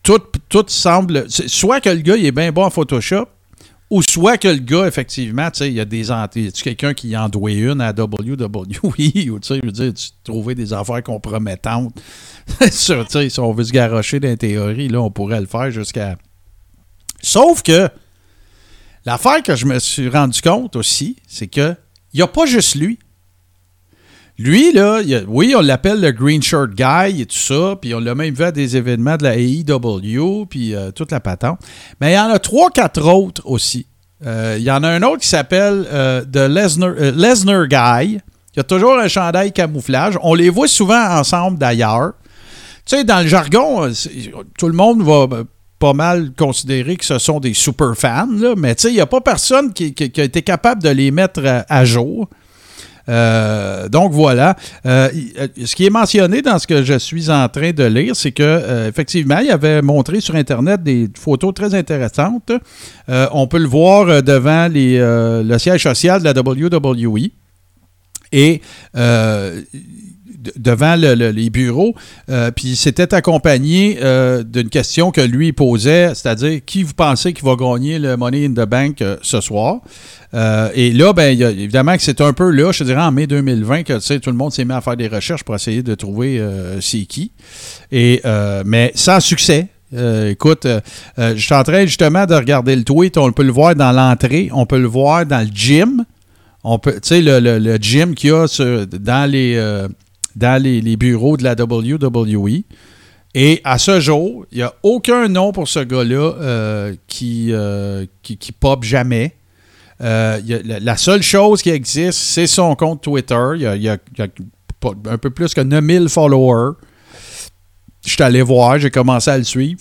tout, 0.03 0.21
tout 0.49 0.65
semble. 0.69 1.27
Soit 1.31 1.81
que 1.81 1.89
le 1.89 2.03
gars 2.03 2.17
il 2.17 2.27
est 2.27 2.33
bien 2.33 2.53
bon 2.53 2.65
en 2.65 2.71
Photoshop, 2.71 3.27
ou 3.89 4.03
soit 4.03 4.37
que 4.37 4.49
le 4.49 4.59
gars, 4.59 4.87
effectivement, 4.87 5.51
tu 5.51 5.59
sais, 5.59 5.69
il 5.69 5.75
y 5.75 5.81
a 5.81 5.85
des 5.85 6.11
anti. 6.11 6.53
Tu 6.53 6.63
quelqu'un 6.63 6.93
qui 6.93 7.17
en 7.17 7.29
doit 7.29 7.53
une 7.53 7.81
à 7.81 7.93
WWE, 7.93 8.77
ou 8.83 8.93
tu 8.93 9.39
sais, 9.43 9.61
je 9.63 9.65
veux 9.65 9.73
dire, 9.73 9.95
tu 9.95 10.09
trouvais 10.25 10.55
des 10.55 10.73
affaires 10.73 11.03
compromettantes. 11.03 11.95
Sur, 12.73 13.07
si 13.11 13.41
on 13.41 13.53
veut 13.53 13.65
se 13.65 13.73
garrocher 13.73 14.19
dans 14.21 14.37
théories, 14.37 14.89
là, 14.89 15.01
on 15.01 15.11
pourrait 15.11 15.41
le 15.41 15.47
faire 15.47 15.71
jusqu'à. 15.71 16.17
Sauf 17.23 17.63
que 17.63 17.89
l'affaire 19.05 19.43
que 19.43 19.55
je 19.57 19.67
me 19.67 19.79
suis 19.79 20.09
rendu 20.09 20.41
compte 20.41 20.77
aussi, 20.77 21.17
c'est 21.27 21.47
que 21.47 21.75
il 22.13 22.19
n'y 22.19 22.23
a 22.23 22.29
pas 22.29 22.47
juste 22.47 22.77
lui. 22.77 22.99
Lui, 24.37 24.73
là, 24.73 25.01
oui, 25.29 25.55
on 25.57 25.61
l'appelle 25.61 26.01
le 26.01 26.11
Green 26.11 26.43
Shirt 26.43 26.71
Guy 26.71 27.21
et 27.21 27.27
tout 27.27 27.37
ça, 27.37 27.77
puis 27.81 27.95
on 27.95 28.01
l'a 28.01 28.17
même 28.17 28.35
vu 28.35 28.43
à 28.43 28.51
des 28.51 28.77
événements 28.77 29.17
de 29.17 29.23
la 29.23 29.37
AEW, 29.37 30.47
puis 30.47 30.75
euh, 30.75 30.91
toute 30.91 31.13
la 31.13 31.21
patente. 31.21 31.61
Mais 32.01 32.13
il 32.13 32.15
y 32.15 32.19
en 32.19 32.31
a 32.31 32.41
trois, 32.41 32.71
quatre 32.71 33.07
autres 33.07 33.43
aussi. 33.45 33.87
Euh, 34.27 34.57
il 34.59 34.65
y 34.65 34.71
en 34.73 34.83
a 34.83 34.89
un 34.89 35.03
autre 35.03 35.19
qui 35.19 35.29
s'appelle 35.29 35.87
euh, 35.93 36.25
The 36.25 36.49
Lesnar, 36.49 37.67
Guy. 37.69 38.19
Il 38.55 38.57
y 38.57 38.61
a 38.61 38.65
toujours 38.65 38.99
un 38.99 39.07
chandail 39.07 39.53
camouflage. 39.53 40.19
On 40.23 40.35
les 40.35 40.51
voit 40.51 40.69
souvent 40.69 41.17
ensemble 41.17 41.59
d'ailleurs. 41.59 42.15
Tu 42.87 42.97
sais, 42.97 43.05
dans 43.05 43.21
le 43.21 43.29
jargon, 43.29 43.91
tout 44.59 44.69
le 44.69 44.75
monde 44.75 45.03
va 45.03 45.45
pas 45.85 45.93
mal 45.93 46.31
considérer 46.35 46.97
que 46.97 47.05
ce 47.05 47.19
sont 47.19 47.41
des 47.41 47.53
super 47.53 47.95
fans, 47.95 48.27
là, 48.31 48.55
mais 48.57 48.75
tu 48.75 48.83
sais, 48.83 48.89
il 48.89 48.95
n'y 48.95 49.03
a 49.03 49.07
pas 49.07 49.21
personne 49.21 49.75
qui, 49.75 49.95
a 50.01 50.23
été 50.23 50.41
capable 50.41 50.83
de 50.83 50.89
les 50.89 51.11
mettre 51.11 51.45
à, 51.45 51.67
à 51.69 51.85
jour. 51.85 52.27
Euh, 53.07 53.91
donc 53.91 54.13
voilà. 54.13 54.57
Euh, 54.87 55.11
euh, 55.39 55.49
ce 55.63 55.77
qui 55.77 55.85
est 55.85 55.91
mentionné 55.91 56.41
dans 56.41 56.59
ce 56.59 56.67
que 56.67 56.83
je 56.83 56.99
suis 56.99 57.29
en 57.29 57.51
train 57.51 57.73
de 57.73 57.85
lire, 57.85 58.17
c'est 58.17 58.33
que 58.33 58.43
euh, 58.43 58.89
effectivement, 58.89 59.41
il 59.41 59.51
avait 59.51 59.83
montré 59.83 60.23
sur 60.23 60.37
Internet 60.37 60.83
des 60.83 61.11
photos 61.19 61.53
très 61.53 61.75
intéressantes. 61.75 62.51
Euh, 63.11 63.29
on 63.33 63.47
peut 63.47 63.59
le 63.59 63.69
voir 63.69 64.09
euh, 64.09 64.21
devant 64.23 64.71
euh, 64.75 65.43
le 65.43 65.59
siège 65.59 65.83
social 65.83 66.23
de 66.23 66.25
la 66.25 66.33
WWE. 66.33 67.29
Et 68.33 68.63
euh, 68.97 69.61
devant 70.57 70.97
le- 70.97 71.15
le- 71.15 71.31
les 71.31 71.51
bureaux, 71.51 71.95
euh, 72.31 72.51
puis 72.51 72.77
c'était 72.77 73.15
accompagné 73.15 73.99
euh, 74.03 74.43
d'une 74.43 74.69
question 74.69 75.11
que 75.11 75.21
lui 75.21 75.53
posait, 75.53 76.15
c'est-à-dire 76.15 76.61
qui 76.65 76.83
vous 76.83 76.95
pensez 76.95 77.33
qui 77.33 77.43
va 77.45 77.57
gagner 77.57 77.99
le 77.99 78.17
Money 78.17 78.47
in 78.47 78.51
the 78.53 78.69
Bank 78.69 79.03
euh, 79.03 79.17
ce 79.23 79.41
soir? 79.41 79.81
Et 80.75 80.91
là, 80.91 81.13
ben, 81.13 81.31
il 81.39 81.43
évidemment 81.43 81.97
que 81.97 82.03
c'est 82.03 82.21
un 82.21 82.33
peu 82.33 82.51
là, 82.51 82.73
je 82.73 82.81
te 82.81 82.85
dirais 82.85 83.03
en 83.03 83.13
mai 83.13 83.29
2020, 83.29 83.85
que 83.85 84.19
tout 84.19 84.31
le 84.31 84.37
monde 84.37 84.53
s'est 84.53 84.65
mis 84.65 84.73
à 84.73 84.81
faire 84.81 84.97
des 84.97 85.07
recherches 85.07 85.45
pour 85.45 85.55
essayer 85.55 85.85
de 85.85 85.95
trouver 85.95 86.43
c'est 86.81 87.05
qui. 87.05 87.31
Et, 87.93 88.21
mais 88.67 88.91
sans 88.97 89.21
succès. 89.21 89.69
Écoute, 90.29 90.67
je 91.17 91.37
suis 91.37 91.55
en 91.55 91.63
train 91.63 91.87
justement 91.87 92.27
de 92.27 92.35
regarder 92.35 92.75
le 92.75 92.83
tweet. 92.83 93.17
On 93.17 93.31
peut 93.31 93.45
le 93.45 93.53
voir 93.53 93.77
dans 93.77 93.93
l'entrée, 93.93 94.51
on 94.53 94.67
peut 94.67 94.81
le 94.81 94.89
voir 94.89 95.25
dans 95.25 95.39
le 95.47 95.55
gym. 95.55 96.05
On 96.65 96.81
peut, 96.81 96.95
tu 96.95 97.01
sais, 97.03 97.21
le, 97.21 97.77
gym 97.81 98.17
qu'il 98.17 98.31
y 98.31 98.33
a 98.33 98.47
dans, 98.91 99.31
les, 99.31 99.87
dans 100.37 100.63
les, 100.63 100.97
bureaux 100.97 101.37
de 101.37 101.45
la 101.45 101.55
WWE. 101.55 102.63
Et 103.35 103.61
à 103.65 103.79
ce 103.79 104.01
jour, 104.01 104.47
il 104.53 104.59
n'y 104.59 104.63
a 104.63 104.73
aucun 104.83 105.29
nom 105.29 105.53
pour 105.53 105.69
ce 105.69 105.81
gars-là 105.81 106.35
euh, 106.41 106.95
qui, 107.09 107.49
euh, 107.53 108.07
qui, 108.23 108.53
pop 108.53 108.85
jamais. 108.85 109.35
Euh, 110.01 110.41
la, 110.65 110.97
seule 110.97 111.23
chose 111.23 111.61
qui 111.61 111.71
existe, 111.71 112.19
c'est 112.19 112.47
son 112.47 112.77
compte 112.77 113.03
Twitter. 113.03 113.53
Il 113.57 113.63
y 113.63 113.89
a, 113.89 113.99
un 115.07 115.19
peu 115.19 115.31
plus 115.31 115.53
que 115.55 115.61
9000 115.61 116.09
followers. 116.09 116.75
Je 118.07 118.13
suis 118.13 118.23
allé 118.23 118.43
voir, 118.43 118.79
j'ai 118.79 118.91
commencé 118.91 119.31
à 119.31 119.39
le 119.39 119.45
suivre. 119.45 119.81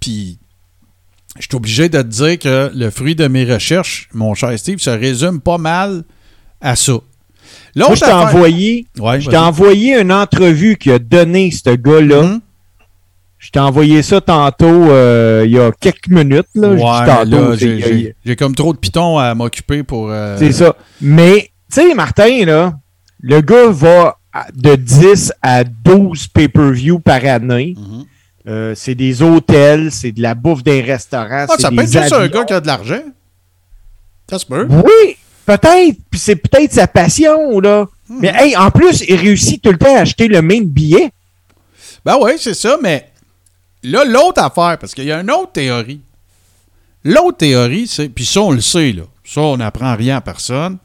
Puis, 0.00 0.38
je 1.38 1.42
suis 1.42 1.56
obligé 1.56 1.88
de 1.88 2.00
te 2.00 2.06
dire 2.06 2.38
que 2.38 2.70
le 2.74 2.90
fruit 2.90 3.14
de 3.14 3.28
mes 3.28 3.44
recherches, 3.44 4.08
mon 4.14 4.34
cher 4.34 4.58
Steve, 4.58 4.78
se 4.78 4.90
résume 4.90 5.40
pas 5.40 5.58
mal 5.58 6.04
à 6.60 6.74
ça. 6.74 6.94
Moi, 7.76 7.94
je 7.94 8.00
t'ai 8.00 8.06
affaire- 8.06 8.28
envoyé, 8.28 8.86
Ouais, 8.98 9.20
je 9.20 9.30
envoyé 9.36 9.98
une 10.00 10.12
entrevue 10.12 10.76
qu'il 10.76 10.92
a 10.92 10.98
donné 10.98 11.50
ce 11.50 11.74
gars-là. 11.74 12.22
Mhm. 12.22 12.40
Je 13.38 13.50
t'ai 13.50 13.58
envoyé 13.60 14.02
ça 14.02 14.20
tantôt, 14.20 14.64
euh, 14.90 15.42
il 15.44 15.52
y 15.52 15.58
a 15.58 15.70
quelques 15.72 16.08
minutes. 16.08 16.46
Là. 16.54 16.68
Ouais, 16.70 16.78
j'ai- 17.58 17.76
a- 18.32 18.36
comme 18.36 18.54
trop 18.54 18.72
de 18.72 18.78
pitons 18.78 19.18
à 19.18 19.34
m'occuper 19.34 19.82
pour. 19.82 20.10
euh, 20.10 20.36
C'est 20.38 20.52
ça. 20.52 20.74
Mais, 21.00 21.50
tu 21.70 21.82
sais, 21.82 21.94
Martin, 21.94 22.44
là, 22.46 22.74
le 23.20 23.40
gars 23.42 23.68
va 23.70 24.16
de 24.54 24.74
10 24.76 25.32
à 25.42 25.62
12 25.64 26.26
pay-per-view 26.28 27.00
par 27.00 27.24
année. 27.24 27.74
Mhm. 27.76 28.04
Euh, 28.46 28.72
c'est 28.76 28.94
des 28.94 29.22
hôtels, 29.22 29.90
c'est 29.90 30.12
de 30.12 30.20
la 30.22 30.34
bouffe 30.34 30.62
des 30.62 30.80
restaurants. 30.80 31.46
Ah, 31.48 31.54
ça 31.58 31.68
peut 31.70 31.80
être 31.82 31.92
juste 31.92 32.12
un 32.12 32.28
gars 32.28 32.44
qui 32.44 32.52
a 32.52 32.60
de 32.60 32.66
l'argent. 32.66 33.00
Ça 34.28 34.38
se 34.38 34.46
peut. 34.46 34.66
Oui, 34.70 35.16
peut-être. 35.44 35.98
Puis 36.10 36.20
c'est 36.20 36.36
peut-être 36.36 36.72
sa 36.72 36.86
passion, 36.86 37.60
là. 37.60 37.86
Hmm. 38.08 38.18
Mais, 38.20 38.32
hey, 38.36 38.56
en 38.56 38.70
plus, 38.70 39.02
il 39.08 39.16
réussit 39.16 39.62
tout 39.62 39.70
le 39.70 39.78
temps 39.78 39.96
à 39.96 40.00
acheter 40.00 40.28
le 40.28 40.42
même 40.42 40.64
billet. 40.64 41.10
Ben 42.04 42.16
oui, 42.20 42.32
c'est 42.38 42.54
ça, 42.54 42.76
mais 42.82 43.10
là, 43.82 44.04
l'autre 44.04 44.42
affaire, 44.42 44.78
parce 44.78 44.94
qu'il 44.94 45.04
y 45.04 45.12
a 45.12 45.20
une 45.20 45.30
autre 45.30 45.52
théorie. 45.52 46.00
L'autre 47.02 47.38
théorie, 47.38 47.86
c'est. 47.86 48.08
Puis 48.08 48.26
ça, 48.26 48.42
on 48.42 48.50
le 48.50 48.60
sait, 48.60 48.92
là. 48.92 49.04
Ça, 49.24 49.40
on 49.40 49.56
n'apprend 49.56 49.94
rien 49.96 50.16
à 50.16 50.20
personne. 50.20 50.78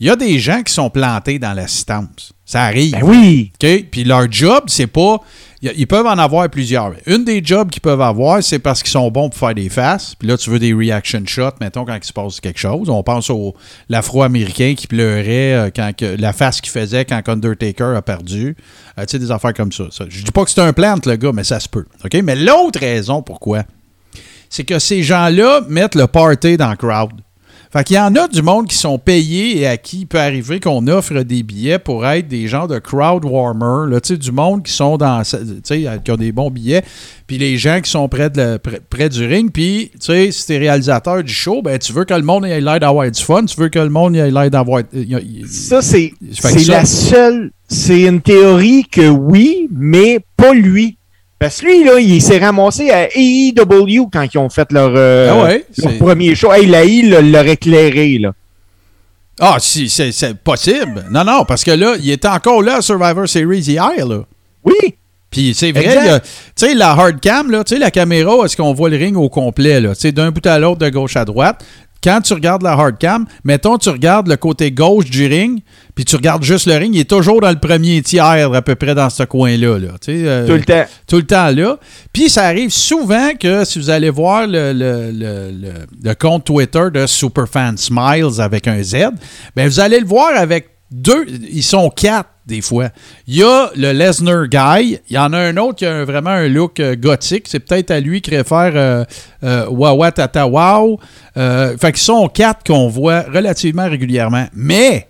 Il 0.00 0.06
y 0.06 0.10
a 0.10 0.16
des 0.16 0.38
gens 0.38 0.62
qui 0.62 0.72
sont 0.72 0.90
plantés 0.90 1.38
dans 1.38 1.52
l'assistance. 1.52 2.32
Ça 2.44 2.64
arrive. 2.64 2.92
Ben 2.92 3.02
oui. 3.04 3.52
OK? 3.54 3.84
Puis 3.90 4.04
leur 4.04 4.30
job, 4.30 4.64
c'est 4.66 4.86
pas. 4.86 5.20
Ils 5.62 5.86
peuvent 5.86 6.06
en 6.06 6.18
avoir 6.18 6.48
plusieurs. 6.50 6.92
Une 7.06 7.24
des 7.24 7.40
jobs 7.44 7.70
qu'ils 7.70 7.82
peuvent 7.82 8.00
avoir, 8.00 8.42
c'est 8.42 8.58
parce 8.58 8.82
qu'ils 8.82 8.90
sont 8.90 9.08
bons 9.12 9.28
pour 9.30 9.38
faire 9.38 9.54
des 9.54 9.68
faces. 9.68 10.16
Puis 10.16 10.26
là, 10.26 10.36
tu 10.36 10.50
veux 10.50 10.58
des 10.58 10.74
reaction 10.74 11.22
shots, 11.24 11.52
mettons, 11.60 11.84
quand 11.84 11.94
il 11.94 12.02
se 12.04 12.12
passe 12.12 12.40
quelque 12.40 12.58
chose. 12.58 12.88
On 12.90 13.02
pense 13.04 13.30
au 13.30 13.54
l'afro-américain 13.88 14.74
qui 14.76 14.88
pleurait 14.88 15.54
euh, 15.54 15.70
quand 15.74 15.92
que- 15.96 16.16
la 16.18 16.32
face 16.32 16.60
qu'il 16.60 16.72
faisait 16.72 17.04
quand 17.04 17.28
Undertaker 17.28 17.94
a 17.96 18.02
perdu. 18.02 18.56
Euh, 18.98 19.02
tu 19.02 19.12
sais, 19.12 19.18
des 19.20 19.30
affaires 19.30 19.54
comme 19.54 19.70
ça. 19.70 19.84
Ça, 19.92 20.04
Je 20.08 20.24
dis 20.24 20.32
pas 20.32 20.44
que 20.44 20.50
c'est 20.50 20.60
un 20.60 20.72
plant, 20.72 20.96
le 21.06 21.14
gars, 21.16 21.30
mais 21.32 21.44
ça 21.44 21.60
se 21.60 21.68
peut. 21.68 21.84
OK? 22.04 22.14
Mais 22.24 22.34
l'autre 22.34 22.80
raison 22.80 23.22
pourquoi, 23.22 23.62
c'est 24.50 24.64
que 24.64 24.80
ces 24.80 25.04
gens-là 25.04 25.60
mettent 25.68 25.94
le 25.94 26.08
party 26.08 26.56
dans 26.56 26.70
le 26.70 26.76
crowd. 26.76 27.12
Fait 27.72 27.84
qu'il 27.84 27.96
y 27.96 27.98
en 27.98 28.14
a 28.16 28.28
du 28.28 28.42
monde 28.42 28.68
qui 28.68 28.76
sont 28.76 28.98
payés 28.98 29.60
et 29.60 29.66
à 29.66 29.78
qui 29.78 30.00
il 30.00 30.06
peut 30.06 30.20
arriver 30.20 30.60
qu'on 30.60 30.86
offre 30.88 31.22
des 31.22 31.42
billets 31.42 31.78
pour 31.78 32.06
être 32.06 32.28
des 32.28 32.46
gens 32.46 32.66
de 32.66 32.78
crowd 32.78 33.24
warmer, 33.24 33.90
là, 33.90 33.98
tu 33.98 34.08
sais, 34.08 34.16
du 34.18 34.30
monde 34.30 34.62
qui 34.62 34.72
sont 34.74 34.98
dans, 34.98 35.22
tu 35.22 35.36
sais, 35.64 35.86
qui 36.04 36.10
ont 36.10 36.16
des 36.16 36.32
bons 36.32 36.50
billets, 36.50 36.82
puis 37.26 37.38
les 37.38 37.56
gens 37.56 37.80
qui 37.80 37.90
sont 37.90 38.06
près, 38.10 38.28
de 38.28 38.36
la- 38.42 38.58
près, 38.58 38.80
près 38.90 39.08
du 39.08 39.24
ring, 39.24 39.50
puis, 39.50 39.90
tu 39.94 40.00
sais, 40.00 40.30
si 40.32 40.46
t'es 40.46 40.58
réalisateur 40.58 41.24
du 41.24 41.32
show, 41.32 41.62
ben, 41.62 41.78
tu 41.78 41.94
veux 41.94 42.04
que 42.04 42.12
le 42.12 42.20
monde 42.22 42.44
ait 42.44 42.60
l'air 42.60 42.78
d'avoir 42.78 43.10
du 43.10 43.22
fun, 43.22 43.46
tu 43.46 43.58
veux 43.58 43.70
que 43.70 43.78
le 43.78 43.88
monde 43.88 44.16
ait 44.16 44.30
l'air 44.30 44.50
d'avoir... 44.50 44.82
Ça, 45.46 45.80
c'est 45.80 46.12
la 46.68 46.84
seule. 46.84 47.52
C'est 47.68 48.02
une 48.02 48.20
théorie 48.20 48.84
que 48.84 49.08
oui, 49.08 49.66
mais 49.74 50.18
pas 50.36 50.52
lui. 50.52 50.98
Parce 51.42 51.60
que 51.60 51.66
lui, 51.66 51.82
là, 51.84 51.98
il 51.98 52.22
s'est 52.22 52.38
ramassé 52.38 52.90
à 52.90 53.08
AEW 53.14 54.08
quand 54.12 54.22
ils 54.32 54.38
ont 54.38 54.48
fait 54.48 54.70
leur, 54.70 54.92
euh, 54.94 55.28
Ah 55.32 55.44
ouais, 55.44 55.64
leur 55.78 55.90
c'est- 55.92 55.98
premier 55.98 56.34
show. 56.36 56.52
Hey, 56.52 56.66
la 56.66 56.84
I 56.84 57.02
l'a 57.02 57.44
éclairé, 57.46 58.18
là. 58.18 58.32
Ah, 59.40 59.56
si, 59.58 59.88
c'est 59.88 60.34
possible. 60.38 61.04
Non, 61.10 61.24
non, 61.24 61.44
parce 61.44 61.64
que 61.64 61.72
là, 61.72 61.94
il 62.00 62.10
était 62.10 62.28
encore 62.28 62.62
là 62.62 62.76
à 62.76 62.80
Survivor 62.80 63.28
Series 63.28 63.58
hier, 63.58 64.06
là. 64.06 64.20
Oui. 64.64 64.94
Puis 65.30 65.52
c'est 65.54 65.72
vrai, 65.72 66.20
tu 66.20 66.28
sais, 66.54 66.74
la 66.74 66.90
hard 66.90 67.18
cam, 67.20 67.50
là, 67.50 67.64
tu 67.64 67.74
sais, 67.74 67.80
la 67.80 67.90
caméra, 67.90 68.44
est-ce 68.44 68.56
qu'on 68.56 68.72
voit 68.74 68.90
le 68.90 68.98
ring 68.98 69.16
au 69.16 69.28
complet, 69.30 69.80
là, 69.80 69.94
tu 69.94 70.02
sais, 70.02 70.12
d'un 70.12 70.30
bout 70.30 70.46
à 70.46 70.58
l'autre, 70.58 70.78
de 70.78 70.90
gauche 70.90 71.16
à 71.16 71.24
droite. 71.24 71.64
Quand 72.02 72.20
tu 72.20 72.32
regardes 72.34 72.62
la 72.62 72.72
hard 72.72 72.98
cam, 72.98 73.26
mettons, 73.44 73.78
tu 73.78 73.88
regardes 73.90 74.28
le 74.28 74.36
côté 74.36 74.70
gauche 74.72 75.06
du 75.10 75.26
ring, 75.26 75.60
puis 75.94 76.04
tu 76.04 76.16
regardes 76.16 76.42
juste 76.42 76.66
le 76.66 76.74
ring, 76.76 76.94
il 76.94 77.00
est 77.00 77.08
toujours 77.10 77.40
dans 77.40 77.50
le 77.50 77.58
premier 77.58 78.02
tiers, 78.02 78.52
à 78.52 78.62
peu 78.62 78.74
près 78.74 78.94
dans 78.94 79.10
ce 79.10 79.22
coin-là. 79.22 79.78
Là, 79.78 79.88
euh, 80.08 80.46
Tout 80.46 80.52
le 80.54 80.62
temps. 80.64 80.84
Tout 81.06 81.16
le 81.16 81.26
temps 81.26 81.50
là. 81.50 81.76
Puis 82.12 82.28
ça 82.28 82.44
arrive 82.44 82.70
souvent 82.70 83.30
que 83.38 83.64
si 83.64 83.78
vous 83.78 83.90
allez 83.90 84.10
voir 84.10 84.46
le, 84.46 84.72
le- 84.72 85.10
le- 85.12 85.50
le- 86.02 86.14
compte 86.14 86.44
Twitter 86.44 86.84
de 86.92 87.06
Superfan 87.06 87.74
Smiles 87.76 88.40
avec 88.40 88.66
un 88.68 88.82
Z, 88.82 88.96
ben 89.56 89.68
vous 89.68 89.80
allez 89.80 90.00
le 90.00 90.06
voir 90.06 90.30
avec 90.36 90.68
deux, 90.90 91.24
ils 91.50 91.62
sont 91.62 91.88
quatre 91.88 92.28
des 92.46 92.60
fois. 92.60 92.88
Il 93.26 93.36
y 93.36 93.42
a 93.42 93.70
le 93.76 93.92
Lesnar 93.92 94.48
Guy, 94.48 94.98
il 95.08 95.14
y 95.14 95.18
en 95.18 95.32
a 95.32 95.38
un 95.38 95.56
autre 95.56 95.76
qui 95.78 95.86
a 95.86 96.04
vraiment 96.04 96.30
un 96.30 96.48
look 96.48 96.80
euh, 96.80 96.96
gothique, 96.96 97.46
c'est 97.48 97.60
peut-être 97.60 97.90
à 97.90 98.00
lui 98.00 98.20
qui 98.20 98.30
réfère 98.30 98.72
euh, 98.74 99.04
euh, 99.44 99.66
Wawa 99.68 100.12
Tata 100.12 100.46
Wow. 100.46 100.98
Euh, 101.36 101.76
fait 101.78 101.92
qu'ils 101.92 102.02
sont 102.02 102.28
quatre 102.28 102.64
qu'on 102.66 102.88
voit 102.88 103.22
relativement 103.22 103.88
régulièrement. 103.88 104.46
Mais 104.54 105.08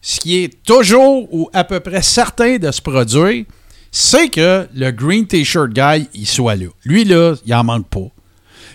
ce 0.00 0.20
qui 0.20 0.44
est 0.44 0.62
toujours 0.64 1.32
ou 1.32 1.50
à 1.52 1.64
peu 1.64 1.80
près 1.80 2.02
certain 2.02 2.56
de 2.56 2.70
se 2.70 2.80
produire, 2.80 3.44
c'est 3.92 4.28
que 4.28 4.66
le 4.74 4.90
Green 4.90 5.26
T-shirt 5.26 5.70
guy, 5.70 6.08
il 6.14 6.26
soit 6.26 6.54
là. 6.54 6.66
Lui, 6.84 7.04
là, 7.04 7.34
il 7.44 7.54
en 7.54 7.64
manque 7.64 7.88
pas. 7.88 8.08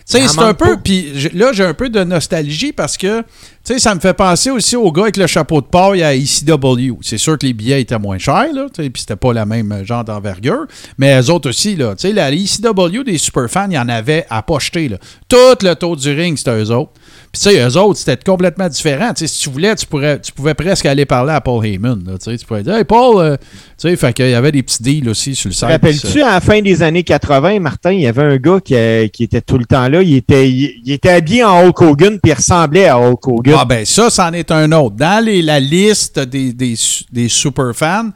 Sais, 0.06 0.27
c'est 0.27 0.40
un 0.40 0.53
peu. 0.53 0.77
Puis 0.77 1.30
là, 1.34 1.52
j'ai 1.52 1.64
un 1.64 1.73
peu 1.73 1.90
de 1.90 2.03
nostalgie 2.03 2.72
parce 2.72 2.95
que, 2.95 3.22
tu 3.22 3.26
sais, 3.64 3.80
ça 3.80 3.95
me 3.95 3.99
fait 3.99 4.14
penser 4.14 4.52
aussi 4.52 4.76
au 4.76 4.91
gars 4.91 5.03
avec 5.03 5.18
le 5.18 5.26
chapeau 5.26 5.61
de 5.61 5.65
paille 5.65 6.03
à 6.03 6.15
ECW. 6.15 6.99
C'est 7.02 7.18
sûr 7.18 7.40
que 7.40 7.45
les 7.48 7.53
billets 7.53 7.82
étaient 7.82 7.98
moins 7.98 8.19
chers, 8.19 8.53
là, 8.53 8.68
puis 8.72 8.91
c'était 8.95 9.15
pas 9.15 9.34
la 9.34 9.48
même 9.48 9.84
genre 9.84 10.03
d'envergure. 10.03 10.68
Mais 10.99 11.19
eux 11.19 11.32
autres 11.32 11.49
aussi, 11.49 11.76
là, 11.76 11.95
tu 11.95 12.07
sais, 12.07 12.14
la 12.14 12.32
ECW 12.32 13.03
des 13.03 13.18
superfans, 13.18 13.65
il 13.68 13.73
y 13.73 13.80
en 13.80 13.90
avait 13.90 14.27
à 14.30 14.45
là. 14.48 14.98
Tout 15.27 15.65
le 15.65 15.73
tour 15.73 15.98
du 15.98 16.11
ring, 16.11 16.38
c'était 16.38 16.56
eux 16.56 16.69
autres. 16.69 16.91
Puis, 17.35 17.49
tu 17.51 17.57
sais, 17.57 17.67
eux 17.67 17.77
autres, 17.77 17.99
c'était 17.99 18.17
complètement 18.23 18.69
différent. 18.69 19.09
Tu 19.13 19.27
sais, 19.27 19.33
si 19.33 19.41
tu 19.41 19.49
voulais, 19.49 19.75
tu, 19.75 19.85
pourrais, 19.85 20.19
tu 20.21 20.31
pouvais 20.31 20.53
presque 20.53 20.85
aller 20.85 21.05
parler 21.05 21.33
à 21.33 21.41
Paul 21.41 21.65
Heyman. 21.65 22.01
Là, 22.07 22.17
tu 22.17 22.31
sais, 22.31 22.37
tu 22.37 22.45
pouvais 22.45 22.63
dire, 22.63 22.75
Hey, 22.75 22.83
Paul, 22.85 23.17
euh, 23.23 23.35
tu 23.37 23.89
sais, 23.89 23.95
fait 23.97 24.13
qu'il 24.13 24.29
y 24.29 24.33
avait 24.33 24.51
des 24.53 24.63
petits 24.63 24.81
deals 24.81 25.09
aussi 25.09 25.35
sur 25.35 25.49
le 25.49 25.53
Te 25.53 25.59
site. 25.59 25.67
Rappelles-tu, 25.67 26.21
à 26.21 26.31
la 26.31 26.39
fin 26.41 26.61
des 26.61 26.81
années 26.81 27.03
80, 27.03 27.59
Martin, 27.59 27.91
il 27.91 28.01
y 28.01 28.07
avait 28.07 28.23
un 28.23 28.37
gars 28.37 28.59
qui, 28.63 28.75
euh, 28.75 29.07
qui 29.09 29.23
était 29.23 29.41
tout 29.41 29.57
le 29.57 29.65
temps 29.65 29.87
là. 29.89 30.01
Il 30.01 30.15
était, 30.15 30.49
il, 30.49 30.81
il 30.85 30.91
était 30.93 31.09
habillé 31.09 31.43
en 31.43 31.65
Hulk 31.67 31.81
Hogan, 31.81 32.19
puis 32.23 32.31
il 32.31 32.35
ressemblait 32.35 32.87
à 32.87 32.97
Hulk 32.99 33.27
Hogan. 33.27 33.55
Ah 33.59 33.65
ben 33.65 33.83
ça, 33.85 34.09
c'en 34.09 34.31
est 34.33 34.51
un 34.51 34.71
autre. 34.71 34.95
Dans 34.95 35.23
les- 35.23 35.41
la 35.41 35.59
liste 35.59 36.19
des, 36.19 36.53
des, 36.53 36.75
des 37.11 37.27
super 37.27 37.75
fans, 37.75 38.09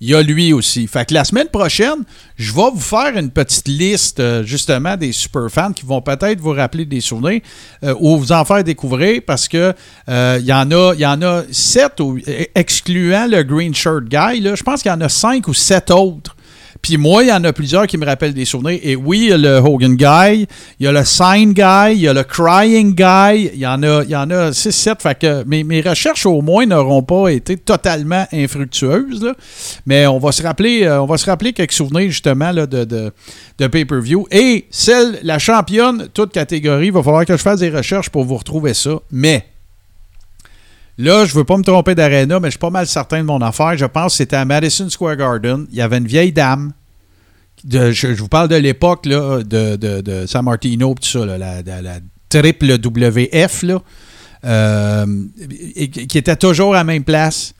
il 0.00 0.08
y 0.10 0.14
a 0.14 0.20
lui 0.22 0.52
aussi. 0.52 0.86
Fait 0.86 1.06
que 1.08 1.14
la 1.14 1.24
semaine 1.24 1.48
prochaine, 1.48 2.04
je 2.36 2.52
vais 2.52 2.70
vous 2.72 2.80
faire 2.80 3.16
une 3.16 3.30
petite 3.30 3.66
liste 3.66 4.20
euh, 4.20 4.42
justement 4.44 4.96
des 4.96 5.12
super 5.12 5.48
fans 5.50 5.72
qui 5.72 5.86
vont 5.86 6.02
peut-être 6.02 6.38
vous 6.40 6.50
rappeler 6.52 6.84
des 6.84 7.00
souvenirs 7.00 7.40
euh, 7.82 7.94
ou 7.98 8.18
vous 8.18 8.30
en 8.32 8.44
faire 8.44 8.62
découvrir 8.62 9.22
parce 9.26 9.48
que 9.48 9.72
euh, 10.08 10.36
il 10.40 10.46
y 10.46 10.52
en 10.52 10.70
a 10.70 10.92
il 10.94 11.00
y 11.00 11.06
en 11.06 11.22
a 11.22 11.44
sept 11.50 11.98
ou- 12.00 12.18
excluant 12.54 13.26
le 13.30 13.42
green 13.42 13.74
shirt 13.74 14.04
guy 14.04 14.40
là, 14.40 14.54
je 14.54 14.62
pense 14.62 14.82
qu'il 14.82 14.90
y 14.90 14.94
en 14.94 15.00
a 15.00 15.08
cinq 15.08 15.48
ou 15.48 15.54
sept 15.54 15.90
autres. 15.90 16.35
Puis 16.82 16.96
moi, 16.96 17.22
il 17.22 17.28
y 17.28 17.32
en 17.32 17.42
a 17.44 17.52
plusieurs 17.52 17.86
qui 17.86 17.98
me 17.98 18.06
rappellent 18.06 18.34
des 18.34 18.44
souvenirs. 18.44 18.78
Et 18.82 18.96
oui, 18.96 19.24
il 19.24 19.28
y 19.28 19.32
a 19.32 19.38
le 19.38 19.56
Hogan 19.58 19.96
Guy, 19.96 20.46
il 20.78 20.84
y 20.84 20.86
a 20.86 20.92
le 20.92 21.04
Sign 21.04 21.52
Guy, 21.52 21.94
il 21.94 22.00
y 22.00 22.08
a 22.08 22.12
le 22.12 22.22
Crying 22.22 22.94
Guy, 22.94 23.50
il 23.54 23.60
y 23.60 23.66
en 23.66 23.82
a, 23.82 24.00
a 24.00 24.50
6-7. 24.50 25.00
Fait 25.00 25.18
que 25.18 25.44
mes, 25.44 25.64
mes 25.64 25.80
recherches 25.80 26.26
au 26.26 26.40
moins 26.42 26.66
n'auront 26.66 27.02
pas 27.02 27.28
été 27.28 27.56
totalement 27.56 28.26
infructueuses. 28.32 29.32
Mais 29.86 30.06
on 30.06 30.18
va 30.18 30.32
se 30.32 30.42
rappeler, 30.42 30.84
euh, 30.84 31.02
on 31.02 31.06
va 31.06 31.16
se 31.16 31.26
rappeler 31.26 31.52
quelques 31.52 31.72
souvenirs 31.72 32.10
justement 32.10 32.52
de, 32.52 32.66
de, 32.66 33.12
de 33.58 33.66
pay-per-view. 33.66 34.26
Et 34.30 34.66
celle, 34.70 35.18
la 35.22 35.38
championne, 35.38 36.08
toute 36.12 36.32
catégorie, 36.32 36.86
il 36.86 36.92
va 36.92 37.02
falloir 37.02 37.24
que 37.24 37.36
je 37.36 37.42
fasse 37.42 37.60
des 37.60 37.70
recherches 37.70 38.10
pour 38.10 38.24
vous 38.24 38.36
retrouver 38.36 38.74
ça. 38.74 38.98
Mais 39.10 39.44
Là, 40.98 41.24
je 41.26 41.34
veux 41.34 41.44
pas 41.44 41.56
me 41.58 41.62
tromper 41.62 41.94
d'aréna, 41.94 42.40
mais 42.40 42.48
je 42.48 42.52
suis 42.52 42.58
pas 42.58 42.70
mal 42.70 42.86
certain 42.86 43.18
de 43.18 43.24
mon 43.24 43.40
affaire. 43.40 43.76
Je 43.76 43.84
pense 43.84 44.12
que 44.12 44.16
c'était 44.18 44.36
à 44.36 44.44
Madison 44.44 44.88
Square 44.88 45.16
Garden. 45.16 45.66
Il 45.70 45.76
y 45.76 45.82
avait 45.82 45.98
une 45.98 46.06
vieille 46.06 46.32
dame. 46.32 46.72
Je, 47.68 48.08
vous 48.14 48.28
parle 48.28 48.48
de 48.48 48.56
l'époque 48.56 49.06
là, 49.06 49.42
de, 49.42 49.76
de, 49.76 50.00
de 50.00 50.26
San 50.26 50.44
Martino, 50.44 50.94
tout 51.00 51.08
ça, 51.08 51.26
la, 51.26 51.38
la- 51.62 52.00
triple 52.28 52.72
WF, 52.84 53.62
là, 53.62 53.82
euh, 54.44 55.06
qui 55.90 56.18
était 56.18 56.36
toujours 56.36 56.74
à 56.74 56.78
la 56.78 56.84
même 56.84 57.04
place, 57.04 57.54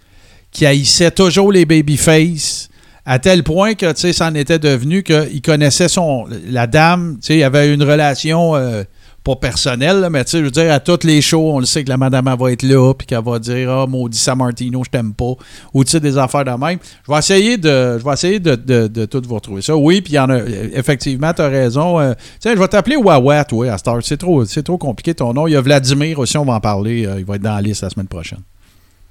qui 0.51 0.67
haïssait 0.67 1.13
toujours 1.13 1.53
les 1.53 1.65
babyface, 1.65 2.69
à 3.05 3.19
tel 3.21 3.45
point 3.45 3.75
que 3.75 3.93
tu 3.93 4.01
sais, 4.01 4.13
ça 4.13 4.27
en 4.27 4.35
était 4.35 4.59
devenu 4.59 5.03
qu'il 5.05 5.41
connaissait 5.41 5.89
son, 5.89 6.27
la 6.49 6.67
dame, 6.67 7.19
tu 7.21 7.29
sais, 7.29 7.39
il 7.39 7.43
avait 7.45 7.73
une 7.73 7.83
relation 7.85 8.57
euh, 8.57 8.83
pas 9.27 9.35
personnelle, 9.35 9.99
là, 9.99 10.09
mais 10.09 10.25
tu 10.25 10.31
sais, 10.31 10.39
je 10.39 10.45
veux 10.45 10.51
dire, 10.53 10.73
à 10.73 10.79
toutes 10.79 11.03
les 11.03 11.21
shows, 11.21 11.51
on 11.53 11.59
le 11.59 11.67
sait 11.67 11.83
que 11.83 11.89
la 11.89 11.97
madame 11.97 12.33
va 12.39 12.53
être 12.53 12.63
là, 12.63 12.95
puis 12.95 13.09
qu'elle 13.09 13.25
va 13.25 13.41
dire 13.41 13.69
Ah, 13.69 13.87
maudit 13.89 14.17
San 14.17 14.39
Martino, 14.39 14.85
je 14.85 14.91
t'aime 14.91 15.15
pas, 15.15 15.33
ou 15.75 15.83
tu 15.83 15.91
sais, 15.91 15.99
des 15.99 16.17
affaires 16.17 16.45
de 16.45 16.53
même. 16.53 16.79
Je 17.05 17.13
vais 17.13 17.19
essayer 17.19 17.57
de, 17.57 17.99
je 17.99 18.05
vais 18.05 18.13
essayer 18.13 18.39
de, 18.39 18.55
de, 18.55 18.87
de 18.87 19.05
tout 19.05 19.21
vous 19.27 19.35
retrouver 19.35 19.63
ça. 19.63 19.77
Oui, 19.77 20.01
puis 20.01 20.13
il 20.13 20.17
y 20.17 20.19
en 20.21 20.31
a, 20.31 20.39
effectivement, 20.73 21.33
tu 21.33 21.43
as 21.43 21.49
raison. 21.49 21.99
Euh, 21.99 22.13
tiens, 22.39 22.55
je 22.55 22.61
vais 22.61 22.69
t'appeler 22.69 22.95
Wawa, 22.95 23.45
toi, 23.45 23.73
à 23.73 23.79
Star. 23.79 23.99
C'est 24.03 24.17
trop, 24.17 24.45
trop 24.45 24.79
compliqué 24.79 25.13
ton 25.13 25.33
nom. 25.35 25.49
Il 25.49 25.55
y 25.55 25.57
a 25.57 25.61
Vladimir 25.61 26.21
aussi, 26.21 26.39
on 26.39 26.45
va 26.45 26.55
en 26.55 26.61
parler. 26.61 27.05
Euh, 27.05 27.17
il 27.19 27.25
va 27.25 27.35
être 27.35 27.43
dans 27.43 27.57
la 27.57 27.63
liste 27.63 27.83
la 27.83 27.91
semaine 27.91 28.07
prochaine. 28.07 28.41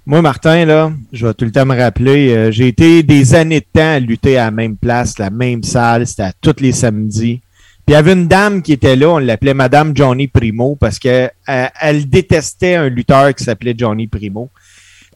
Moi, 0.06 0.22
Martin, 0.22 0.66
là, 0.66 0.94
je 1.12 1.28
vais 1.28 1.34
tout 1.34 1.46
le 1.46 1.52
temps 1.52 1.66
me 1.66 1.76
rappeler, 1.76 2.30
euh, 2.30 2.52
j'ai 2.52 2.68
été 2.68 3.02
des 3.02 3.34
années 3.34 3.60
de 3.60 3.66
temps 3.74 3.96
à 3.96 4.00
lutter 4.00 4.38
à 4.38 4.46
la 4.46 4.52
même 4.52 4.78
place, 4.78 5.18
la 5.18 5.32
même 5.32 5.64
salle, 5.64 6.06
c'était 6.06 6.24
à 6.24 6.32
tous 6.40 6.62
les 6.62 6.72
samedis. 6.72 7.42
Puis 7.86 7.94
il 7.94 7.98
y 7.98 7.98
avait 7.98 8.14
une 8.14 8.28
dame 8.28 8.64
qui 8.64 8.74
était 8.74 8.95
là, 8.95 9.10
on 9.10 9.18
l'appelait 9.20 9.53
Madame 9.53 9.95
Johnny 9.95 10.28
Primo 10.28 10.76
parce 10.76 10.98
que 10.98 11.30
euh, 11.49 11.68
elle 11.80 12.10
détestait 12.10 12.76
un 12.76 12.90
lutteur 12.90 13.34
qui 13.36 13.44
s'appelait 13.44 13.76
Johnny 13.78 14.07
Primo. 14.07 14.49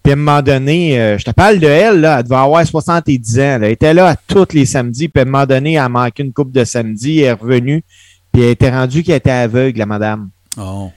Puis 0.04 0.12
à 0.12 0.14
un 0.14 0.18
moment 0.18 0.42
donné, 0.44 1.00
euh, 1.00 1.18
je 1.18 1.26
te 1.26 1.32
parle 1.32 1.58
de 1.60 1.66
elle, 1.66 2.02
là, 2.02 2.20
elle 2.20 2.24
devait 2.24 2.36
avoir 2.36 2.66
70 2.66 3.40
ans. 3.40 3.60
Elle 3.62 3.72
était 3.72 3.94
là 3.94 4.10
à 4.10 4.16
tous 4.16 4.54
les 4.54 4.68
samedis. 4.68 5.10
Puis 5.10 5.20
à 5.20 5.24
un 5.24 5.26
moment 5.26 5.48
donné, 5.48 5.74
elle 5.74 5.80
a 5.80 5.90
manqué 5.90 6.22
une 6.22 6.32
coupe 6.32 6.52
de 6.52 6.64
samedi, 6.64 7.20
elle 7.20 7.26
est 7.26 7.32
revenue. 7.34 7.84
Puis 8.32 8.44
elle 8.44 8.50
était 8.50 8.70
rendue 8.70 9.02
qu'elle 9.04 9.16
était 9.16 9.32
aveugle, 9.32 9.80
la 9.80 9.86
madame. 9.88 10.30
Oh. 10.56 10.92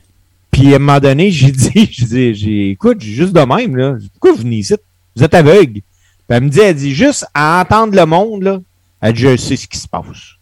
Puis 0.51 0.74
à 0.74 0.77
un 0.77 0.78
moment 0.78 1.01
donné, 1.01 1.31
j'ai 1.31 1.51
dit, 1.51 1.70
j'ai 1.90 2.05
dit, 2.05 2.35
j'ai, 2.35 2.70
écoute, 2.70 2.99
j'ai 3.01 3.12
juste 3.12 3.32
de 3.32 3.40
même, 3.40 3.77
là. 3.77 3.97
Pourquoi 4.12 4.32
vous 4.32 4.43
venez 4.43 4.57
ici? 4.57 4.74
Vous 5.16 5.24
êtes 5.24 5.35
aveugle. 5.35 5.81
Puis 5.81 5.82
elle 6.28 6.44
me 6.44 6.49
dit, 6.51 6.61
elle 6.61 6.77
dit, 6.77 6.94
juste 6.94 7.24
à 7.32 7.62
entendre 7.62 7.97
le 7.97 8.05
monde, 8.05 8.43
là, 8.43 8.61
elle 9.01 9.15
dit, 9.15 9.23
je 9.23 9.36
sais 9.39 9.57
ce 9.57 9.66
qui 9.66 9.78
se 9.78 9.89
passe. 9.89 10.36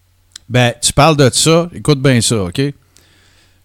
Ben, 0.51 0.74
tu 0.82 0.93
parles 0.93 1.16
de 1.16 1.31
ça. 1.32 1.70
Écoute 1.72 2.02
bien 2.02 2.20
ça, 2.20 2.43
OK? 2.43 2.60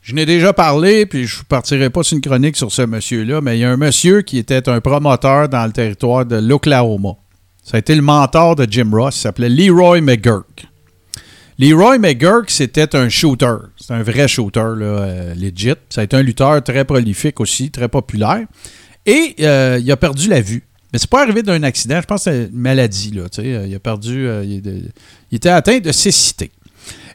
Je 0.04 0.14
n'ai 0.14 0.28
déjà 0.28 0.54
parlé, 0.54 1.08
puis 1.08 1.26
je 1.26 1.40
ne 1.40 1.44
partirai 1.46 1.90
pas 1.90 2.04
sur 2.04 2.16
une 2.16 2.22
chronique 2.22 2.56
sur 2.56 2.72
ce 2.72 2.84
monsieur-là, 2.84 3.42
mais 3.42 3.58
il 3.58 3.62
y 3.62 3.64
a 3.64 3.72
un 3.72 3.78
monsieur 3.78 4.22
qui 4.22 4.38
était 4.38 4.70
un 4.70 4.80
promoteur 4.80 5.50
dans 5.50 5.66
le 5.66 5.72
territoire 5.72 6.28
de 6.28 6.36
l'Oklahoma. 6.36 7.16
Ça 7.64 7.78
a 7.78 7.80
été 7.80 7.96
le 7.96 8.04
mentor 8.04 8.56
de 8.56 8.68
Jim 8.70 8.92
Ross. 8.94 9.18
Il 9.18 9.22
s'appelait 9.22 9.50
Leroy 9.50 10.00
McGurk. 10.02 10.68
Leroy 11.58 11.98
McGurk, 11.98 12.52
c'était 12.52 12.96
un 12.96 13.10
shooter. 13.10 13.56
C'est 13.78 13.94
un 13.94 14.04
vrai 14.04 14.28
shooter, 14.28 14.60
là, 14.60 14.86
euh, 14.86 15.34
legit. 15.34 15.74
Ça 15.90 16.02
a 16.02 16.04
été 16.04 16.16
un 16.16 16.22
lutteur 16.22 16.62
très 16.64 16.86
prolifique 16.86 17.40
aussi, 17.40 17.72
très 17.72 17.88
populaire. 17.88 18.46
Et 19.08 19.36
euh, 19.40 19.80
il 19.82 19.92
a 19.92 19.98
perdu 19.98 20.30
la 20.30 20.42
vue. 20.42 20.62
Mais 20.94 21.00
c'est 21.00 21.10
pas 21.10 21.24
arrivé 21.24 21.42
d'un 21.42 21.64
accident. 21.64 22.00
Je 22.00 22.06
pense 22.06 22.26
que 22.26 22.32
c'est 22.32 22.44
une 22.52 22.60
maladie. 22.60 23.10
Là. 23.10 23.24
Euh, 23.40 23.66
il 23.68 23.74
a 23.74 23.80
perdu. 23.80 24.28
il 24.44 24.92
était 25.32 25.50
atteint 25.50 25.80
de 25.80 25.92
cécité. 25.92 26.52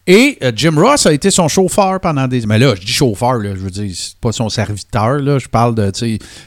Et 0.06 0.38
euh, 0.42 0.50
Jim 0.54 0.74
Ross 0.76 1.06
a 1.06 1.12
été 1.12 1.30
son 1.30 1.46
chauffeur 1.48 2.00
pendant 2.00 2.26
des. 2.26 2.44
Mais 2.46 2.58
là, 2.58 2.74
je 2.74 2.80
dis 2.84 2.92
chauffeur, 2.92 3.34
là, 3.34 3.50
je 3.54 3.60
veux 3.60 3.70
dire, 3.70 3.90
c'est 3.94 4.16
pas 4.18 4.32
son 4.32 4.48
serviteur. 4.48 5.18
Là, 5.18 5.38
je 5.38 5.46
parle 5.48 5.74
de. 5.74 5.90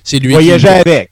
C'est 0.04 0.20
lui. 0.20 0.34
Voyageait 0.34 0.68
qui- 0.84 0.90
avec. 0.90 1.12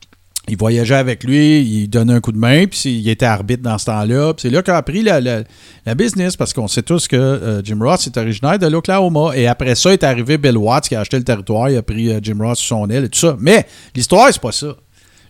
il 0.49 0.57
voyageait 0.57 0.95
avec 0.95 1.23
lui, 1.23 1.61
il 1.61 1.87
donnait 1.87 2.13
un 2.13 2.19
coup 2.19 2.31
de 2.31 2.37
main, 2.37 2.65
puis 2.65 2.79
il 2.89 3.07
était 3.07 3.25
arbitre 3.27 3.61
dans 3.63 3.77
ce 3.77 3.85
temps-là. 3.85 4.33
Puis 4.33 4.41
c'est 4.41 4.49
là 4.49 4.61
qu'il 4.63 4.73
a 4.73 4.77
appris 4.77 5.03
la, 5.03 5.21
la- 5.21 5.43
la 5.85 5.95
business, 5.95 6.35
parce 6.35 6.51
qu'on 6.51 6.67
sait 6.67 6.81
tous 6.81 7.07
que 7.07 7.15
euh, 7.15 7.61
Jim 7.63 7.77
Ross 7.79 8.07
est 8.07 8.17
originaire 8.17 8.57
de 8.59 8.67
l'Oklahoma. 8.67 9.31
Et 9.35 9.47
après 9.47 9.75
ça 9.75 9.93
est 9.93 10.03
arrivé 10.03 10.37
Bill 10.37 10.57
Watts 10.57 10.89
qui 10.89 10.95
a 10.95 11.01
acheté 11.01 11.17
le 11.17 11.23
territoire, 11.23 11.69
il 11.69 11.77
a 11.77 11.83
pris 11.83 12.09
euh, 12.11 12.19
Jim 12.21 12.37
Ross 12.39 12.59
sur 12.59 12.75
son 12.77 12.89
aile 12.89 13.05
et 13.05 13.09
tout 13.09 13.19
ça. 13.19 13.37
Mais 13.39 13.65
l'histoire, 13.95 14.27
c'est 14.31 14.41
pas 14.41 14.51
ça. 14.51 14.75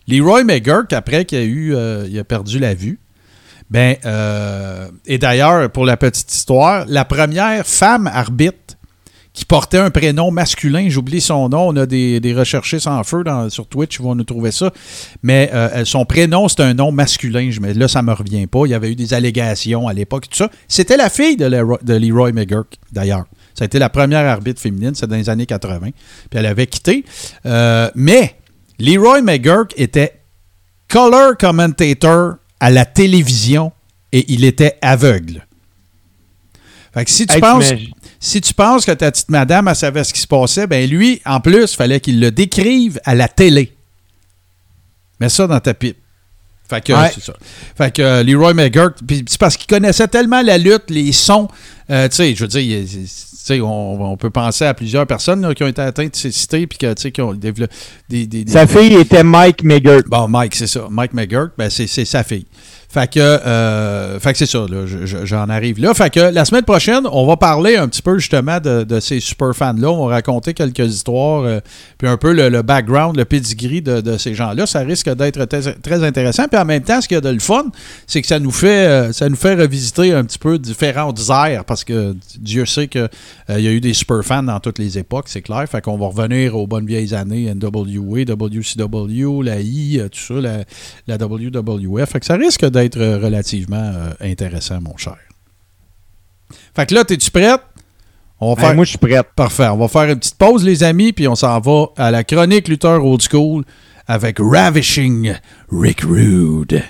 Leroy 0.08 0.42
McGurk, 0.42 0.92
après 0.94 1.24
qu'il 1.24 1.38
a 1.38 1.42
eu, 1.42 1.74
euh, 1.76 2.06
il 2.10 2.18
a 2.18 2.24
perdu 2.24 2.58
la 2.58 2.74
vue, 2.74 2.98
ben, 3.72 3.96
euh, 4.04 4.90
et 5.06 5.16
d'ailleurs, 5.16 5.70
pour 5.70 5.86
la 5.86 5.96
petite 5.96 6.30
histoire, 6.30 6.84
la 6.88 7.06
première 7.06 7.66
femme 7.66 8.06
arbitre 8.06 8.76
qui 9.32 9.46
portait 9.46 9.78
un 9.78 9.88
prénom 9.88 10.30
masculin, 10.30 10.90
j'oublie 10.90 11.22
son 11.22 11.48
nom, 11.48 11.68
on 11.68 11.76
a 11.76 11.86
des, 11.86 12.20
des 12.20 12.36
sans 12.44 13.02
feu 13.02 13.24
sur 13.48 13.66
Twitch, 13.66 13.96
ils 13.98 14.02
vont 14.02 14.14
nous 14.14 14.24
trouver 14.24 14.52
ça, 14.52 14.70
mais 15.22 15.48
euh, 15.54 15.86
son 15.86 16.04
prénom, 16.04 16.48
c'est 16.48 16.60
un 16.60 16.74
nom 16.74 16.92
masculin, 16.92 17.48
mais 17.62 17.72
là, 17.72 17.88
ça 17.88 18.02
me 18.02 18.12
revient 18.12 18.46
pas, 18.46 18.66
il 18.66 18.72
y 18.72 18.74
avait 18.74 18.92
eu 18.92 18.94
des 18.94 19.14
allégations 19.14 19.88
à 19.88 19.94
l'époque, 19.94 20.28
tout 20.28 20.36
ça. 20.36 20.50
C'était 20.68 20.98
la 20.98 21.08
fille 21.08 21.38
de, 21.38 21.46
Leroy, 21.46 21.78
de 21.82 21.94
Leroy 21.94 22.32
McGurk, 22.32 22.76
d'ailleurs. 22.92 23.24
Ça 23.54 23.64
a 23.64 23.64
été 23.64 23.78
la 23.78 23.88
première 23.88 24.26
arbitre 24.26 24.60
féminine, 24.60 24.94
c'est 24.94 25.06
dans 25.06 25.16
les 25.16 25.30
années 25.30 25.46
80, 25.46 25.78
puis 25.80 25.92
elle 26.34 26.44
avait 26.44 26.66
quitté. 26.66 27.06
Euh, 27.46 27.90
mais 27.94 28.34
Leroy 28.78 29.22
McGurk 29.22 29.72
était 29.78 30.20
color 30.88 31.38
commentator 31.38 32.34
à 32.62 32.70
la 32.70 32.84
télévision 32.84 33.72
et 34.12 34.32
il 34.32 34.44
était 34.44 34.78
aveugle. 34.82 35.44
Fait 36.94 37.04
que 37.04 37.10
si 37.10 37.26
tu 37.26 37.34
Hey, 37.34 37.40
penses, 37.40 37.72
si 38.20 38.40
tu 38.40 38.54
penses 38.54 38.86
que 38.86 38.92
ta 38.92 39.10
petite 39.10 39.30
madame, 39.30 39.66
elle 39.66 39.74
savait 39.74 40.04
ce 40.04 40.14
qui 40.14 40.20
se 40.20 40.28
passait, 40.28 40.68
ben 40.68 40.88
lui, 40.88 41.20
en 41.26 41.40
plus, 41.40 41.74
fallait 41.74 41.98
qu'il 41.98 42.20
le 42.20 42.30
décrive 42.30 43.00
à 43.04 43.16
la 43.16 43.26
télé. 43.26 43.76
Mets 45.18 45.28
ça 45.28 45.48
dans 45.48 45.58
ta 45.58 45.74
pipe. 45.74 45.98
Fait 46.72 46.84
que, 46.84 46.92
Ouais. 46.92 47.10
c'est 47.14 47.22
ça. 47.22 47.32
Fait 47.76 47.92
que 47.94 48.02
euh, 48.02 48.22
Leroy 48.22 48.54
McGurk, 48.54 48.96
puis 49.06 49.24
c'est 49.28 49.38
parce 49.40 49.56
qu'il 49.56 49.66
connaissait 49.66 50.08
tellement 50.08 50.42
la 50.42 50.58
lutte, 50.58 50.84
les 50.90 51.12
sons. 51.12 51.48
euh, 51.90 52.08
tu 52.08 52.16
sais, 52.16 52.34
je 52.34 52.40
veux 52.44 52.48
dire, 52.48 53.66
on, 53.66 54.12
on 54.12 54.16
peut 54.16 54.30
penser 54.30 54.64
à 54.64 54.72
plusieurs 54.72 55.06
personnes 55.06 55.42
là, 55.42 55.52
qui 55.54 55.62
ont 55.64 55.66
été 55.66 55.82
atteintes 55.82 56.12
de 56.12 56.16
cécité, 56.16 56.66
puis 56.66 56.78
que, 56.78 56.92
tu 56.94 57.02
sais, 57.02 57.10
qui 57.12 57.20
ont 57.20 57.34
développé 57.34 57.74
des, 58.08 58.26
des- 58.26 58.44
des- 58.44 58.52
Sa 58.52 58.66
fille 58.66 58.94
était 58.94 59.24
Mike 59.24 59.64
Meggert. 59.64 60.02
Bon, 60.06 60.28
Mike, 60.28 60.54
c'est 60.54 60.66
ça. 60.68 60.86
Mike 60.90 61.12
McGurk, 61.12 61.52
ben 61.58 61.68
c'est 61.68 61.86
c'est 61.88 62.04
sa 62.04 62.22
fille. 62.22 62.46
Fait 62.92 63.10
que, 63.10 63.20
euh, 63.20 64.20
fait 64.20 64.32
que 64.32 64.38
c'est 64.38 64.44
ça, 64.44 64.66
j'en 65.24 65.48
arrive 65.48 65.80
là. 65.80 65.94
Fait 65.94 66.10
que 66.10 66.20
la 66.20 66.44
semaine 66.44 66.64
prochaine, 66.64 67.06
on 67.10 67.26
va 67.26 67.38
parler 67.38 67.76
un 67.76 67.88
petit 67.88 68.02
peu 68.02 68.18
justement 68.18 68.60
de, 68.60 69.00
ces 69.00 69.18
super 69.18 69.56
fans-là. 69.56 69.90
On 69.90 70.08
va 70.08 70.16
raconter 70.16 70.52
quelques 70.52 70.94
histoires, 70.94 71.44
euh, 71.44 71.60
puis 71.96 72.06
un 72.06 72.18
peu 72.18 72.34
le, 72.34 72.60
background, 72.60 73.16
le 73.16 73.24
pedigree 73.24 73.80
de, 73.80 74.18
ces 74.18 74.34
gens-là. 74.34 74.66
Ça 74.66 74.80
risque 74.80 75.08
d'être 75.08 75.42
très, 75.46 76.04
intéressant. 76.04 76.48
Puis 76.48 76.60
en 76.60 76.66
même 76.66 76.82
temps, 76.82 77.00
ce 77.00 77.08
qu'il 77.08 77.14
y 77.14 77.18
a 77.18 77.22
de 77.22 77.30
le 77.30 77.38
fun, 77.38 77.64
c'est 78.06 78.20
que 78.20 78.28
ça 78.28 78.38
nous 78.38 78.50
fait 78.50 78.86
euh, 78.86 79.12
ça 79.12 79.26
nous 79.30 79.36
fait 79.36 79.54
revisiter 79.54 80.12
un 80.12 80.24
petit 80.24 80.38
peu 80.38 80.58
différentes 80.58 81.18
aires, 81.30 81.64
parce 81.64 81.84
que 81.84 82.14
Dieu 82.38 82.66
sait 82.66 82.88
qu'il 82.88 83.08
y 83.48 83.68
a 83.68 83.70
eu 83.70 83.80
des 83.80 83.94
super 83.94 84.22
fans 84.22 84.42
dans 84.42 84.60
toutes 84.60 84.78
les 84.78 84.98
époques, 84.98 85.28
c'est 85.28 85.40
clair. 85.40 85.64
Fait 85.66 85.80
qu'on 85.80 85.96
va 85.96 86.08
revenir 86.08 86.58
aux 86.58 86.66
bonnes 86.66 86.86
vieilles 86.86 87.14
années, 87.14 87.54
NWA, 87.54 88.24
WCW, 88.26 89.42
la 89.42 89.60
I, 89.60 90.02
tout 90.12 90.18
ça, 90.18 90.34
la, 90.34 90.64
la 91.06 91.16
WWF. 91.16 92.10
Fait 92.10 92.20
que 92.20 92.26
ça 92.26 92.34
risque 92.34 92.66
d'être 92.66 92.81
euh, 92.96 93.18
relativement 93.18 93.76
euh, 93.94 94.10
intéressant, 94.20 94.80
mon 94.80 94.96
cher. 94.96 95.16
Fait 96.74 96.86
que 96.86 96.94
là, 96.94 97.04
es-tu 97.08 97.30
prête? 97.30 97.60
On 98.40 98.50
va 98.50 98.54
Ben, 98.56 98.66
faire... 98.68 98.74
moi, 98.74 98.84
je 98.84 98.90
suis 98.90 98.98
prête. 98.98 99.26
Parfait. 99.36 99.68
On 99.68 99.76
va 99.78 99.88
faire 99.88 100.04
une 100.10 100.18
petite 100.18 100.36
pause, 100.36 100.64
les 100.64 100.82
amis, 100.82 101.12
puis 101.12 101.28
on 101.28 101.34
s'en 101.34 101.58
va 101.60 101.86
à 101.96 102.10
la 102.10 102.24
chronique 102.24 102.68
lutteur 102.68 103.04
old 103.04 103.22
school 103.22 103.64
avec 104.06 104.38
Ravishing 104.40 105.34
Rick 105.70 106.00
Rude. 106.02 106.82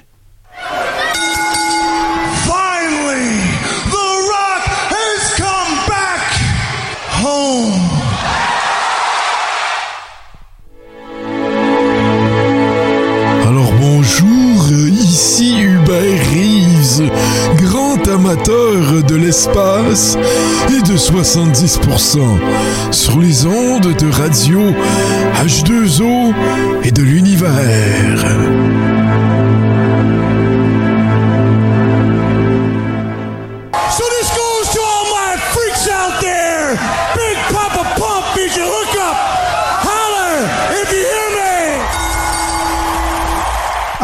Ici 15.12 15.54
Hubert 15.60 16.22
Reeves, 16.32 17.10
grand 17.56 18.08
amateur 18.08 19.02
de 19.06 19.14
l'espace 19.14 20.16
et 20.70 20.80
de 20.90 20.96
70% 20.96 22.18
sur 22.90 23.20
les 23.20 23.44
ondes 23.44 23.94
de 23.94 24.10
radio 24.10 24.60
H2O 25.44 26.32
et 26.84 26.92
de 26.92 27.02
l'univers. 27.02 28.91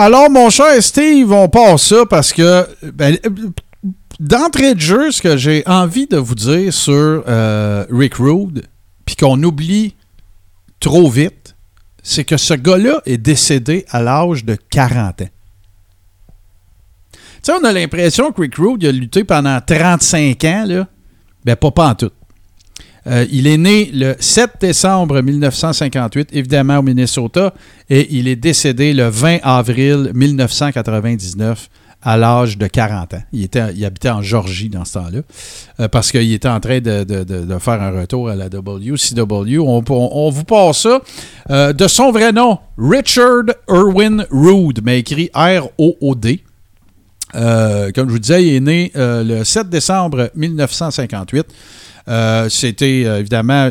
Alors, 0.01 0.31
mon 0.31 0.49
cher 0.49 0.81
Steve, 0.81 1.33
on 1.33 1.49
passe 1.49 1.89
ça 1.89 2.07
parce 2.09 2.33
que, 2.33 2.69
ben, 2.95 3.19
euh, 3.27 3.31
d'entrée 4.21 4.77
de 4.77 4.81
jeu, 4.81 5.11
ce 5.11 5.21
que 5.21 5.37
j'ai 5.37 5.65
envie 5.67 6.07
de 6.07 6.17
vous 6.17 6.37
dire 6.37 6.73
sur 6.73 7.25
euh, 7.27 7.85
Rick 7.91 8.15
Rude, 8.15 8.63
puis 9.05 9.17
qu'on 9.17 9.43
oublie 9.43 9.97
trop 10.79 11.11
vite, 11.11 11.57
c'est 12.01 12.23
que 12.23 12.37
ce 12.37 12.55
gars-là 12.55 13.03
est 13.07 13.19
décédé 13.19 13.87
à 13.91 14.01
l'âge 14.01 14.45
de 14.45 14.57
40 14.71 15.23
ans. 15.23 15.29
Tu 17.13 17.19
sais, 17.43 17.53
on 17.61 17.65
a 17.65 17.73
l'impression 17.73 18.31
que 18.31 18.43
Rick 18.43 18.55
Rude 18.55 18.85
a 18.85 18.93
lutté 18.93 19.25
pendant 19.25 19.61
35 19.61 20.45
ans, 20.45 20.65
là. 20.65 20.87
Ben, 21.45 21.57
pas, 21.57 21.73
pas 21.73 21.89
en 21.89 21.95
tout. 21.97 22.13
Euh, 23.09 23.25
il 23.31 23.47
est 23.47 23.57
né 23.57 23.91
le 23.95 24.15
7 24.21 24.51
décembre 24.61 25.23
1958, 25.23 26.29
évidemment 26.33 26.79
au 26.79 26.83
Minnesota, 26.83 27.55
et 27.89 28.07
il 28.17 28.29
est 28.29 28.37
décédé 28.37 28.93
le 28.93 29.09
20 29.09 29.39
avril 29.43 30.11
1999 30.15 31.69
à 32.03 32.17
l'âge 32.17 32.57
de 32.59 32.67
40 32.69 33.15
ans. 33.15 33.23
Il, 33.33 33.43
était, 33.43 33.73
il 33.75 33.85
habitait 33.85 34.11
en 34.11 34.23
Georgie 34.23 34.69
dans 34.69 34.85
ce 34.85 34.95
temps-là, 34.95 35.21
euh, 35.81 35.89
parce 35.89 36.13
qu'il 36.13 36.33
était 36.33 36.49
en 36.49 36.61
train 36.61 36.79
de, 36.81 37.03
de- 37.03 37.25
de- 37.25 37.59
faire 37.59 37.83
un 37.83 37.91
retour 37.91 38.29
à 38.29 38.37
la 38.37 38.47
WCW. 38.49 39.59
On, 39.59 39.83
on- 39.89 40.31
vous 40.31 40.45
passe 40.45 40.83
ça. 40.83 41.01
Euh, 41.51 41.73
de 41.73 41.89
son 41.89 42.13
vrai 42.13 42.31
nom, 42.33 42.59
Richard 42.79 43.45
Irwin 43.69 44.25
Rood, 44.31 44.81
mais 44.85 45.01
écrit 45.01 45.29
R-O-O-D. 45.35 46.45
Comme 47.33 48.07
je 48.09 48.13
vous 48.13 48.19
disais, 48.19 48.47
il 48.47 48.55
est 48.55 48.61
né 48.61 48.93
le 48.95 49.43
7 49.45 49.69
décembre 49.69 50.31
1958. 50.37 51.47
Euh, 52.09 52.49
C'était 52.49 53.03
euh, 53.05 53.21
évidemment 53.21 53.71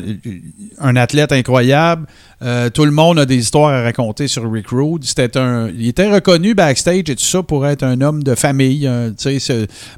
un 0.80 0.96
athlète 0.96 1.32
incroyable. 1.32 2.06
Euh, 2.44 2.70
tout 2.70 2.86
le 2.86 2.92
monde 2.92 3.18
a 3.18 3.26
des 3.26 3.38
histoires 3.38 3.74
à 3.74 3.82
raconter 3.82 4.28
sur 4.28 4.50
Rick 4.52 4.68
Rude. 4.70 5.04
C'était 5.04 5.38
un, 5.38 5.70
il 5.70 5.88
était 5.88 6.10
reconnu 6.10 6.54
backstage 6.54 7.10
et 7.10 7.16
tout 7.16 7.24
ça 7.24 7.42
pour 7.42 7.66
être 7.66 7.84
un 7.84 8.00
homme 8.02 8.22
de 8.22 8.36
famille. 8.36 8.90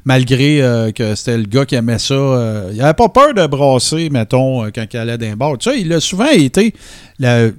malgré 0.04 0.92
que 0.94 1.14
c'était 1.14 1.36
le 1.36 1.44
gars 1.44 1.66
qui 1.66 1.74
aimait 1.74 1.98
ça. 1.98 2.68
il 2.72 2.78
n'avait 2.78 2.94
pas 2.94 3.08
peur 3.08 3.34
de 3.34 3.46
brasser, 3.46 4.08
mettons, 4.10 4.70
quand 4.70 4.86
il 4.92 4.96
allait 4.96 5.18
d'un 5.18 5.36
bar. 5.36 5.58
Tu 5.58 5.70
sais, 5.70 5.80
il 5.80 5.92
a 5.92 6.00
souvent 6.00 6.30
été 6.30 6.74
la 7.18 7.50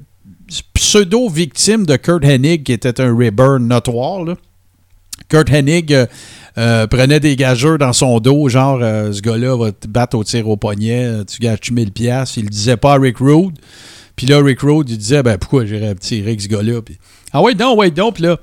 pseudo-victime 0.73 1.85
de 1.85 1.95
Kurt 1.95 2.25
Hennig, 2.25 2.63
qui 2.63 2.73
était 2.73 2.99
un 2.99 3.15
Rayburn 3.15 3.67
notoire. 3.67 4.25
Kurt 5.31 5.49
Hennig 5.49 5.93
euh, 5.93 6.05
euh, 6.57 6.85
prenait 6.87 7.21
des 7.21 7.37
gageurs 7.37 7.77
dans 7.77 7.93
son 7.93 8.19
dos, 8.19 8.49
genre 8.49 8.79
euh, 8.81 9.13
ce 9.13 9.21
gars-là 9.21 9.55
va 9.57 9.71
te 9.71 9.87
battre 9.87 10.17
au 10.17 10.23
tir 10.25 10.47
au 10.49 10.57
poignet, 10.57 11.23
tu 11.25 11.39
gages 11.39 11.71
1000 11.71 11.91
pièces. 11.91 12.35
Il 12.35 12.43
le 12.43 12.49
disait 12.49 12.75
pas 12.77 12.93
à 12.95 12.97
Rick 12.99 13.17
Rude. 13.19 13.57
Puis 14.17 14.27
là, 14.27 14.41
Rick 14.43 14.59
Rude, 14.59 14.89
il 14.89 14.97
disait 14.97 15.23
ben 15.23 15.37
pourquoi 15.37 15.65
j'irais 15.65 15.95
tirer 15.95 16.35
ce 16.37 16.49
gars-là? 16.49 16.81
Ah 17.31 17.41
ouais, 17.41 17.53
non, 17.55 17.77
ouais, 17.77 17.89
donc, 17.91 18.15
puis 18.15 18.23
là. 18.23 18.37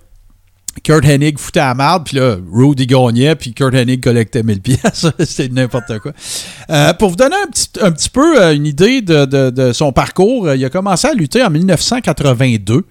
Kurt 0.85 1.05
Hennig 1.05 1.39
foutait 1.39 1.59
la 1.59 1.74
merde, 1.74 2.05
puis 2.06 2.19
là, 2.19 2.36
Rude, 2.52 2.78
il 2.78 2.86
gagnait, 2.86 3.35
puis 3.35 3.52
Kurt 3.52 3.74
Hennig 3.74 4.01
collectait 4.01 4.44
1000 4.44 4.60
pièces. 4.60 5.06
C'était 5.19 5.48
n'importe 5.48 5.98
quoi. 5.98 6.12
Pour 6.94 7.10
vous 7.10 7.16
donner 7.16 7.35
un 7.35 7.51
petit, 7.51 7.69
un 7.82 7.90
petit 7.90 8.09
peu 8.09 8.40
une 8.55 8.65
idée 8.65 9.02
de, 9.02 9.24
de- 9.24 9.51
de 9.51 9.73
son 9.73 9.90
parcours, 9.93 10.55
il 10.55 10.65
a 10.65 10.70
commencé 10.70 11.09
à 11.09 11.15
lutter 11.15 11.43
en 11.43 11.51
1982. 11.51 12.85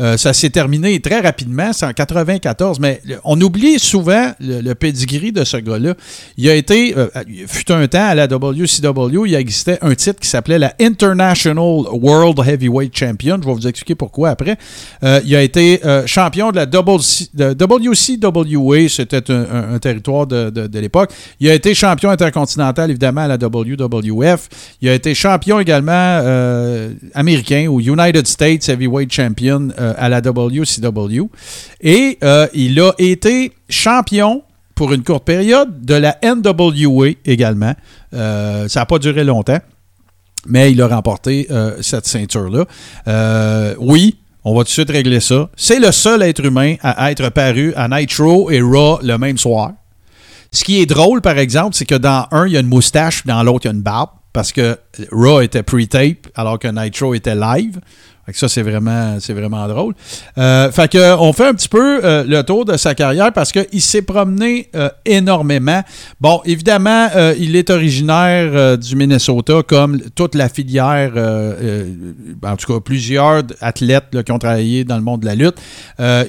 Euh, 0.00 0.16
ça 0.16 0.32
s'est 0.32 0.50
terminé 0.50 0.98
très 1.00 1.20
rapidement, 1.20 1.72
c'est 1.72 1.84
en 1.84 1.92
94, 1.92 2.80
mais 2.80 3.02
on 3.24 3.38
oublie 3.40 3.78
souvent 3.78 4.32
le, 4.40 4.72
pedigree 4.72 5.30
de 5.30 5.44
ce 5.44 5.58
gars-là. 5.58 5.94
Il 6.38 6.48
a 6.48 6.54
été, 6.54 6.94
euh, 6.96 7.08
fut 7.46 7.70
un 7.70 7.86
temps 7.86 8.06
à 8.06 8.14
la 8.14 8.26
WCW, 8.26 9.26
il 9.26 9.34
existait 9.34 9.78
un 9.82 9.94
titre 9.94 10.20
qui 10.20 10.28
s'appelait 10.28 10.58
la 10.58 10.74
International 10.80 11.82
World 11.92 12.40
Heavyweight 12.46 12.96
Champion. 12.96 13.38
Je 13.42 13.46
vais 13.46 13.52
vous 13.52 13.66
expliquer 13.66 13.94
pourquoi 13.94 14.30
après. 14.30 14.56
Euh, 15.04 15.20
il 15.26 15.36
a 15.36 15.42
été 15.42 15.80
champion 16.06 16.50
de 16.50 16.56
la 16.56 16.64
WCWA, 16.64 18.88
c'était 18.88 19.30
un, 19.30 19.78
territoire 19.78 20.26
de, 20.26 20.78
l'époque. 20.78 21.12
Il 21.40 21.50
a 21.50 21.54
été 21.54 21.74
champion 21.74 22.08
intercontinental, 22.08 22.90
évidemment, 22.90 23.22
à 23.22 23.28
la 23.28 23.36
WWF. 23.36 24.48
Il 24.80 24.88
a 24.88 24.94
été 24.94 25.14
champion 25.14 25.60
également 25.60 26.20
américain 27.14 27.66
ou 27.68 27.80
United 27.80 28.26
States 28.26 28.68
Heavyweight 28.68 29.12
Champion 29.12 29.68
à 29.96 30.08
la 30.08 30.20
WCW. 30.20 31.28
Et 31.80 32.18
euh, 32.22 32.46
il 32.54 32.80
a 32.80 32.92
été 32.98 33.52
champion 33.68 34.42
pour 34.80 34.94
une 34.94 35.02
courte 35.04 35.24
période 35.24 35.84
de 35.84 35.94
la 35.94 36.16
NWA 36.22 37.10
également. 37.26 37.74
Euh, 38.14 38.66
ça 38.66 38.80
n'a 38.80 38.86
pas 38.86 38.98
duré 38.98 39.24
longtemps, 39.24 39.60
mais 40.46 40.72
il 40.72 40.80
a 40.80 40.88
remporté 40.88 41.46
euh, 41.50 41.76
cette 41.82 42.06
ceinture-là. 42.06 42.64
Euh, 43.06 43.74
oui, 43.78 44.16
on 44.42 44.54
va 44.54 44.60
tout 44.60 44.68
de 44.68 44.70
suite 44.70 44.90
régler 44.90 45.20
ça. 45.20 45.50
C'est 45.54 45.80
le 45.80 45.92
seul 45.92 46.22
être 46.22 46.42
humain 46.42 46.76
à 46.82 47.10
être 47.10 47.28
paru 47.28 47.74
à 47.76 47.88
Nitro 47.88 48.50
et 48.50 48.62
Raw 48.62 49.00
le 49.02 49.18
même 49.18 49.36
soir. 49.36 49.72
Ce 50.50 50.64
qui 50.64 50.80
est 50.80 50.86
drôle, 50.86 51.20
par 51.20 51.36
exemple, 51.36 51.76
c'est 51.76 51.84
que 51.84 51.94
dans 51.94 52.26
un, 52.30 52.46
il 52.46 52.54
y 52.54 52.56
a 52.56 52.60
une 52.60 52.66
moustache, 52.66 53.26
dans 53.26 53.42
l'autre, 53.42 53.66
il 53.66 53.68
y 53.68 53.70
a 53.72 53.74
une 53.74 53.82
barbe, 53.82 54.10
parce 54.32 54.50
que 54.50 54.78
Raw 55.12 55.42
était 55.42 55.62
pre-tape, 55.62 56.28
alors 56.34 56.58
que 56.58 56.68
Nitro 56.68 57.12
était 57.12 57.34
live. 57.34 57.80
Fait 58.30 58.34
que 58.34 58.38
ça, 58.38 58.48
c'est 58.48 58.62
vraiment, 58.62 59.16
c'est 59.18 59.32
vraiment 59.32 59.66
drôle. 59.66 59.92
Euh, 60.38 60.70
fait 60.70 60.88
que, 60.88 61.16
on 61.18 61.32
fait 61.32 61.48
un 61.48 61.54
petit 61.54 61.68
peu 61.68 62.00
euh, 62.04 62.22
le 62.22 62.44
tour 62.44 62.64
de 62.64 62.76
sa 62.76 62.94
carrière 62.94 63.32
parce 63.32 63.50
qu'il 63.50 63.80
s'est 63.80 64.02
promené 64.02 64.68
euh, 64.76 64.88
énormément. 65.04 65.82
Bon, 66.20 66.40
évidemment, 66.44 67.08
il 67.40 67.56
est 67.56 67.70
originaire 67.70 68.78
du 68.78 68.94
Minnesota, 68.94 69.64
comme 69.66 70.00
toute 70.14 70.36
la 70.36 70.48
filière, 70.48 71.12
en 71.16 72.56
tout 72.56 72.72
cas 72.72 72.80
plusieurs 72.80 73.42
athlètes 73.60 74.22
qui 74.24 74.30
ont 74.30 74.38
travaillé 74.38 74.84
dans 74.84 74.96
le 74.96 75.02
monde 75.02 75.22
de 75.22 75.26
la 75.26 75.34
lutte. 75.34 75.56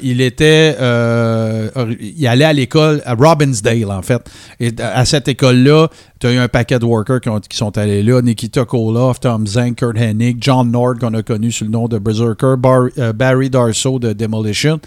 Il 0.01 0.21
était, 0.21 0.75
il 0.79 2.27
allait 2.27 2.45
à 2.45 2.53
l'école 2.53 3.03
à 3.05 3.13
Robbinsdale, 3.13 3.91
en 3.91 4.01
fait. 4.01 4.21
Et 4.59 4.71
à 4.81 5.05
cette 5.05 5.27
école-là, 5.27 5.87
Tu 6.21 6.27
as 6.27 6.33
eu 6.33 6.37
un 6.37 6.47
paquet 6.47 6.77
de 6.79 6.85
workers 6.85 7.19
qui, 7.19 7.29
ont- 7.29 7.39
qui 7.39 7.57
sont 7.57 7.75
allés 7.77 8.03
là. 8.03 8.21
Nikita 8.21 8.63
Koloff, 8.63 9.19
Tom 9.19 9.47
Zank, 9.47 9.77
Kurt 9.77 9.97
Hennig, 9.97 10.37
John 10.39 10.69
Nord, 10.71 10.99
qu'on 10.99 11.13
a 11.15 11.23
connu 11.23 11.51
sous 11.51 11.63
le 11.65 11.71
nom 11.71 11.87
de 11.87 11.97
Berserker, 11.97 12.53
Bar- 12.59 12.89
euh, 12.99 13.11
Barry 13.11 13.49
Darso 13.49 13.97
de 13.97 14.13
Demolition. 14.13 14.79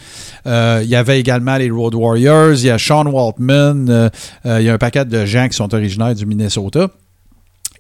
Euh, 0.46 0.80
Il 0.84 0.88
y 0.88 0.94
avait 0.96 1.18
également 1.18 1.56
les 1.56 1.70
Road 1.70 1.94
Warriors. 1.96 2.52
Il 2.54 2.66
y 2.66 2.70
a 2.70 2.78
Sean 2.78 3.06
Waltman. 3.06 3.88
euh, 3.90 4.08
il 4.60 4.62
y 4.64 4.68
a 4.68 4.74
un 4.74 4.78
paquet 4.78 5.04
de 5.04 5.24
gens 5.26 5.48
qui 5.48 5.56
sont 5.56 5.74
originaires 5.74 6.14
du 6.14 6.24
Minnesota. 6.24 6.88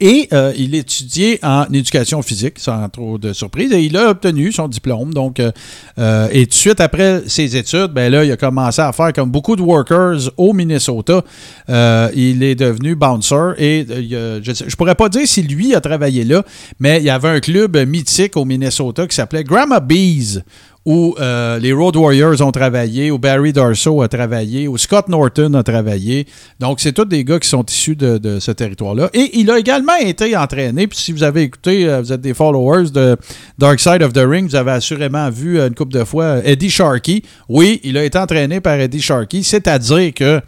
Et 0.00 0.28
euh, 0.32 0.52
il 0.56 0.74
étudiait 0.74 1.38
en 1.44 1.66
éducation 1.72 2.20
physique, 2.20 2.58
sans 2.58 2.88
trop 2.88 3.16
de 3.16 3.32
surprise, 3.32 3.72
et 3.72 3.80
il 3.80 3.96
a 3.96 4.10
obtenu 4.10 4.50
son 4.50 4.66
diplôme. 4.66 5.14
Donc, 5.14 5.38
euh, 5.38 5.52
euh, 5.98 6.28
et 6.32 6.46
tout 6.46 6.50
de 6.50 6.54
suite 6.54 6.80
après 6.80 7.22
ses 7.28 7.56
études, 7.56 7.92
ben 7.92 8.10
là, 8.10 8.24
il 8.24 8.32
a 8.32 8.36
commencé 8.36 8.82
à 8.82 8.92
faire 8.92 9.12
comme 9.12 9.30
beaucoup 9.30 9.54
de 9.54 9.62
workers 9.62 10.30
au 10.36 10.52
Minnesota. 10.52 11.22
Euh, 11.68 12.10
il 12.14 12.42
est 12.42 12.56
devenu 12.56 12.96
bouncer 12.96 13.54
et 13.58 13.86
je 13.88 14.64
ne 14.64 14.76
pourrais 14.76 14.96
pas 14.96 15.08
dire 15.08 15.28
si 15.28 15.42
lui 15.42 15.74
a 15.74 15.80
travaillé 15.80 16.24
là, 16.24 16.42
mais 16.80 16.98
il 16.98 17.04
y 17.04 17.10
avait 17.10 17.28
un 17.28 17.40
club 17.40 17.76
mythique 17.86 18.36
au 18.36 18.44
Minnesota 18.44 19.06
qui 19.06 19.14
s'appelait 19.14 19.44
Grandma 19.44 19.78
Bees 19.78 20.42
où 20.86 21.14
euh, 21.18 21.58
les 21.58 21.72
Road 21.72 21.96
Warriors 21.96 22.42
ont 22.42 22.52
travaillé, 22.52 23.10
où 23.10 23.18
Barry 23.18 23.52
Darso 23.52 24.02
a 24.02 24.08
travaillé, 24.08 24.68
où 24.68 24.76
Scott 24.76 25.08
Norton 25.08 25.54
a 25.54 25.62
travaillé. 25.62 26.26
Donc, 26.60 26.80
c'est 26.80 26.92
tous 26.92 27.06
des 27.06 27.24
gars 27.24 27.38
qui 27.38 27.48
sont 27.48 27.64
issus 27.64 27.96
de, 27.96 28.38
ce 28.38 28.50
territoire-là. 28.50 29.08
Et 29.14 29.38
il 29.38 29.50
a 29.50 29.58
également 29.58 29.96
été 29.96 30.36
entraîné. 30.36 30.86
Puis, 30.86 30.98
si 30.98 31.12
vous 31.12 31.22
avez 31.22 31.42
écouté, 31.42 31.88
euh, 31.88 32.02
vous 32.02 32.12
êtes 32.12 32.20
des 32.20 32.34
followers 32.34 32.90
de 32.90 33.16
Dark 33.58 33.80
Side 33.80 34.02
of 34.02 34.12
the 34.12 34.24
Ring, 34.26 34.48
vous 34.48 34.56
avez 34.56 34.72
assurément 34.72 35.30
vu 35.30 35.58
euh, 35.58 35.68
une 35.68 35.74
couple 35.74 35.94
de 35.94 36.04
fois 36.04 36.44
Eddie 36.44 36.70
Sharkey. 36.70 37.22
Oui, 37.48 37.80
il 37.82 37.96
a 37.96 38.04
été 38.04 38.18
entraîné 38.18 38.60
par 38.60 38.74
Eddie 38.74 39.00
Sharkey, 39.00 39.42
c'est-à-dire 39.42 40.12
que 40.12 40.40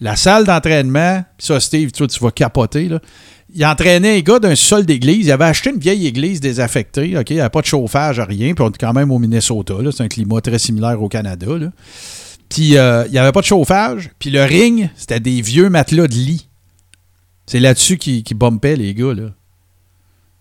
la 0.00 0.14
salle 0.14 0.44
d'entraînement, 0.44 1.24
ça, 1.38 1.58
Steve, 1.58 1.90
toi, 1.90 2.06
tu 2.06 2.22
vas 2.22 2.30
capoter, 2.30 2.88
là. 2.88 3.00
Il 3.54 3.64
entraînait 3.64 4.18
un 4.18 4.20
gars 4.20 4.38
d'un 4.38 4.54
sol 4.54 4.84
d'église. 4.84 5.26
Il 5.26 5.32
avait 5.32 5.46
acheté 5.46 5.70
une 5.70 5.78
vieille 5.78 6.06
église 6.06 6.40
désaffectée. 6.40 7.16
OK? 7.18 7.30
Il 7.30 7.36
n'y 7.36 7.40
avait 7.40 7.48
pas 7.48 7.62
de 7.62 7.66
chauffage, 7.66 8.20
rien. 8.20 8.52
Puis 8.54 8.64
on 8.64 8.68
est 8.68 8.78
quand 8.78 8.92
même 8.92 9.10
au 9.10 9.18
Minnesota. 9.18 9.74
C'est 9.90 10.02
un 10.02 10.08
climat 10.08 10.40
très 10.40 10.58
similaire 10.58 11.02
au 11.02 11.08
Canada. 11.08 11.46
là. 11.58 11.70
Puis 12.48 12.76
euh, 12.76 13.04
il 13.06 13.12
n'y 13.12 13.18
avait 13.18 13.32
pas 13.32 13.40
de 13.40 13.46
chauffage. 13.46 14.10
Puis 14.18 14.30
le 14.30 14.42
ring, 14.44 14.90
c'était 14.96 15.20
des 15.20 15.40
vieux 15.40 15.70
matelas 15.70 16.06
de 16.06 16.14
lit. 16.14 16.48
C'est 17.46 17.60
là-dessus 17.60 17.96
qu'ils 17.96 18.36
bumpaient, 18.36 18.76
les 18.76 18.92
gars. 18.94 19.14
Là. 19.14 19.30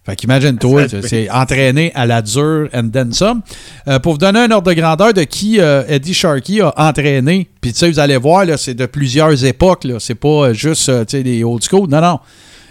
Fait 0.06 0.16
qu'imagine-toi, 0.16 0.88
c'est 1.04 1.30
entraîné 1.30 1.92
à 1.94 2.06
la 2.06 2.22
dure 2.22 2.70
and 2.74 2.90
then 2.90 3.12
some. 3.12 3.42
Euh, 3.90 4.00
pour 4.00 4.14
vous 4.14 4.18
donner 4.18 4.40
un 4.40 4.52
ordre 4.52 4.70
de 4.70 4.74
grandeur 4.74 5.14
de 5.14 5.24
qui 5.24 5.60
euh, 5.60 5.84
Eddie 5.88 6.14
Sharkey 6.14 6.62
a 6.62 6.74
entraîné, 6.78 7.50
puis 7.60 7.74
tu 7.74 7.80
sais, 7.80 7.90
vous 7.90 8.00
allez 8.00 8.16
voir, 8.16 8.46
c'est 8.58 8.74
de 8.74 8.86
plusieurs 8.86 9.44
époques. 9.44 9.86
C'est 10.00 10.16
pas 10.16 10.54
juste, 10.54 10.90
des 11.14 11.44
old 11.44 11.62
school. 11.62 11.90
Non, 11.90 12.00
non. 12.00 12.20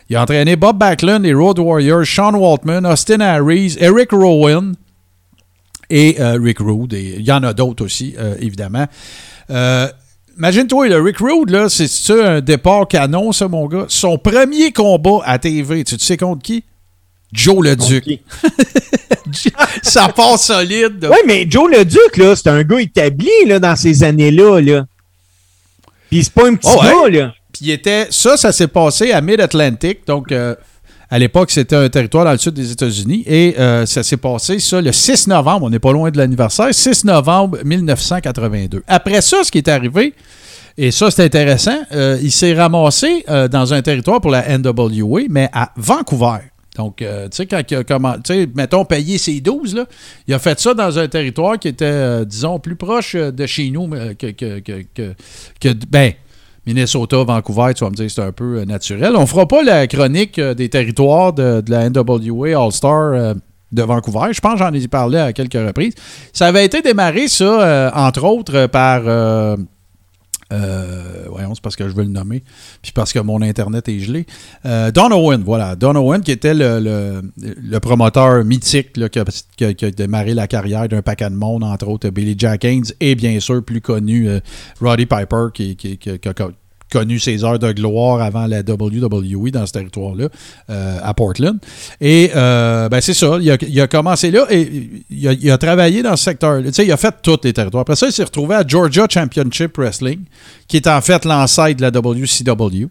Il 0.09 0.17
a 0.17 0.23
entraîné 0.23 0.57
Bob 0.57 0.79
Backlund, 0.79 1.25
les 1.25 1.35
Road 1.35 1.59
Warriors, 1.59 2.05
Sean 2.05 2.35
Waltman, 2.35 2.87
Austin 2.87 3.21
Harris, 3.21 3.77
Eric 3.81 4.13
Rowan 4.13 4.75
et 5.91 6.17
euh, 6.21 6.39
Rick 6.41 6.59
Rude. 6.61 6.93
Il 6.93 7.23
y 7.23 7.33
en 7.33 7.43
a 7.43 7.53
d'autres 7.53 7.85
aussi, 7.85 8.15
euh, 8.19 8.37
évidemment. 8.41 8.87
Euh, 9.51 9.89
Imagine-toi, 10.39 10.89
le 10.89 11.01
Rick 11.01 11.17
Rude, 11.19 11.49
là, 11.49 11.69
c'est 11.71 12.23
un 12.23 12.43
départ 12.43 12.87
canon, 12.87 13.33
ça, 13.33 13.49
mon 13.49 13.67
gars? 13.67 13.87
Son 13.89 14.19
premier 14.19 14.71
combat 14.71 15.21
à 15.25 15.39
TV, 15.39 15.83
tu 15.83 15.99
sais 15.99 16.19
contre 16.19 16.43
qui? 16.43 16.63
Joe 17.33 17.65
le 17.65 17.75
Duc. 17.75 18.05
ça 19.83 20.09
part 20.11 20.39
solide. 20.39 21.09
Oui, 21.11 21.17
mais 21.27 21.47
Joe 21.49 21.71
le 21.71 21.87
Duc, 21.87 22.19
là, 22.19 22.37
c'est 22.37 22.49
un 22.49 22.63
gars 22.65 22.81
établi 22.81 23.31
là, 23.47 23.59
dans 23.59 23.77
ces 23.77 24.05
années-là. 24.05 24.61
Là. 24.61 24.85
Puis 26.11 26.25
c'est 26.25 26.33
pas 26.35 26.49
un 26.49 26.55
petit 26.55 26.71
Oh, 26.71 26.83
gars, 26.83 27.09
là. 27.11 27.35
Était, 27.65 28.07
ça, 28.11 28.37
ça 28.37 28.53
s'est 28.53 28.69
passé 28.69 29.13
à 29.13 29.21
Mid-Atlantic. 29.21 30.07
Donc, 30.07 30.31
euh, 30.33 30.55
à 31.11 31.19
l'époque, 31.19 31.51
c'était 31.51 31.77
un 31.77 31.89
territoire 31.89 32.25
dans 32.25 32.33
le 32.33 32.39
sud 32.39 32.55
des 32.55 32.71
États-Unis. 32.73 33.23
Et 33.27 33.55
euh, 33.59 33.87
ça 33.87 34.03
s'est 34.03 34.17
passé, 34.17 34.59
ça, 34.59 34.81
le 34.81 34.93
6 34.93 35.27
novembre. 35.29 35.67
On 35.67 35.71
n'est 35.71 35.79
pas 35.79 35.93
loin 35.93 36.11
de 36.11 36.19
l'anniversaire. 36.19 36.69
6 36.75 37.05
novembre 37.05 37.59
1982. 37.65 38.83
Après 38.87 39.21
ça, 39.21 39.45
ce 39.45 39.51
qui 39.51 39.59
est 39.59 39.69
arrivé, 39.69 40.15
et 40.79 40.91
ça, 40.91 41.11
c'est 41.11 41.25
intéressant, 41.25 41.79
euh, 41.93 42.19
il 42.23 42.31
s'est 42.33 42.53
ramassé 42.55 43.25
dans 43.51 43.73
un 43.73 43.81
territoire 43.83 44.21
pour 44.21 44.31
la 44.31 44.45
NWA, 44.59 45.23
mais 45.31 45.49
à 45.53 45.73
Vancouver. 45.77 46.39
Donc, 46.77 46.97
tu 46.99 47.05
sais, 47.31 47.47
quand 47.47 47.63
il 47.71 47.77
a 47.77 47.83
commen- 47.85 48.21
tu 48.23 48.35
sais, 48.35 48.49
mettons, 48.55 48.85
payer 48.85 49.17
ses 49.17 49.41
12, 49.41 49.75
là, 49.75 49.87
il 50.29 50.35
a 50.35 50.39
fait 50.39 50.61
ça 50.61 50.75
dans 50.75 50.99
un 50.99 51.09
territoire 51.09 51.59
qui 51.59 51.69
était, 51.69 52.27
disons, 52.27 52.59
plus 52.59 52.77
proche 52.77 53.15
de 53.17 53.47
chez 53.47 53.71
nous 53.71 53.89
que, 53.89 54.33
que, 54.33 54.59
que, 54.59 54.83
que- 55.59 55.73
ben, 55.89 56.13
Minnesota, 56.67 57.23
Vancouver, 57.23 57.75
tu 57.75 57.85
vas 57.85 57.91
me 57.91 57.95
dire, 57.95 58.11
c'est 58.11 58.23
un 58.23 58.33
peu 58.33 58.59
euh, 58.59 58.65
naturel. 58.65 59.15
On 59.17 59.25
fera 59.27 59.47
pas 59.47 59.63
la 59.63 59.87
chronique 59.87 60.39
euh, 60.39 60.53
des 60.53 60.69
territoires 60.69 61.33
de, 61.33 61.61
de 61.61 61.71
la 61.71 61.89
NWA 61.89 62.61
All-Star 62.61 63.13
euh, 63.13 63.35
de 63.71 63.83
Vancouver. 63.83 64.33
Je 64.33 64.41
pense 64.41 64.55
que 64.55 64.59
j'en 64.59 64.73
ai 64.73 64.89
parlé 64.89 65.19
à 65.19 65.33
quelques 65.33 65.55
reprises. 65.55 65.95
Ça 66.33 66.47
avait 66.47 66.65
été 66.65 66.83
démarré, 66.83 67.29
ça, 67.29 67.93
entre 67.95 68.25
autres, 68.25 68.67
par... 68.67 69.03
euh, 70.53 71.25
voyons, 71.29 71.55
c'est 71.55 71.63
parce 71.63 71.77
que 71.77 71.89
je 71.89 71.95
veux 71.95 72.05
le 72.05 72.11
nommer, 72.11 72.43
puis 72.83 72.93
parce 72.93 73.13
que 73.13 73.19
mon 73.19 73.43
Internet 73.43 73.89
est 73.89 73.99
gelé. 73.99 74.27
Euh, 74.65 74.91
Don 74.93 75.11
Owen, 75.11 75.43
voilà. 75.43 75.75
Don 75.77 75.95
Owen, 75.97 76.21
qui 76.23 76.31
était 76.33 76.55
le, 76.55 76.79
le- 76.81 77.23
le 77.37 77.81
promoteur 77.81 78.45
mythique 78.45 78.97
là, 78.97 79.09
qui, 79.09 79.19
a, 79.19 79.25
qui 79.75 79.85
a- 79.85 79.91
démarré 79.91 80.35
la 80.35 80.47
carrière 80.47 80.89
d'un 80.89 81.03
paquet 81.03 81.31
de 81.31 81.35
monde, 81.35 81.65
entre 81.65 81.89
autres 81.89 82.11
Billy 82.11 82.35
Jack 82.39 82.65
Haynes, 82.65 82.85
et 83.01 83.15
bien 83.15 83.39
sûr, 83.41 83.65
plus 83.65 83.81
connu, 83.81 84.29
euh, 84.29 84.41
Roddy 84.81 85.07
Piper, 85.07 85.47
qui, 85.53 85.77
qui- 85.77 85.99
qui- 85.99 86.11
a 86.11 86.19
connu 86.91 87.19
ses 87.19 87.45
heures 87.45 87.59
de 87.59 87.73
gloire 87.73 88.21
avant 88.21 88.47
la 88.47 88.61
WWE 88.61 89.51
dans 89.51 89.67
ce 89.67 89.73
territoire-là, 89.73 90.29
euh, 90.71 90.99
à 91.03 91.15
Portland. 91.15 91.59
Et 92.01 92.31
euh, 92.35 92.89
ben 92.89 93.01
c'est 93.01 93.15
ça, 93.15 93.39
il 93.41 93.81
a, 93.81 93.87
commencé 93.87 94.31
là 94.31 94.47
et 94.51 94.91
il 95.11 95.29
a, 95.29 95.33
il 95.33 95.51
a 95.51 95.59
travaillé 95.59 96.03
dans 96.03 96.17
ce 96.17 96.25
secteur. 96.25 96.63
Tu 96.63 96.73
sais, 96.73 96.87
il 96.87 96.93
a 96.93 96.97
fait 96.97 97.15
tous 97.23 97.39
les 97.45 97.53
territoires. 97.53 97.83
Après 97.83 97.97
ça, 97.97 98.07
il 98.07 98.13
s'est 98.13 98.25
retrouvé 98.25 98.57
à 98.57 98.65
Georgia 98.67 99.07
Championship 99.09 99.77
Wrestling, 99.77 100.21
qui 100.69 100.77
est 100.77 100.87
en 100.87 101.01
fait 101.01 101.25
l'ancêtre 101.25 101.77
de 101.77 101.83
la 101.83 101.91
WCW. 101.91 102.89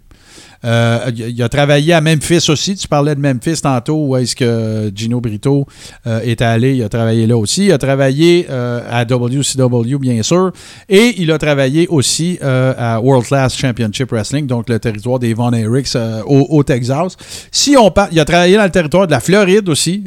Euh, 0.65 1.11
il, 1.15 1.23
a- 1.23 1.27
il 1.27 1.43
a 1.43 1.49
travaillé 1.49 1.93
à 1.93 2.01
Memphis 2.01 2.49
aussi. 2.49 2.75
Tu 2.75 2.87
parlais 2.87 3.15
de 3.15 3.19
Memphis 3.19 3.61
tantôt, 3.61 4.07
où 4.07 4.17
est-ce 4.17 4.35
que 4.35 4.91
Gino 4.93 5.21
Brito 5.21 5.65
euh, 6.07 6.19
est 6.21 6.41
allé. 6.41 6.75
Il 6.75 6.83
a 6.83 6.89
travaillé 6.89 7.27
là 7.27 7.37
aussi. 7.37 7.65
Il 7.65 7.71
a 7.71 7.77
travaillé 7.77 8.47
euh, 8.49 8.81
à 8.89 9.05
WCW, 9.05 9.97
bien 9.99 10.21
sûr. 10.23 10.51
Et 10.89 11.13
il 11.17 11.31
a 11.31 11.37
travaillé 11.37 11.87
aussi 11.87 12.39
à 12.41 12.99
World 12.99 13.25
Class 13.27 13.55
Championship 13.55 14.11
Wrestling, 14.11 14.47
donc 14.47 14.69
le 14.69 14.79
territoire 14.79 15.19
des 15.19 15.33
Von 15.33 15.51
Erichs 15.53 15.95
au, 16.25 16.63
Texas. 16.63 17.15
Si 17.51 17.75
on 17.77 17.91
parle, 17.91 18.09
il 18.11 18.19
a 18.19 18.25
travaillé 18.25 18.57
dans 18.57 18.63
le 18.63 18.71
territoire 18.71 19.05
de 19.07 19.11
la 19.11 19.19
Floride 19.19 19.69
aussi. 19.69 20.03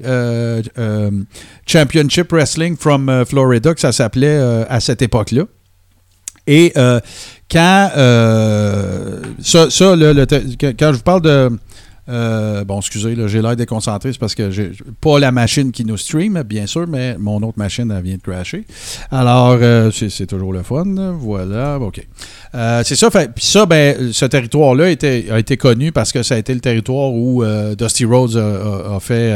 Championship 1.66 2.32
Wrestling 2.32 2.76
from 2.76 3.24
Florida, 3.26 3.74
que 3.74 3.80
ça 3.80 3.92
s'appelait 3.92 4.38
à 4.68 4.80
cette 4.80 5.02
époque-là. 5.02 5.44
Et 6.48 6.72
euh, 6.78 6.98
quand 7.50 7.90
euh, 7.96 9.22
ça, 9.40 9.70
ça, 9.70 9.96
le 9.96 10.26
quand 10.72 10.92
je 10.92 10.96
vous 10.96 11.02
parle 11.02 11.22
de 11.22 11.50
euh, 12.08 12.64
bon, 12.64 12.78
excusez, 12.78 13.14
j'ai 13.28 13.42
l'air 13.42 13.54
déconcentré, 13.54 14.12
c'est 14.12 14.18
parce 14.18 14.34
que 14.34 14.50
j'ai 14.50 14.72
pas 15.00 15.18
la 15.18 15.30
machine 15.30 15.72
qui 15.72 15.84
nous 15.84 15.98
stream, 15.98 16.42
bien 16.42 16.66
sûr, 16.66 16.86
mais 16.88 17.16
mon 17.18 17.42
autre 17.42 17.58
machine, 17.58 17.92
elle 17.94 18.02
vient 18.02 18.16
de 18.16 18.22
crasher. 18.22 18.64
Alors, 19.10 19.58
euh, 19.60 19.90
c'est 19.90 20.26
toujours 20.26 20.52
le 20.52 20.62
fun. 20.62 20.84
Voilà, 21.18 21.78
OK. 21.78 22.06
Euh, 22.54 22.82
c'est 22.84 22.96
ça, 22.96 23.10
puis 23.10 23.44
ça, 23.44 23.66
ben, 23.66 24.10
ce 24.12 24.24
territoire-là 24.24 24.84
a 24.84 25.38
été 25.38 25.56
connu 25.58 25.92
parce 25.92 26.12
que 26.12 26.22
ça 26.22 26.36
a 26.36 26.38
été 26.38 26.54
le 26.54 26.60
territoire 26.60 27.12
où 27.12 27.44
Dusty 27.76 28.06
Rhodes 28.06 28.36
a, 28.36 28.98
fait 29.00 29.34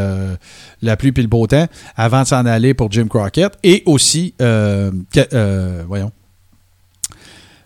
la 0.80 0.96
pluie 0.96 1.12
puis 1.12 1.22
le 1.22 1.28
beau 1.28 1.46
temps 1.46 1.66
avant 1.96 2.22
de 2.22 2.26
s'en 2.26 2.46
aller 2.46 2.72
pour 2.74 2.90
Jim 2.90 3.06
Crockett 3.08 3.52
et 3.62 3.82
aussi, 3.84 4.34
voyons, 4.38 6.10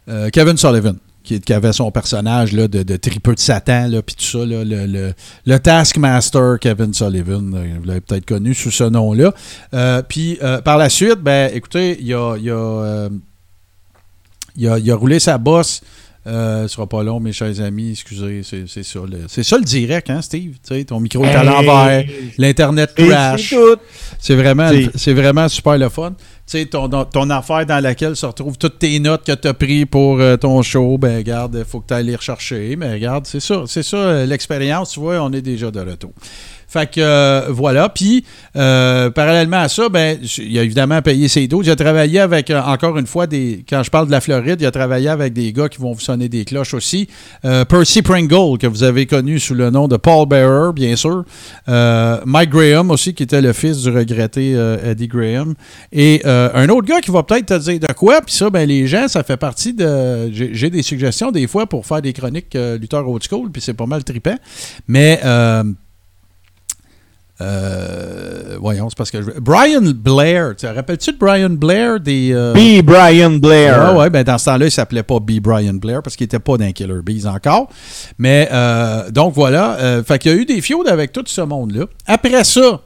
euh, 0.08 0.30
Kevin 0.30 0.56
Sullivan, 0.56 0.96
qui, 1.24 1.40
qui 1.40 1.52
avait 1.52 1.72
son 1.72 1.90
personnage 1.90 2.52
là, 2.52 2.68
de, 2.68 2.82
de 2.82 2.96
tripeux 2.96 3.34
de 3.34 3.40
Satan, 3.40 3.90
puis 4.06 4.14
tout 4.16 4.24
ça, 4.24 4.38
là, 4.46 4.62
le, 4.64 4.86
le- 4.86 5.12
le 5.44 5.58
Taskmaster 5.58 6.58
Kevin 6.60 6.94
Sullivan, 6.94 7.50
là, 7.52 7.60
vous 7.80 7.84
l'avez 7.86 8.00
peut-être 8.00 8.26
connu 8.26 8.54
sous 8.54 8.70
ce 8.70 8.84
nom-là. 8.84 9.32
Euh, 9.74 10.02
puis 10.02 10.38
euh, 10.42 10.60
par 10.60 10.78
la 10.78 10.88
suite, 10.88 11.18
ben, 11.20 11.50
écoutez, 11.52 11.98
il 12.00 12.14
a, 12.14 12.36
il 12.36 12.50
a, 12.50 13.08
il 14.56 14.68
a, 14.68 14.78
il 14.78 14.90
a 14.90 14.94
roulé 14.96 15.18
sa 15.18 15.38
bosse. 15.38 15.80
Euh, 16.28 16.66
ce 16.66 16.74
sera 16.74 16.88
pas 16.88 17.04
long, 17.04 17.20
mes 17.20 17.32
chers 17.32 17.60
amis. 17.60 17.92
Excusez, 17.92 18.42
c'est 18.42 18.82
ça. 18.82 18.98
le- 19.08 19.26
C'est 19.28 19.44
ça 19.44 19.58
le 19.58 19.62
direct, 19.64 20.10
hein, 20.10 20.20
Steve? 20.22 20.56
Ton 20.84 20.98
micro 20.98 21.24
est 21.24 21.28
à 21.32 21.44
l'envers, 21.44 22.04
l'Internet 22.36 22.92
Et 22.96 23.06
crash. 23.06 23.54
C'est 24.18 24.34
vraiment, 24.34 24.70
C'est- 24.96 25.12
vraiment 25.12 25.48
super 25.48 25.78
le 25.78 25.88
fun. 25.88 26.10
Tu 26.10 26.58
sais, 26.58 26.66
ton, 26.66 26.88
ton 27.04 27.28
affaire 27.30 27.66
dans 27.66 27.82
laquelle 27.82 28.14
se 28.14 28.24
retrouvent 28.26 28.56
toutes 28.58 28.78
tes 28.78 28.98
notes 29.00 29.24
que 29.24 29.32
tu 29.32 29.48
as 29.48 29.54
prises 29.54 29.86
pour 29.90 30.20
euh, 30.20 30.36
ton 30.36 30.62
show, 30.62 30.96
ben 30.98 31.16
regarde, 31.16 31.56
il 31.58 31.64
faut 31.64 31.80
que 31.80 31.88
tu 31.88 31.94
ailles 31.94 32.04
les 32.06 32.14
rechercher. 32.16 32.76
Mais 32.76 32.92
regarde, 32.92 33.26
c'est 33.26 33.40
ça, 33.40 33.64
c'est 33.66 33.82
ça 33.82 33.96
euh, 33.96 34.26
l'expérience, 34.26 34.92
tu 34.92 35.00
vois, 35.00 35.20
on 35.22 35.32
est 35.32 35.42
déjà 35.42 35.70
de 35.70 35.80
retour. 35.80 36.12
Fait 36.68 36.90
que 36.90 37.00
euh, 37.00 37.46
voilà. 37.50 37.88
Puis, 37.88 38.24
euh, 38.56 39.10
parallèlement 39.10 39.58
à 39.58 39.68
ça, 39.68 39.88
ben, 39.88 40.18
il 40.38 40.58
a 40.58 40.62
évidemment 40.62 41.00
payé 41.00 41.28
ses 41.28 41.46
doses. 41.46 41.66
Il 41.66 41.70
a 41.70 41.76
travaillé 41.76 42.18
avec, 42.18 42.50
euh, 42.50 42.60
encore 42.60 42.98
une 42.98 43.06
fois, 43.06 43.26
des, 43.26 43.64
quand 43.68 43.82
je 43.82 43.90
parle 43.90 44.06
de 44.06 44.12
la 44.12 44.20
Floride, 44.20 44.60
il 44.60 44.66
a 44.66 44.70
travaillé 44.70 45.08
avec 45.08 45.32
des 45.32 45.52
gars 45.52 45.68
qui 45.68 45.80
vont 45.80 45.92
vous 45.92 46.00
sonner 46.00 46.28
des 46.28 46.44
cloches 46.44 46.74
aussi. 46.74 47.08
Percy 47.42 48.02
Pringle, 48.02 48.58
que 48.58 48.66
vous 48.66 48.82
avez 48.82 49.06
connu 49.06 49.38
sous 49.38 49.54
le 49.54 49.70
nom 49.70 49.88
de 49.88 49.96
Paul 49.96 50.26
Bearer, 50.26 50.72
bien 50.72 50.96
sûr. 50.96 51.24
Mike 51.68 52.50
Graham 52.50 52.90
aussi, 52.90 53.14
qui 53.14 53.22
était 53.22 53.40
le 53.40 53.52
fils 53.52 53.82
du 53.82 53.90
regretté 53.90 54.52
Eddie 54.84 55.08
Graham. 55.08 55.54
Et 55.92 56.22
un 56.24 56.68
autre 56.68 56.86
gars 56.86 57.00
qui 57.00 57.10
va 57.10 57.22
peut-être 57.22 57.46
te 57.46 57.58
dire 57.58 57.80
de 57.80 57.92
quoi. 57.92 58.20
Puis 58.20 58.34
ça, 58.34 58.50
ben, 58.50 58.68
les 58.68 58.86
gens, 58.86 59.08
ça 59.08 59.22
fait 59.22 59.36
partie 59.36 59.72
de. 59.72 60.30
J'ai 60.32 60.70
des 60.70 60.82
suggestions 60.82 61.30
des 61.30 61.46
fois 61.46 61.66
pour 61.66 61.86
faire 61.86 62.02
des 62.02 62.12
chroniques 62.12 62.56
lutteurs 62.80 63.08
old 63.08 63.22
school, 63.22 63.50
puis 63.50 63.62
c'est 63.62 63.74
pas 63.74 63.86
mal 63.86 64.02
trippant. 64.02 64.36
Mais. 64.88 65.20
Euh, 67.40 68.56
voyons, 68.60 68.88
c'est 68.88 68.96
parce 68.96 69.10
que. 69.10 69.22
je- 69.22 69.38
Brian 69.40 69.82
Blair, 69.94 70.50
tu 70.56 70.66
te 70.66 70.72
rappelles-tu 70.72 71.12
de 71.12 71.18
Brian 71.18 71.50
Blair 71.50 72.00
des. 72.00 72.30
euh, 72.32 72.52
B. 72.54 72.84
Brian 72.84 73.30
Blair. 73.32 73.92
Ouais, 73.92 73.98
ouais, 74.00 74.10
ben 74.10 74.24
dans 74.24 74.38
ce 74.38 74.46
temps-là, 74.46 74.66
il 74.66 74.70
s'appelait 74.70 75.02
pas 75.02 75.18
B. 75.20 75.32
Brian 75.40 75.74
Blair 75.74 76.02
parce 76.02 76.16
qu'il 76.16 76.24
était 76.24 76.38
pas 76.38 76.56
dans 76.56 76.72
Killer 76.72 77.02
Bees 77.04 77.26
encore. 77.26 77.68
Mais 78.18 78.48
euh, 78.52 79.10
donc 79.10 79.34
voilà, 79.34 79.76
euh, 79.80 80.02
fait 80.02 80.18
qu'il 80.18 80.32
y 80.32 80.34
a 80.34 80.38
eu 80.38 80.44
des 80.46 80.60
feuds 80.60 80.88
avec 80.88 81.12
tout 81.12 81.24
ce 81.26 81.40
monde-là. 81.42 81.84
Après 82.06 82.44
ça, 82.44 82.80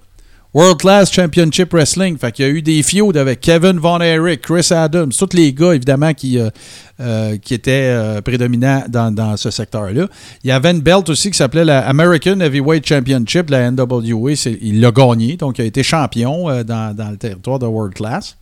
World 0.53 0.81
Class 0.81 1.13
Championship 1.13 1.73
Wrestling, 1.73 2.19
fait 2.19 2.33
qu'il 2.33 2.45
y 2.45 2.49
a 2.49 2.51
eu 2.51 2.61
des 2.61 2.83
feuds 2.83 3.17
avec 3.17 3.41
Kevin 3.41 3.79
Von 3.79 4.01
Erich, 4.01 4.41
Chris 4.41 4.67
Adams, 4.73 5.13
tous 5.17 5.29
les 5.33 5.53
gars 5.53 5.75
évidemment 5.75 6.13
qui, 6.13 6.41
euh, 6.41 6.51
euh, 6.99 7.37
qui 7.39 7.55
étaient 7.55 7.89
euh, 7.93 8.21
prédominants 8.21 8.83
dans, 8.89 9.37
ce 9.37 9.49
secteur-là. 9.53 10.09
Il 10.43 10.49
y 10.49 10.51
avait 10.51 10.73
une 10.73 10.81
belt 10.81 11.09
aussi 11.09 11.31
qui 11.31 11.39
s'appelait 11.39 11.65
la 11.65 11.87
American 11.87 12.41
Heavyweight 12.41 12.85
Championship 12.85 13.49
la 13.49 13.71
NWA. 13.71 14.33
Il 14.61 14.81
l'a 14.81 14.91
gagné, 14.91 15.37
donc 15.37 15.59
il 15.59 15.63
a 15.63 15.65
été 15.67 15.85
champion 15.85 16.47
dans 16.65 17.11
le 17.11 17.17
territoire 17.17 17.61
de 17.61 17.67
World 17.67 17.95
Class. 17.95 18.37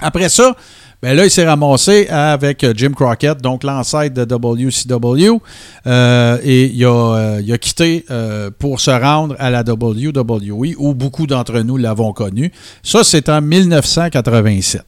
Après 0.00 0.28
ça, 0.28 0.56
ben 1.02 1.16
là, 1.16 1.24
il 1.24 1.30
s'est 1.32 1.44
ramassé 1.44 2.06
avec 2.08 2.62
euh, 2.62 2.72
Jim 2.76 2.92
Crockett, 2.94 3.42
donc 3.42 3.64
l'ancêtre 3.64 4.14
de 4.14 4.22
WCW, 4.22 5.40
euh, 5.88 6.38
et 6.44 6.66
il 6.66 6.84
a, 6.84 7.16
euh, 7.40 7.56
quitté 7.56 8.06
pour 8.60 8.80
se 8.80 8.90
rendre 8.92 9.34
à 9.40 9.50
la 9.50 9.64
WWE, 9.64 10.74
où 10.78 10.94
beaucoup 10.94 11.26
d'entre 11.26 11.58
nous 11.60 11.76
l'avons 11.76 12.12
connu. 12.12 12.52
Ça, 12.84 13.02
c'est 13.02 13.28
en 13.28 13.42
1987. 13.42 14.82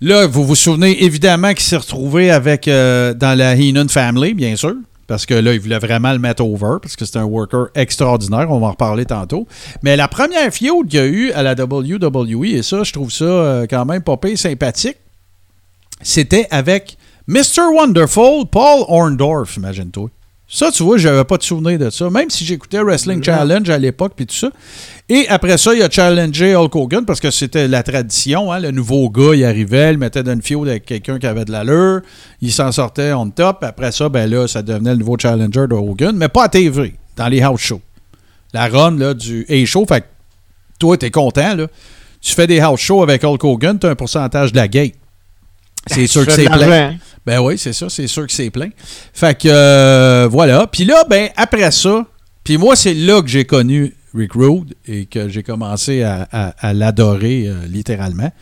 Là, 0.00 0.26
vous 0.26 0.44
vous 0.46 0.54
souvenez 0.54 1.04
évidemment 1.04 1.50
qu'il 1.50 1.64
s'est 1.64 1.76
retrouvé 1.76 2.30
avec 2.30 2.66
dans 2.66 3.36
la 3.38 3.54
Heenan 3.54 3.88
Family, 3.88 4.34
bien 4.34 4.56
sûr, 4.56 4.76
parce 5.10 5.26
que 5.26 5.34
là, 5.34 5.52
il 5.54 5.58
voulait 5.58 5.80
vraiment 5.80 6.12
le 6.12 6.20
mettre 6.20 6.44
over, 6.44 6.76
parce 6.80 6.94
que 6.94 7.04
c'est 7.04 7.16
un 7.16 7.24
worker 7.24 7.70
extraordinaire. 7.74 8.48
On 8.48 8.60
va 8.60 8.68
en 8.68 8.70
reparler 8.70 9.04
tantôt. 9.06 9.48
Mais 9.82 9.96
la 9.96 10.06
première 10.06 10.54
feud 10.54 10.86
qu'il 10.88 11.00
y 11.00 11.02
a 11.02 11.06
eu 11.06 11.32
à 11.32 11.42
la 11.42 11.54
WWE, 11.54 12.44
et 12.44 12.62
ça, 12.62 12.84
je 12.84 12.92
trouve 12.92 13.10
ça 13.10 13.24
euh, 13.24 13.66
quand 13.68 13.84
même 13.86 14.04
pire 14.04 14.38
sympathique, 14.38 14.98
c'était 16.00 16.46
avec 16.52 16.96
Mr. 17.26 17.74
Wonderful, 17.74 18.46
Paul 18.52 18.84
Orndorff, 18.86 19.56
imagine-toi. 19.56 20.10
Ça, 20.52 20.72
tu 20.72 20.82
vois, 20.82 20.98
j'avais 20.98 21.22
pas 21.22 21.36
de 21.36 21.44
souvenir 21.44 21.78
de 21.78 21.90
ça. 21.90 22.10
Même 22.10 22.28
si 22.28 22.44
j'écoutais 22.44 22.82
Wrestling 22.82 23.22
Challenge 23.22 23.70
à 23.70 23.78
l'époque, 23.78 24.14
puis 24.16 24.26
tout 24.26 24.34
ça. 24.34 24.50
Et 25.08 25.28
après 25.28 25.56
ça, 25.56 25.74
il 25.74 25.82
a 25.82 25.88
challengé 25.88 26.56
Hulk 26.56 26.74
Hogan 26.74 27.04
parce 27.04 27.20
que 27.20 27.30
c'était 27.30 27.68
la 27.68 27.84
tradition. 27.84 28.52
hein. 28.52 28.58
Le 28.58 28.72
nouveau 28.72 29.08
gars, 29.10 29.34
il 29.34 29.44
arrivait, 29.44 29.92
il 29.92 29.98
mettait 29.98 30.24
dans 30.24 30.32
une 30.32 30.68
avec 30.68 30.86
quelqu'un 30.86 31.20
qui 31.20 31.26
avait 31.28 31.44
de 31.44 31.52
l'allure. 31.52 32.00
Il 32.40 32.50
s'en 32.50 32.72
sortait 32.72 33.12
on 33.12 33.30
top. 33.30 33.62
Après 33.62 33.92
ça, 33.92 34.08
ben 34.08 34.28
là, 34.28 34.48
ça 34.48 34.62
devenait 34.62 34.90
le 34.90 34.96
nouveau 34.96 35.16
challenger 35.16 35.68
de 35.68 35.74
Hogan, 35.74 36.16
mais 36.16 36.28
pas 36.28 36.44
à 36.44 36.48
TV, 36.48 36.94
dans 37.16 37.28
les 37.28 37.42
house 37.42 37.60
shows. 37.60 37.80
La 38.52 38.66
run 38.66 38.98
là, 38.98 39.14
du 39.14 39.46
A-Show, 39.48 39.86
fait 39.86 40.00
que 40.00 40.06
toi, 40.80 40.96
t'es 40.96 41.12
content. 41.12 41.54
Là. 41.54 41.68
Tu 42.20 42.34
fais 42.34 42.48
des 42.48 42.58
house 42.58 42.80
shows 42.80 43.04
avec 43.04 43.22
Hulk 43.22 43.44
Hogan, 43.44 43.78
tu 43.78 43.86
as 43.86 43.90
un 43.90 43.94
pourcentage 43.94 44.50
de 44.50 44.56
la 44.56 44.66
gate. 44.66 44.94
C'est 45.86 46.06
sûr 46.08 46.26
que 46.26 46.32
c'est 46.32 46.46
plein. 46.46 46.96
Ben 47.30 47.40
oui, 47.40 47.56
c'est 47.58 47.72
ça, 47.72 47.88
c'est 47.88 48.08
sûr 48.08 48.26
que 48.26 48.32
c'est 48.32 48.50
plein. 48.50 48.70
Fait 49.14 49.38
que 49.38 49.46
euh, 49.48 50.26
voilà. 50.28 50.66
Puis 50.66 50.84
là, 50.84 51.04
ben 51.08 51.28
après 51.36 51.70
ça, 51.70 52.04
puis 52.42 52.58
moi, 52.58 52.74
c'est 52.74 52.92
là 52.94 53.22
que 53.22 53.28
j'ai 53.28 53.44
connu 53.44 53.94
Rick 54.16 54.32
Rude 54.32 54.74
et 54.88 55.06
que 55.06 55.28
j'ai 55.28 55.44
commencé 55.44 56.02
à, 56.02 56.26
à- 56.32 56.54
à 56.58 56.72
l'adorer 56.72 57.44
euh, 57.46 57.54
littéralement. 57.68 58.32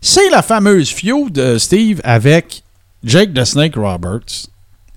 C'est 0.00 0.28
la 0.30 0.42
fameuse 0.42 0.90
feud, 0.90 1.38
euh, 1.38 1.60
Steve, 1.60 2.00
avec 2.02 2.64
Jake 3.04 3.32
the 3.34 3.44
Snake 3.44 3.76
Roberts. 3.76 4.48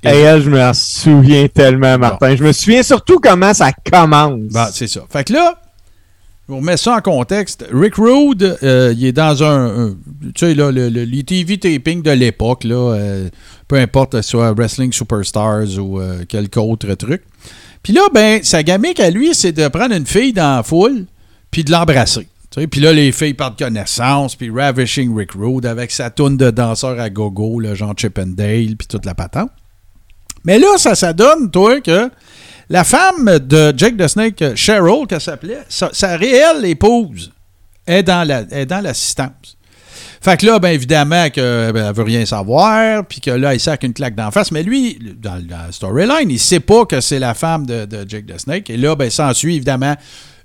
Et 0.03 0.09
elle, 0.09 0.41
je 0.41 0.49
me 0.49 0.73
souviens 0.73 1.47
tellement, 1.47 1.97
Martin. 1.99 2.35
Je 2.35 2.43
me 2.43 2.51
souviens 2.53 2.81
surtout 2.81 3.19
comment 3.19 3.53
ça 3.53 3.71
commence. 3.71 4.51
Ben, 4.51 4.67
c'est 4.73 4.87
ça. 4.87 5.01
Fait 5.11 5.25
que 5.25 5.33
là, 5.33 5.59
on 6.49 6.61
met 6.61 6.77
ça 6.77 6.95
en 6.95 7.01
contexte. 7.01 7.65
Rick 7.71 7.95
Rude, 7.95 8.57
euh, 8.63 8.93
il 8.97 9.05
est 9.05 9.11
dans 9.11 9.43
un, 9.43 9.95
tu 10.33 10.47
sais, 10.47 10.53
là, 10.55 10.71
le, 10.71 10.89
le- 10.89 11.03
les 11.03 11.23
TV 11.23 11.57
taping 11.57 12.01
de 12.01 12.11
l'époque, 12.11 12.63
là, 12.63 12.93
euh, 12.95 13.29
peu 13.67 13.75
importe, 13.75 14.21
soit 14.21 14.53
Wrestling 14.53 14.93
Superstars 14.93 15.77
ou 15.77 15.99
euh, 15.99 16.23
quelque 16.25 16.59
autre 16.59 16.93
truc. 16.95 17.23
Puis 17.83 17.93
là, 17.93 18.01
ben, 18.13 18.41
sa 18.43 18.63
gamique 18.63 18.99
à 18.99 19.09
lui, 19.09 19.33
c'est 19.35 19.51
de 19.51 19.67
prendre 19.67 19.93
une 19.95 20.05
fille 20.05 20.33
dans 20.33 20.57
la 20.57 20.63
foule, 20.63 21.05
puis 21.51 21.63
de 21.63 21.71
l'embrasser. 21.71 22.27
Puis 22.71 22.81
là, 22.81 22.91
les 22.91 23.11
filles 23.11 23.35
partent 23.35 23.59
connaissance, 23.59 24.35
puis 24.35 24.49
Ravishing 24.49 25.15
Rick 25.15 25.33
Rude 25.33 25.65
avec 25.65 25.91
sa 25.91 26.09
toune 26.09 26.37
de 26.37 26.49
danseur 26.49 26.99
à 26.99 27.09
gogo, 27.09 27.59
le 27.59 27.75
genre 27.75 27.93
Chip 27.95 28.17
and 28.17 28.33
Dale, 28.35 28.75
puis 28.77 28.87
toute 28.87 29.05
la 29.05 29.13
patente. 29.13 29.51
Mais 30.43 30.57
là, 30.57 30.77
ça, 30.77 30.95
ça 30.95 31.13
donne, 31.13 31.51
toi, 31.51 31.81
que 31.81 32.09
la 32.69 32.83
femme 32.83 33.39
de 33.39 33.73
Jake 33.75 33.97
the 33.97 34.07
Snake, 34.07 34.43
Cheryl, 34.55 35.07
qu'elle 35.07 35.21
s'appelait, 35.21 35.59
sa, 35.69 36.17
réelle 36.17 36.65
épouse 36.65 37.31
est 37.85 38.03
dans 38.03 38.83
l'assistance. 38.83 39.57
Fait 40.21 40.37
que 40.37 40.45
là, 40.45 40.59
bien 40.59 40.71
évidemment, 40.71 41.29
qu'elle 41.29 41.73
ne 41.73 41.93
veut 41.93 42.03
rien 42.03 42.25
savoir, 42.25 43.05
puis 43.05 43.21
que 43.21 43.31
là, 43.31 43.53
il 43.53 43.59
sac 43.59 43.83
une 43.83 43.93
claque 43.93 44.15
d'en 44.15 44.31
face. 44.31 44.51
Mais 44.51 44.63
lui, 44.63 44.99
dans 45.17 45.41
la 45.47 45.71
storyline, 45.71 46.29
il 46.29 46.39
sait 46.39 46.59
pas 46.59 46.85
que 46.85 47.01
c'est 47.01 47.19
la 47.19 47.33
femme 47.33 47.65
de, 47.65 47.87
Jake 48.07 48.25
the 48.25 48.37
Snake. 48.37 48.69
Et 48.69 48.77
là, 48.77 48.95
ben, 48.95 49.09
s'ensuit 49.09 49.55
évidemment 49.55 49.95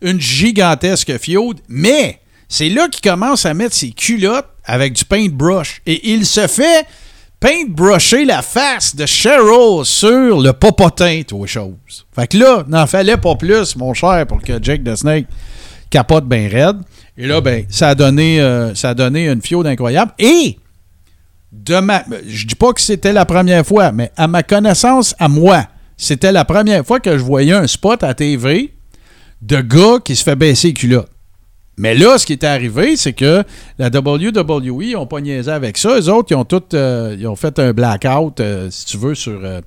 une 0.01 0.21
gigantesque 0.21 1.19
feud. 1.19 1.61
Mais 1.69 2.21
c'est 2.49 2.69
là 2.69 2.89
qu'il 2.89 3.09
commence 3.09 3.47
à 3.47 3.55
mettre 3.55 3.75
ses 3.75 3.91
culottes 3.91 4.49
avec 4.65 4.93
du 4.93 5.05
paintbrush. 5.05 5.81
Et 5.87 6.13
il 6.13 6.27
se 6.27 6.47
fait 6.47 6.87
paintbrusher 7.43 8.25
la 8.25 8.41
face 8.41 8.95
de 8.95 9.05
Cheryl 9.05 9.85
sur 9.85 10.41
le 10.41 10.53
popotin, 10.53 11.23
toi, 11.27 11.47
chose. 11.47 12.07
Fait 12.15 12.29
que 12.29 12.39
là, 12.39 12.65
n'en 12.69 12.87
fallait 12.87 13.17
pas 13.17 13.35
plus, 13.35 13.75
mon 13.77 13.93
cher, 13.95 14.27
pour 14.29 14.41
que 14.41 14.63
Jake 14.63 14.85
the 14.85 14.95
Snake 14.95 15.27
capote 15.91 16.27
bien 16.27 16.49
raide. 16.49 16.77
Et 17.19 17.27
là, 17.27 17.41
ben, 17.41 17.65
ça 17.69 17.89
a 17.89 17.95
donné, 17.97 18.41
euh, 18.41 18.75
ça 18.77 18.91
a 18.91 18.95
donné 18.95 19.29
une 19.29 19.43
fiode 19.43 19.67
incroyable. 19.67 20.13
Et, 20.21 20.57
de 21.51 21.81
ma, 21.81 22.05
je 22.27 22.47
dis 22.47 22.55
pas 22.55 22.73
que 22.73 22.81
c'était 22.81 23.13
la 23.13 23.27
première 23.27 23.67
fois, 23.67 23.91
mais 23.91 24.13
à 24.17 24.29
ma 24.29 24.45
connaissance, 24.45 25.15
à 25.19 25.29
moi, 25.29 25.67
c'était 25.97 26.33
la 26.33 26.45
première 26.45 26.87
fois 26.87 27.01
que 27.01 27.19
je 27.19 27.23
voyais 27.23 27.53
un 27.53 27.67
spot 27.67 28.05
à 28.05 28.15
TV 28.15 28.73
de 29.43 29.61
gars 29.61 29.99
qui 30.03 30.15
se 30.15 30.23
fait 30.23 30.37
baisser 30.37 30.69
les 30.69 30.75
culottes. 30.75 31.11
Mais 31.79 31.95
là, 31.95 32.19
ce 32.19 32.27
qui 32.27 32.35
est 32.35 32.45
arrivé, 32.45 32.97
c'est 32.97 33.15
que 33.15 33.43
la 33.79 33.89
WWE, 33.89 34.93
n'ont 34.93 35.07
pas 35.07 35.21
niaisé 35.21 35.51
avec 35.51 35.79
ça. 35.79 35.99
Eux 35.99 36.09
autres, 36.11 36.29
ils 36.31 36.35
ont 36.35 36.45
tout, 36.45 36.63
euh, 36.75 37.17
ils 37.19 37.27
ont 37.27 37.37
fait 37.37 37.59
un 37.59 37.73
blackout, 37.73 38.41
euh, 38.41 38.69
si 38.71 38.85
tu 38.87 38.99
veux, 38.99 39.15
sur... 39.15 39.41
euh, 39.43 39.61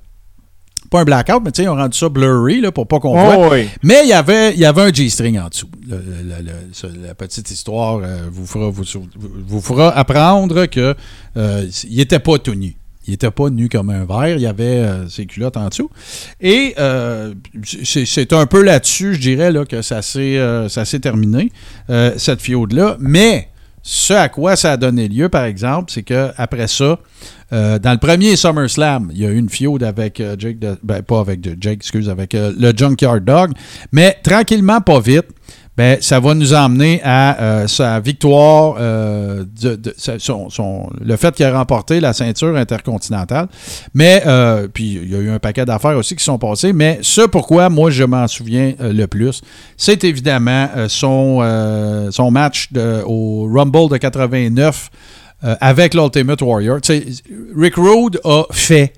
pas 0.88 1.00
un 1.00 1.04
blackout, 1.04 1.42
mais 1.44 1.50
tu 1.50 1.56
sais, 1.56 1.62
ils 1.64 1.68
ont 1.68 1.74
rendu 1.74 1.98
ça 1.98 2.08
blurry 2.08 2.60
là, 2.60 2.70
pour 2.70 2.86
pas 2.86 3.00
qu'on 3.00 3.10
Oh, 3.18 3.32
voit. 3.34 3.48
oui. 3.50 3.68
Mais 3.82 4.02
il 4.04 4.08
y 4.08 4.12
avait, 4.12 4.52
il 4.54 4.60
y 4.60 4.64
avait 4.64 4.82
un 4.82 4.92
G-string 4.92 5.36
en 5.40 5.48
dessous. 5.48 5.66
Le- 5.88 5.96
le- 5.96 6.44
le- 6.44 6.52
ce- 6.72 6.86
la 7.04 7.16
petite 7.16 7.50
histoire 7.50 8.00
vous, 8.30 8.46
fera, 8.46 8.70
vous, 8.70 8.84
vous 9.46 9.60
fera 9.60 9.90
apprendre 9.90 10.66
que 10.66 10.94
il 11.34 12.00
était 12.00 12.20
pas 12.20 12.38
tout 12.38 12.54
nu. 12.54 12.76
Il 13.06 13.14
était 13.14 13.30
pas 13.30 13.50
nu 13.50 13.68
comme 13.68 13.90
un 13.90 14.04
verre. 14.04 14.36
Il 14.36 14.42
y 14.42 14.46
avait 14.46 14.64
euh, 14.80 15.08
ses 15.08 15.26
culottes 15.26 15.56
en 15.56 15.68
dessous. 15.68 15.90
Et 16.40 16.74
euh, 16.78 17.34
c'est 17.84 18.32
un 18.32 18.46
peu 18.46 18.62
là-dessus, 18.62 19.14
je 19.14 19.20
dirais, 19.20 19.52
là, 19.52 19.64
que 19.64 19.82
ça 19.82 20.02
s'est 20.02 20.36
euh, 20.38 20.68
terminé, 21.00 21.52
cette 22.16 22.40
fiode-là. 22.40 22.96
Mais 23.00 23.48
ce 23.82 24.12
à 24.14 24.28
quoi 24.28 24.56
ça 24.56 24.72
a 24.72 24.76
donné 24.76 25.08
lieu, 25.08 25.28
par 25.28 25.44
exemple, 25.44 25.92
c'est 25.92 26.02
que 26.02 26.30
après 26.36 26.66
ça, 26.66 26.98
dans 27.52 27.92
le 27.92 27.98
premier 27.98 28.34
SummerSlam, 28.34 29.10
il 29.12 29.18
y 29.20 29.26
a 29.26 29.30
eu 29.30 29.38
une 29.38 29.48
feud 29.48 29.84
avec 29.84 30.18
euh, 30.20 30.34
Jake, 30.36 30.56
ben, 30.82 31.02
pas 31.02 31.20
avec 31.20 31.40
de- 31.40 31.56
Jake, 31.60 31.84
avec 32.08 32.32
le 32.34 32.72
Junkyard 32.76 33.20
Dog, 33.20 33.52
mais 33.92 34.16
tranquillement, 34.22 34.80
pas 34.80 34.98
vite. 34.98 35.26
Ben, 35.76 35.98
ça 36.00 36.20
va 36.20 36.34
nous 36.34 36.54
emmener 36.54 37.00
à 37.04 37.40
euh, 37.40 37.66
sa 37.66 38.00
victoire, 38.00 38.76
euh, 38.78 39.44
le 39.62 41.16
fait 41.16 41.34
qu'il 41.34 41.44
a 41.44 41.58
remporté 41.58 42.00
la 42.00 42.12
ceinture 42.12 42.56
intercontinentale. 42.56 43.48
Mais, 43.94 44.22
euh, 44.26 44.68
puis 44.72 45.00
il 45.02 45.10
y 45.10 45.14
a 45.14 45.18
eu 45.18 45.30
un 45.30 45.38
paquet 45.38 45.64
d'affaires 45.64 45.96
aussi 45.96 46.16
qui 46.16 46.24
sont 46.24 46.38
passées. 46.38 46.72
Mais 46.72 46.98
ce 47.02 47.22
pourquoi 47.22 47.68
moi 47.68 47.90
je 47.90 48.04
m'en 48.04 48.26
souviens 48.26 48.74
le 48.80 49.06
plus, 49.06 49.42
c'est 49.76 50.04
évidemment 50.04 50.68
son, 50.88 52.08
son 52.10 52.30
match 52.30 52.70
au 53.06 53.48
Rumble 53.52 53.90
de 53.90 53.96
89 53.98 54.90
euh, 55.44 55.54
avec 55.60 55.92
l'Ultimate 55.92 56.40
Warrior. 56.40 56.78
Rick 57.56 57.74
Rude 57.76 58.18
a 58.24 58.44
fait 58.52 58.94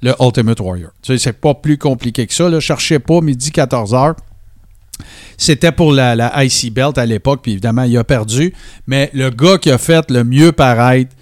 le 0.00 0.14
Ultimate 0.20 0.58
Warrior. 0.58 0.90
C'est 1.02 1.38
pas 1.38 1.52
plus 1.54 1.76
compliqué 1.76 2.26
que 2.26 2.32
ça. 2.32 2.48
Là. 2.48 2.60
Cherchez 2.60 2.98
pas 2.98 3.20
midi 3.20 3.50
14h. 3.50 4.14
C'était 5.36 5.72
pour 5.72 5.92
la, 5.92 6.14
la 6.14 6.44
IC 6.44 6.72
Belt 6.72 6.98
à 6.98 7.06
l'époque, 7.06 7.40
puis 7.42 7.52
évidemment, 7.52 7.82
il 7.82 7.96
a 7.96 8.04
perdu. 8.04 8.54
Mais 8.86 9.10
le 9.14 9.30
gars 9.30 9.58
qui 9.58 9.70
a 9.70 9.78
fait 9.78 10.10
le 10.10 10.24
mieux 10.24 10.52
paraître 10.52 11.14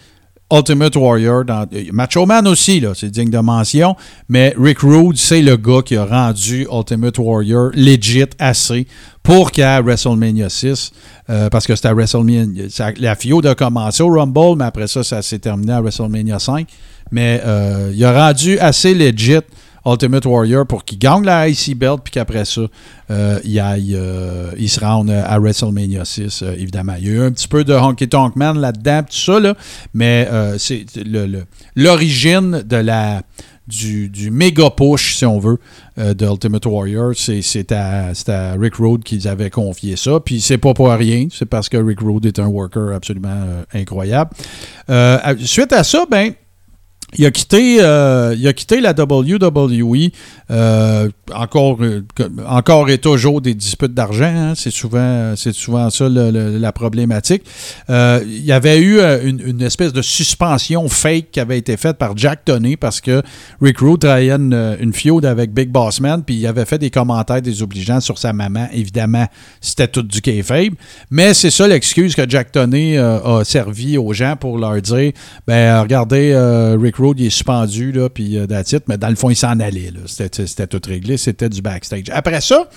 Ultimate 0.53 0.97
Warrior, 0.97 1.45
dans, 1.45 1.65
Macho 1.93 2.27
Man 2.27 2.49
aussi, 2.49 2.85
c'est 2.95 3.11
digne 3.11 3.31
de 3.31 3.39
mention, 3.39 3.95
mais 4.29 4.53
Rick 4.59 4.81
Rude, 4.81 5.17
c'est 5.17 5.43
le 5.43 5.57
gars 5.57 5.83
qui 5.85 5.97
a 5.97 6.05
rendu 6.05 6.67
Ultimate 6.71 7.19
Warrior 7.19 7.71
legit 7.75 8.27
assez 8.39 8.87
pour 9.23 9.53
qu'à 9.53 9.81
WrestleMania 9.81 10.49
6, 10.49 10.91
euh, 11.29 11.49
parce 11.51 11.67
que 11.67 11.77
c'était 11.77 11.89
à 11.89 11.95
WrestleMania, 11.95 12.65
la 12.99 13.15
FIO 13.15 13.47
a 13.47 13.55
commencé 13.55 14.03
au 14.03 14.09
Rumble, 14.09 14.57
mais 14.59 14.65
après 14.65 14.89
ça, 14.89 15.05
ça 15.05 15.23
s'est 15.23 15.39
terminé 15.39 15.73
à 15.73 15.81
WrestleMania 15.81 16.39
5. 16.41 16.67
Mais 17.13 17.41
euh, 17.45 17.93
il 17.95 18.05
a 18.05 18.27
rendu 18.27 18.59
assez 18.59 18.95
legit 18.95 19.41
Ultimate 19.87 20.25
Warrior 20.27 20.67
pour 20.67 20.85
qu'il 20.85 20.99
gagne 20.99 21.25
la 21.25 21.49
IC 21.49 21.77
Belt, 21.79 22.01
puis 22.05 22.11
qu'après 22.13 22.45
ça, 22.45 22.63
euh, 23.11 23.39
il, 23.45 23.59
aille, 23.61 23.95
euh, 23.97 24.51
il 24.59 24.69
se 24.69 24.81
rende 24.81 25.11
à 25.11 25.39
WrestleMania 25.39 26.05
6, 26.05 26.43
euh, 26.43 26.55
évidemment. 26.59 26.95
Il 26.99 27.07
y 27.07 27.11
a 27.11 27.13
eu 27.13 27.21
un 27.23 27.31
petit 27.33 27.49
peu 27.49 27.65
de 27.65 27.73
Honky 27.75 28.09
Tonk 28.09 28.37
Man 28.37 28.59
là-dedans, 28.59 29.03
tout 29.03 29.17
ça, 29.17 29.41
là, 29.41 29.55
mais 29.95 30.29
euh, 30.31 30.59
c'est 30.59 30.85
le- 30.97 31.27
le- 31.27 31.45
l'origine 31.77 32.63
de 32.65 32.77
la 32.77 33.23
du, 33.69 34.09
du 34.09 34.33
méga 34.33 34.69
push, 34.71 35.15
si 35.15 35.25
on 35.25 35.39
veut, 35.39 35.59
euh, 35.97 36.13
de 36.13 36.27
Ultimate 36.27 36.67
Warrior, 36.67 37.13
c'est 37.15 37.71
à, 37.71 38.09
à 38.27 38.53
Rick 38.59 38.75
Rude 38.77 39.05
qu'ils 39.05 39.29
avaient 39.29 39.51
confié 39.51 39.95
ça. 39.95 40.19
Puis 40.19 40.41
c'est 40.41 40.59
pas 40.59 40.75
pour 40.75 40.91
rien, 40.91 41.29
c'est 41.33 41.47
parce 41.47 41.69
que 41.69 41.77
Rick 41.77 42.01
Rude 42.01 42.27
est 42.27 42.41
un 42.41 42.47
worker 42.49 42.93
absolument 42.93 43.29
euh, 43.31 43.63
incroyable. 43.73 44.31
Euh, 44.89 45.19
suite 45.45 45.73
à 45.73 45.85
ça, 45.85 46.05
ben, 46.11 46.33
il 47.19 47.27
a 47.27 47.31
quitté, 47.31 47.79
euh, 47.81 48.35
il 48.39 48.47
a 48.47 48.53
quitté 48.53 48.81
la 48.81 48.93
WWE. 48.93 50.11
euh, 50.51 51.09
encore, 51.35 51.79
euh, 51.81 52.03
encore 52.47 52.91
et 52.91 52.99
toujours 52.99 53.41
des 53.41 53.55
disputes 53.55 53.95
d'argent. 53.95 54.25
hein. 54.25 54.53
c'est 54.57 54.71
souvent, 54.71 55.35
souvent 55.37 55.91
ça 55.91 56.09
la 56.09 56.73
problématique. 56.73 57.43
Il 57.89 58.45
y 58.45 58.53
avait 58.53 58.81
eu 58.81 59.01
une, 59.01 59.63
espèce 59.63 59.93
de 59.93 60.03
suspension 60.03 60.89
fake 60.89 61.31
qui 61.33 61.41
avait 61.41 61.59
été 61.59 61.77
faite 61.77 61.99
par 61.99 62.17
Jack 62.17 62.45
Tony 62.45 62.77
parce 62.77 63.01
que 63.01 63.23
Rick 63.61 63.79
Rude 63.79 64.01
travaillait 64.01 64.33
une, 64.33 64.77
une 64.81 64.93
feud 64.93 65.25
avec 65.25 65.53
Big 65.53 65.71
Boss 65.71 66.01
Man, 66.01 66.23
puis 66.25 66.37
il 66.37 66.47
avait 66.47 66.65
fait 66.65 66.79
des 66.79 66.91
commentaires 66.91 67.43
désobligeants 67.43 68.01
sur 68.01 68.19
sa 68.19 68.33
maman. 68.33 68.69
Évidemment, 68.73 69.27
c'était 69.61 69.89
tout 69.89 70.03
du 70.03 70.21
kayfabe. 70.21 70.75
Mais 71.11 71.35
c'est 71.35 71.51
ça 71.51 71.69
l'excuse 71.69 72.15
que 72.15 72.29
Jack 72.29 72.53
Tony 72.53 72.97
a 72.97 73.43
servi 73.45 73.99
aux 73.99 74.13
gens 74.13 74.37
pour 74.37 74.59
leur 74.59 74.81
dire 74.81 75.13
ben 75.47 75.81
regardez, 75.81 76.35
Rick 76.81 77.00
Il 77.19 77.27
est 77.27 77.31
suspendu, 77.31 77.93
là, 77.93 78.09
puis 78.09 78.37
it. 78.73 78.85
Mais 78.89 78.99
dans 78.99 79.09
le 79.09 79.17
fond, 79.17 79.31
il 79.31 79.37
s'en 79.37 79.59
allait. 79.61 79.93
c'était 80.07 80.67
tout 80.67 80.81
réglé, 80.87 81.17
c'était 81.17 81.49
du 81.49 81.63
backstage. 81.63 82.05
Après 82.11 82.41
ça, 82.41 82.69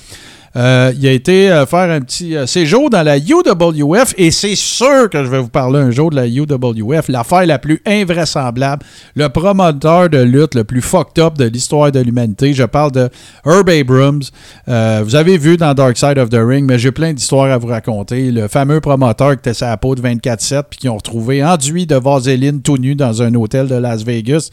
euh, 0.56 0.94
il 0.96 1.08
a 1.08 1.12
été 1.12 1.52
euh, 1.52 1.66
faire 1.66 1.90
un 1.90 2.02
petit 2.02 2.36
euh, 2.36 2.46
séjour 2.46 2.92
dans 2.92 3.02
la 3.02 3.18
UWF 3.18 4.14
et 4.18 4.30
c'est 4.30 4.56
sûr 4.56 5.10
que 5.10 5.24
je 5.24 5.30
vais 5.30 5.40
vous 5.40 5.50
parler 5.50 5.80
un 5.80 5.90
jour 5.90 6.12
de 6.12 6.16
la 6.16 6.28
UWF, 6.28 7.08
l'affaire 7.08 7.46
la 7.48 7.58
plus 7.58 7.82
invraisemblable, 7.88 8.86
le 9.16 9.30
promoteur 9.30 10.10
de 10.10 10.20
lutte 10.20 10.54
le 10.54 10.64
plus 10.64 10.82
fucked 10.82 11.24
up 11.24 11.38
de 11.38 11.46
l'histoire 11.46 11.92
de 11.92 12.00
l'humanité. 12.00 12.54
Je 12.54 12.64
parle 12.64 12.92
de 12.92 13.10
Herb 13.46 13.68
Abrams. 13.68 14.22
Euh, 14.68 15.02
vous 15.04 15.16
avez 15.16 15.40
vu 15.40 15.58
dans 15.58 15.74
Dark 15.74 15.98
Side 15.98 16.20
of 16.20 16.30
the 16.30 16.40
Ring, 16.40 16.66
mais 16.68 16.78
j'ai 16.78 16.92
plein 16.92 17.14
d'histoires 17.14 17.52
à 17.52 17.58
vous 17.58 17.68
raconter. 17.68 18.32
Le 18.32 18.48
fameux 18.48 18.80
promoteur 18.80 19.32
qui 19.32 19.40
était 19.40 19.56
sa 19.56 19.76
peau 19.78 19.96
de 19.96 20.02
24-7 20.02 20.64
puis 20.70 20.80
qui 20.80 20.90
ont 20.90 20.98
retrouvé 20.98 21.44
enduit 21.44 21.88
de 21.88 21.96
vaseline 21.96 22.62
tout 22.62 22.78
nu 22.78 22.94
dans 22.94 23.24
un 23.24 23.34
hôtel 23.34 23.68
de 23.68 23.76
Las 23.76 24.04
Vegas. 24.04 24.50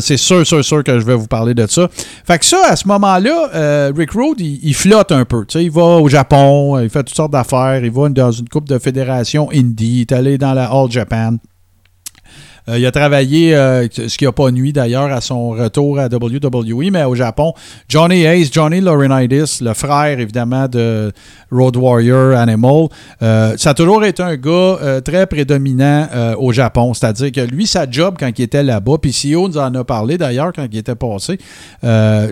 C'est 0.00 0.16
sûr, 0.16 0.46
sûr, 0.46 0.64
sûr 0.64 0.82
que 0.82 0.98
je 0.98 1.04
vais 1.04 1.14
vous 1.14 1.26
parler 1.26 1.52
de 1.52 1.66
ça. 1.66 1.88
Fait 2.24 2.38
que 2.38 2.44
ça, 2.44 2.58
à 2.68 2.76
ce 2.76 2.88
moment-là, 2.88 3.90
Rick 3.94 4.12
Rude, 4.12 4.40
il, 4.40 4.74
flotte 4.74 5.12
un 5.18 5.24
peu. 5.24 5.44
Tu 5.46 5.58
sais, 5.58 5.64
il 5.64 5.70
va 5.70 5.82
au 5.82 6.08
Japon, 6.08 6.78
il 6.78 6.88
fait 6.90 7.02
toutes 7.04 7.16
sortes 7.16 7.32
d'affaires, 7.32 7.84
il 7.84 7.90
va 7.90 8.08
dans 8.08 8.32
une 8.32 8.48
coupe 8.48 8.68
de 8.68 8.78
fédération 8.78 9.48
indie, 9.52 9.98
il 9.98 10.00
est 10.02 10.12
allé 10.12 10.38
dans 10.38 10.54
la 10.54 10.66
All 10.66 10.90
Japan. 10.90 11.36
Euh, 12.68 12.78
il 12.78 12.86
a 12.86 12.90
travaillé, 12.90 13.54
euh, 13.54 13.86
ce 13.90 14.16
qui 14.16 14.24
n'a 14.24 14.32
pas 14.32 14.50
nuit 14.50 14.72
d'ailleurs 14.72 15.10
à 15.10 15.20
son 15.20 15.50
retour 15.50 15.98
à 15.98 16.06
WWE, 16.06 16.90
mais 16.92 17.04
au 17.04 17.14
Japon, 17.14 17.54
Johnny 17.88 18.24
Ace, 18.24 18.50
Johnny 18.52 18.80
Laurinaitis, 18.80 19.58
le 19.62 19.72
frère 19.74 20.20
évidemment 20.20 20.68
de 20.68 21.12
Road 21.50 21.76
Warrior 21.76 22.36
Animal, 22.36 22.88
euh, 23.22 23.54
ça 23.56 23.70
a 23.70 23.74
toujours 23.74 24.04
été 24.04 24.22
un 24.22 24.36
gars 24.36 24.50
euh, 24.50 25.00
très 25.00 25.26
prédominant 25.26 26.06
euh, 26.14 26.34
au 26.36 26.52
Japon. 26.52 26.94
C'est-à-dire 26.94 27.32
que 27.32 27.40
lui, 27.40 27.66
sa 27.66 27.90
job 27.90 28.16
quand 28.18 28.30
il 28.38 28.42
était 28.42 28.62
là-bas, 28.62 28.98
puis 29.00 29.12
CEO 29.12 29.48
nous 29.48 29.58
en 29.58 29.74
a 29.74 29.84
parlé 29.84 30.18
d'ailleurs 30.18 30.52
quand 30.54 30.66
il 30.70 30.78
était 30.78 30.94
passé, 30.94 31.38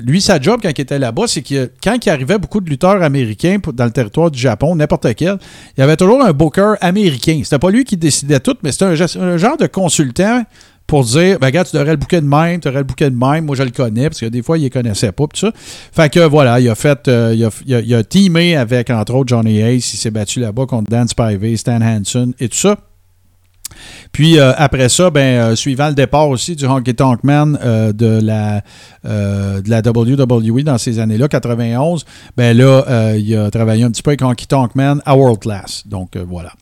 lui, 0.02 0.20
sa 0.20 0.40
job 0.40 0.60
quand 0.62 0.70
il 0.70 0.80
était 0.80 0.98
là-bas, 0.98 1.24
c'est 1.26 1.42
que 1.42 1.70
quand 1.82 1.96
il 2.04 2.10
arrivait 2.10 2.38
beaucoup 2.38 2.60
de 2.60 2.68
lutteurs 2.68 3.02
américains 3.02 3.58
dans 3.72 3.84
le 3.84 3.90
territoire 3.90 4.30
du 4.30 4.38
Japon, 4.38 4.76
n'importe 4.76 5.14
quel, 5.14 5.38
il 5.76 5.80
y 5.80 5.82
avait 5.82 5.96
toujours 5.96 6.22
un 6.22 6.32
booker 6.32 6.74
américain. 6.80 7.40
C'était 7.42 7.58
pas 7.58 7.70
lui 7.70 7.84
qui 7.84 7.96
décidait 7.96 8.40
tout, 8.40 8.56
mais 8.62 8.72
c'était 8.72 9.18
un 9.18 9.36
genre 9.36 9.56
de 9.56 9.66
consultant 9.66 10.42
pour 10.86 11.02
dire, 11.04 11.38
ben, 11.40 11.46
regarde, 11.46 11.66
tu 11.68 11.76
devrais 11.76 11.90
le 11.92 11.96
bouquet 11.96 12.20
de 12.20 12.26
même, 12.26 12.60
tu 12.60 12.68
devrais 12.68 12.80
le 12.80 12.84
bouquet 12.86 13.10
de 13.10 13.16
même, 13.16 13.44
moi 13.44 13.56
je 13.56 13.64
le 13.64 13.70
connais, 13.70 14.08
parce 14.08 14.20
que 14.20 14.26
des 14.26 14.42
fois, 14.42 14.56
il 14.56 14.64
ne 14.64 14.68
connaissait 14.68 15.10
pas, 15.12 15.24
tout 15.26 15.40
ça. 15.40 15.50
Fait 15.54 16.08
que 16.12 16.20
voilà, 16.20 16.60
il 16.60 16.68
a 16.68 16.74
fait, 16.76 17.08
euh, 17.08 17.34
il, 17.34 17.44
a, 17.44 17.80
il 17.80 17.94
a- 17.94 18.04
teamé 18.04 18.56
avec, 18.56 18.90
entre 18.90 19.14
autres, 19.14 19.28
Johnny 19.28 19.60
Ace, 19.60 19.94
il 19.94 19.96
s'est 19.96 20.10
battu 20.12 20.38
là-bas 20.40 20.66
contre 20.66 20.88
Dan 20.90 21.08
Spivey, 21.08 21.56
Stan 21.56 21.80
Hansen 21.82 22.34
et 22.38 22.48
tout 22.48 22.56
ça. 22.56 22.76
Puis 24.12 24.38
euh, 24.38 24.52
après 24.56 24.88
ça, 24.88 25.10
ben, 25.10 25.20
euh, 25.50 25.56
suivant 25.56 25.88
le 25.88 25.94
départ 25.94 26.28
aussi 26.28 26.54
du 26.54 26.64
Honky 26.66 26.94
Tonk 26.94 27.24
Man 27.24 27.58
de, 27.92 28.20
la, 28.22 28.62
de 29.04 29.68
la 29.68 29.80
WWE 29.84 30.62
dans 30.62 30.78
ces 30.78 31.00
années-là, 31.00 31.26
91, 31.26 32.04
ben 32.36 32.56
là, 32.56 33.14
il 33.16 33.36
a 33.36 33.50
travaillé 33.50 33.82
un 33.82 33.90
petit 33.90 34.02
peu 34.02 34.10
avec 34.10 34.22
Honky 34.22 34.46
Tonk 34.46 34.76
Man 34.76 35.02
à 35.04 35.16
World 35.16 35.40
Class. 35.40 35.82
Donc 35.86 36.16
voilà. 36.16 36.52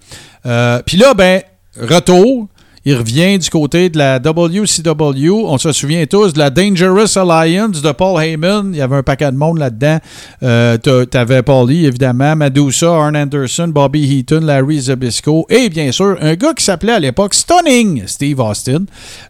Puis 0.87 0.97
là, 0.97 1.13
ben, 1.13 1.43
retour. 1.79 2.49
Il 2.87 2.95
revient 2.97 3.39
du 3.39 3.49
côté 3.49 3.89
de 3.89 3.97
la 3.97 4.19
WCW. 4.19 5.31
On 5.47 5.57
se 5.57 5.73
souvient 5.73 6.05
tous 6.05 6.35
de 6.35 6.39
la 6.39 6.51
Dangerous 6.51 7.17
Alliance 7.19 7.81
de 7.81 7.93
Paul 7.93 8.23
Heyman. 8.23 8.73
Il 8.75 8.77
y 8.79 8.83
avait 8.83 8.97
un 8.97 9.03
paquet 9.03 9.33
de 9.33 9.37
monde 9.39 9.57
là-dedans. 9.59 9.99
Euh, 10.43 10.77
t'as- 10.77 11.07
T'avais 11.07 11.43
Paul 11.43 11.71
Lee, 11.71 11.87
évidemment, 11.87 12.37
Madusa, 12.37 12.89
Arn 12.95 13.17
Anderson, 13.17 13.69
Bobby 13.69 14.19
Heaton, 14.19 14.41
Larry 14.43 14.83
Zabisco 14.83 15.47
et 15.49 15.71
bien 15.71 15.93
sûr, 15.93 16.19
un 16.21 16.35
gars 16.35 16.53
qui 16.53 16.63
s'appelait 16.63 16.93
à 16.93 16.99
l'époque 16.99 17.33
Stunning 17.33 18.03
Steve 18.07 18.39
Austin. 18.41 18.85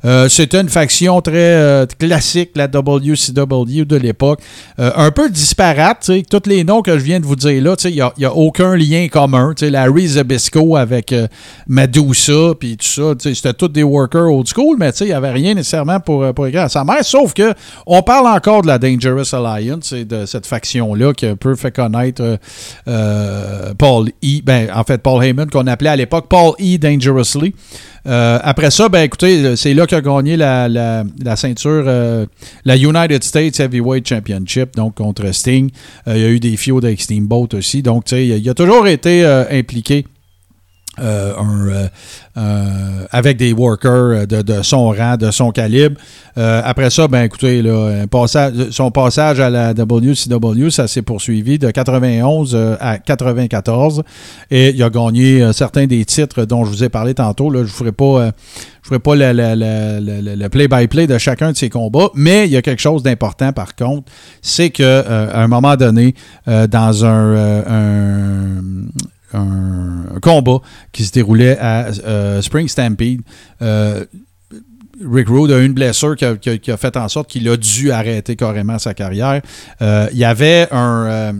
Euh, 0.04 0.28
C'était 0.28 0.60
une 0.60 0.68
faction 0.68 1.20
très 1.20 1.32
euh, 1.36 1.86
classique, 1.98 2.50
la 2.56 2.66
WCW 2.66 3.84
de 3.84 3.96
l'époque. 3.96 4.40
Un 4.78 5.10
peu 5.12 5.30
disparate. 5.30 5.98
tu. 6.04 6.22
Tous 6.24 6.48
les 6.48 6.64
noms 6.64 6.82
que 6.82 6.98
je 6.98 7.04
viens 7.04 7.20
de 7.20 7.24
vous 7.26 7.36
dire 7.36 7.62
là, 7.62 7.76
tu 7.76 7.88
il 7.88 7.94
n'y 8.18 8.24
a, 8.24 8.34
aucun 8.34 8.74
lien 8.74 9.06
commun. 9.06 9.52
Tu 9.56 9.70
Larry 9.70 10.08
Zabisco 10.08 10.76
avec 10.76 11.14
Madusa, 11.68 12.54
puis 12.58 12.76
tout 12.76 12.86
ça. 12.86 13.14
tu 13.20 13.34
C'était 13.44 13.58
tous 13.58 13.68
des 13.68 13.82
workers 13.82 14.32
old 14.32 14.46
school, 14.48 14.76
mais 14.78 14.88
il 15.00 15.06
n'y 15.08 15.12
avait 15.12 15.30
rien 15.30 15.52
nécessairement 15.52 16.00
pour, 16.00 16.22
euh, 16.22 16.32
pour 16.32 16.46
écrire 16.46 16.62
à 16.62 16.68
sa 16.70 16.82
mère. 16.82 17.04
Sauf 17.04 17.34
que 17.34 17.52
on 17.86 18.00
parle 18.00 18.26
encore 18.26 18.62
de 18.62 18.68
la 18.68 18.78
Dangerous 18.78 19.34
Alliance 19.34 19.92
et 19.92 20.06
de 20.06 20.24
cette 20.24 20.46
faction-là 20.46 21.12
qui 21.12 21.26
a 21.26 21.32
un 21.32 21.36
peu 21.36 21.54
fait 21.54 21.70
connaître 21.70 22.22
euh, 22.22 22.36
euh, 22.88 23.74
Paul 23.76 24.08
E. 24.24 24.40
Ben, 24.42 24.68
en 24.74 24.82
fait, 24.84 25.02
Paul 25.02 25.22
Heyman, 25.22 25.50
qu'on 25.50 25.66
appelait 25.66 25.90
à 25.90 25.96
l'époque 25.96 26.24
Paul 26.30 26.54
E. 26.58 26.78
Dangerously. 26.78 27.54
Après 28.06 28.70
ça, 28.70 28.88
ben 28.90 29.02
écoutez, 29.02 29.56
c'est 29.56 29.72
là 29.72 29.86
qu'il 29.86 29.96
a 29.96 30.02
gagné 30.02 30.36
la, 30.36 30.68
la- 30.68 31.04
la 31.24 31.36
ceinture, 31.36 31.84
la 32.64 32.76
United 32.76 33.24
States 33.24 33.58
Heavyweight 33.60 34.06
Championship, 34.06 34.76
donc 34.76 34.94
contre 34.96 35.32
Sting. 35.32 35.70
Il 36.06 36.18
y 36.18 36.24
a 36.24 36.28
eu 36.28 36.38
des 36.38 36.58
fiots 36.58 36.84
avec 36.84 37.00
Steamboat 37.00 37.48
aussi. 37.54 37.82
Donc, 37.82 38.04
tu 38.04 38.16
sais, 38.16 38.26
il 38.26 38.48
a 38.50 38.52
toujours 38.52 38.86
été 38.88 39.24
impliqué 39.50 40.04
euh, 41.00 41.32
euh, 41.36 41.88
euh, 42.36 43.06
avec 43.10 43.36
des 43.36 43.52
workers 43.52 44.26
de, 44.28 44.62
son 44.62 44.90
rang, 44.90 45.16
de 45.16 45.30
son 45.32 45.50
calibre. 45.50 46.00
Après 46.36 46.90
ça, 46.90 47.08
ben 47.08 47.24
écoutez, 47.24 47.62
là, 47.62 48.04
son 48.70 48.90
passage 48.90 49.40
à 49.40 49.50
la 49.50 49.72
WCW, 49.72 50.70
ça 50.70 50.86
s'est 50.86 51.02
poursuivi 51.02 51.58
de 51.58 51.70
91 51.70 52.54
euh, 52.54 52.76
à 52.80 52.98
94 52.98 54.02
et 54.50 54.70
il 54.70 54.82
a 54.82 54.90
gagné 54.90 55.52
certains 55.52 55.86
des 55.86 56.04
titres 56.04 56.44
dont 56.44 56.64
je 56.64 56.70
vous 56.70 56.84
ai 56.84 56.88
parlé 56.88 57.14
tantôt. 57.14 57.50
Là, 57.50 57.60
je 57.60 57.64
ne 57.64 57.68
ferai 57.68 57.92
pas, 57.92 58.30
je 58.82 58.88
ferai 58.88 58.98
pas 58.98 59.14
le, 59.16 60.48
play-by-play 60.48 61.06
de 61.06 61.18
chacun 61.18 61.52
de 61.52 61.56
ces 61.56 61.70
combats, 61.70 62.10
mais 62.14 62.46
il 62.46 62.52
y 62.52 62.56
a 62.56 62.62
quelque 62.62 62.82
chose 62.82 63.02
d'important 63.02 63.52
par 63.52 63.74
contre, 63.74 64.10
c'est 64.42 64.70
que 64.70 65.04
à 65.08 65.42
un 65.42 65.48
moment 65.48 65.76
donné, 65.76 66.14
dans 66.46 67.04
un, 67.04 68.54
un 69.34 70.20
combat 70.20 70.58
qui 70.92 71.04
se 71.04 71.12
déroulait 71.12 71.58
à 71.58 71.86
euh, 72.06 72.42
Spring 72.42 72.68
Stampede. 72.68 73.20
Euh, 73.62 74.04
Rick 75.04 75.28
Rude 75.28 75.50
a 75.50 75.58
une 75.58 75.72
blessure 75.72 76.16
qui 76.16 76.24
a, 76.24 76.76
fait 76.76 76.96
en 76.96 77.08
sorte 77.08 77.28
qu'il 77.28 77.48
a 77.48 77.56
dû 77.56 77.90
arrêter 77.90 78.36
carrément 78.36 78.78
sa 78.78 78.94
carrière. 78.94 79.42
Euh, 79.82 80.06
il 80.12 80.18
y 80.18 80.24
avait 80.24 80.68
un. 80.70 81.34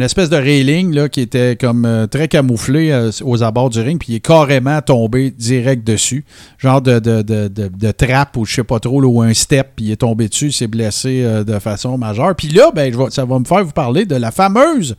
espèce 0.00 0.30
de 0.30 0.36
railing 0.36 0.94
là, 0.94 1.10
qui 1.10 1.20
était 1.20 1.56
comme 1.56 2.08
très 2.10 2.28
camouflé 2.28 3.10
aux 3.22 3.42
abords 3.42 3.68
du 3.68 3.80
ring, 3.80 3.98
puis 3.98 4.14
il 4.14 4.16
est 4.16 4.20
carrément 4.20 4.80
tombé 4.80 5.30
direct 5.30 5.86
dessus. 5.86 6.24
Genre 6.56 6.80
de, 6.80 7.90
trappe 7.90 8.38
ou 8.38 8.46
je 8.46 8.54
sais 8.54 8.64
pas 8.64 8.80
trop, 8.80 9.02
ou 9.02 9.20
un 9.20 9.34
step, 9.34 9.72
puis 9.76 9.86
il 9.86 9.92
est 9.92 9.96
tombé 9.96 10.28
dessus, 10.28 10.46
il 10.46 10.52
s'est 10.52 10.66
blessé 10.66 11.22
de 11.46 11.58
façon 11.58 11.98
majeure. 11.98 12.34
Puis 12.34 12.48
là, 12.48 12.70
ben, 12.74 12.92
ça 13.10 13.26
va 13.26 13.38
me 13.38 13.44
faire 13.44 13.64
vous 13.66 13.72
parler 13.72 14.06
de 14.06 14.16
la 14.16 14.30
fameuse 14.30 14.96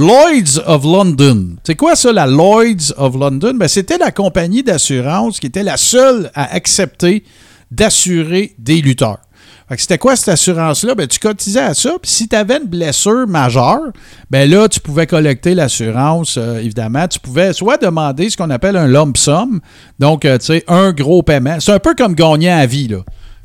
Lloyds 0.00 0.60
of 0.64 0.84
London. 0.84 1.56
C'est 1.64 1.74
quoi 1.74 1.96
ça, 1.96 2.12
la 2.12 2.28
Lloyds 2.28 2.92
of 2.98 3.16
London? 3.16 3.54
Ben, 3.54 3.66
c'était 3.66 3.98
la 3.98 4.12
compagnie 4.12 4.62
d'assurance 4.62 5.40
qui 5.40 5.48
était 5.48 5.64
la 5.64 5.76
seule 5.76 6.30
à 6.36 6.54
accepter 6.54 7.24
d'assurer 7.72 8.54
des 8.60 8.80
lutteurs. 8.80 9.18
C'était 9.76 9.98
quoi 9.98 10.14
cette 10.14 10.28
assurance-là? 10.28 10.94
Ben, 10.94 11.08
tu 11.08 11.18
cotisais 11.18 11.60
à 11.60 11.74
ça, 11.74 11.96
puis 12.00 12.10
si 12.12 12.28
tu 12.28 12.36
avais 12.36 12.58
une 12.58 12.68
blessure 12.68 13.26
majeure, 13.26 13.90
ben 14.30 14.48
là, 14.48 14.68
tu 14.68 14.78
pouvais 14.78 15.08
collecter 15.08 15.56
l'assurance, 15.56 16.36
euh, 16.38 16.60
évidemment. 16.60 17.08
Tu 17.08 17.18
pouvais 17.18 17.52
soit 17.52 17.76
demander 17.76 18.30
ce 18.30 18.36
qu'on 18.36 18.50
appelle 18.50 18.76
un 18.76 18.86
lump 18.86 19.16
sum, 19.16 19.60
donc, 19.98 20.24
euh, 20.24 20.38
un 20.68 20.92
gros 20.92 21.24
paiement. 21.24 21.58
C'est 21.58 21.72
un 21.72 21.80
peu 21.80 21.96
comme 21.96 22.14
gagner 22.14 22.50
à 22.50 22.66
vie, 22.66 22.86
là. 22.86 22.98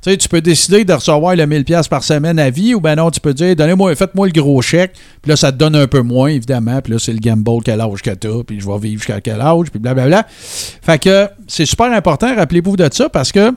Tu 0.03 0.11
sais, 0.11 0.17
tu 0.17 0.27
peux 0.27 0.41
décider 0.41 0.83
de 0.83 0.91
recevoir 0.91 1.33
le 1.33 1.45
1000$ 1.45 1.63
piastres 1.63 1.89
par 1.89 2.03
semaine 2.03 2.37
à 2.37 2.49
vie, 2.49 2.75
ou 2.75 2.81
ben 2.81 2.95
non, 2.95 3.09
tu 3.09 3.21
peux 3.21 3.33
dire, 3.33 3.55
donnez-moi, 3.55 3.95
faites-moi 3.95 4.27
le 4.27 4.33
gros 4.33 4.61
chèque, 4.61 4.91
puis 5.21 5.29
là, 5.29 5.37
ça 5.37 5.53
te 5.53 5.57
donne 5.57 5.77
un 5.77 5.87
peu 5.87 6.01
moins, 6.01 6.27
évidemment, 6.27 6.81
puis 6.81 6.91
là, 6.91 6.99
c'est 6.99 7.13
le 7.13 7.19
gamble, 7.19 7.63
quel 7.63 7.79
âge 7.79 8.01
que 8.01 8.09
t'as, 8.09 8.43
puis 8.45 8.59
je 8.59 8.67
vais 8.67 8.79
vivre 8.79 9.01
jusqu'à 9.01 9.21
quel 9.21 9.39
âge, 9.39 9.71
puis 9.71 9.79
blablabla. 9.79 10.27
Fait 10.27 10.99
que 11.01 11.29
c'est 11.47 11.65
super 11.65 11.89
important, 11.93 12.35
rappelez-vous 12.35 12.75
de 12.75 12.89
ça, 12.91 13.07
parce 13.07 13.31
que 13.31 13.53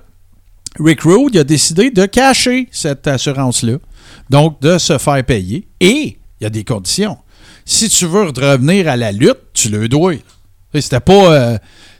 Rick 0.78 1.00
Rude 1.00 1.36
a 1.36 1.42
décidé 1.42 1.90
de 1.90 2.06
cacher 2.06 2.68
cette 2.70 3.08
assurance-là, 3.08 3.78
donc 4.30 4.60
de 4.60 4.78
se 4.78 4.98
faire 4.98 5.24
payer. 5.24 5.66
Et 5.80 6.16
il 6.40 6.44
y 6.44 6.46
a 6.46 6.50
des 6.50 6.62
conditions. 6.62 7.18
Si 7.64 7.88
tu 7.88 8.06
veux 8.06 8.22
revenir 8.22 8.88
à 8.88 8.96
la 8.96 9.10
lutte, 9.10 9.40
tu 9.52 9.68
le 9.68 9.88
dois. 9.88 10.14
C'était 10.74 11.00
pas. 11.00 11.32
euh, 11.32 11.58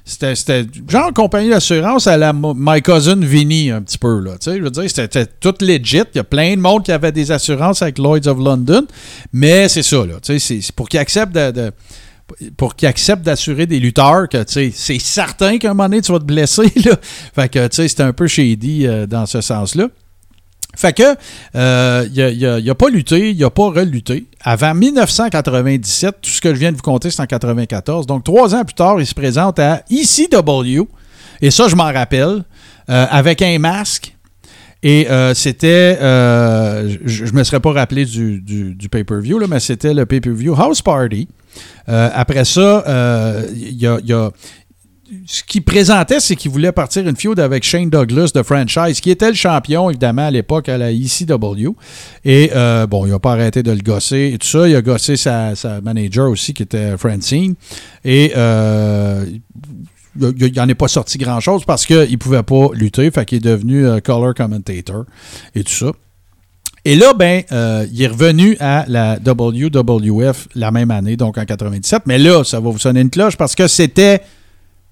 c'était, 0.09 0.65
genre 0.89 1.13
compagnie 1.13 1.49
d'assurance 1.49 2.07
à 2.07 2.17
la 2.17 2.33
My 2.33 2.81
Cousin 2.81 3.17
Vinny, 3.17 3.73
un 3.73 3.83
petit 3.83 3.99
peu. 3.99 4.21
Là, 4.21 4.37
je 4.41 4.51
veux 4.53 4.71
dire, 4.71 4.85
c'était, 4.89 5.27
tout 5.27 5.55
legit. 5.61 6.03
Il 6.15 6.17
y 6.17 6.19
a 6.21 6.25
plein 6.25 6.55
de 6.55 6.61
monde 6.61 6.85
qui 6.85 6.93
avait 6.93 7.11
des 7.11 7.33
assurances 7.33 7.83
avec 7.83 7.99
Lloyds 7.99 8.29
of 8.29 8.39
London. 8.39 8.87
Mais 9.33 9.69
c'est 9.69 9.83
ça. 9.83 10.07
Là, 10.07 10.15
c'est, 10.23 10.61
pour 10.77 10.89
qu'ils 10.89 11.01
acceptent 11.01 11.35
de- 11.35 11.73
pour 12.57 12.75
qu'ils 12.77 12.89
acceptent 12.89 13.23
d'assurer 13.25 13.67
des 13.67 13.79
lutteurs 13.81 14.29
que 14.29 14.39
c'est 14.47 14.73
certain 14.99 15.59
qu'à 15.59 15.71
un 15.71 15.75
moment 15.75 15.89
donné, 15.89 16.03
tu 16.03 16.13
vas 16.13 16.19
te 16.21 16.25
blesser. 16.25 16.73
Là. 16.85 16.97
Fait 17.35 17.49
que 17.49 17.67
c'était 17.71 18.03
un 18.03 18.13
peu 18.13 18.27
shady 18.29 18.87
euh, 18.87 19.07
dans 19.07 19.27
ce 19.27 19.41
sens-là. 19.41 19.89
Fait 20.77 20.93
que 20.93 21.03
euh, 21.57 22.07
il 22.15 22.65
n'a 22.65 22.75
pas 22.75 22.89
lutté, 22.89 23.31
il 23.31 23.39
n'a 23.39 23.51
pas 23.51 23.71
relutté. 23.71 24.27
Avant 24.43 24.75
1997, 24.75 26.17
tout 26.23 26.31
ce 26.31 26.41
que 26.41 26.55
je 26.55 26.59
viens 26.61 26.71
de 26.71 26.77
vous 26.77 26.83
compter, 26.83 27.11
c'est 27.11 27.23
en 27.23 27.27
94. 27.27 28.07
Donc, 28.07 28.25
trois 28.25 28.55
ans 28.55 28.65
plus 28.65 28.75
tard, 28.75 29.01
il 29.01 29.07
se 29.07 29.15
présente 29.15 29.59
à 29.59 29.83
ECW. 29.91 30.83
Et 31.41 31.51
ça, 31.51 31.69
je 31.69 31.77
m'en 31.77 31.93
rappelle, 31.93 32.45
euh, 32.91 33.07
avec 33.11 33.43
un 33.43 33.59
masque. 33.59 34.15
Et 34.83 35.09
euh, 35.11 35.35
c'était, 35.35 35.99
euh, 36.01 36.97
je 37.05 37.25
ne 37.25 37.33
me 37.33 37.43
serais 37.43 37.61
pas 37.61 37.73
rappelé 37.73 38.05
du, 38.05 38.41
du- 38.41 38.89
pay-per-view, 38.89 39.41
mais 39.49 39.59
c'était 39.59 39.95
le 39.95 40.07
pay-per-view 40.07 40.55
House 40.55 40.83
Party. 40.83 41.27
Après 41.89 42.45
ça, 42.45 42.83
a- 42.87 43.41
il 43.55 43.77
y 43.81 43.87
a 43.87 44.31
ce 45.27 45.43
qu'il 45.45 45.63
présentait, 45.63 46.21
c'est 46.21 46.37
qu'il 46.37 46.51
voulait 46.51 46.73
partir 46.73 47.07
une 47.07 47.17
feud 47.17 47.39
avec 47.39 47.65
Shane 47.65 47.91
Douglas 47.91 48.33
de 48.35 48.43
franchise, 48.43 49.01
qui 49.01 49.11
était 49.11 49.29
le 49.29 49.35
champion, 49.35 49.91
évidemment, 49.91 50.27
à 50.27 50.31
l'époque 50.31 50.69
à 50.69 50.79
la 50.79 50.93
ECW. 50.93 51.75
Et 52.25 52.51
euh, 52.55 52.87
bon, 52.87 53.07
il 53.07 53.13
n'a 53.13 53.19
pas 53.19 53.33
arrêté 53.33 53.63
de 53.63 53.71
le 53.71 53.83
gosser 53.83 54.33
et 54.35 54.39
tout 54.39 54.47
ça. 54.47 54.69
Il 54.69 54.75
a 54.75 54.83
gossé 54.83 55.17
sa, 55.17 55.55
manager 55.83 56.29
aussi, 56.29 56.55
qui 56.55 56.63
était 56.63 56.97
Francine. 56.97 57.55
Et 58.05 58.33
euh, 58.37 59.25
il 60.21 60.53
n'en 60.57 60.69
est 60.69 60.75
pas 60.75 60.89
sorti 60.89 61.19
grand-chose 61.19 61.65
parce 61.65 61.87
qu'il 61.87 62.11
ne 62.11 62.17
pouvait 62.17 62.43
pas 62.43 62.69
lutter. 62.73 63.11
Fait 63.11 63.25
qu'il 63.25 63.39
est 63.39 63.41
devenu 63.41 63.87
euh, 63.87 64.01
color 64.01 64.35
commentator 64.35 65.05
et 65.55 65.63
tout 65.63 65.73
ça. 65.73 65.93
Et 66.85 66.95
là, 66.95 67.15
ben, 67.15 67.43
il 67.93 68.01
est 68.01 68.07
revenu 68.07 68.57
à 68.61 68.85
la 68.87 69.19
WWF 69.19 70.47
la 70.55 70.71
même 70.71 70.93
année, 70.93 71.17
donc 71.17 71.37
en 71.37 71.45
97. 71.45 72.03
Mais 72.07 72.17
là, 72.17 72.45
ça 72.45 72.61
va 72.61 72.71
vous 72.71 72.79
sonner 72.79 73.01
une 73.01 73.11
cloche 73.11 73.37
parce 73.37 73.57
que 73.57 73.67
c'était 73.67 74.23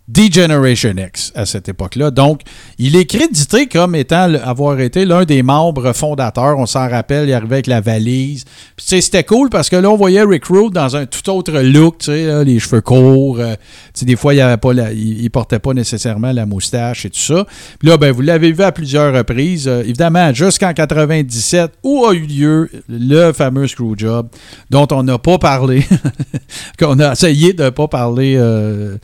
D-Generation 0.06 0.94
X 0.98 1.32
à 1.34 1.46
cette 1.46 1.68
époque-là. 1.68 2.10
Donc, 2.10 2.42
il 2.78 2.94
est 2.94 3.06
crédité 3.06 3.66
comme 3.66 3.94
étant 3.94 4.32
avoir 4.34 4.78
été 4.80 5.04
l'un 5.06 5.24
des 5.24 5.42
membres 5.42 5.92
fondateurs. 5.94 6.58
On 6.58 6.66
s'en 6.66 6.88
rappelle, 6.90 7.28
il 7.28 7.32
arrivait 7.32 7.56
avec 7.56 7.66
la 7.66 7.80
valise. 7.80 8.44
Puis, 8.76 9.00
c'était 9.00 9.24
cool 9.24 9.48
parce 9.48 9.70
que 9.70 9.76
là, 9.76 9.90
on 9.90 9.96
voyait 9.96 10.22
Rick 10.22 10.44
Rude 10.46 10.72
dans 10.74 10.94
un 10.96 11.06
tout 11.06 11.28
autre 11.30 11.58
look, 11.60 11.98
tu 11.98 12.06
sais, 12.06 12.44
les 12.44 12.58
cheveux 12.58 12.82
courts. 12.82 13.38
euh, 13.40 13.54
des 14.02 14.16
fois, 14.16 14.34
il, 14.34 14.40
avait 14.40 14.58
pas 14.58 14.74
la- 14.74 14.92
il, 14.92 15.30
portait 15.30 15.58
pas 15.58 15.72
nécessairement 15.72 16.32
la 16.32 16.44
moustache 16.44 17.06
et 17.06 17.10
tout 17.10 17.18
ça. 17.18 17.46
Puis 17.78 17.88
là, 17.88 17.96
ben, 17.96 18.12
vous 18.12 18.20
l'avez 18.20 18.52
vu 18.52 18.62
à 18.62 18.72
plusieurs 18.72 19.14
reprises. 19.14 19.66
Euh, 19.68 19.80
évidemment, 19.80 20.34
jusqu'en 20.34 20.74
97, 20.74 21.72
où 21.82 22.04
a 22.04 22.12
eu 22.12 22.26
lieu 22.26 22.70
le 22.88 23.32
fameux 23.32 23.66
Screwjob 23.66 24.28
dont 24.68 24.86
on 24.92 25.02
n'a 25.02 25.18
pas 25.18 25.38
parlé, 25.38 25.86
qu'on 26.78 27.00
a 27.00 27.12
essayé 27.12 27.54
de 27.54 27.64
ne 27.64 27.70
pas 27.70 27.88
parler 27.88 28.34
euh, 28.36 28.96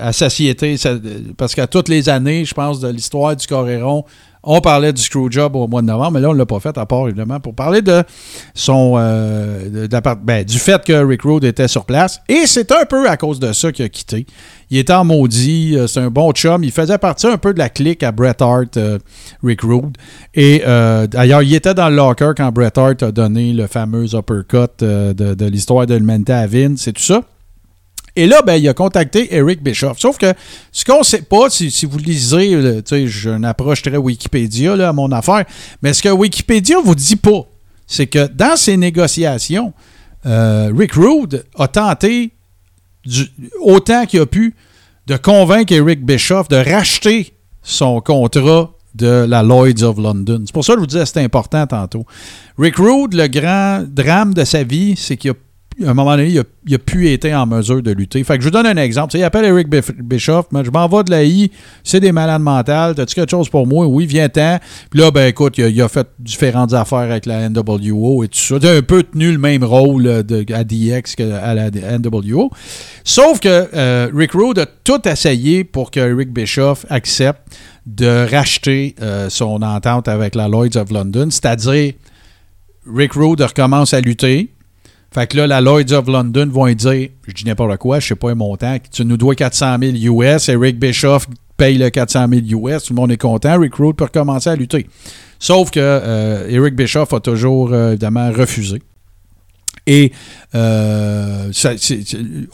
à 0.00 0.12
satiété, 0.12 0.76
ça- 0.76 0.94
parce 1.36 1.54
qu'à 1.54 1.66
toutes 1.66 1.88
les 1.88 2.08
années, 2.08 2.44
je 2.44 2.54
pense, 2.54 2.80
de 2.80 2.88
l'histoire 2.88 3.34
du 3.36 3.46
Coréron, 3.46 4.04
on 4.44 4.60
parlait 4.60 4.92
du 4.92 5.00
Screwjob 5.00 5.54
au 5.54 5.68
mois 5.68 5.82
de 5.82 5.86
novembre, 5.86 6.12
mais 6.14 6.20
là, 6.20 6.30
on 6.30 6.32
ne 6.32 6.38
l'a 6.38 6.46
pas 6.46 6.58
fait, 6.58 6.76
à 6.76 6.84
part, 6.84 7.06
évidemment, 7.06 7.38
pour 7.38 7.54
parler 7.54 7.80
de 7.80 8.02
son 8.54 8.94
euh, 8.98 9.86
ben, 10.24 10.44
du 10.44 10.58
fait 10.58 10.82
que 10.84 10.92
Rick 11.04 11.22
Rude 11.22 11.44
était 11.44 11.68
sur 11.68 11.84
place. 11.84 12.20
Et 12.28 12.46
c'est 12.46 12.72
un 12.72 12.84
peu 12.84 13.08
à 13.08 13.16
cause 13.16 13.38
de 13.38 13.52
ça 13.52 13.70
qu'il 13.70 13.84
a 13.84 13.88
quitté. 13.88 14.26
Il 14.68 14.78
était 14.78 14.94
en 14.94 15.04
maudit, 15.04 15.76
euh, 15.76 15.86
c'est 15.86 16.00
un 16.00 16.10
bon 16.10 16.32
chum. 16.32 16.64
Il 16.64 16.72
faisait 16.72 16.98
partie 16.98 17.28
un 17.28 17.36
peu 17.38 17.54
de 17.54 17.58
la 17.60 17.68
clique 17.68 18.02
à 18.02 18.10
Bret 18.10 18.34
Hart, 18.40 18.76
euh, 18.78 18.98
Rick 19.44 19.60
Rude. 19.62 19.96
Et 20.34 20.62
euh, 20.66 21.06
d'ailleurs, 21.06 21.42
il 21.42 21.54
était 21.54 21.74
dans 21.74 21.88
le 21.88 21.94
locker 21.94 22.32
quand 22.36 22.50
Bret 22.50 22.76
Hart 22.76 23.00
a 23.04 23.12
donné 23.12 23.52
le 23.52 23.68
fameux 23.68 24.12
uppercut 24.12 24.82
euh, 24.82 25.14
de, 25.14 25.34
de 25.34 25.44
l'histoire 25.46 25.86
de 25.86 25.94
l'humanité 25.94 26.32
à 26.32 26.48
Vince 26.48 26.88
et 26.88 26.92
tout 26.92 27.02
ça. 27.02 27.22
Et 28.14 28.26
là, 28.26 28.42
ben, 28.42 28.56
il 28.56 28.68
a 28.68 28.74
contacté 28.74 29.34
Eric 29.34 29.62
Bischoff. 29.62 29.98
Sauf 29.98 30.18
que 30.18 30.34
ce 30.70 30.84
qu'on 30.84 30.98
ne 30.98 31.04
sait 31.04 31.22
pas, 31.22 31.48
si, 31.48 31.86
vous 31.86 31.98
lisez, 31.98 32.82
j'ai 33.06 33.30
une 33.30 33.44
approche 33.44 33.82
très 33.82 33.96
Wikipédia 33.96 34.76
là, 34.76 34.90
à 34.90 34.92
mon 34.92 35.10
affaire, 35.12 35.44
mais 35.82 35.94
ce 35.94 36.02
que 36.02 36.10
Wikipédia 36.10 36.76
vous 36.84 36.94
dit 36.94 37.16
pas, 37.16 37.46
c'est 37.86 38.06
que 38.06 38.26
dans 38.26 38.56
ces 38.56 38.76
négociations, 38.76 39.72
euh, 40.26 40.72
Rick 40.76 40.92
Rude 40.92 41.44
a 41.58 41.68
tenté 41.68 42.32
autant 43.60 44.06
qu'il 44.06 44.20
a 44.20 44.26
pu 44.26 44.54
de 45.06 45.16
convaincre 45.16 45.72
Eric 45.72 46.04
Bischoff 46.04 46.48
de 46.48 46.56
racheter 46.56 47.34
son 47.62 48.00
contrat 48.00 48.70
de 48.94 49.24
la 49.26 49.42
Lloyds 49.42 49.82
of 49.82 49.96
London. 49.98 50.42
C'est 50.46 50.52
pour 50.52 50.64
ça 50.64 50.74
que 50.74 50.78
je 50.78 50.80
vous 50.80 50.86
disais 50.86 51.06
c'était 51.06 51.20
important 51.20 51.66
tantôt. 51.66 52.04
Rick 52.58 52.76
Rude, 52.76 53.14
le 53.14 53.26
grand 53.26 53.84
drame 53.88 54.34
de 54.34 54.44
sa 54.44 54.62
vie, 54.64 54.96
c'est 54.96 55.16
qu'il 55.16 55.30
a 55.30 55.34
à 55.84 55.90
un 55.90 55.94
moment 55.94 56.16
donné, 56.16 56.28
il 56.28 56.74
a, 56.74 56.78
pu 56.78 57.08
été 57.10 57.34
en 57.34 57.46
mesure 57.46 57.82
de 57.82 57.92
lutter. 57.92 58.22
Fait 58.24 58.36
que 58.36 58.42
je 58.42 58.48
vous 58.48 58.52
donne 58.52 58.66
un 58.66 58.76
exemple. 58.76 59.16
Il 59.16 59.22
appelle 59.22 59.44
Eric 59.44 59.68
Bischoff, 59.68 60.46
je 60.52 60.70
m'en 60.70 60.88
vais 60.88 61.04
de 61.04 61.10
la 61.10 61.24
I, 61.24 61.50
c'est 61.82 62.00
des 62.00 62.12
malades 62.12 62.42
mentales, 62.42 62.94
t'as-tu 62.94 63.14
quelque 63.14 63.30
chose 63.30 63.48
pour 63.48 63.66
moi? 63.66 63.86
Oui, 63.86 64.06
viens-t'en. 64.06 64.58
Puis 64.90 65.00
là, 65.00 65.10
ben 65.10 65.28
écoute, 65.28 65.58
il 65.58 65.64
a, 65.64 65.68
il 65.68 65.82
a 65.82 65.88
fait 65.88 66.06
différentes 66.18 66.72
affaires 66.72 66.98
avec 66.98 67.26
la 67.26 67.48
NWO 67.48 68.24
et 68.24 68.28
tout 68.28 68.38
ça. 68.38 68.56
Il 68.60 68.66
a 68.66 68.72
un 68.72 68.82
peu 68.82 69.02
tenu 69.02 69.32
le 69.32 69.38
même 69.38 69.64
rôle 69.64 70.06
euh, 70.06 70.22
de, 70.22 70.44
à 70.52 70.64
DX 70.64 71.14
qu'à 71.16 71.54
la 71.54 71.70
NWO. 71.70 72.50
Sauf 73.04 73.40
que 73.40 73.68
euh, 73.74 74.10
Rick 74.14 74.32
Rude 74.32 74.58
a 74.58 74.66
tout 74.66 75.08
essayé 75.08 75.64
pour 75.64 75.90
que 75.90 76.00
Eric 76.00 76.32
Bischoff 76.32 76.86
accepte 76.90 77.40
de 77.86 78.26
racheter 78.30 78.94
euh, 79.02 79.28
son 79.28 79.62
entente 79.62 80.08
avec 80.08 80.34
la 80.34 80.48
Lloyds 80.48 80.76
of 80.76 80.90
London, 80.90 81.28
c'est-à-dire 81.30 81.94
Rick 82.86 83.12
Rude 83.14 83.40
recommence 83.40 83.94
à 83.94 84.00
lutter. 84.00 84.50
Fait 85.12 85.26
que 85.26 85.36
là, 85.36 85.46
la 85.46 85.60
Lloyds 85.60 85.92
of 85.92 86.06
London 86.08 86.48
vont 86.50 86.72
dire, 86.72 87.08
je 87.26 87.32
dis 87.32 87.44
n'importe 87.44 87.76
quoi, 87.76 88.00
je 88.00 88.08
sais 88.08 88.14
pas 88.14 88.30
un 88.30 88.34
montant, 88.34 88.78
tu 88.90 89.04
nous 89.04 89.18
dois 89.18 89.34
400 89.34 89.76
000 89.80 90.20
US, 90.20 90.48
Eric 90.48 90.78
Bischoff 90.78 91.26
paye 91.58 91.76
le 91.76 91.90
400 91.90 92.26
000 92.28 92.66
US, 92.66 92.84
tout 92.84 92.94
le 92.94 93.00
monde 93.00 93.12
est 93.12 93.18
content, 93.18 93.58
Rick 93.60 93.74
Rude 93.74 93.96
peut 93.96 94.04
recommencer 94.04 94.48
à 94.48 94.56
lutter. 94.56 94.86
Sauf 95.38 95.70
que 95.70 95.80
euh, 95.80 96.48
Eric 96.48 96.74
Bischoff 96.74 97.12
a 97.12 97.20
toujours, 97.20 97.72
euh, 97.72 97.90
évidemment, 97.90 98.30
refusé. 98.32 98.80
Et 99.86 100.12
Euh, 100.54 101.50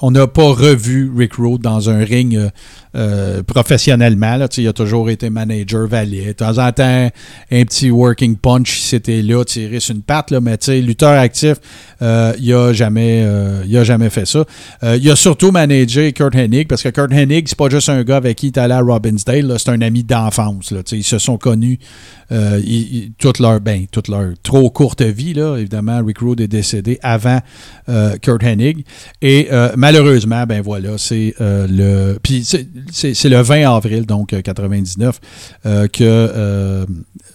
on 0.00 0.10
n'a 0.12 0.26
pas 0.28 0.52
revu 0.52 1.10
Rick 1.16 1.34
Rude 1.34 1.62
dans 1.62 1.90
un 1.90 2.04
ring 2.04 2.36
euh, 2.36 2.48
euh, 2.94 3.42
professionnellement. 3.42 4.36
Là. 4.36 4.48
Il 4.56 4.68
a 4.68 4.72
toujours 4.72 5.10
été 5.10 5.30
manager 5.30 5.88
valet. 5.88 6.26
De 6.26 6.32
temps 6.32 6.58
en 6.58 6.70
temps, 6.70 7.10
un 7.50 7.64
petit 7.64 7.90
working 7.90 8.36
punch, 8.36 8.80
c'était 8.80 9.20
là, 9.22 9.44
tirer 9.44 9.80
sur 9.80 9.96
une 9.96 10.02
patte. 10.02 10.30
Là, 10.30 10.40
mais 10.40 10.56
lutteur 10.80 11.18
actif, 11.18 11.56
euh, 12.00 12.32
il 12.38 12.50
n'a 12.50 12.72
jamais, 12.72 13.26
jamais 13.84 14.10
fait 14.10 14.26
ça. 14.26 14.44
Il 14.82 15.10
a 15.10 15.16
surtout 15.16 15.50
managé 15.50 16.12
Kurt 16.12 16.34
Hennig, 16.34 16.68
parce 16.68 16.82
que 16.82 16.88
Kurt 16.90 17.12
Hennig, 17.12 17.48
c'est 17.48 17.58
pas 17.58 17.68
juste 17.68 17.88
un 17.88 18.02
gars 18.04 18.16
avec 18.16 18.36
qui 18.36 18.48
il 18.48 18.50
est 18.50 18.58
allé 18.58 18.74
à 18.74 18.80
Robbinsdale, 18.80 19.54
c'est 19.58 19.70
un 19.70 19.82
ami 19.82 20.04
d'enfance. 20.04 20.72
Ils 20.92 21.04
se 21.04 21.18
sont 21.18 21.36
connus 21.36 21.78
euh, 22.30 22.60
toute 23.16 23.38
leur 23.38 23.58
ben, 23.60 23.86
toute 23.90 24.08
leur 24.08 24.34
trop 24.42 24.68
courte 24.70 25.00
vie. 25.00 25.32
Là. 25.32 25.56
Évidemment, 25.56 26.02
Rick 26.04 26.18
Rude 26.18 26.40
est 26.42 26.48
décédé 26.48 26.98
avant 27.02 27.40
Kurt 28.20 28.42
Hennig. 28.42 28.84
Et 29.22 29.48
euh, 29.50 29.70
malheureusement, 29.76 30.44
ben 30.46 30.60
voilà, 30.62 30.98
c'est 30.98 31.34
euh, 31.40 31.66
le. 31.68 32.18
Puis 32.22 32.44
c'est- 32.44 33.24
le 33.28 33.40
20 33.40 33.74
avril, 33.74 34.06
donc 34.06 34.32
euh, 34.32 34.40
99, 34.42 35.20
euh, 35.66 35.86
que 35.88 36.02
euh, 36.02 36.86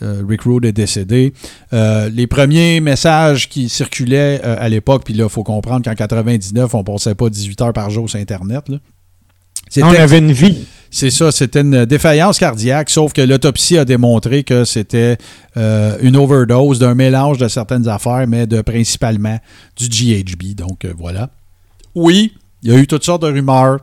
euh, 0.01 0.21
Rick 0.27 0.41
Rude 0.43 0.65
est 0.65 0.71
décédé. 0.71 1.33
Euh, 1.73 2.09
les 2.09 2.27
premiers 2.27 2.79
messages 2.79 3.49
qui 3.49 3.69
circulaient 3.69 4.41
euh, 4.43 4.55
à 4.59 4.69
l'époque, 4.69 5.03
puis 5.05 5.13
là, 5.13 5.25
il 5.25 5.29
faut 5.29 5.43
comprendre 5.43 5.83
qu'en 5.85 5.95
99, 5.95 6.73
on 6.73 6.79
ne 6.79 6.83
passait 6.83 7.15
pas 7.15 7.29
18 7.29 7.61
heures 7.61 7.73
par 7.73 7.89
jour 7.89 8.09
sur 8.09 8.19
Internet. 8.19 8.69
Là. 8.69 8.77
On 9.81 9.91
avait 10.01 10.19
une 10.19 10.31
vie. 10.31 10.65
C'est 10.95 11.09
ça, 11.09 11.31
c'était 11.31 11.61
une 11.61 11.85
défaillance 11.85 12.37
cardiaque, 12.37 12.91
sauf 12.91 13.13
que 13.13 13.21
l'autopsie 13.21 13.79
a 13.79 13.83
démontré 13.83 14.43
que 14.43 14.63
c'était 14.63 15.17
euh, 15.57 15.97
une 16.03 16.15
overdose 16.15 16.77
d'un 16.77 16.93
mélange 16.93 17.39
de 17.39 17.47
certaines 17.47 17.87
affaires, 17.87 18.27
mais 18.27 18.45
de 18.45 18.61
principalement 18.61 19.39
du 19.75 19.87
GHB. 19.87 20.53
Donc 20.53 20.85
euh, 20.85 20.93
voilà. 20.95 21.31
Oui, 21.95 22.33
il 22.61 22.71
y 22.71 22.75
a 22.75 22.77
eu 22.77 22.85
toutes 22.85 23.03
sortes 23.03 23.23
de 23.23 23.27
rumeurs 23.27 23.79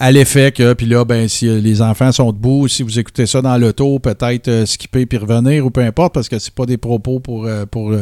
à 0.00 0.10
l'effet 0.10 0.50
que, 0.50 0.72
puis 0.72 0.86
là, 0.86 1.04
ben, 1.04 1.28
si 1.28 1.46
les 1.60 1.80
enfants 1.80 2.10
sont 2.10 2.32
debout, 2.32 2.66
si 2.66 2.82
vous 2.82 2.98
écoutez 2.98 3.26
ça 3.26 3.40
dans 3.40 3.56
l'auto, 3.56 4.00
peut-être 4.00 4.48
euh, 4.48 4.66
skipper 4.66 5.06
puis 5.06 5.18
revenir 5.18 5.64
ou 5.64 5.70
peu 5.70 5.82
importe, 5.82 6.12
parce 6.12 6.28
que 6.28 6.40
c'est 6.40 6.52
pas 6.52 6.66
des 6.66 6.78
propos 6.78 7.20
pour, 7.20 7.46
euh, 7.46 7.64
pour 7.64 7.94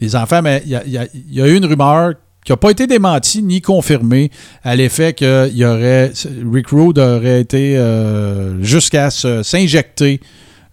les 0.00 0.14
enfants, 0.14 0.42
mais 0.42 0.62
il 0.64 1.08
y 1.28 1.42
a 1.42 1.48
eu 1.48 1.56
une 1.56 1.66
rumeur 1.66 2.14
qui 2.44 2.52
n'a 2.52 2.56
pas 2.56 2.70
été 2.70 2.86
démentie 2.86 3.42
ni 3.42 3.60
confirmée 3.60 4.30
à 4.62 4.76
l'effet 4.76 5.12
que 5.12 5.50
y 5.52 5.64
aurait, 5.64 6.12
Rick 6.50 6.68
Rude 6.68 6.98
aurait 6.98 7.40
été 7.40 7.76
euh, 7.76 8.62
jusqu'à 8.62 9.10
s'injecter 9.10 10.20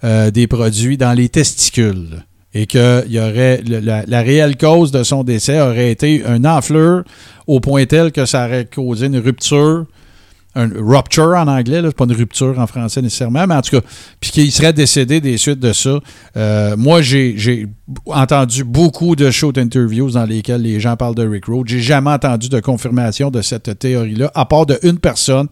euh, 0.03 0.31
des 0.31 0.47
produits 0.47 0.97
dans 0.97 1.13
les 1.13 1.29
testicules 1.29 2.23
et 2.53 2.65
que 2.65 3.05
y 3.07 3.19
aurait 3.19 3.61
la, 3.67 4.03
la 4.05 4.21
réelle 4.21 4.57
cause 4.57 4.91
de 4.91 5.03
son 5.03 5.23
décès 5.23 5.59
aurait 5.59 5.91
été 5.91 6.23
un 6.25 6.45
enflure 6.45 7.03
au 7.45 7.59
point 7.59 7.85
tel 7.85 8.11
que 8.11 8.25
ça 8.25 8.45
aurait 8.45 8.65
causé 8.65 9.07
une 9.07 9.17
rupture 9.17 9.85
un 10.57 10.69
rupture 10.75 11.35
en 11.35 11.47
anglais, 11.47 11.81
pas 11.91 12.05
une 12.05 12.13
rupture 12.13 12.57
en 12.57 12.65
français 12.65 13.01
nécessairement, 13.01 13.45
mais 13.47 13.55
en 13.55 13.61
tout 13.61 13.79
cas, 13.79 13.87
puis 14.19 14.31
qu'il 14.31 14.51
serait 14.51 14.73
décédé 14.73 15.21
des 15.21 15.37
suites 15.37 15.59
de 15.59 15.71
ça. 15.71 15.99
Euh, 16.35 16.75
moi, 16.75 17.01
j'ai 17.01 17.67
entendu 18.07 18.63
beaucoup 18.63 19.15
de 19.15 19.29
show 19.29 19.51
interviews 19.55 20.11
dans 20.11 20.25
lesquels 20.25 20.61
les 20.61 20.79
gens 20.79 20.97
parlent 20.97 21.15
de 21.15 21.27
Rick 21.27 21.45
Rude. 21.45 21.67
J'ai 21.67 21.81
jamais 21.81 22.09
entendu 22.09 22.49
de 22.49 22.59
confirmation 22.59 23.29
de 23.29 23.41
cette 23.41 23.77
théorie-là, 23.77 24.31
à 24.33 24.45
part 24.45 24.65
de 24.65 24.79
une 24.83 24.97
personne. 24.97 25.47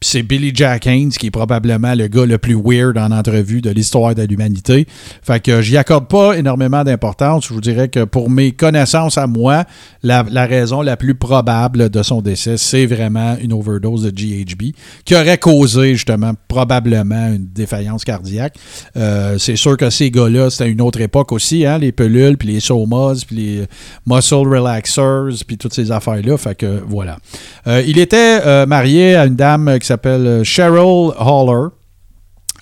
Puis 0.00 0.08
c'est 0.08 0.22
Billy 0.22 0.50
Jack 0.54 0.86
Haynes, 0.86 1.10
qui 1.10 1.26
est 1.26 1.30
probablement 1.30 1.94
le 1.94 2.08
gars 2.08 2.24
le 2.24 2.38
plus 2.38 2.54
weird 2.54 2.96
en 2.96 3.10
entrevue 3.10 3.60
de 3.60 3.68
l'histoire 3.68 4.14
de 4.14 4.22
l'humanité. 4.22 4.86
Fait 5.20 5.40
que 5.40 5.60
j'y 5.60 5.76
accorde 5.76 6.08
pas 6.08 6.38
énormément 6.38 6.82
d'importance. 6.84 7.46
Je 7.46 7.52
vous 7.52 7.60
dirais 7.60 7.88
que 7.88 8.04
pour 8.04 8.30
mes 8.30 8.52
connaissances 8.52 9.18
à 9.18 9.26
moi, 9.26 9.64
la, 10.02 10.22
raison 10.46 10.80
la 10.80 10.96
plus 10.96 11.14
probable 11.14 11.90
de 11.90 12.02
son 12.02 12.22
décès, 12.22 12.56
c'est 12.56 12.86
vraiment 12.86 13.36
une 13.42 13.52
overdose 13.52 14.04
de 14.04 14.10
GHB 14.10 14.72
qui 15.04 15.14
aurait 15.14 15.36
causé 15.36 15.92
justement 15.92 16.32
probablement 16.48 17.26
une 17.34 17.48
défaillance 17.52 18.02
cardiaque. 18.02 18.54
Euh, 18.96 19.36
c'est 19.36 19.56
sûr 19.56 19.76
que 19.76 19.90
ces 19.90 20.10
gars-là, 20.10 20.48
c'était 20.48 20.70
une 20.70 20.80
autre 20.80 21.02
époque 21.02 21.30
aussi, 21.30 21.66
hein, 21.66 21.76
les 21.76 21.92
pelules, 21.92 22.38
puis 22.38 22.48
les 22.48 22.60
somas, 22.60 23.22
puis 23.26 23.36
les 23.36 23.66
muscle 24.06 24.48
relaxers, 24.48 25.44
puis 25.46 25.58
toutes 25.58 25.74
ces 25.74 25.92
affaires-là. 25.92 26.38
Fait 26.38 26.54
que 26.54 26.82
voilà. 26.86 27.18
Euh, 27.66 27.82
il 27.86 27.98
était 27.98 28.40
euh, 28.46 28.64
marié 28.64 29.14
à 29.14 29.26
une 29.26 29.36
dame 29.36 29.78
qui 29.78 29.89
s'appelle 29.90 30.26
euh, 30.26 30.44
Cheryl 30.44 31.12
Haller. 31.18 31.68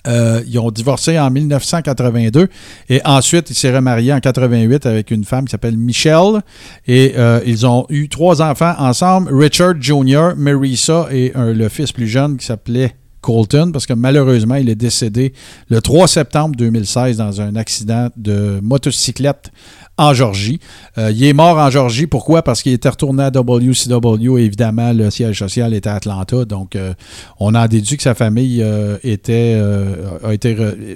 Euh, 0.07 0.41
ils 0.47 0.57
ont 0.59 0.71
divorcé 0.71 1.19
en 1.19 1.29
1982 1.29 2.47
et 2.87 3.01
ensuite 3.03 3.49
il 3.49 3.53
s'est 3.53 3.75
remarié 3.75 4.13
en 4.13 4.21
88 4.21 4.85
avec 4.85 5.11
une 5.11 5.25
femme 5.25 5.43
qui 5.43 5.51
s'appelle 5.51 5.75
Michelle 5.75 6.41
et 6.87 7.15
euh, 7.17 7.41
ils 7.45 7.67
ont 7.67 7.85
eu 7.89 8.07
trois 8.07 8.41
enfants 8.41 8.73
ensemble, 8.77 9.35
Richard 9.35 9.73
Jr., 9.81 10.35
Marisa 10.37 11.09
et 11.11 11.33
le 11.35 11.67
fils 11.67 11.91
plus 11.91 12.07
jeune 12.07 12.37
qui 12.37 12.45
s'appelait 12.45 12.95
Colton 13.19 13.71
parce 13.73 13.85
que 13.85 13.93
malheureusement 13.93 14.55
il 14.55 14.69
est 14.69 14.75
décédé 14.75 15.33
le 15.69 15.81
3 15.81 16.07
septembre 16.07 16.55
2016 16.55 17.17
dans 17.17 17.41
un 17.41 17.57
accident 17.57 18.07
de 18.15 18.61
motocyclette 18.63 19.51
en 19.99 20.13
Georgie. 20.13 20.59
Euh, 20.97 21.11
il 21.11 21.23
est 21.25 21.33
mort 21.33 21.57
en 21.57 21.69
Georgie. 21.69 22.07
Pourquoi? 22.07 22.41
Parce 22.41 22.63
qu'il 22.63 22.71
était 22.71 22.89
retourné 22.89 23.23
à 23.23 23.31
WCW 23.31 24.39
et 24.39 24.45
évidemment, 24.45 24.93
le 24.93 25.11
siège 25.11 25.39
social 25.39 25.73
était 25.73 25.89
à 25.89 25.95
Atlanta. 25.95 26.45
Donc, 26.45 26.75
euh, 26.75 26.93
on 27.39 27.53
en 27.53 27.67
déduit 27.67 27.97
que 27.97 28.03
sa 28.03 28.15
famille 28.15 28.63
euh, 28.63 28.97
était, 29.03 29.55
euh, 29.57 30.17
a 30.23 30.33
été 30.33 30.55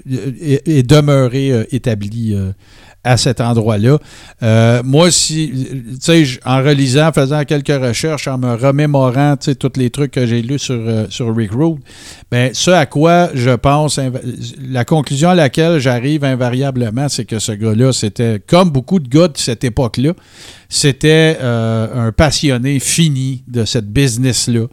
est, 0.09 0.89
demeurée 0.89 1.51
euh, 1.51 1.65
établie 1.71 2.35
à 3.03 3.17
cet 3.17 3.41
endroit-là. 3.41 3.97
Euh, 4.41 4.81
moi, 4.83 5.11
si, 5.11 5.51
tu 5.51 5.97
sais, 5.99 6.39
en 6.45 6.63
relisant, 6.63 7.09
en 7.09 7.11
faisant 7.11 7.43
quelques 7.43 7.67
recherches, 7.67 8.27
en 8.27 8.37
me 8.37 8.55
remémorant, 8.55 9.35
tu 9.35 9.45
sais, 9.45 9.55
tous 9.55 9.73
les 9.75 9.89
trucs 9.89 10.11
que 10.11 10.25
j'ai 10.25 10.41
lus 10.41 10.59
sur, 10.59 10.75
euh, 10.75 11.05
sur 11.09 11.35
Rick 11.35 11.51
Rude, 11.51 11.79
ben, 12.31 12.51
ce 12.53 12.71
à 12.71 12.85
quoi 12.85 13.29
je 13.33 13.51
pense, 13.51 13.99
la 14.61 14.85
conclusion 14.85 15.29
à 15.29 15.35
laquelle 15.35 15.79
j'arrive 15.79 16.23
invariablement, 16.23 17.09
c'est 17.09 17.25
que 17.25 17.39
ce 17.39 17.51
gars-là, 17.51 17.91
c'était, 17.91 18.41
comme 18.45 18.69
beaucoup 18.69 18.99
de 18.99 19.07
gars 19.07 19.27
de 19.27 19.37
cette 19.37 19.63
époque-là, 19.63 20.13
c'était 20.69 21.37
euh, 21.41 22.07
un 22.07 22.11
passionné 22.11 22.79
fini 22.79 23.43
de 23.47 23.65
cette 23.65 23.91
business-là 23.91 24.67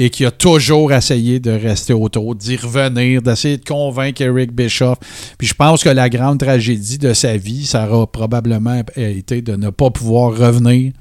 et 0.00 0.10
qui 0.10 0.24
a 0.24 0.30
toujours 0.30 0.92
essayé 0.92 1.40
de 1.40 1.50
rester 1.50 1.92
autour, 1.92 2.36
d'y 2.36 2.56
revenir, 2.56 3.20
d'essayer 3.20 3.56
de 3.56 3.64
convaincre 3.64 4.22
Eric 4.22 4.52
Bischoff. 4.52 4.96
Puis 5.36 5.48
je 5.48 5.54
pense 5.54 5.82
que 5.82 5.88
la 5.88 6.08
grande 6.08 6.38
tragédie 6.38 6.98
de 6.98 7.12
sa 7.14 7.36
vie, 7.36 7.66
ça 7.66 7.90
aura 7.90 8.06
probablement 8.06 8.80
été 8.96 9.42
de 9.42 9.56
ne 9.56 9.70
pas 9.70 9.90
pouvoir 9.90 10.36
revenir. 10.36 10.92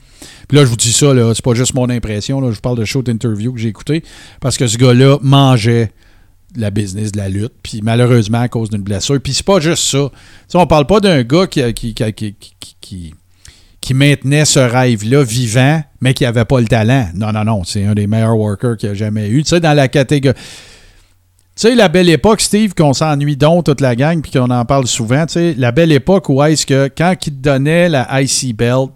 Puis 0.48 0.58
là, 0.58 0.66
je 0.66 0.70
vous 0.70 0.76
dis 0.76 0.92
ça, 0.92 1.14
c'est 1.36 1.46
pas 1.46 1.54
juste 1.54 1.76
mon 1.76 1.92
impression, 1.92 2.42
là, 2.42 2.50
je 2.50 2.56
vous 2.56 2.62
parle 2.62 2.80
de 2.80 2.86
show 2.86 3.04
d'interview 3.04 3.54
que 3.54 3.60
j'ai 3.60 3.70
écouté, 3.70 4.04
parce 4.42 4.58
que 4.58 4.66
ce 4.66 4.80
gars-là 4.80 5.20
mangeait 5.22 5.92
la 6.56 6.72
business 6.72 7.12
de 7.12 7.18
la 7.18 7.30
lutte, 7.30 7.54
puis 7.62 7.82
malheureusement 7.84 8.40
à 8.40 8.48
cause 8.48 8.72
d'une 8.72 8.82
blessure. 8.82 9.22
Puis 9.22 9.36
c'est 9.36 9.46
pas 9.46 9.60
juste 9.60 9.84
ça. 9.84 10.10
Tu 10.10 10.18
sais, 10.48 10.58
on 10.58 10.66
parle 10.66 10.88
pas 10.88 11.00
d'un 11.00 11.22
gars 11.22 11.46
qui, 11.46 11.62
qui, 11.74 13.14
qui- 13.82 13.94
maintenait 13.94 14.46
ce 14.46 14.60
rêve-là 14.60 15.24
vivant, 15.24 15.82
mais 16.02 16.14
qui 16.14 16.24
n'avait 16.24 16.46
pas 16.46 16.60
le 16.60 16.68
talent. 16.68 17.08
Non, 17.16 17.32
non, 17.32 17.44
non, 17.46 17.64
c'est 17.64 17.86
un 17.86 17.94
des 17.94 18.08
meilleurs 18.08 18.38
workers 18.38 18.78
qu'il 18.78 18.90
a 18.90 18.94
jamais 18.94 19.30
eu. 19.30 19.44
Tu 19.44 19.50
sais, 19.50 19.60
dans 19.60 19.74
la 19.74 19.88
catégorie. 19.88 20.36
Tu 21.56 21.62
sais, 21.70 21.76
la 21.76 21.88
belle 21.88 22.10
époque, 22.10 22.42
Steve, 22.42 22.74
qu'on 22.76 22.94
s'ennuie 22.94 23.36
donc 23.36 23.66
toute 23.66 23.82
la 23.82 23.96
gang, 23.96 24.22
puis 24.22 24.32
qu'on 24.32 24.50
en 24.52 24.64
parle 24.66 24.86
souvent, 24.86 25.26
tu 25.26 25.34
sais, 25.34 25.56
la 25.58 25.72
belle 25.72 25.92
époque 25.92 26.30
où 26.30 26.44
est-ce 26.44 26.66
que 26.68 26.88
quand 26.96 27.16
il 27.26 27.34
te 27.34 27.42
donnait 27.42 27.90
la 27.90 28.22
IC 28.22 28.54
belt, 28.56 28.92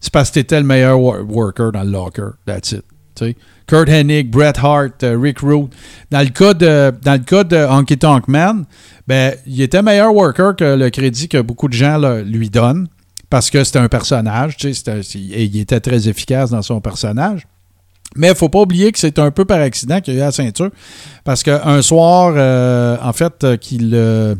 c'est 0.00 0.12
parce 0.12 0.30
que 0.30 0.34
t'étais 0.34 0.58
le 0.60 0.64
meilleur 0.66 0.98
wor- 0.98 1.22
worker 1.28 1.72
dans 1.72 1.82
le 1.82 1.90
locker. 1.90 2.30
That's 2.46 2.72
it. 2.72 2.82
tu 3.14 3.26
sais. 3.26 3.36
Kurt 3.66 3.88
Hennig, 3.90 4.30
Bret 4.30 4.54
Hart, 4.62 5.02
euh, 5.02 5.18
Rick 5.20 5.40
Rude. 5.40 5.68
Dans 6.10 6.20
le 6.20 6.28
cas 6.30 6.54
de, 6.54 6.90
dans 7.02 7.12
le 7.12 7.18
cas 7.18 7.44
de 7.44 7.56
Honky 7.56 7.98
Tonk 7.98 8.26
Man, 8.28 8.64
ben, 9.06 9.34
il 9.46 9.60
était 9.60 9.82
meilleur 9.82 10.14
worker 10.14 10.56
que 10.56 10.64
le 10.76 10.88
crédit 10.88 11.28
que 11.28 11.42
beaucoup 11.42 11.68
de 11.68 11.74
gens 11.74 11.98
lui 12.24 12.48
donnent 12.48 12.88
parce 13.30 13.50
que 13.50 13.62
c'était 13.64 13.78
un 13.78 13.88
personnage. 13.88 14.56
tu 14.56 14.72
sais, 14.74 15.00
et 15.14 15.44
il 15.44 15.58
était 15.60 15.80
très 15.80 16.08
efficace 16.08 16.50
dans 16.50 16.62
son 16.62 16.80
personnage. 16.80 17.46
Mais 18.16 18.28
il 18.28 18.30
ne 18.30 18.36
faut 18.36 18.48
pas 18.48 18.60
oublier 18.60 18.90
que 18.90 18.98
c'est 18.98 19.18
un 19.18 19.30
peu 19.30 19.44
par 19.44 19.60
accident 19.60 20.00
qu'il 20.00 20.14
a 20.14 20.16
eu 20.16 20.20
la 20.20 20.32
ceinture. 20.32 20.70
Parce 21.24 21.42
qu'un 21.42 21.82
soir, 21.82 22.32
euh, 22.36 22.96
en 23.02 23.12
fait, 23.12 23.44
euh, 23.44 23.56
qu'il. 23.58 23.90
euh, 23.94 24.34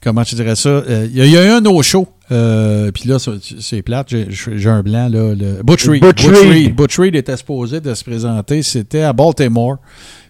comment 0.00 0.22
je 0.24 0.36
dirais 0.36 0.56
ça? 0.56 0.82
Il 0.88 1.16
y, 1.16 1.20
a- 1.20 1.26
il 1.26 1.32
y 1.32 1.36
a 1.36 1.44
eu 1.44 1.48
un 1.50 1.60
no-show. 1.60 2.06
Euh, 2.30 2.92
Puis 2.92 3.08
là, 3.08 3.16
c'est 3.18 3.82
plate, 3.82 4.08
j'ai- 4.10 4.68
un 4.68 4.82
blanc. 4.82 5.08
Là, 5.08 5.34
le, 5.34 5.62
Butch 5.62 5.88
Reed. 5.88 6.02
Butch 6.02 6.24
Butch 6.26 6.36
Reed. 6.38 6.50
Reed. 6.50 6.74
Butch 6.76 6.98
Reed 6.98 7.14
était 7.16 7.36
supposé 7.36 7.80
de 7.80 7.92
se 7.94 8.04
présenter. 8.04 8.62
C'était 8.62 9.02
à 9.02 9.12
Baltimore. 9.12 9.78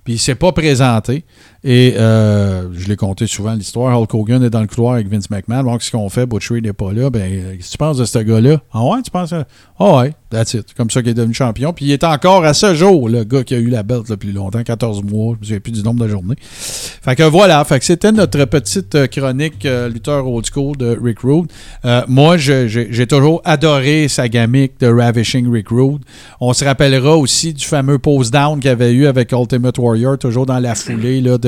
Puis 0.05 0.15
il 0.15 0.17
ne 0.17 0.21
s'est 0.21 0.37
pas 0.37 0.53
présenté. 0.53 1.25
Et 1.65 1.95
euh, 1.97 2.69
je 2.73 2.87
l'ai 2.89 2.97
compté 2.97 3.27
souvent 3.27 3.55
l'histoire. 3.55 3.99
Hulk 4.01 4.15
Hogan 4.15 4.43
est 4.43 4.51
dans 4.51 4.61
le 4.61 4.69
couloir 4.69 4.95
avec 4.95 5.09
Vince 5.09 5.29
McMahon. 5.31 5.65
Donc, 5.65 5.83
ce 5.83 5.91
qu'on 5.91 6.09
fait, 6.09 6.25
Butchery 6.25 6.63
n'est 6.63 6.73
pas 6.73 6.93
là. 6.93 7.11
Ben, 7.11 7.57
qu'est-ce 7.57 7.69
que 7.69 7.73
tu 7.73 7.79
penses 7.79 7.99
de 7.99 8.05
ce 8.05 8.19
gars-là? 8.19 8.61
Ah 8.73 8.85
ouais, 8.85 9.03
tu 9.03 9.11
penses? 9.11 9.35
Ah 9.81 9.97
ouais, 9.97 10.13
that's 10.31 10.55
it. 10.55 10.75
Comme 10.75 10.91
ça 10.91 11.03
qu'il 11.03 11.11
est 11.11 11.15
devenu 11.15 11.35
champion. 11.35 11.73
Puis 11.73 11.87
il 11.87 11.93
est 11.93 12.05
encore 12.05 12.45
à 12.45 12.55
ce 12.55 12.75
jour, 12.75 13.09
le 13.09 13.25
gars 13.25 13.45
qui 13.45 13.55
a 13.55 13.59
eu 13.59 13.69
la 13.69 13.83
belt 13.83 14.09
depuis 14.09 14.33
longtemps, 14.33 14.63
14 14.63 15.03
mois. 15.03 15.35
Je 15.35 15.39
me 15.39 15.45
souviens 15.45 15.61
plus 15.61 15.73
du 15.73 15.83
nombre 15.83 16.05
de 16.05 16.09
journées. 16.09 16.37
Fait 16.41 17.17
que 17.17 17.23
voilà. 17.23 17.65
Fait 17.65 17.79
que 17.79 17.85
c'était 17.85 18.13
notre 18.13 18.45
petite 18.45 18.95
euh, 18.95 19.07
chronique 19.07 19.65
euh, 19.67 19.89
lutteur 19.89 20.27
old 20.29 20.45
school 20.53 20.77
de 20.77 20.99
Rick 21.01 21.21
Rude. 21.21 21.47
Euh, 21.85 22.03
moi, 22.09 22.37
j'ai 22.37 23.07
toujours 23.07 23.41
adoré 23.45 24.09
sa 24.09 24.29
gamique 24.29 24.81
de 24.81 24.89
Ravishing 24.89 25.51
Rick 25.51 25.69
Rude. 25.69 26.03
On 26.41 26.53
se 26.53 26.65
rappellera 26.65 27.17
aussi 27.17 27.53
du 27.55 27.65
fameux 27.65 27.99
pose 27.99 28.31
down 28.31 28.59
qu'il 28.61 28.71
avait 28.71 28.93
eu 28.93 29.07
avec 29.07 29.33
Ultimate 29.33 29.79
Warrior, 29.79 30.19
toujours 30.19 30.47
dans 30.47 30.59
la 30.59 30.75
foulée 30.75 31.21
là, 31.21 31.39
de, 31.39 31.48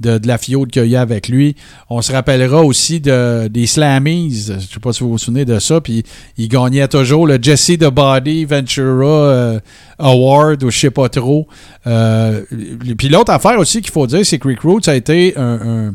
de, 0.00 0.20
la 0.26 0.38
fiode 0.38 0.70
qu'il 0.70 0.86
y 0.86 0.96
a 0.96 1.00
avec 1.00 1.28
lui. 1.28 1.56
On 1.90 2.02
se 2.02 2.12
rappellera 2.12 2.62
aussi 2.62 3.00
de, 3.00 3.48
des 3.48 3.66
Slammies. 3.66 4.46
Je 4.48 4.52
ne 4.54 4.58
sais 4.58 4.80
pas 4.80 4.92
si 4.92 5.00
vous 5.00 5.10
vous 5.10 5.18
souvenez 5.18 5.44
de 5.44 5.58
ça. 5.58 5.80
Puis 5.80 6.04
il 6.36 6.48
gagnait 6.48 6.88
toujours 6.88 7.26
le 7.26 7.38
Jesse 7.40 7.72
the 7.78 7.90
Body 7.90 8.44
Ventura 8.44 9.06
euh, 9.06 9.60
Award 9.98 10.64
ou 10.64 10.70
je 10.70 10.78
sais 10.78 10.90
pas 10.90 11.08
trop. 11.08 11.46
Euh, 11.86 12.42
puis 12.96 13.08
l'autre 13.08 13.32
affaire 13.32 13.58
aussi 13.58 13.80
qu'il 13.80 13.92
faut 13.92 14.06
dire, 14.06 14.24
c'est 14.24 14.38
que 14.38 14.48
Rick 14.48 14.60
a 14.88 14.94
été 14.94 15.34
un 15.36 15.94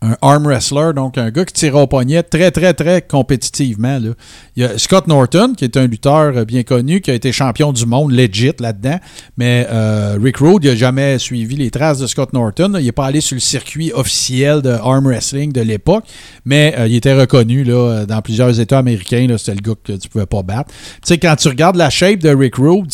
un 0.00 0.16
arm 0.22 0.46
wrestler, 0.46 0.92
donc 0.94 1.18
un 1.18 1.30
gars 1.30 1.44
qui 1.44 1.54
tirait 1.54 1.80
au 1.80 1.86
poignet 1.86 2.22
très, 2.22 2.50
très, 2.50 2.72
très 2.72 3.02
compétitivement. 3.02 3.98
là. 3.98 4.10
Il 4.54 4.62
y 4.62 4.66
a 4.66 4.78
Scott 4.78 5.08
Norton, 5.08 5.54
qui 5.56 5.64
est 5.64 5.76
un 5.76 5.86
lutteur 5.86 6.46
bien 6.46 6.62
connu, 6.62 7.00
qui 7.00 7.10
a 7.10 7.14
été 7.14 7.32
champion 7.32 7.72
du 7.72 7.84
monde 7.84 8.12
legit 8.12 8.52
là-dedans, 8.60 8.98
mais 9.36 9.66
euh, 9.70 10.16
Rick 10.22 10.36
Rude, 10.38 10.64
il 10.64 10.70
n'a 10.70 10.76
jamais 10.76 11.18
suivi 11.18 11.56
les 11.56 11.70
traces 11.70 11.98
de 11.98 12.06
Scott 12.06 12.32
Norton. 12.32 12.74
Il 12.78 12.84
n'est 12.84 12.92
pas 12.92 13.06
allé 13.06 13.20
sur 13.20 13.34
le 13.34 13.40
circuit 13.40 13.92
officiel 13.92 14.62
de 14.62 14.70
arm 14.70 15.06
wrestling 15.06 15.52
de 15.52 15.62
l'époque, 15.62 16.04
mais 16.44 16.74
euh, 16.78 16.86
il 16.86 16.94
était 16.94 17.14
reconnu 17.14 17.64
dans 17.64 18.22
plusieurs 18.22 18.60
États 18.60 18.78
américains. 18.78 19.26
C'était 19.36 19.54
le 19.54 19.60
gars 19.60 19.74
que 19.82 19.92
tu 19.92 20.08
pouvais 20.08 20.26
pas 20.26 20.42
battre. 20.42 20.72
Tu 21.04 21.14
quand 21.14 21.34
tu 21.36 21.48
regardes 21.48 21.76
la 21.76 21.90
shape 21.90 22.20
de 22.20 22.30
Rick 22.30 22.56
Rude, 22.56 22.92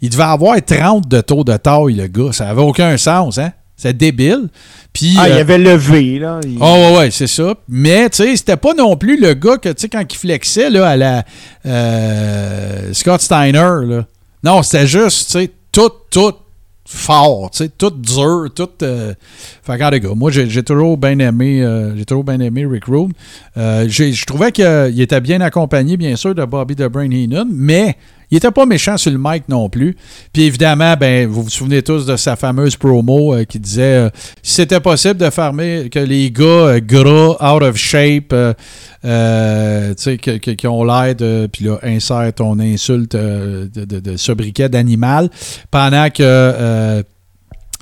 il 0.00 0.10
devait 0.10 0.22
avoir 0.22 0.56
30 0.64 1.08
de 1.08 1.20
taux 1.20 1.42
de 1.42 1.56
taille, 1.56 1.94
le 1.94 2.06
gars. 2.06 2.32
Ça 2.32 2.48
avait 2.48 2.62
aucun 2.62 2.96
sens, 2.96 3.38
hein? 3.38 3.52
C'est 3.76 3.96
débile. 3.96 4.48
Puis, 4.92 5.14
Ah, 5.18 5.28
il 5.28 5.32
euh, 5.32 5.40
avait 5.40 5.58
levé, 5.58 6.18
là. 6.20 6.38
Il- 6.44 6.58
ah 6.60 6.72
ouais, 6.74 6.96
ouais, 6.98 7.10
c'est 7.10 7.26
ça. 7.26 7.54
Mais, 7.68 8.08
tu 8.08 8.18
sais, 8.18 8.36
c'était 8.36 8.56
pas 8.56 8.72
non 8.74 8.96
plus 8.96 9.20
le 9.20 9.34
gars 9.34 9.56
que, 9.56 9.68
tu 9.70 9.74
sais, 9.82 9.88
quand 9.88 10.04
il 10.08 10.16
flexait, 10.16 10.70
là, 10.70 10.88
à 10.90 10.96
la 10.96 11.24
euh, 11.66 12.92
Scott 12.92 13.20
Steiner, 13.20 13.70
là. 13.86 14.06
Non, 14.42 14.62
c'était 14.62 14.86
juste, 14.86 15.32
tu 15.32 15.38
sais, 15.40 15.50
tout, 15.72 15.90
tout 16.10 16.34
fort, 16.86 17.50
tu 17.50 17.64
sais, 17.64 17.70
tout 17.76 17.90
dur, 17.90 18.46
tout... 18.54 18.68
Euh... 18.82 19.14
Fait 19.62 19.78
que, 19.78 19.96
gars, 19.98 20.14
moi, 20.14 20.30
j'ai 20.30 20.48
j'ai 20.50 20.62
toujours 20.62 20.96
bien 20.98 21.18
aimé, 21.18 21.62
euh, 21.62 21.96
j'ai 21.96 22.04
toujours 22.04 22.24
bien 22.24 22.38
aimé 22.40 22.66
Rick 22.66 22.84
Rude. 22.84 23.12
Euh, 23.56 23.86
je 23.88 24.24
trouvais 24.26 24.52
qu'il 24.52 25.00
était 25.00 25.20
bien 25.20 25.40
accompagné, 25.40 25.96
bien 25.96 26.14
sûr, 26.14 26.34
de 26.34 26.44
Bobby 26.44 26.76
the 26.76 26.82
Brain 26.84 27.10
Heenan, 27.10 27.46
mais 27.50 27.96
il 28.30 28.36
était 28.36 28.50
pas 28.50 28.66
méchant 28.66 28.96
sur 28.96 29.10
le 29.10 29.18
mic 29.20 29.44
non 29.48 29.68
plus. 29.68 29.96
Puis 30.32 30.42
évidemment, 30.42 30.94
ben, 30.98 31.28
vous 31.28 31.42
vous 31.42 31.50
souvenez 31.50 31.82
tous 31.82 32.06
de 32.06 32.16
sa 32.16 32.36
fameuse 32.36 32.76
promo 32.76 33.34
euh, 33.34 33.44
qui 33.44 33.58
disait 33.60 34.06
euh, 34.06 34.10
si 34.42 34.54
c'était 34.54 34.80
possible 34.80 35.16
de 35.18 35.30
farmer 35.30 35.88
que 35.90 35.98
les 35.98 36.30
gars 36.30 36.44
euh, 36.44 36.80
gras, 36.80 37.54
out 37.54 37.62
of 37.62 37.76
shape, 37.76 38.32
euh, 38.32 38.54
que- 39.94 40.50
qui 40.52 40.66
ont 40.66 40.84
l'air 40.84 41.14
de. 41.14 41.48
Puis 41.52 41.64
là, 41.64 41.78
insère 41.82 42.32
ton 42.34 42.58
insulte 42.58 43.12
de, 43.14 44.16
sobriquet 44.16 44.68
d'animal 44.68 45.30
pendant 45.70 46.08
que. 46.10 47.02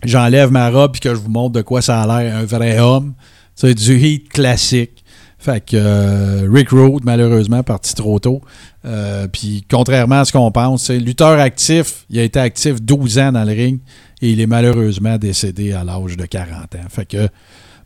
J'enlève 0.05 0.51
ma 0.51 0.69
robe 0.69 0.97
et 0.97 0.99
que 0.99 1.11
je 1.11 1.21
vous 1.21 1.31
montre 1.31 1.53
de 1.53 1.63
quoi 1.63 1.81
ça 1.81 2.03
a 2.03 2.07
l'air 2.23 2.37
un 2.37 2.45
vrai 2.45 2.81
homme. 2.81 3.15
Du 3.63 3.97
heat 3.97 4.29
classique. 4.31 5.05
Fait 5.39 5.65
que 5.65 6.49
Rick 6.53 6.71
Rude, 6.71 7.05
malheureusement, 7.05 7.63
parti 7.63 7.95
trop 7.95 8.19
tôt. 8.19 8.41
Euh, 8.85 9.29
Puis 9.29 9.65
contrairement 9.71 10.21
à 10.21 10.25
ce 10.25 10.33
qu'on 10.33 10.51
pense, 10.51 10.91
lutteur 10.91 11.39
actif. 11.39 12.05
Il 12.11 12.19
a 12.19 12.23
été 12.23 12.41
actif 12.41 12.83
12 12.83 13.19
ans 13.19 13.33
dans 13.33 13.45
le 13.45 13.53
ring 13.53 13.81
et 14.21 14.31
il 14.31 14.41
est 14.41 14.47
malheureusement 14.47 15.19
décédé 15.19 15.73
à 15.73 15.85
l'âge 15.85 16.17
de 16.17 16.27
40 16.27 16.75
ans. 16.75 16.89
Fait 16.89 17.07
que 17.07 17.29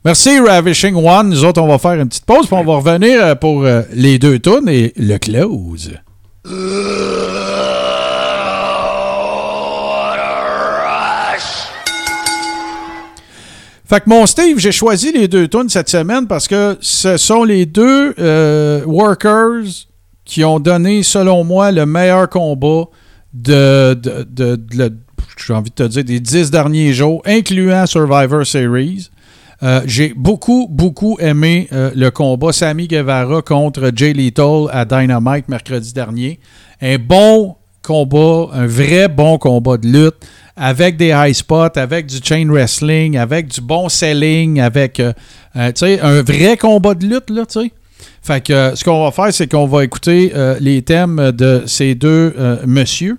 merci 0.03 0.39
Ravishing 0.39 0.95
One. 0.95 1.29
Nous 1.29 1.43
autres, 1.43 1.61
on 1.61 1.67
va 1.67 1.77
faire 1.77 1.93
une 1.93 2.07
petite 2.07 2.25
pause 2.25 2.47
puis 2.47 2.55
on 2.55 2.63
va 2.63 2.77
revenir 2.77 3.23
euh, 3.23 3.35
pour 3.35 3.63
euh, 3.63 3.83
les 3.93 4.17
deux 4.17 4.39
tunes 4.39 4.67
et 4.69 4.93
le 4.97 5.17
close. 5.17 5.93
Fait 13.85 14.01
que 14.01 14.09
mon 14.09 14.25
Steve, 14.25 14.57
j'ai 14.57 14.73
choisi 14.73 15.13
les 15.13 15.29
deux 15.29 15.47
tunes 15.47 15.69
cette 15.69 15.87
semaine 15.89 16.27
parce 16.27 16.47
que 16.47 16.77
ce 16.81 17.15
sont 17.15 17.43
les 17.45 17.65
deux 17.65 18.13
workers 18.85 19.87
qui 20.27 20.43
ont 20.43 20.59
donné, 20.59 21.01
selon 21.03 21.43
moi, 21.43 21.71
le 21.71 21.85
meilleur 21.85 22.29
combat 22.29 22.83
de, 23.33 23.93
de, 23.95 24.55
de- 24.57 24.93
j'ai 25.37 25.53
envie 25.53 25.69
de 25.71 25.75
te 25.75 25.83
dire, 25.83 26.03
des 26.03 26.19
dix 26.19 26.51
derniers 26.51 26.93
jours, 26.93 27.21
incluant 27.25 27.85
Survivor 27.85 28.45
Series. 28.45 29.09
Euh, 29.63 29.81
j'ai 29.85 30.13
beaucoup, 30.15 30.67
beaucoup 30.69 31.17
aimé 31.19 31.67
euh, 31.71 31.89
le 31.95 32.11
combat 32.11 32.51
Sammy 32.51 32.87
Guevara 32.87 33.41
contre 33.41 33.91
Jay 33.95 34.13
Lethal 34.13 34.65
à 34.71 34.85
Dynamite 34.85 35.47
mercredi 35.47 35.93
dernier. 35.93 36.39
Un 36.81 36.97
bon 36.97 37.55
combat, 37.81 38.49
un 38.53 38.67
vrai 38.67 39.07
bon 39.07 39.37
combat 39.39 39.77
de 39.77 39.87
lutte 39.87 40.17
avec 40.55 40.97
des 40.97 41.07
high 41.15 41.33
spots, 41.33 41.77
avec 41.77 42.05
du 42.05 42.17
chain 42.21 42.47
wrestling, 42.49 43.17
avec 43.17 43.47
du 43.47 43.61
bon 43.61 43.89
selling, 43.89 44.59
avec 44.59 44.99
euh, 44.99 45.13
un 45.55 46.21
vrai 46.21 46.57
combat 46.57 46.93
de 46.93 47.07
lutte, 47.07 47.29
là, 47.29 47.45
tu 47.45 47.61
sais. 47.61 47.71
Fait 48.27 48.41
que 48.41 48.51
euh, 48.51 48.75
ce 48.75 48.83
qu'on 48.83 49.05
va 49.05 49.11
faire, 49.11 49.33
c'est 49.33 49.49
qu'on 49.49 49.67
va 49.67 49.85
écouter 49.85 50.33
euh, 50.35 50.57
les 50.59 50.81
thèmes 50.81 51.31
de 51.31 51.63
ces 51.65 51.95
deux 51.95 52.33
euh, 52.37 52.57
messieurs. 52.67 53.17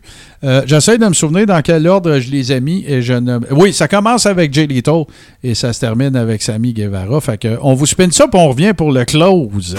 J'essaie 0.67 0.99
de 0.99 1.07
me 1.07 1.15
souvenir 1.15 1.47
dans 1.47 1.61
quel 1.63 1.89
ordre 1.89 2.21
je 2.21 2.31
les 2.31 2.53
ai 2.53 2.61
mis. 2.61 2.85
Et 2.87 3.03
je 3.03 3.15
ne... 3.15 3.39
Oui, 3.51 3.73
ça 3.73 3.89
commence 3.89 4.25
avec 4.27 4.53
Jay 4.53 4.67
Lethal 4.67 5.05
et 5.43 5.55
ça 5.55 5.73
se 5.73 5.81
termine 5.81 6.15
avec 6.15 6.43
Sammy 6.43 6.73
Guevara. 6.73 7.21
Fait 7.21 7.39
que 7.39 7.59
on 7.61 7.75
vous 7.75 7.87
spin 7.87 8.09
ça 8.13 8.29
puis 8.29 8.39
on 8.41 8.49
revient 8.51 8.73
pour 8.73 8.93
le 8.93 9.05
close. 9.05 9.75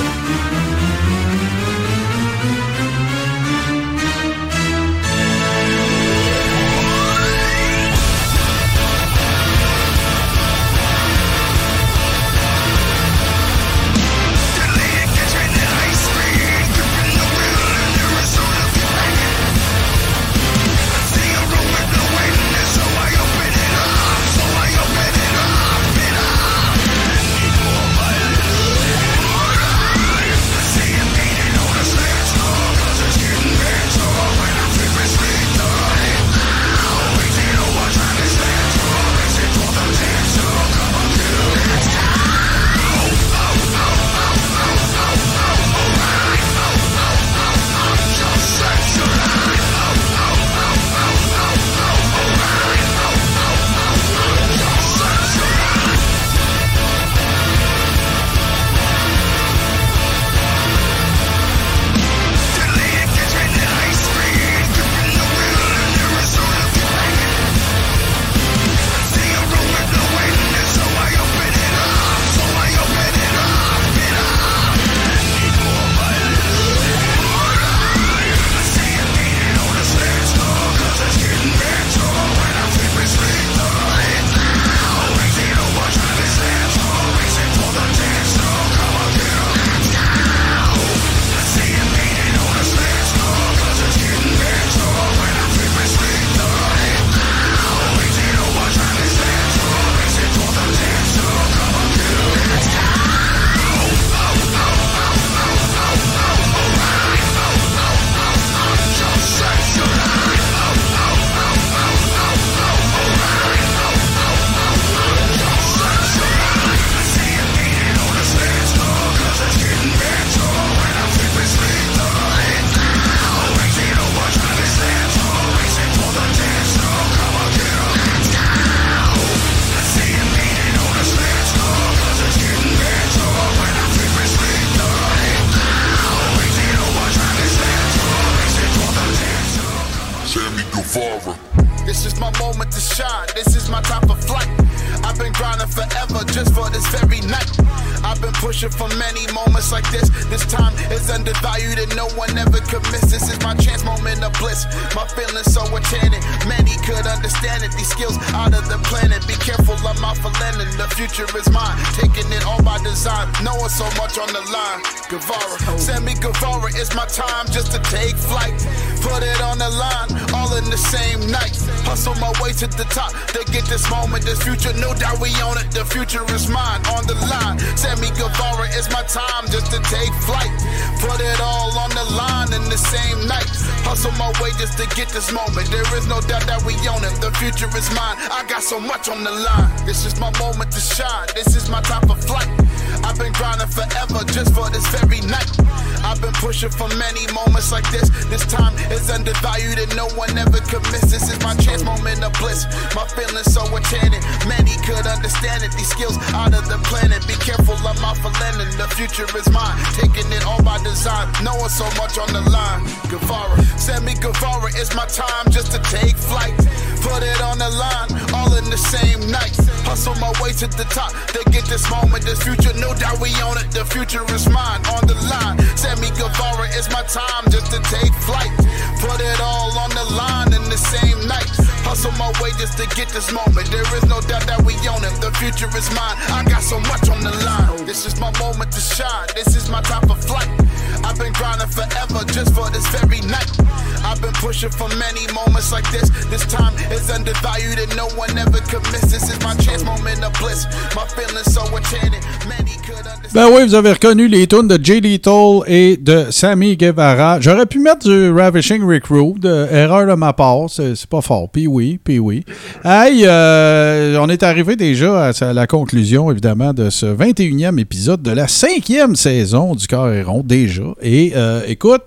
Many 244.98 245.28
moments 245.34 245.72
like 245.72 245.90
this. 245.92 246.10
This 246.30 246.46
time 246.46 246.74
is 246.92 247.10
undervalued 247.10 247.80
and 247.80 247.96
no 247.96 248.08
one 248.18 248.38
ever 248.38 248.60
could 248.70 248.84
miss. 248.92 249.12
This 249.12 249.30
is 249.30 249.40
my 249.44 249.56
chance, 249.56 249.84
moment 249.84 250.24
of 250.24 250.34
bliss. 250.40 250.66
My 250.96 251.06
feelings 251.08 251.52
so 251.54 251.62
enchanted. 251.76 252.24
Many 252.48 252.78
could 252.86 253.06
understand. 253.06 253.34
Ben 253.34 253.48
oui, 253.54 253.64
vous 253.66 253.76
avez 253.76 253.92
reconnu 253.94 254.28
les 254.28 254.48
tunes 254.48 254.68
de 254.68 254.80
Jay 254.84 255.00
Little 255.00 255.62
et 255.68 255.98
de 255.98 256.28
Sammy 256.32 256.76
Guevara. 256.78 257.40
J'aurais 257.42 257.66
pu 257.66 257.80
mettre 257.80 258.08
du 258.08 258.32
Ravishing 258.32 258.84
Recruit. 258.84 259.36
Euh, 259.46 259.68
erreur 259.70 260.08
de 260.08 260.14
ma 260.14 260.34
part, 260.34 260.70
c'est 260.70 260.96
c'est 260.96 261.10
pas 261.10 261.22
fort. 261.22 261.50
Puis 261.52 261.68
oui, 261.68 262.00
puis 262.04 262.20
oui. 262.20 262.44
Hey, 262.84 263.24
euh, 263.26 264.18
on 264.20 264.30
est 264.30 264.44
arrivé 264.44 264.76
déjà 264.76 265.28
à, 265.30 265.44
à 265.44 265.54
la 265.54 265.68
conclusion, 265.68 266.32
évidemment, 266.32 266.74
de 266.74 266.90
ce 266.90 267.06
21e 267.06 267.80
épisode 267.80 268.22
de 268.22 268.32
la 268.32 268.48
cinquième 268.48 269.16
saison 269.16 269.76
du 269.76 269.88
Carré 269.88 270.24
rond, 270.24 270.44
déjà. 270.44 270.84
Et 271.02 271.34
euh, 271.36 271.62
écoute, 271.68 272.02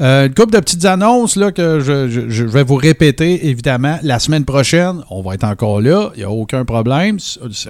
euh, 0.00 0.26
une 0.26 0.34
couple 0.34 0.52
de 0.52 0.60
petites 0.60 0.84
annonces 0.84 1.36
là, 1.36 1.52
que 1.52 1.80
je, 1.80 2.44
vais 2.44 2.64
vous 2.64 2.76
répéter, 2.76 3.48
évidemment. 3.48 3.98
La 4.02 4.18
semaine 4.18 4.44
prochaine, 4.44 5.02
on 5.10 5.22
va 5.22 5.34
être 5.34 5.44
encore 5.44 5.80
là. 5.80 6.10
Il 6.14 6.18
n'y 6.18 6.24
a 6.24 6.30
aucun 6.30 6.64
problème. 6.64 7.18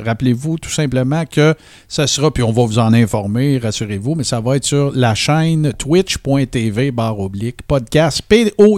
Rappelez-vous 0.05 0.59
tout 0.59 0.71
simplement 0.71 1.25
que 1.27 1.55
ça 1.89 2.07
sera, 2.07 2.31
puis 2.31 2.43
on 2.43 2.53
va 2.53 2.65
vous 2.65 2.79
en 2.79 2.93
informer, 2.93 3.59
rassurez-vous, 3.59 4.15
mais 4.15 4.25
ça 4.25 4.41
va 4.41 4.57
être 4.57 4.65
sur 4.65 4.93
la 4.95 5.15
chaîne 5.15 5.73
twitch.tv 5.73 6.91
barre 6.91 7.21
oblique 7.21 7.63
podcast 7.67 8.23
P-O-D-C-A-S-S-E. 8.29 8.75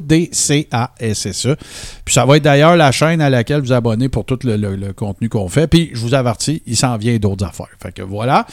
Puis 2.04 2.14
ça 2.14 2.24
va 2.24 2.36
être 2.36 2.42
d'ailleurs 2.42 2.76
la 2.76 2.92
chaîne 2.92 3.20
à 3.20 3.30
laquelle 3.30 3.60
vous 3.60 3.72
abonnez 3.72 4.08
pour 4.08 4.24
tout 4.24 4.38
le 4.44 4.92
contenu 4.92 5.28
qu'on 5.28 5.48
fait. 5.48 5.66
Puis 5.66 5.90
je 5.92 6.00
vous 6.00 6.14
avertis, 6.14 6.62
il 6.66 6.76
s'en 6.76 6.96
vient 6.96 7.16
d'autres 7.18 7.44
affaires. 7.44 7.68
Fait 7.80 7.92
que 7.92 8.02
voilà. 8.02 8.46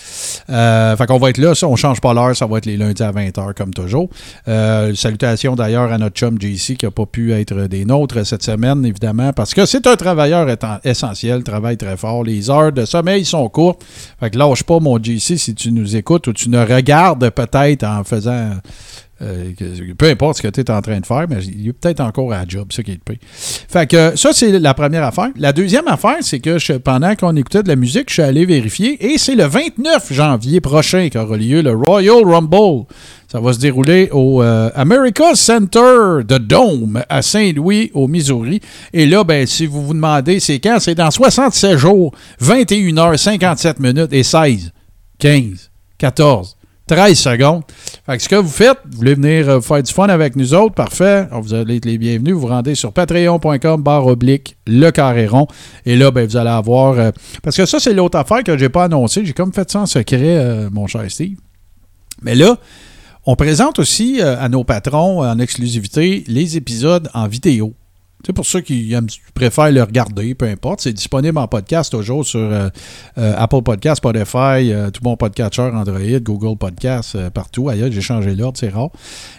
Euh, 0.49 0.95
fait 0.95 1.05
qu'on 1.05 1.17
va 1.17 1.29
être 1.29 1.37
là. 1.37 1.55
Ça, 1.55 1.67
on 1.67 1.75
change 1.75 2.01
pas 2.01 2.13
l'heure. 2.13 2.35
Ça 2.35 2.45
va 2.45 2.57
être 2.57 2.65
les 2.65 2.77
lundis 2.77 3.03
à 3.03 3.11
20h 3.11 3.53
comme 3.53 3.73
toujours. 3.73 4.09
Euh, 4.47 4.82
salutations 4.95 5.55
d'ailleurs 5.55 5.91
à 5.91 5.97
notre 5.97 6.15
chum 6.15 6.37
JC 6.39 6.75
qui 6.77 6.85
n'a 6.85 6.91
pas 6.91 7.05
pu 7.05 7.33
être 7.33 7.67
des 7.67 7.85
nôtres 7.85 8.25
cette 8.25 8.43
semaine, 8.43 8.85
évidemment, 8.85 9.33
parce 9.33 9.53
que 9.53 9.65
c'est 9.65 9.85
un 9.87 9.95
travailleur 9.95 10.47
essentiel, 10.83 11.43
travaille 11.43 11.77
très 11.77 11.97
fort. 11.97 12.23
Les 12.23 12.49
heures 12.49 12.71
de 12.71 12.85
sommeil 12.85 13.25
sont 13.25 13.47
courtes. 13.49 13.83
Fait 14.19 14.29
que 14.29 14.37
lâche 14.37 14.63
pas 14.63 14.79
mon 14.79 15.01
JC 15.01 15.37
si 15.37 15.55
tu 15.55 15.71
nous 15.71 15.95
écoutes 15.95 16.27
ou 16.27 16.33
tu 16.33 16.49
nous 16.49 16.65
regardes 16.65 17.29
peut-être 17.29 17.83
en 17.83 18.03
faisant. 18.03 18.51
Euh, 19.23 19.51
peu 19.97 20.09
importe 20.09 20.37
ce 20.37 20.41
que 20.41 20.47
tu 20.49 20.61
es 20.61 20.71
en 20.71 20.81
train 20.81 20.99
de 20.99 21.05
faire, 21.05 21.25
mais 21.29 21.43
il 21.43 21.69
est 21.69 21.73
peut-être 21.73 22.01
encore 22.01 22.33
à 22.33 22.45
job, 22.47 22.71
ça 22.71 22.83
qui 22.83 22.91
est 22.91 22.99
le 23.05 23.13
pire. 23.13 23.17
Fait 23.29 23.87
que 23.87 24.15
ça, 24.15 24.33
c'est 24.33 24.59
la 24.59 24.73
première 24.73 25.03
affaire. 25.03 25.29
La 25.37 25.53
deuxième 25.53 25.87
affaire, 25.87 26.17
c'est 26.21 26.39
que 26.39 26.77
pendant 26.77 27.15
qu'on 27.15 27.35
écoutait 27.35 27.63
de 27.63 27.67
la 27.67 27.75
musique, 27.75 28.09
je 28.09 28.13
suis 28.13 28.21
allé 28.21 28.45
vérifier 28.45 29.13
et 29.13 29.17
c'est 29.17 29.35
le 29.35 29.45
29 29.45 30.11
janvier 30.11 30.61
prochain 30.61 31.09
qu'aura 31.09 31.37
lieu 31.37 31.61
le 31.61 31.73
Royal 31.73 32.23
Rumble. 32.23 32.85
Ça 33.31 33.39
va 33.39 33.53
se 33.53 33.59
dérouler 33.59 34.09
au 34.11 34.43
euh, 34.43 34.69
America 34.75 35.33
Center 35.33 36.23
de 36.23 36.37
Dome 36.37 37.01
à 37.09 37.21
Saint-Louis, 37.21 37.89
au 37.93 38.07
Missouri. 38.07 38.59
Et 38.93 39.07
là, 39.07 39.23
ben, 39.23 39.47
si 39.47 39.65
vous 39.65 39.83
vous 39.83 39.93
demandez 39.93 40.39
c'est 40.39 40.59
quand, 40.59 40.77
c'est 40.79 40.95
dans 40.95 41.09
67 41.09 41.77
jours, 41.77 42.13
21 42.39 42.93
h 42.93 43.17
57 43.17 43.79
minutes 43.79 44.13
et 44.13 44.23
16, 44.23 44.71
15, 45.17 45.71
14, 45.97 46.57
13 46.87 47.17
secondes. 47.17 47.63
Fait 48.05 48.17
que 48.17 48.23
ce 48.23 48.29
que 48.29 48.35
vous 48.35 48.49
faites, 48.49 48.77
vous 48.89 48.97
voulez 48.97 49.15
venir 49.15 49.49
euh, 49.49 49.61
faire 49.61 49.81
du 49.81 49.91
fun 49.91 50.07
avec 50.09 50.35
nous 50.35 50.53
autres, 50.53 50.75
parfait. 50.75 51.27
Alors, 51.29 51.41
Vous 51.41 51.53
allez 51.53 51.77
être 51.77 51.85
les 51.85 51.97
bienvenus. 51.97 52.33
Vous 52.33 52.41
vous 52.41 52.47
rendez 52.47 52.75
sur 52.75 52.91
patreon.com 52.91 53.81
barre 53.81 54.05
oblique 54.07 54.57
le 54.67 54.89
carré 54.91 55.27
rond. 55.27 55.47
Et 55.85 55.95
là, 55.95 56.11
ben, 56.11 56.27
vous 56.27 56.35
allez 56.35 56.49
avoir... 56.49 56.99
euh, 56.99 57.11
parce 57.41 57.55
que 57.55 57.65
ça, 57.65 57.79
c'est 57.79 57.93
l'autre 57.93 58.17
affaire 58.17 58.43
que 58.43 58.57
j'ai 58.57 58.69
pas 58.69 58.85
annoncé. 58.85 59.25
J'ai 59.25 59.33
comme 59.33 59.53
fait 59.53 59.69
ça 59.71 59.79
en 59.79 59.85
secret, 59.85 60.37
euh, 60.37 60.69
mon 60.71 60.87
cher 60.87 61.09
Steve. 61.09 61.37
Mais 62.21 62.35
là, 62.35 62.57
on 63.25 63.35
présente 63.35 63.79
aussi 63.79 64.21
à 64.21 64.49
nos 64.49 64.65
patrons 64.65 65.23
en 65.23 65.39
exclusivité 65.39 66.25
les 66.27 66.57
épisodes 66.57 67.09
en 67.13 67.27
vidéo. 67.27 67.73
C'est 68.25 68.31
pour 68.31 68.45
ceux 68.45 68.61
qui 68.61 68.95
préfèrent 69.33 69.71
le 69.73 69.83
regarder, 69.83 70.33
peu 70.33 70.45
importe. 70.45 70.79
C'est 70.79 70.93
disponible 70.93 71.37
en 71.37 71.47
podcast 71.49 71.91
toujours 71.91 72.25
sur 72.25 72.39
euh, 72.39 72.69
euh, 73.17 73.33
Apple 73.37 73.61
Podcast, 73.63 73.97
Spotify, 73.97 74.71
euh, 74.71 74.91
tout 74.91 75.01
bon 75.03 75.17
podcatcher 75.17 75.63
Android, 75.63 76.19
Google 76.21 76.57
Podcast, 76.57 77.17
partout. 77.31 77.67
Ailleurs, 77.67 77.91
j'ai 77.91 77.99
changé 77.99 78.33
l'ordre, 78.33 78.57
c'est 78.57 78.69
rare. 78.69 78.91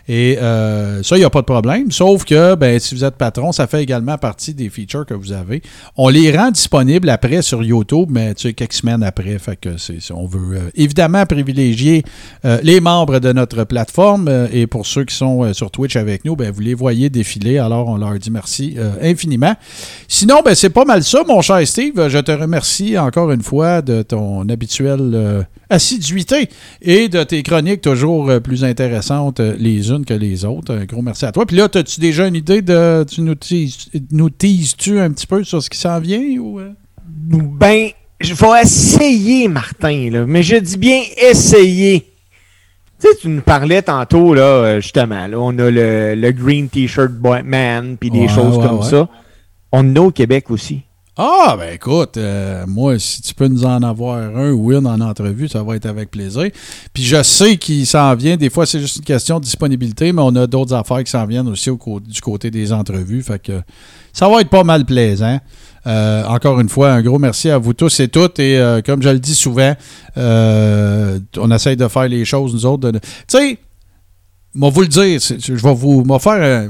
Et 0.06 0.36
ça, 0.36 1.16
il 1.16 1.20
n'y 1.20 1.24
a 1.24 1.30
pas 1.30 1.40
de 1.40 1.46
problème. 1.46 1.90
Sauf 1.90 2.26
que 2.26 2.56
ben, 2.56 2.78
si 2.78 2.94
vous 2.94 3.04
êtes 3.04 3.16
patron, 3.16 3.52
ça 3.52 3.66
fait 3.66 3.82
également 3.82 4.18
partie 4.18 4.52
des 4.52 4.68
features 4.68 5.06
que 5.06 5.14
vous 5.14 5.32
avez. 5.32 5.62
On 5.96 6.10
les 6.10 6.36
rend 6.36 6.50
disponibles 6.50 7.08
après 7.08 7.40
sur 7.40 7.62
YouTube, 7.62 8.08
mais 8.10 8.34
tu 8.34 8.48
sais, 8.48 8.52
quelques 8.52 8.74
semaines 8.74 9.02
après. 9.02 9.38
Fait 9.38 9.56
que 9.56 9.78
c'est, 9.78 9.98
on 10.12 10.26
veut 10.26 10.70
évidemment 10.74 11.24
privilégier 11.24 12.02
les 12.62 12.80
membres 12.80 13.18
de 13.18 13.32
notre 13.32 13.64
plateforme. 13.64 14.28
et 14.52 14.66
pour 14.66 14.84
ceux 14.84 15.06
qui 15.06 15.16
sont 15.16 15.54
sur 15.54 15.70
Twitch 15.70 15.96
avec 15.96 16.26
nous, 16.26 16.36
ben, 16.36 16.50
vous 16.50 16.60
les 16.60 16.74
voyez 16.74 17.08
défiler. 17.08 17.56
Alors, 17.56 17.88
on 17.88 17.96
leur 17.96 18.18
dit 18.18 18.30
merci 18.30 18.73
euh, 18.76 18.92
infiniment. 19.02 19.54
Sinon, 20.08 20.42
ben, 20.44 20.54
c'est 20.54 20.70
pas 20.70 20.84
mal 20.84 21.02
ça, 21.04 21.22
mon 21.26 21.40
cher 21.42 21.66
Steve. 21.66 22.08
Je 22.08 22.18
te 22.18 22.32
remercie 22.32 22.98
encore 22.98 23.30
une 23.32 23.42
fois 23.42 23.82
de 23.82 24.02
ton 24.02 24.48
habituelle 24.48 25.10
euh, 25.14 25.42
assiduité 25.70 26.48
et 26.82 27.08
de 27.08 27.22
tes 27.24 27.42
chroniques 27.42 27.80
toujours 27.80 28.30
euh, 28.30 28.40
plus 28.40 28.64
intéressantes 28.64 29.40
les 29.40 29.90
unes 29.90 30.04
que 30.04 30.14
les 30.14 30.44
autres. 30.44 30.74
Un 30.74 30.84
gros 30.84 31.02
merci 31.02 31.24
à 31.24 31.32
toi. 31.32 31.46
Puis 31.46 31.56
là, 31.56 31.68
as-tu 31.74 32.00
déjà 32.00 32.26
une 32.26 32.36
idée 32.36 32.62
de. 32.62 33.04
Tu 33.10 33.20
nous 33.22 33.34
teases- 33.34 33.90
nous 34.10 34.30
teases-tu 34.30 34.98
un 35.00 35.10
petit 35.10 35.26
peu 35.26 35.44
sur 35.44 35.62
ce 35.62 35.70
qui 35.70 35.78
s'en 35.78 36.00
vient 36.00 36.22
ou. 36.38 36.60
Ben, 37.28 37.88
je 38.20 38.34
vais 38.34 38.62
essayer, 38.62 39.48
Martin, 39.48 40.24
mais 40.26 40.42
je 40.42 40.56
dis 40.56 40.76
bien 40.76 41.00
essayer. 41.30 42.10
Tu 43.04 43.10
sais, 43.10 43.16
tu 43.20 43.28
nous 43.28 43.42
parlais 43.42 43.82
tantôt, 43.82 44.32
là, 44.32 44.42
euh, 44.42 44.80
justement, 44.80 45.26
là, 45.26 45.36
on 45.38 45.50
a 45.58 45.70
le, 45.70 46.14
le 46.14 46.32
Green 46.32 46.70
T-shirt 46.70 47.12
Man, 47.44 47.98
puis 47.98 48.10
des 48.10 48.20
Ouais, 48.20 48.28
choses 48.28 48.56
ouais, 48.56 48.66
comme 48.66 48.78
ouais. 48.78 48.88
ça. 48.88 49.08
On 49.72 49.80
en 49.80 49.96
a 49.96 50.00
au 50.00 50.10
Québec 50.10 50.50
aussi. 50.50 50.80
Ah, 51.16 51.54
ben 51.58 51.74
écoute, 51.74 52.16
euh, 52.16 52.64
moi, 52.66 52.98
si 52.98 53.22
tu 53.22 53.34
peux 53.34 53.46
nous 53.46 53.64
en 53.64 53.82
avoir 53.82 54.16
un 54.16 54.50
ou 54.52 54.72
une 54.72 54.86
en 54.86 55.00
entrevue, 55.00 55.48
ça 55.48 55.62
va 55.62 55.76
être 55.76 55.86
avec 55.86 56.10
plaisir. 56.10 56.48
Puis 56.92 57.04
je 57.04 57.22
sais 57.22 57.56
qu'il 57.56 57.86
s'en 57.86 58.14
vient. 58.14 58.36
Des 58.36 58.50
fois, 58.50 58.66
c'est 58.66 58.80
juste 58.80 58.96
une 58.96 59.04
question 59.04 59.38
de 59.38 59.44
disponibilité, 59.44 60.12
mais 60.12 60.22
on 60.24 60.34
a 60.34 60.46
d'autres 60.46 60.74
affaires 60.74 61.04
qui 61.04 61.10
s'en 61.10 61.26
viennent 61.26 61.46
aussi 61.48 61.70
au 61.70 61.78
du 62.00 62.20
côté 62.20 62.50
des 62.50 62.72
entrevues. 62.72 63.22
Fait 63.22 63.38
que 63.40 63.60
ça 64.12 64.28
va 64.28 64.40
être 64.40 64.48
pas 64.50 64.64
mal 64.64 64.84
plaisant. 64.84 65.38
Euh, 65.86 66.24
encore 66.24 66.60
une 66.60 66.68
fois, 66.68 66.92
un 66.92 67.02
gros 67.02 67.18
merci 67.18 67.50
à 67.50 67.58
vous 67.58 67.74
tous 67.74 68.00
et 68.00 68.08
toutes. 68.08 68.38
Et 68.38 68.58
euh, 68.58 68.80
comme 68.82 69.02
je 69.02 69.08
le 69.08 69.18
dis 69.18 69.34
souvent, 69.34 69.74
euh, 70.16 71.18
on 71.36 71.50
essaye 71.50 71.76
de 71.76 71.88
faire 71.88 72.08
les 72.08 72.24
choses, 72.24 72.54
nous 72.54 72.66
autres. 72.66 72.90
Tu 72.90 72.98
sais, 73.28 73.58
moi, 74.54 74.70
vous 74.70 74.82
le 74.82 74.88
dire, 74.88 75.20
je 75.20 75.52
vais 75.52 75.74
vous 75.74 76.04
faire 76.18 76.68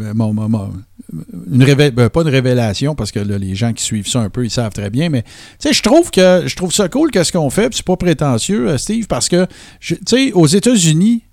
une 1.53 1.91
ben, 1.91 2.09
pas 2.09 2.23
une 2.23 2.29
révélation 2.29 2.95
parce 2.95 3.13
que 3.13 3.21
les 3.21 3.55
gens 3.55 3.73
qui 3.73 3.85
suivent 3.85 4.09
ça 4.09 4.21
un 4.21 4.31
peu, 4.31 4.45
ils 4.45 4.51
savent 4.51 4.73
très 4.73 4.91
bien, 4.91 5.11
mais 5.11 5.23
je 5.63 5.83
trouve 5.83 6.11
que 6.11 6.45
je 6.47 6.57
trouve 6.57 6.73
ça 6.73 6.89
cool 6.89 7.11
que 7.11 7.23
ce 7.23 7.31
qu'on 7.31 7.51
fait, 7.51 7.69
c'est 7.73 7.85
pas 7.85 7.97
prétentieux, 7.97 8.77
Steve, 8.79 9.07
parce 9.07 9.29
que 9.29 9.47
tu 9.81 9.97
sais, 10.07 10.33
aux 10.33 10.47
États-Unis, 10.47 11.25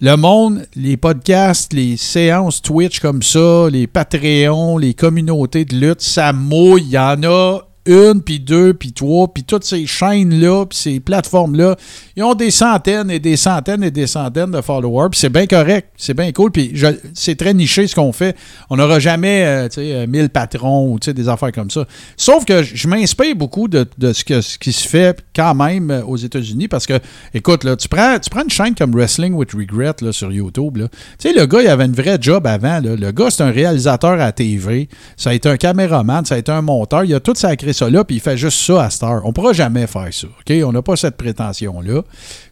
le 0.00 0.16
monde, 0.16 0.66
les 0.76 0.96
podcasts, 0.96 1.72
les 1.72 1.96
séances 1.96 2.62
Twitch 2.62 3.00
comme 3.00 3.22
ça, 3.22 3.68
les 3.70 3.88
Patreons, 3.88 4.78
les 4.78 4.94
communautés 4.94 5.64
de 5.64 5.74
lutte, 5.74 6.02
ça 6.02 6.32
mouille. 6.32 6.84
Il 6.84 6.90
y 6.90 6.98
en 6.98 7.22
a 7.24 7.67
une, 7.88 8.22
puis 8.22 8.38
deux, 8.38 8.74
puis 8.74 8.92
trois, 8.92 9.32
puis 9.32 9.42
toutes 9.44 9.64
ces 9.64 9.86
chaînes-là, 9.86 10.66
puis 10.66 10.78
ces 10.78 11.00
plateformes-là, 11.00 11.76
ils 12.16 12.22
ont 12.22 12.34
des 12.34 12.50
centaines 12.50 13.10
et 13.10 13.18
des 13.18 13.36
centaines 13.36 13.82
et 13.82 13.90
des 13.90 14.06
centaines 14.06 14.50
de 14.50 14.60
followers, 14.60 15.08
puis 15.10 15.18
c'est 15.18 15.30
bien 15.30 15.46
correct, 15.46 15.88
c'est 15.96 16.14
bien 16.14 16.30
cool, 16.32 16.52
puis 16.52 16.72
c'est 17.14 17.36
très 17.36 17.54
niché 17.54 17.86
ce 17.86 17.94
qu'on 17.94 18.12
fait. 18.12 18.36
On 18.68 18.76
n'aura 18.76 18.98
jamais, 18.98 19.44
euh, 19.46 19.68
tu 19.68 19.76
sais, 19.76 19.94
euh, 19.94 20.06
1000 20.06 20.28
patrons 20.28 20.92
ou 20.92 20.98
des 20.98 21.28
affaires 21.28 21.52
comme 21.52 21.70
ça. 21.70 21.86
Sauf 22.16 22.44
que 22.44 22.62
je 22.62 22.88
m'inspire 22.88 23.34
beaucoup 23.34 23.68
de, 23.68 23.86
ce, 24.12 24.58
qui 24.58 24.72
se 24.72 24.86
fait 24.86 25.24
quand 25.34 25.54
même 25.54 25.90
euh, 25.90 26.02
aux 26.02 26.16
États-Unis, 26.16 26.68
parce 26.68 26.86
que, 26.86 27.00
écoute, 27.32 27.64
là, 27.64 27.74
tu 27.76 27.88
prends, 27.88 28.18
tu 28.18 28.28
prends 28.28 28.42
une 28.42 28.50
chaîne 28.50 28.74
comme 28.74 28.92
Wrestling 28.92 29.32
with 29.32 29.52
Regret 29.52 29.94
là, 30.02 30.12
sur 30.12 30.30
YouTube, 30.30 30.76
là. 30.76 30.88
tu 31.18 31.28
sais, 31.28 31.32
le 31.32 31.46
gars, 31.46 31.62
il 31.62 31.68
avait 31.68 31.86
une 31.86 31.94
vraie 31.94 32.18
job 32.20 32.46
avant, 32.46 32.80
le 32.82 33.10
gars, 33.12 33.30
c'est 33.30 33.42
un 33.42 33.50
réalisateur 33.50 34.20
à 34.20 34.32
TV, 34.32 34.90
ça 35.16 35.30
a 35.30 35.34
été 35.34 35.48
un 35.48 35.56
caméraman, 35.56 36.26
ça 36.26 36.34
a 36.34 36.38
été 36.38 36.52
un 36.52 36.62
monteur, 36.62 37.04
il 37.04 37.14
a 37.14 37.20
tout 37.20 37.34
sacré 37.34 37.72
ça 37.78 37.90
là, 37.90 38.04
puis 38.04 38.16
il 38.16 38.20
fait 38.20 38.36
juste 38.36 38.60
ça 38.60 38.84
à 38.84 38.90
Star. 38.90 39.24
On 39.24 39.32
pourra 39.32 39.52
jamais 39.52 39.86
faire 39.86 40.08
ça, 40.12 40.26
OK? 40.26 40.54
On 40.64 40.72
n'a 40.72 40.82
pas 40.82 40.96
cette 40.96 41.16
prétention-là. 41.16 42.02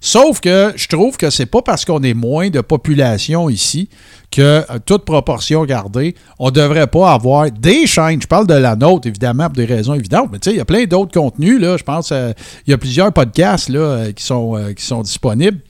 Sauf 0.01 0.41
que 0.41 0.73
je 0.77 0.89
trouve 0.89 1.17
que 1.17 1.31
c'est 1.31 1.47
pas 1.47 1.63
parce 1.63 1.85
qu'on 1.85 2.03
est 2.03 2.15
moins 2.15 2.49
de 2.49 2.61
population 2.61 3.51
ici 3.51 3.89
que, 4.31 4.43
euh, 4.43 4.79
toute 4.85 5.05
proportion 5.05 5.65
gardée, 5.65 6.15
on 6.39 6.51
devrait 6.51 6.87
pas 6.87 7.13
avoir 7.13 7.51
des 7.51 7.87
chaînes. 7.87 8.21
Je 8.21 8.27
parle 8.27 8.47
de 8.47 8.55
la 8.55 8.77
nôtre, 8.77 9.07
évidemment, 9.07 9.45
pour 9.45 9.55
des 9.55 9.65
raisons 9.65 9.95
évidentes, 9.95 10.29
mais 10.33 10.39
tu 10.39 10.51
sais, 10.51 10.55
il 10.55 10.59
y 10.59 10.61
a 10.61 10.65
plein 10.65 10.85
d'autres 10.85 11.13
contenus, 11.13 11.61
là. 11.61 11.77
Je 11.77 11.85
pense 11.85 12.11
euh, 12.13 12.33
il 12.67 12.71
y 12.71 12.75
a 12.75 12.79
plusieurs 12.79 13.13
podcasts, 13.13 13.69
là, 13.69 13.79
euh, 13.79 14.13
qui 14.13 14.25
sont, 14.25 14.59
qui 14.77 14.85
sont 14.85 15.03
disponibles. 15.03 15.61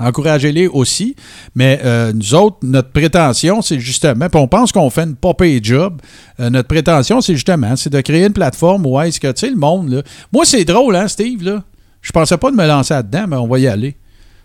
Encouragez-les 0.00 0.66
aussi. 0.66 1.14
Mais 1.54 1.80
euh, 1.84 2.12
nous 2.12 2.34
autres, 2.34 2.56
notre 2.62 2.90
prétention, 2.90 3.62
c'est 3.62 3.78
justement, 3.78 4.28
puis 4.28 4.40
on 4.40 4.48
pense 4.48 4.72
qu'on 4.72 4.90
fait 4.90 5.02
une 5.04 5.14
popée 5.16 5.60
job. 5.62 6.00
Euh, 6.40 6.50
notre 6.50 6.68
prétention, 6.68 7.20
c'est 7.20 7.34
justement, 7.34 7.76
c'est 7.76 7.90
de 7.90 8.00
créer 8.00 8.24
une 8.26 8.32
plateforme 8.32 8.86
où 8.86 8.98
est-ce 9.00 9.20
que, 9.20 9.30
tu 9.30 9.40
sais, 9.40 9.50
le 9.50 9.56
monde, 9.56 9.90
là. 9.90 10.02
Moi, 10.32 10.44
c'est 10.44 10.64
drôle, 10.64 10.96
hein, 10.96 11.06
Steve, 11.06 11.42
là. 11.44 11.62
Je 12.02 12.12
pensais 12.12 12.38
pas 12.38 12.50
de 12.50 12.56
me 12.56 12.66
lancer 12.66 12.94
là-dedans, 12.94 13.26
mais 13.28 13.36
on 13.36 13.46
va 13.46 13.58
y 13.58 13.66
aller. 13.66 13.96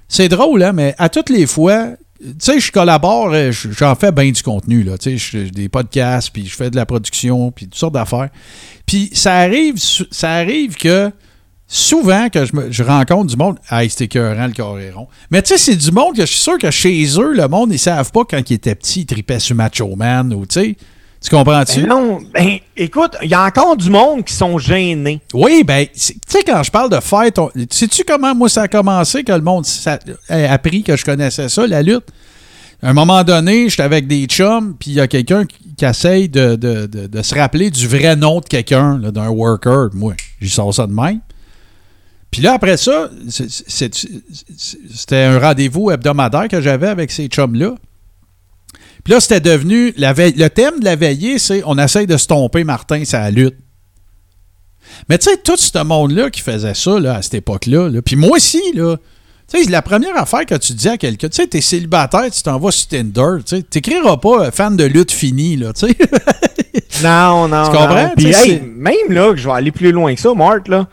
C'est 0.07 0.27
drôle, 0.29 0.61
hein, 0.61 0.73
mais 0.73 0.93
à 0.97 1.07
toutes 1.09 1.29
les 1.29 1.47
fois, 1.47 1.87
tu 2.19 2.27
sais, 2.39 2.59
je 2.59 2.71
collabore, 2.71 3.31
euh, 3.33 3.51
je- 3.51 3.71
j'en 3.71 3.95
fais 3.95 4.11
bien 4.11 4.29
du 4.31 4.43
contenu, 4.43 4.83
là. 4.83 4.97
Tu 4.97 5.17
sais, 5.17 5.43
des 5.51 5.69
podcasts, 5.69 6.29
puis 6.31 6.45
je 6.45 6.55
fais 6.55 6.69
de 6.69 6.75
la 6.75 6.85
production, 6.85 7.51
puis 7.51 7.65
toutes 7.65 7.75
sortes 7.75 7.93
d'affaires. 7.93 8.29
Puis 8.85 9.09
ça 9.13 9.35
arrive, 9.37 9.75
ça 10.11 10.31
arrive 10.33 10.75
que 10.75 11.11
souvent 11.75 12.29
que 12.29 12.45
je, 12.45 12.55
me- 12.55 12.71
je 12.71 12.83
rencontre 12.83 13.25
du 13.27 13.35
monde, 13.37 13.57
ah, 13.69 13.87
c'était 13.89 14.05
écœurant 14.05 14.47
le 14.47 14.53
Coréron. 14.53 15.07
Mais 15.31 15.41
tu 15.41 15.49
sais, 15.49 15.57
c'est 15.57 15.75
du 15.75 15.91
monde 15.91 16.15
que 16.15 16.21
je 16.21 16.31
suis 16.31 16.39
sûr 16.41 16.57
que 16.57 16.71
chez 16.71 17.05
eux, 17.19 17.33
le 17.33 17.47
monde, 17.47 17.71
ils 17.73 17.79
savent 17.79 18.11
pas 18.11 18.21
quand 18.29 18.49
ils 18.49 18.53
étaient 18.53 18.75
petits, 18.75 19.01
ils 19.01 19.05
tripaient 19.05 19.39
sur 19.39 19.55
Macho 19.55 19.95
Man 19.95 20.33
ou 20.33 20.45
tu 20.45 20.53
sais. 20.59 20.75
Tu 21.21 21.29
comprends-tu? 21.31 21.81
Ben 21.81 21.87
non, 21.87 22.19
ben 22.33 22.57
écoute, 22.77 23.15
il 23.23 23.29
y 23.29 23.33
a 23.33 23.43
encore 23.45 23.75
du 23.75 23.89
monde 23.89 24.23
qui 24.23 24.33
sont 24.33 24.59
gênés. 24.59 25.21
Oui, 25.33 25.63
ben, 25.65 25.87
c'est- 25.95 26.13
tu 26.13 26.19
sais, 26.27 26.43
quand 26.45 26.61
je 26.61 26.69
parle 26.69 26.89
de 26.91 27.31
ton. 27.31 27.49
Sais-tu 27.71 28.03
comment 28.07 28.35
moi 28.35 28.47
ça 28.47 28.63
a 28.63 28.67
commencé 28.67 29.23
que 29.23 29.31
le 29.31 29.41
monde 29.41 29.65
ça- 29.65 29.97
a 30.29 30.53
appris 30.53 30.83
que 30.83 30.95
je 30.95 31.03
connaissais 31.03 31.49
ça, 31.49 31.65
la 31.65 31.81
lutte? 31.81 32.05
À 32.83 32.89
un 32.89 32.93
moment 32.93 33.23
donné, 33.23 33.67
j'étais 33.69 33.81
avec 33.83 34.05
des 34.05 34.25
chums, 34.27 34.75
puis 34.79 34.91
il 34.91 34.93
y 34.95 34.99
a 34.99 35.07
quelqu'un 35.07 35.45
qui, 35.45 35.57
qui 35.75 35.85
essaye 35.85 36.29
de, 36.29 36.55
de- 36.55 36.85
de- 36.85 37.07
de 37.07 37.21
se 37.23 37.33
rappeler 37.33 37.71
du 37.71 37.87
vrai 37.87 38.15
nom 38.15 38.39
de 38.39 38.45
quelqu'un, 38.45 38.95
d'un 38.99 39.29
worker. 39.29 39.89
Moi, 39.93 40.13
j'y 40.39 40.49
sors 40.49 40.73
ça 40.75 40.85
de 40.85 40.93
même. 40.93 41.21
Puis 42.35 42.43
là, 42.43 42.51
après 42.55 42.75
ça, 42.75 43.09
c'était 43.29 45.15
un 45.23 45.39
rendez-vous 45.39 45.89
hebdomadaire 45.89 46.49
que 46.49 46.59
j'avais 46.59 46.89
avec 46.89 47.09
ces 47.09 47.27
chums-là. 47.27 47.75
Puis 49.05 49.13
là, 49.13 49.21
c'était 49.21 49.39
devenu. 49.39 49.93
La 49.95 50.11
veille- 50.11 50.33
le 50.35 50.49
thème 50.49 50.81
de 50.81 50.83
la 50.83 50.97
veillée, 50.97 51.39
c'est 51.39 51.61
on 51.65 51.77
essaye 51.77 52.07
de 52.07 52.17
stomper 52.17 52.65
Martin, 52.65 53.05
ça 53.05 53.31
lutte. 53.31 53.55
Mais 55.07 55.17
tu 55.17 55.29
sais, 55.29 55.37
tout 55.37 55.55
ce 55.55 55.81
monde-là 55.81 56.29
qui 56.29 56.41
faisait 56.41 56.73
ça 56.73 56.99
là, 56.99 57.15
à 57.15 57.21
cette 57.21 57.35
époque-là, 57.35 57.87
là, 57.87 58.01
puis 58.01 58.17
moi 58.17 58.31
aussi, 58.35 58.61
là, 58.73 58.97
tu 59.49 59.63
sais, 59.63 59.71
la 59.71 59.81
première 59.81 60.17
affaire 60.17 60.45
que 60.45 60.55
tu 60.55 60.73
dis 60.73 60.89
à 60.89 60.97
quelqu'un, 60.97 61.29
tu 61.29 61.37
sais, 61.37 61.47
t'es 61.47 61.61
célibataire, 61.61 62.29
tu 62.29 62.41
t'en 62.41 62.59
vas 62.59 62.71
sur 62.71 62.89
Tinder, 62.89 63.37
tu 63.45 63.55
sais, 63.55 63.63
t'écriras 63.63 64.17
pas 64.17 64.47
euh, 64.47 64.51
fan 64.51 64.75
de 64.75 64.83
lutte 64.83 65.13
fini, 65.13 65.55
là, 65.55 65.71
tu 65.71 65.87
sais. 65.87 65.95
Non, 67.01 67.47
non. 67.47 67.63
Tu 67.69 67.71
comprends? 67.77 68.11
non. 68.17 68.29
Hey, 68.29 68.61
même 68.61 68.93
là, 69.11 69.31
que 69.31 69.37
je 69.37 69.47
vais 69.47 69.53
aller 69.55 69.71
plus 69.71 69.93
loin 69.93 70.13
que 70.13 70.19
ça, 70.19 70.33
Marthe, 70.33 70.67
là. 70.67 70.87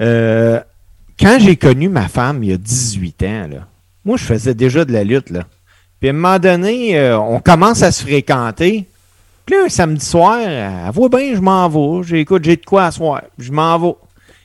euh, 0.00 0.60
quand 1.20 1.38
j'ai 1.38 1.56
connu 1.56 1.88
ma 1.88 2.08
femme 2.08 2.42
il 2.42 2.50
y 2.50 2.52
a 2.52 2.56
18 2.56 3.22
ans, 3.24 3.48
là, 3.50 3.66
moi, 4.04 4.16
je 4.16 4.24
faisais 4.24 4.54
déjà 4.54 4.84
de 4.84 4.92
la 4.92 5.04
lutte, 5.04 5.30
là. 5.30 5.44
Puis 6.00 6.08
à 6.08 6.12
un 6.12 6.14
moment 6.14 6.38
donné, 6.38 6.98
euh, 6.98 7.18
on 7.18 7.38
commence 7.40 7.82
à 7.82 7.92
se 7.92 8.02
fréquenter. 8.02 8.86
Puis 9.44 9.54
là, 9.54 9.64
un 9.66 9.68
samedi 9.68 10.04
soir, 10.04 10.38
elle 10.40 10.70
voit 10.94 11.10
bien, 11.10 11.34
je 11.34 11.40
m'en 11.40 11.68
vais. 11.68 12.02
J'écoute, 12.06 12.42
j'ai 12.44 12.56
de 12.56 12.64
quoi 12.64 12.86
à 12.86 12.90
soir. 12.90 13.22
Je 13.38 13.52
m'en 13.52 13.78
vais. 13.78 13.94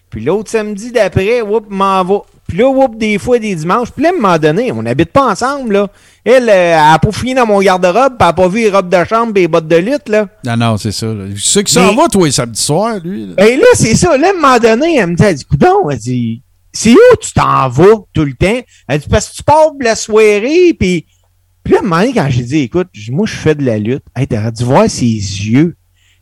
Puis 0.10 0.24
l'autre 0.24 0.52
samedi 0.52 0.92
d'après, 0.92 1.42
whoop, 1.42 1.66
m'en 1.70 2.04
vais. 2.04 2.20
Puis 2.48 2.58
là, 2.58 2.68
whoop, 2.68 2.98
des 2.98 3.18
fois, 3.18 3.40
des 3.40 3.56
dimanches. 3.56 3.92
Puis 3.92 4.04
là, 4.04 4.10
à 4.10 4.12
un 4.12 4.22
moment 4.22 4.38
donné, 4.38 4.72
on 4.72 4.84
n'habite 4.84 5.12
pas 5.12 5.32
ensemble, 5.32 5.74
là. 5.74 5.88
Elle, 6.26 6.50
euh, 6.50 6.74
elle 6.74 6.94
a 6.94 7.00
pas 7.00 7.12
fouillé 7.12 7.34
dans 7.34 7.46
mon 7.46 7.60
garde-robe, 7.62 8.18
puis 8.18 8.18
elle 8.20 8.28
a 8.28 8.34
pas 8.34 8.48
vu 8.50 8.60
les 8.60 8.70
robes 8.70 8.90
de 8.90 9.04
chambre 9.06 9.32
et 9.36 9.42
les 9.42 9.48
bottes 9.48 9.68
de 9.68 9.78
lutte, 9.78 10.10
là. 10.10 10.28
Non, 10.46 10.58
non, 10.58 10.78
c'est 10.78 10.92
ça. 10.92 11.08
là. 11.08 11.26
Je 11.34 11.44
sais 11.44 11.64
que 11.64 11.70
ça 11.70 11.88
en 11.90 11.96
va, 11.96 12.08
toi, 12.08 12.30
samedi 12.32 12.62
soir, 12.62 12.98
lui. 13.04 13.34
là. 13.36 13.48
Et 13.48 13.56
là, 13.58 13.66
c'est 13.76 13.96
ça. 13.96 14.18
Là, 14.18 14.28
à 14.28 14.32
un 14.32 14.34
moment 14.34 14.60
donné, 14.60 14.98
elle 14.98 15.08
me 15.12 15.16
dit, 15.16 15.24
elle 15.24 15.36
dit, 15.36 15.46
elle 15.92 15.98
dit, 15.98 16.42
c'est 16.76 16.92
où 16.92 17.16
tu 17.22 17.32
t'en 17.32 17.70
vas 17.70 17.96
tout 18.14 18.26
le 18.26 18.34
temps? 18.34 18.62
Elle 18.88 19.00
dit, 19.00 19.08
parce 19.10 19.30
que 19.30 19.36
tu 19.36 19.44
pars 19.44 19.74
de 19.74 19.84
la 19.84 19.96
soirée, 19.96 20.76
puis... 20.80 21.06
Puis 21.64 21.74
là, 21.74 21.80
à 21.80 21.82
un 21.82 21.84
moment 21.84 22.02
donné, 22.02 22.14
quand 22.14 22.28
j'ai 22.30 22.44
dit, 22.44 22.60
écoute, 22.60 22.90
moi, 23.10 23.26
je 23.26 23.34
fais 23.34 23.56
de 23.56 23.66
la 23.66 23.80
lutte. 23.80 24.04
Hey, 24.16 24.28
t'aurais 24.28 24.52
dû 24.52 24.64
voir 24.64 24.88
ses 24.88 25.06
yeux. 25.06 25.76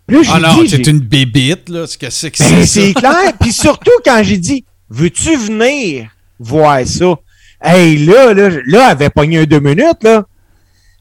Puis 0.08 0.16
là, 0.16 0.24
j'ai 0.24 0.32
Ah 0.34 0.40
non, 0.40 0.64
c'est 0.68 0.88
une 0.88 1.00
bébite, 1.00 1.68
là. 1.68 1.86
C'est 1.86 2.00
que 2.00 2.10
c'est 2.10 2.32
que 2.32 2.38
Ben, 2.38 2.66
c'est 2.66 2.66
c'est 2.66 2.94
clair. 2.94 3.34
Puis 3.40 3.52
surtout, 3.52 3.92
quand 4.06 4.22
j'ai 4.24 4.38
dit, 4.38 4.64
veux-tu 4.90 5.36
venir 5.36 6.10
voir 6.40 6.86
ça? 6.88 7.16
Hey, 7.62 8.06
là, 8.06 8.34
là, 8.34 8.50
là, 8.50 8.60
elle 8.66 8.76
avait 8.76 9.10
pogné 9.10 9.40
un 9.40 9.44
deux 9.46 9.60
minutes, 9.60 10.04
là. 10.04 10.26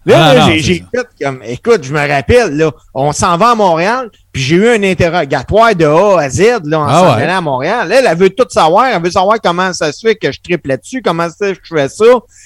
Là, 0.04 0.16
Ah, 0.30 0.34
là, 0.34 0.56
j'ai- 0.56 0.84
fait 0.94 1.06
comme, 1.24 1.40
écoute, 1.46 1.84
je 1.84 1.92
me 1.92 2.08
rappelle, 2.08 2.56
là, 2.56 2.72
on 2.92 3.12
s'en 3.12 3.36
va 3.36 3.50
à 3.50 3.54
Montréal, 3.54 4.10
puis 4.32 4.42
j'ai 4.42 4.56
eu 4.56 4.68
un 4.68 4.82
interrogatoire 4.82 5.74
de 5.76 5.84
A 5.84 6.18
à 6.20 6.28
Z, 6.28 6.42
là, 6.64 6.80
en 6.80 6.86
Ah 6.88 6.92
s'en 6.98 7.16
ouais. 7.16 7.22
allant 7.22 7.36
à 7.36 7.40
Montréal. 7.40 7.88
Là, 7.88 8.00
elle 8.10 8.18
veut 8.18 8.30
tout 8.30 8.46
savoir, 8.50 8.86
elle 8.86 9.00
veut 9.00 9.10
savoir 9.12 9.36
comment 9.40 9.72
ça 9.72 9.92
se 9.92 10.00
fait 10.06 10.16
que 10.16 10.32
je 10.32 10.40
triple 10.42 10.70
là-dessus, 10.70 11.02
comment 11.02 11.28
ça 11.28 11.30
se 11.30 11.44
fait 11.44 11.52
que 11.54 11.60
je 11.62 11.74
fais 11.76 11.88
ça. 11.88 12.04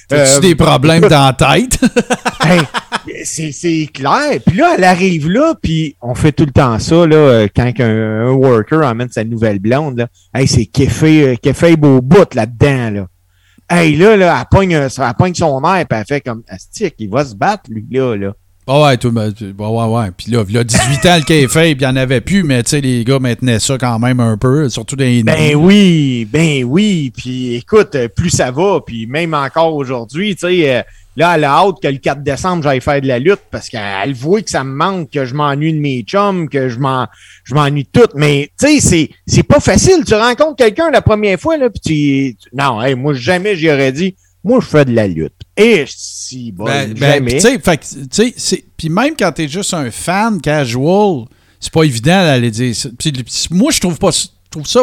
T'as-tu 0.08 0.36
Euh, 0.36 0.40
des 0.40 0.54
problèmes 0.54 0.98
écoute, 0.98 1.10
dans 1.10 1.26
la 1.26 1.32
tête? 1.32 1.78
Hey, 2.44 2.60
c'est, 3.24 3.52
c'est 3.52 3.88
clair. 3.92 4.38
Puis 4.46 4.56
là, 4.58 4.74
elle 4.76 4.84
arrive 4.84 5.28
là, 5.30 5.54
puis 5.62 5.96
on 6.02 6.14
fait 6.14 6.32
tout 6.32 6.44
le 6.44 6.52
temps 6.52 6.78
ça, 6.78 7.06
là, 7.06 7.16
euh, 7.16 7.48
quand 7.56 7.72
un, 7.80 8.26
un 8.26 8.30
worker 8.32 8.84
emmène 8.86 9.08
sa 9.10 9.24
nouvelle 9.24 9.60
blonde, 9.60 9.96
là. 9.98 10.06
Hey, 10.34 10.46
c'est 10.46 10.66
Keffé, 10.66 11.22
euh, 11.28 11.34
Keffé 11.40 11.76
beau 11.76 12.02
bout 12.02 12.34
là-dedans, 12.34 12.90
là. 12.90 13.06
Hey, 13.68 13.96
là, 13.96 14.16
là, 14.16 14.38
elle 14.40 14.46
pogne, 14.50 14.74
euh, 14.74 14.88
elle 14.96 15.14
pogne 15.18 15.34
son 15.34 15.62
air, 15.64 15.84
puis 15.88 15.98
elle 15.98 16.06
fait 16.06 16.20
comme, 16.20 16.42
Astic, 16.48 16.94
il 16.98 17.10
va 17.10 17.24
se 17.24 17.34
battre, 17.34 17.64
lui, 17.68 17.84
là, 17.90 18.14
là. 18.16 18.32
Ah 18.68 18.82
ouais, 18.82 18.96
tout, 18.96 19.12
tu- 19.36 19.54
ouais, 19.56 19.84
ouais. 19.84 20.10
Puis 20.16 20.32
là, 20.32 20.44
il 20.48 20.58
a 20.58 20.64
18 20.64 21.06
ans, 21.06 21.16
le 21.18 21.22
café, 21.22 21.70
il 21.70 21.78
n'y 21.78 21.86
en 21.86 21.94
avait 21.94 22.20
plus, 22.20 22.42
mais 22.42 22.64
tu 22.64 22.70
sais, 22.70 22.80
les 22.80 23.04
gars 23.04 23.20
maintenaient 23.20 23.60
ça 23.60 23.78
quand 23.78 23.98
même 24.00 24.18
un 24.18 24.36
peu, 24.36 24.68
surtout 24.68 24.96
dans 24.96 25.04
les 25.04 25.22
Ben 25.22 25.54
oui, 25.54 26.24
ben 26.28 26.64
oui. 26.64 27.12
Puis 27.16 27.54
écoute, 27.54 27.94
euh, 27.94 28.08
plus 28.08 28.30
ça 28.30 28.50
va, 28.50 28.80
puis 28.84 29.06
même 29.06 29.34
encore 29.34 29.74
aujourd'hui, 29.76 30.34
tu 30.34 30.48
sais, 30.48 30.78
euh, 30.78 30.82
là, 31.16 31.34
elle 31.34 31.44
a 31.44 31.52
hâte 31.52 31.76
que 31.82 31.88
le 31.88 31.98
4 31.98 32.22
décembre, 32.22 32.62
j'aille 32.62 32.80
faire 32.80 33.00
de 33.00 33.06
la 33.08 33.18
lutte 33.18 33.42
parce 33.50 33.68
qu'elle 33.68 34.14
voit 34.14 34.42
que 34.42 34.50
ça 34.50 34.64
me 34.64 34.72
manque, 34.72 35.10
que 35.10 35.24
je 35.24 35.34
m'ennuie 35.34 35.72
de 35.72 35.78
mes 35.80 36.02
chums, 36.02 36.48
que 36.48 36.68
je 36.68 36.78
m'en, 36.78 37.06
je 37.44 37.54
m'ennuie 37.54 37.84
de 37.84 38.00
tout. 38.00 38.08
Mais 38.14 38.50
tu 38.58 38.66
sais, 38.66 38.80
c'est, 38.80 39.10
c'est 39.26 39.42
pas 39.42 39.60
facile. 39.60 40.04
Tu 40.06 40.14
rencontres 40.14 40.56
quelqu'un 40.56 40.90
la 40.90 41.02
première 41.02 41.40
fois, 41.40 41.56
là, 41.56 41.70
puis 41.70 41.80
tu, 41.80 42.48
non, 42.52 42.82
hey, 42.82 42.94
moi, 42.94 43.14
jamais 43.14 43.56
j'y 43.56 43.70
aurais 43.70 43.92
dit, 43.92 44.14
moi, 44.44 44.60
je 44.60 44.66
fais 44.66 44.84
de 44.84 44.94
la 44.94 45.08
lutte. 45.08 45.34
Et 45.56 45.84
si, 45.88 46.52
bon, 46.52 46.64
Ben, 46.64 46.92
ben, 46.92 47.14
jamais. 47.14 47.40
tu 47.40 48.32
sais, 48.36 48.64
puis 48.76 48.88
même 48.88 49.14
quand 49.18 49.32
t'es 49.32 49.48
juste 49.48 49.74
un 49.74 49.90
fan 49.90 50.40
casual, 50.40 51.24
c'est 51.58 51.72
pas 51.72 51.82
évident 51.82 52.22
d'aller 52.22 52.50
dire 52.50 52.76
ça. 52.76 52.90
Puis, 52.98 53.12
moi, 53.50 53.72
je 53.72 53.80
trouve 53.80 53.98
pas, 53.98 54.10
trouve 54.62 54.66
ça 54.66 54.80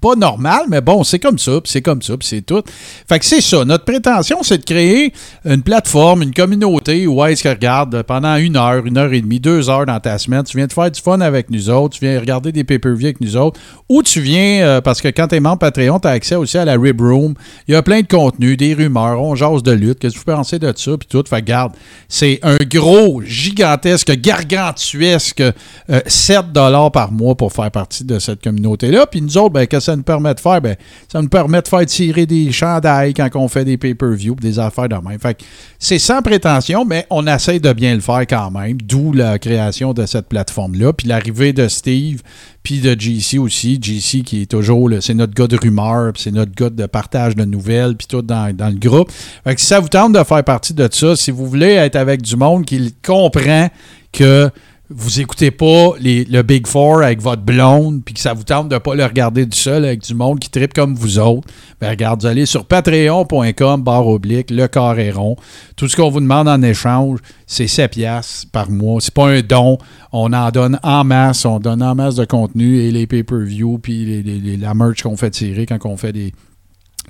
pas 0.00 0.14
normal, 0.16 0.62
mais 0.68 0.80
bon, 0.80 1.04
c'est 1.04 1.18
comme 1.18 1.38
ça, 1.38 1.60
puis 1.60 1.70
c'est 1.70 1.82
comme 1.82 2.02
ça, 2.02 2.16
puis 2.16 2.26
c'est 2.28 2.42
tout. 2.42 2.62
Fait 3.08 3.18
que 3.18 3.24
c'est 3.24 3.40
ça. 3.40 3.64
Notre 3.64 3.84
prétention, 3.84 4.38
c'est 4.42 4.58
de 4.58 4.64
créer 4.64 5.12
une 5.44 5.62
plateforme, 5.62 6.22
une 6.22 6.34
communauté 6.34 7.06
où 7.06 7.24
est-ce 7.24 7.42
que 7.42 7.48
regarde 7.48 8.02
pendant 8.02 8.36
une 8.36 8.56
heure, 8.56 8.84
une 8.84 8.98
heure 8.98 9.12
et 9.12 9.20
demie, 9.20 9.40
deux 9.40 9.70
heures 9.70 9.86
dans 9.86 10.00
ta 10.00 10.18
semaine, 10.18 10.42
tu 10.44 10.56
viens 10.56 10.66
de 10.66 10.72
faire 10.72 10.90
du 10.90 11.00
fun 11.00 11.20
avec 11.20 11.50
nous 11.50 11.70
autres, 11.70 11.98
tu 11.98 12.04
viens 12.04 12.18
regarder 12.18 12.52
des 12.52 12.64
pay-per-view 12.64 13.06
avec 13.06 13.20
nous 13.20 13.36
autres, 13.36 13.60
ou 13.88 14.02
tu 14.02 14.20
viens, 14.20 14.62
euh, 14.62 14.80
parce 14.80 15.00
que 15.00 15.08
quand 15.08 15.28
tu 15.28 15.36
es 15.36 15.40
membre 15.40 15.58
Patreon, 15.58 16.00
tu 16.00 16.08
as 16.08 16.12
accès 16.12 16.34
aussi 16.34 16.58
à 16.58 16.64
la 16.64 16.74
Rib 16.74 17.00
Room. 17.00 17.34
Il 17.68 17.74
y 17.74 17.76
a 17.76 17.82
plein 17.82 18.00
de 18.00 18.06
contenu, 18.06 18.56
des 18.56 18.74
rumeurs, 18.74 19.20
on 19.20 19.34
jase 19.34 19.62
de 19.62 19.72
lutte, 19.72 19.98
qu'est-ce 19.98 20.14
que 20.14 20.18
vous 20.18 20.36
pensez 20.36 20.58
de 20.58 20.72
ça, 20.76 20.96
puis 20.98 21.08
tout. 21.08 21.24
Fait 21.28 21.40
que 21.40 21.46
garde, 21.46 21.72
c'est 22.08 22.40
un 22.42 22.56
gros, 22.56 23.22
gigantesque, 23.22 24.12
gargantuesque 24.12 25.40
euh, 25.40 26.00
7 26.06 26.46
par 26.92 27.12
mois 27.12 27.34
pour 27.34 27.52
faire 27.52 27.70
partie 27.70 28.04
de 28.04 28.18
cette 28.18 28.42
communauté-là. 28.42 29.03
Puis 29.10 29.20
nous 29.20 29.38
autres, 29.38 29.50
ben, 29.50 29.66
qu'est-ce 29.66 29.86
que 29.86 29.92
ça 29.92 29.96
nous 29.96 30.02
permet 30.02 30.34
de 30.34 30.40
faire? 30.40 30.60
Ben, 30.60 30.76
ça 31.10 31.20
nous 31.20 31.28
permet 31.28 31.62
de 31.62 31.68
faire 31.68 31.84
tirer 31.86 32.26
des 32.26 32.52
chandails 32.52 33.14
quand 33.14 33.28
on 33.34 33.48
fait 33.48 33.64
des 33.64 33.76
pay-per-view, 33.76 34.34
des 34.36 34.58
affaires 34.58 34.88
de 34.88 34.96
même. 34.96 35.18
Fait 35.18 35.38
c'est 35.78 35.98
sans 35.98 36.22
prétention, 36.22 36.84
mais 36.84 37.06
on 37.10 37.26
essaie 37.26 37.60
de 37.60 37.72
bien 37.72 37.94
le 37.94 38.00
faire 38.00 38.26
quand 38.28 38.50
même, 38.50 38.78
d'où 38.82 39.12
la 39.12 39.38
création 39.38 39.92
de 39.92 40.06
cette 40.06 40.28
plateforme-là. 40.28 40.92
Puis 40.92 41.08
l'arrivée 41.08 41.52
de 41.52 41.68
Steve, 41.68 42.22
puis 42.62 42.80
de 42.80 42.98
JC 42.98 43.38
aussi. 43.38 43.78
JC 43.80 44.22
qui 44.24 44.42
est 44.42 44.50
toujours, 44.50 44.90
c'est 45.00 45.14
notre 45.14 45.34
gars 45.34 45.46
de 45.46 45.56
rumeur, 45.56 46.12
c'est 46.16 46.32
notre 46.32 46.52
gars 46.52 46.70
de 46.70 46.86
partage 46.86 47.36
de 47.36 47.44
nouvelles, 47.44 47.96
puis 47.96 48.06
tout 48.06 48.22
dans, 48.22 48.54
dans 48.56 48.68
le 48.68 48.78
groupe. 48.78 49.12
Fait 49.44 49.54
que 49.54 49.60
si 49.60 49.66
ça 49.66 49.80
vous 49.80 49.88
tente 49.88 50.14
de 50.14 50.24
faire 50.24 50.42
partie 50.42 50.74
de 50.74 50.88
ça, 50.90 51.14
si 51.14 51.30
vous 51.30 51.46
voulez 51.46 51.72
être 51.72 51.96
avec 51.96 52.22
du 52.22 52.36
monde 52.36 52.64
qui 52.64 52.94
comprend 53.04 53.68
que 54.12 54.50
vous 54.96 55.20
écoutez 55.20 55.50
pas 55.50 55.90
les- 55.98 56.24
le 56.24 56.42
Big 56.42 56.66
Four 56.66 57.02
avec 57.02 57.20
votre 57.20 57.42
blonde, 57.42 58.02
puis 58.04 58.14
que 58.14 58.20
ça 58.20 58.32
vous 58.32 58.44
tente 58.44 58.68
de 58.68 58.78
pas 58.78 58.94
le 58.94 59.04
regarder 59.04 59.44
du 59.44 59.56
seul 59.56 59.84
avec 59.84 60.02
du 60.02 60.14
monde 60.14 60.38
qui 60.38 60.48
tripe 60.50 60.72
comme 60.72 60.94
vous 60.94 61.18
autres, 61.18 61.48
ben 61.80 61.90
regarde, 61.90 62.20
vous 62.20 62.26
allez 62.26 62.46
sur 62.46 62.64
patreon.com, 62.64 63.82
barre 63.82 64.06
oblique, 64.06 64.50
le 64.50 64.68
carré 64.68 65.10
rond. 65.10 65.36
Tout 65.76 65.88
ce 65.88 65.96
qu'on 65.96 66.10
vous 66.10 66.20
demande 66.20 66.48
en 66.48 66.62
échange, 66.62 67.18
c'est 67.46 67.66
7 67.66 67.90
piastres 67.92 68.46
par 68.52 68.70
mois. 68.70 69.00
C'est 69.00 69.12
pas 69.14 69.28
un 69.28 69.40
don. 69.40 69.78
On 70.12 70.32
en 70.32 70.50
donne 70.50 70.78
en 70.82 71.02
masse. 71.04 71.44
On 71.44 71.58
donne 71.58 71.82
en 71.82 71.94
masse 71.94 72.14
de 72.14 72.24
contenu 72.24 72.78
et 72.78 72.90
les 72.90 73.06
pay-per-view, 73.06 73.78
puis 73.78 74.22
la 74.58 74.74
merch 74.74 75.02
qu'on 75.02 75.16
fait 75.16 75.30
tirer 75.30 75.66
quand 75.66 75.78
on 75.84 75.96
fait 75.96 76.12
des, 76.12 76.32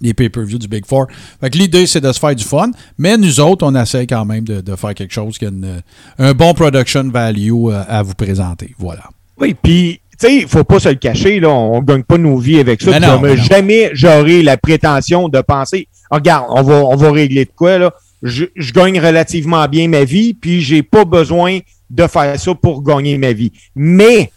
les 0.01 0.15
pay-per-view 0.15 0.59
du 0.59 0.69
Big 0.69 0.85
Four. 0.87 1.07
Fait 1.41 1.51
que 1.51 1.59
l'idée, 1.59 1.87
c'est 1.87 2.01
de 2.01 2.11
se 2.13 2.19
faire 2.19 2.35
du 2.35 2.45
fun, 2.45 2.71
mais 2.99 3.17
nous 3.17 3.41
autres, 3.41 3.67
on 3.67 3.75
essaie 3.75 4.07
quand 4.07 4.25
même 4.25 4.45
de, 4.45 4.61
de 4.61 4.77
faire 4.77 4.95
quelque 4.95 5.13
chose 5.13 5.39
qui 5.39 5.47
a 5.47 5.49
une- 5.49 5.83
un 6.19 6.33
bon 6.35 6.55
production 6.55 7.05
value 7.11 7.53
euh, 7.71 7.83
à 7.89 8.03
vous 8.03 8.15
présenter. 8.15 8.75
Voilà. 8.79 9.05
Oui, 9.39 9.55
puis, 9.61 10.01
tu 10.19 10.27
sais, 10.29 10.37
il 10.37 10.49
faut 10.49 10.65
pas 10.65 10.79
se 10.81 10.89
le 10.89 10.95
cacher, 10.97 11.41
là, 11.41 11.49
on 11.51 11.81
ne 11.81 11.85
gagne 11.87 12.03
pas 12.05 12.19
nos 12.19 12.39
vies 12.39 12.59
avec 12.59 12.81
ça. 12.83 12.99
Non, 13.01 13.21
jamais- 13.37 13.91
j'aurai 13.95 14.43
la 14.43 14.57
prétention 14.57 15.29
de 15.29 15.41
penser, 15.41 15.89
regarde, 16.11 16.47
on 16.51 16.63
va, 16.63 16.85
on 16.85 16.97
va 16.97 17.11
régler 17.11 17.45
de 17.45 17.51
quoi, 17.55 17.79
là. 17.79 17.93
Je, 18.23 18.47
je 18.57 18.73
gagne 18.73 18.99
relativement 19.01 19.67
bien 19.69 19.87
ma 19.89 20.05
vie, 20.05 20.33
puis 20.33 20.63
j'ai 20.63 20.83
pas 20.83 21.05
besoin 21.05 21.59
de 21.91 22.07
faire 22.07 22.41
ça 22.41 22.55
pour 22.55 22.83
gagner 22.83 23.19
ma 23.19 23.33
vie. 23.33 23.53
Mais 23.77 24.31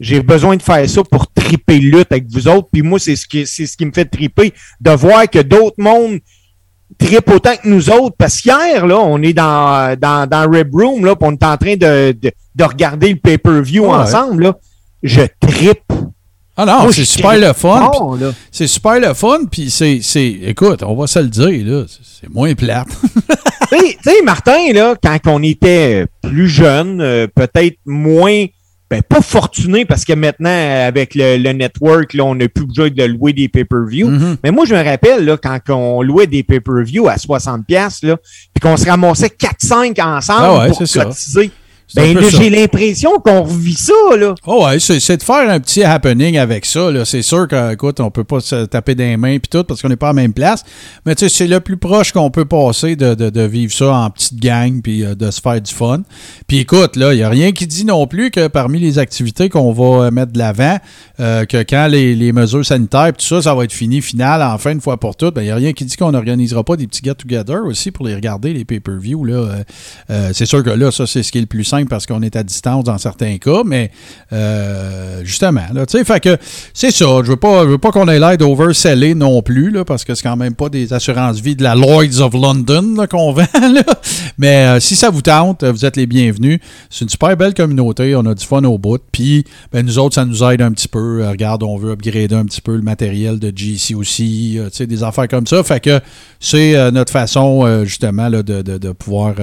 j'ai 0.00 0.20
besoin 0.20 0.56
de 0.56 0.62
faire 0.62 0.88
ça 0.88 1.02
pour 1.04 1.30
triper 1.32 1.78
lutte 1.78 2.10
avec 2.10 2.26
vous 2.30 2.48
autres. 2.48 2.68
Puis 2.72 2.82
moi, 2.82 2.98
c'est 2.98 3.16
ce 3.16 3.26
qui, 3.26 3.46
c'est 3.46 3.66
ce 3.66 3.76
qui 3.76 3.86
me 3.86 3.92
fait 3.92 4.04
triper, 4.04 4.52
de 4.80 4.90
voir 4.90 5.28
que 5.30 5.38
d'autres 5.40 5.76
mondes 5.78 6.18
trippent 6.98 7.30
autant 7.30 7.56
que 7.56 7.68
nous 7.68 7.90
autres. 7.90 8.14
Parce 8.18 8.40
qu'hier, 8.40 8.86
là, 8.86 8.98
on 8.98 9.20
est 9.22 9.32
dans, 9.32 9.96
dans, 9.98 10.28
dans 10.28 10.50
Rib 10.50 10.74
Room, 10.74 11.04
là, 11.04 11.16
puis 11.16 11.28
on 11.28 11.32
est 11.32 11.44
en 11.44 11.56
train 11.56 11.74
de, 11.76 12.12
de, 12.12 12.30
de 12.54 12.64
regarder 12.64 13.10
le 13.10 13.16
pay-per-view 13.16 13.84
Ouais. 13.84 13.90
ensemble, 13.90 14.44
là. 14.44 14.56
Je 15.02 15.22
trippe. 15.40 15.92
Ah 16.56 16.64
non, 16.64 16.92
c'est 16.92 17.04
super 17.04 17.36
le 17.36 17.52
fun. 17.52 17.90
C'est 18.52 18.68
super 18.68 19.00
le 19.00 19.12
fun, 19.12 19.40
puis 19.50 19.70
c'est, 19.70 19.98
c'est. 20.02 20.28
Écoute, 20.44 20.84
on 20.84 20.94
va 20.94 21.08
se 21.08 21.18
le 21.18 21.26
dire, 21.28 21.66
là. 21.66 21.84
c'est- 21.88 22.28
moins 22.32 22.54
plate. 22.54 22.86
Tu 23.70 23.78
sais- 23.80 23.96
tu 24.04 24.10
sais, 24.10 24.22
Martin, 24.22 24.72
là, 24.72 24.94
quand 25.02 25.18
on 25.26 25.42
était 25.42 26.06
plus 26.22 26.48
jeune, 26.48 27.00
euh, 27.00 27.26
peut-être 27.34 27.76
moins, 27.86 28.44
ben, 28.90 29.02
pas 29.02 29.22
fortuné, 29.22 29.84
parce 29.84 30.04
que 30.04 30.12
maintenant, 30.12 30.50
avec 30.50 31.14
le, 31.14 31.38
le 31.38 31.52
network, 31.52 32.12
là, 32.12 32.24
on 32.24 32.34
n'a 32.34 32.48
plus 32.48 32.66
besoin 32.66 32.90
de 32.90 33.02
louer 33.04 33.32
des 33.32 33.48
pay-per-view. 33.48 34.10
Mm-hmm. 34.10 34.36
Mais 34.44 34.50
moi, 34.50 34.66
je 34.66 34.74
me 34.74 34.84
rappelle, 34.84 35.24
là, 35.24 35.36
quand 35.36 35.58
on 35.70 36.02
louait 36.02 36.26
des 36.26 36.42
pay-per-view 36.42 37.08
à 37.08 37.16
60$, 37.16 37.64
piastres, 37.64 38.06
là, 38.06 38.16
puis 38.52 38.60
qu'on 38.60 38.76
se 38.76 38.86
ramassait 38.86 39.28
4-5 39.28 40.00
ensemble 40.02 40.40
Ah 40.42 40.58
ouais, 40.58 40.68
pour 40.68 40.86
ça. 40.86 41.08
Ben, 41.94 42.18
j'ai 42.30 42.50
l'impression 42.50 43.12
qu'on 43.24 43.42
revit 43.42 43.74
ça, 43.74 43.92
là. 44.18 44.34
Oh 44.46 44.64
ouais, 44.66 44.78
c'est, 44.80 45.16
de 45.16 45.22
faire 45.22 45.48
un 45.48 45.60
petit 45.60 45.82
happening 45.84 46.36
avec 46.38 46.64
ça. 46.66 46.90
Là. 46.90 47.04
C'est 47.04 47.22
sûr 47.22 47.46
qu'écoute, 47.46 48.00
on 48.00 48.10
peut 48.10 48.24
pas 48.24 48.40
se 48.40 48.64
taper 48.64 48.94
des 48.94 49.16
mains 49.16 49.38
puis 49.38 49.48
tout 49.50 49.62
parce 49.64 49.80
qu'on 49.80 49.88
n'est 49.88 49.96
pas 49.96 50.08
à 50.08 50.10
la 50.10 50.14
même 50.14 50.32
place. 50.32 50.64
Mais 51.06 51.14
tu 51.14 51.28
sais, 51.28 51.28
c'est 51.34 51.46
le 51.46 51.60
plus 51.60 51.76
proche 51.76 52.10
qu'on 52.12 52.30
peut 52.30 52.44
passer 52.44 52.96
de, 52.96 53.14
de- 53.14 53.30
de 53.30 53.40
vivre 53.42 53.72
ça 53.72 53.92
en 53.94 54.10
petite 54.10 54.40
gang 54.40 54.80
puis 54.82 55.04
euh, 55.04 55.14
de 55.14 55.30
se 55.30 55.40
faire 55.40 55.60
du 55.60 55.72
fun. 55.72 56.02
Puis 56.48 56.58
écoute, 56.58 56.96
là, 56.96 57.12
il 57.12 57.16
n'y 57.18 57.22
a 57.22 57.28
rien 57.28 57.52
qui 57.52 57.66
dit 57.66 57.84
non 57.84 58.06
plus 58.06 58.30
que 58.30 58.48
parmi 58.48 58.80
les 58.80 58.98
activités 58.98 59.48
qu'on 59.48 59.72
va 59.72 60.06
euh, 60.06 60.10
mettre 60.10 60.32
de 60.32 60.38
l'avant, 60.38 60.78
euh, 61.20 61.44
que 61.44 61.58
quand 61.62 61.86
les, 61.86 62.14
les 62.16 62.32
mesures 62.32 62.64
sanitaires 62.66 63.12
tout 63.16 63.24
ça, 63.24 63.40
ça 63.42 63.54
va 63.54 63.64
être 63.64 63.72
fini, 63.72 64.00
final, 64.02 64.42
enfin, 64.42 64.72
une 64.72 64.80
fois 64.80 64.98
pour 64.98 65.14
toutes, 65.16 65.34
ben, 65.34 65.42
il 65.42 65.46
n'y 65.46 65.50
a 65.52 65.56
rien 65.56 65.72
qui 65.72 65.84
dit 65.84 65.96
qu'on 65.96 66.10
n'organisera 66.12 66.64
pas 66.64 66.76
des 66.76 66.86
petits 66.86 67.02
get-together 67.04 67.58
aussi 67.66 67.90
pour 67.92 68.06
les 68.06 68.14
regarder, 68.14 68.52
les 68.52 68.64
pay-per-view. 68.64 69.24
Là. 69.24 69.64
Euh, 70.10 70.30
c'est 70.32 70.46
sûr 70.46 70.62
que 70.64 70.70
là, 70.70 70.90
ça, 70.90 71.06
c'est 71.06 71.22
ce 71.22 71.30
qui 71.30 71.38
est 71.38 71.42
le 71.42 71.46
plus 71.46 71.64
simple 71.64 71.83
parce 71.88 72.06
qu'on 72.06 72.22
est 72.22 72.36
à 72.36 72.42
distance 72.42 72.84
dans 72.84 72.98
certains 72.98 73.38
cas, 73.38 73.62
mais 73.64 73.90
euh, 74.32 75.20
justement, 75.24 75.62
tu 75.72 75.98
sais, 75.98 76.04
fait 76.04 76.20
que 76.20 76.36
c'est 76.72 76.90
ça. 76.90 77.06
Je 77.22 77.30
veux 77.30 77.36
pas, 77.36 77.62
je 77.64 77.68
veux 77.70 77.78
pas 77.78 77.90
qu'on 77.90 78.08
ait 78.08 78.18
l'air 78.18 78.36
d'overseller 78.36 79.14
non 79.14 79.42
plus, 79.42 79.70
là, 79.70 79.84
parce 79.84 80.04
que 80.04 80.14
c'est 80.14 80.22
quand 80.22 80.36
même 80.36 80.54
pas 80.54 80.68
des 80.68 80.92
assurances-vie 80.92 81.56
de 81.56 81.62
la 81.62 81.74
Lloyds 81.74 82.20
of 82.20 82.32
London 82.34 82.94
qu'on 83.10 83.32
vend. 83.34 83.44
Mais 84.38 84.66
euh, 84.66 84.80
si 84.80 84.96
ça 84.96 85.10
vous 85.10 85.22
tente, 85.22 85.64
vous 85.64 85.84
êtes 85.84 85.96
les 85.96 86.06
bienvenus. 86.06 86.58
C'est 86.90 87.04
une 87.04 87.08
super 87.08 87.36
belle 87.36 87.54
communauté. 87.54 88.14
On 88.16 88.26
a 88.26 88.34
du 88.34 88.44
fun 88.44 88.62
au 88.64 88.78
bout. 88.78 89.00
Puis, 89.12 89.44
ben, 89.72 89.84
nous 89.84 89.98
autres, 89.98 90.14
ça 90.14 90.24
nous 90.24 90.42
aide 90.44 90.62
un 90.62 90.72
petit 90.72 90.88
peu. 90.88 91.22
Euh, 91.22 91.30
regarde, 91.30 91.62
on 91.62 91.76
veut 91.76 91.92
upgrader 91.92 92.34
un 92.34 92.44
petit 92.44 92.60
peu 92.60 92.76
le 92.76 92.82
matériel 92.82 93.38
de 93.38 93.52
GC 93.54 93.94
aussi. 93.94 94.58
tu 94.58 94.68
sais, 94.72 94.86
des 94.86 95.02
affaires 95.02 95.28
comme 95.28 95.46
ça. 95.46 95.62
Fait 95.62 95.80
que 95.80 96.00
c'est 96.40 96.90
notre 96.90 97.12
façon, 97.12 97.84
justement, 97.84 98.28
là, 98.28 98.42
de, 98.42 98.62
de- 98.62 98.92
pouvoir 98.92 99.34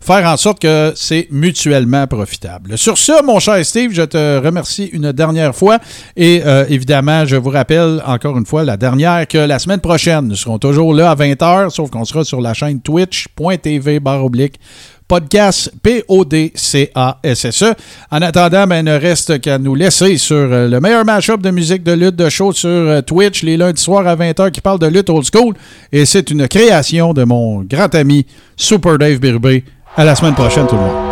faire 0.00 0.26
en 0.26 0.36
sorte 0.36 0.60
que 0.60 0.92
c'est 0.94 1.26
Sur 2.76 2.98
ce, 2.98 3.24
mon 3.24 3.38
cher 3.38 3.64
Steve, 3.64 3.92
je 3.92 4.02
te 4.02 4.44
remercie 4.44 4.86
une 4.92 5.12
dernière 5.12 5.54
fois. 5.54 5.78
Et 6.16 6.42
euh, 6.44 6.64
évidemment, 6.68 7.24
je 7.24 7.36
vous 7.36 7.50
rappelle 7.50 8.02
encore 8.06 8.36
une 8.38 8.46
fois, 8.46 8.64
la 8.64 8.76
dernière, 8.76 9.26
que 9.26 9.38
la 9.38 9.58
semaine 9.58 9.80
prochaine, 9.80 10.28
nous 10.28 10.36
serons 10.36 10.58
toujours 10.58 10.94
là 10.94 11.10
à 11.10 11.14
20h, 11.14 11.70
sauf 11.70 11.90
qu'on 11.90 12.04
sera 12.04 12.24
sur 12.24 12.40
la 12.40 12.54
chaîne 12.54 12.80
twitch.tv 12.80 14.00
barre 14.00 14.24
oblique 14.24 14.58
podcast 15.12 15.72
P-O-D-C-A-S-S-E. 15.82 17.74
En 18.10 18.22
attendant, 18.22 18.66
ben, 18.66 18.78
il 18.78 18.84
ne 18.84 18.98
reste 18.98 19.42
qu'à 19.42 19.58
nous 19.58 19.74
laisser 19.74 20.16
sur 20.16 20.36
euh, 20.36 20.68
le 20.68 20.80
meilleur 20.80 21.04
match-up 21.04 21.42
de 21.42 21.50
musique 21.50 21.82
de 21.82 21.92
lutte 21.92 22.16
de 22.16 22.30
show 22.30 22.50
sur 22.54 22.70
euh, 22.70 23.02
Twitch 23.02 23.42
les 23.42 23.58
lundis 23.58 23.82
soirs 23.82 24.06
à 24.06 24.16
20h 24.16 24.50
qui 24.52 24.62
parle 24.62 24.78
de 24.78 24.86
lutte 24.86 25.10
old 25.10 25.26
school. 25.30 25.54
Et 25.92 26.06
c'est 26.06 26.30
une 26.30 26.48
création 26.48 27.12
de 27.12 27.24
mon 27.24 27.60
grand 27.60 27.94
ami 27.94 28.24
Super 28.56 28.96
Dave 28.96 29.18
Birbé. 29.18 29.64
À 29.98 30.06
la 30.06 30.14
semaine 30.14 30.34
prochaine, 30.34 30.66
tout 30.66 30.76
le 30.76 30.80
monde. 30.80 31.11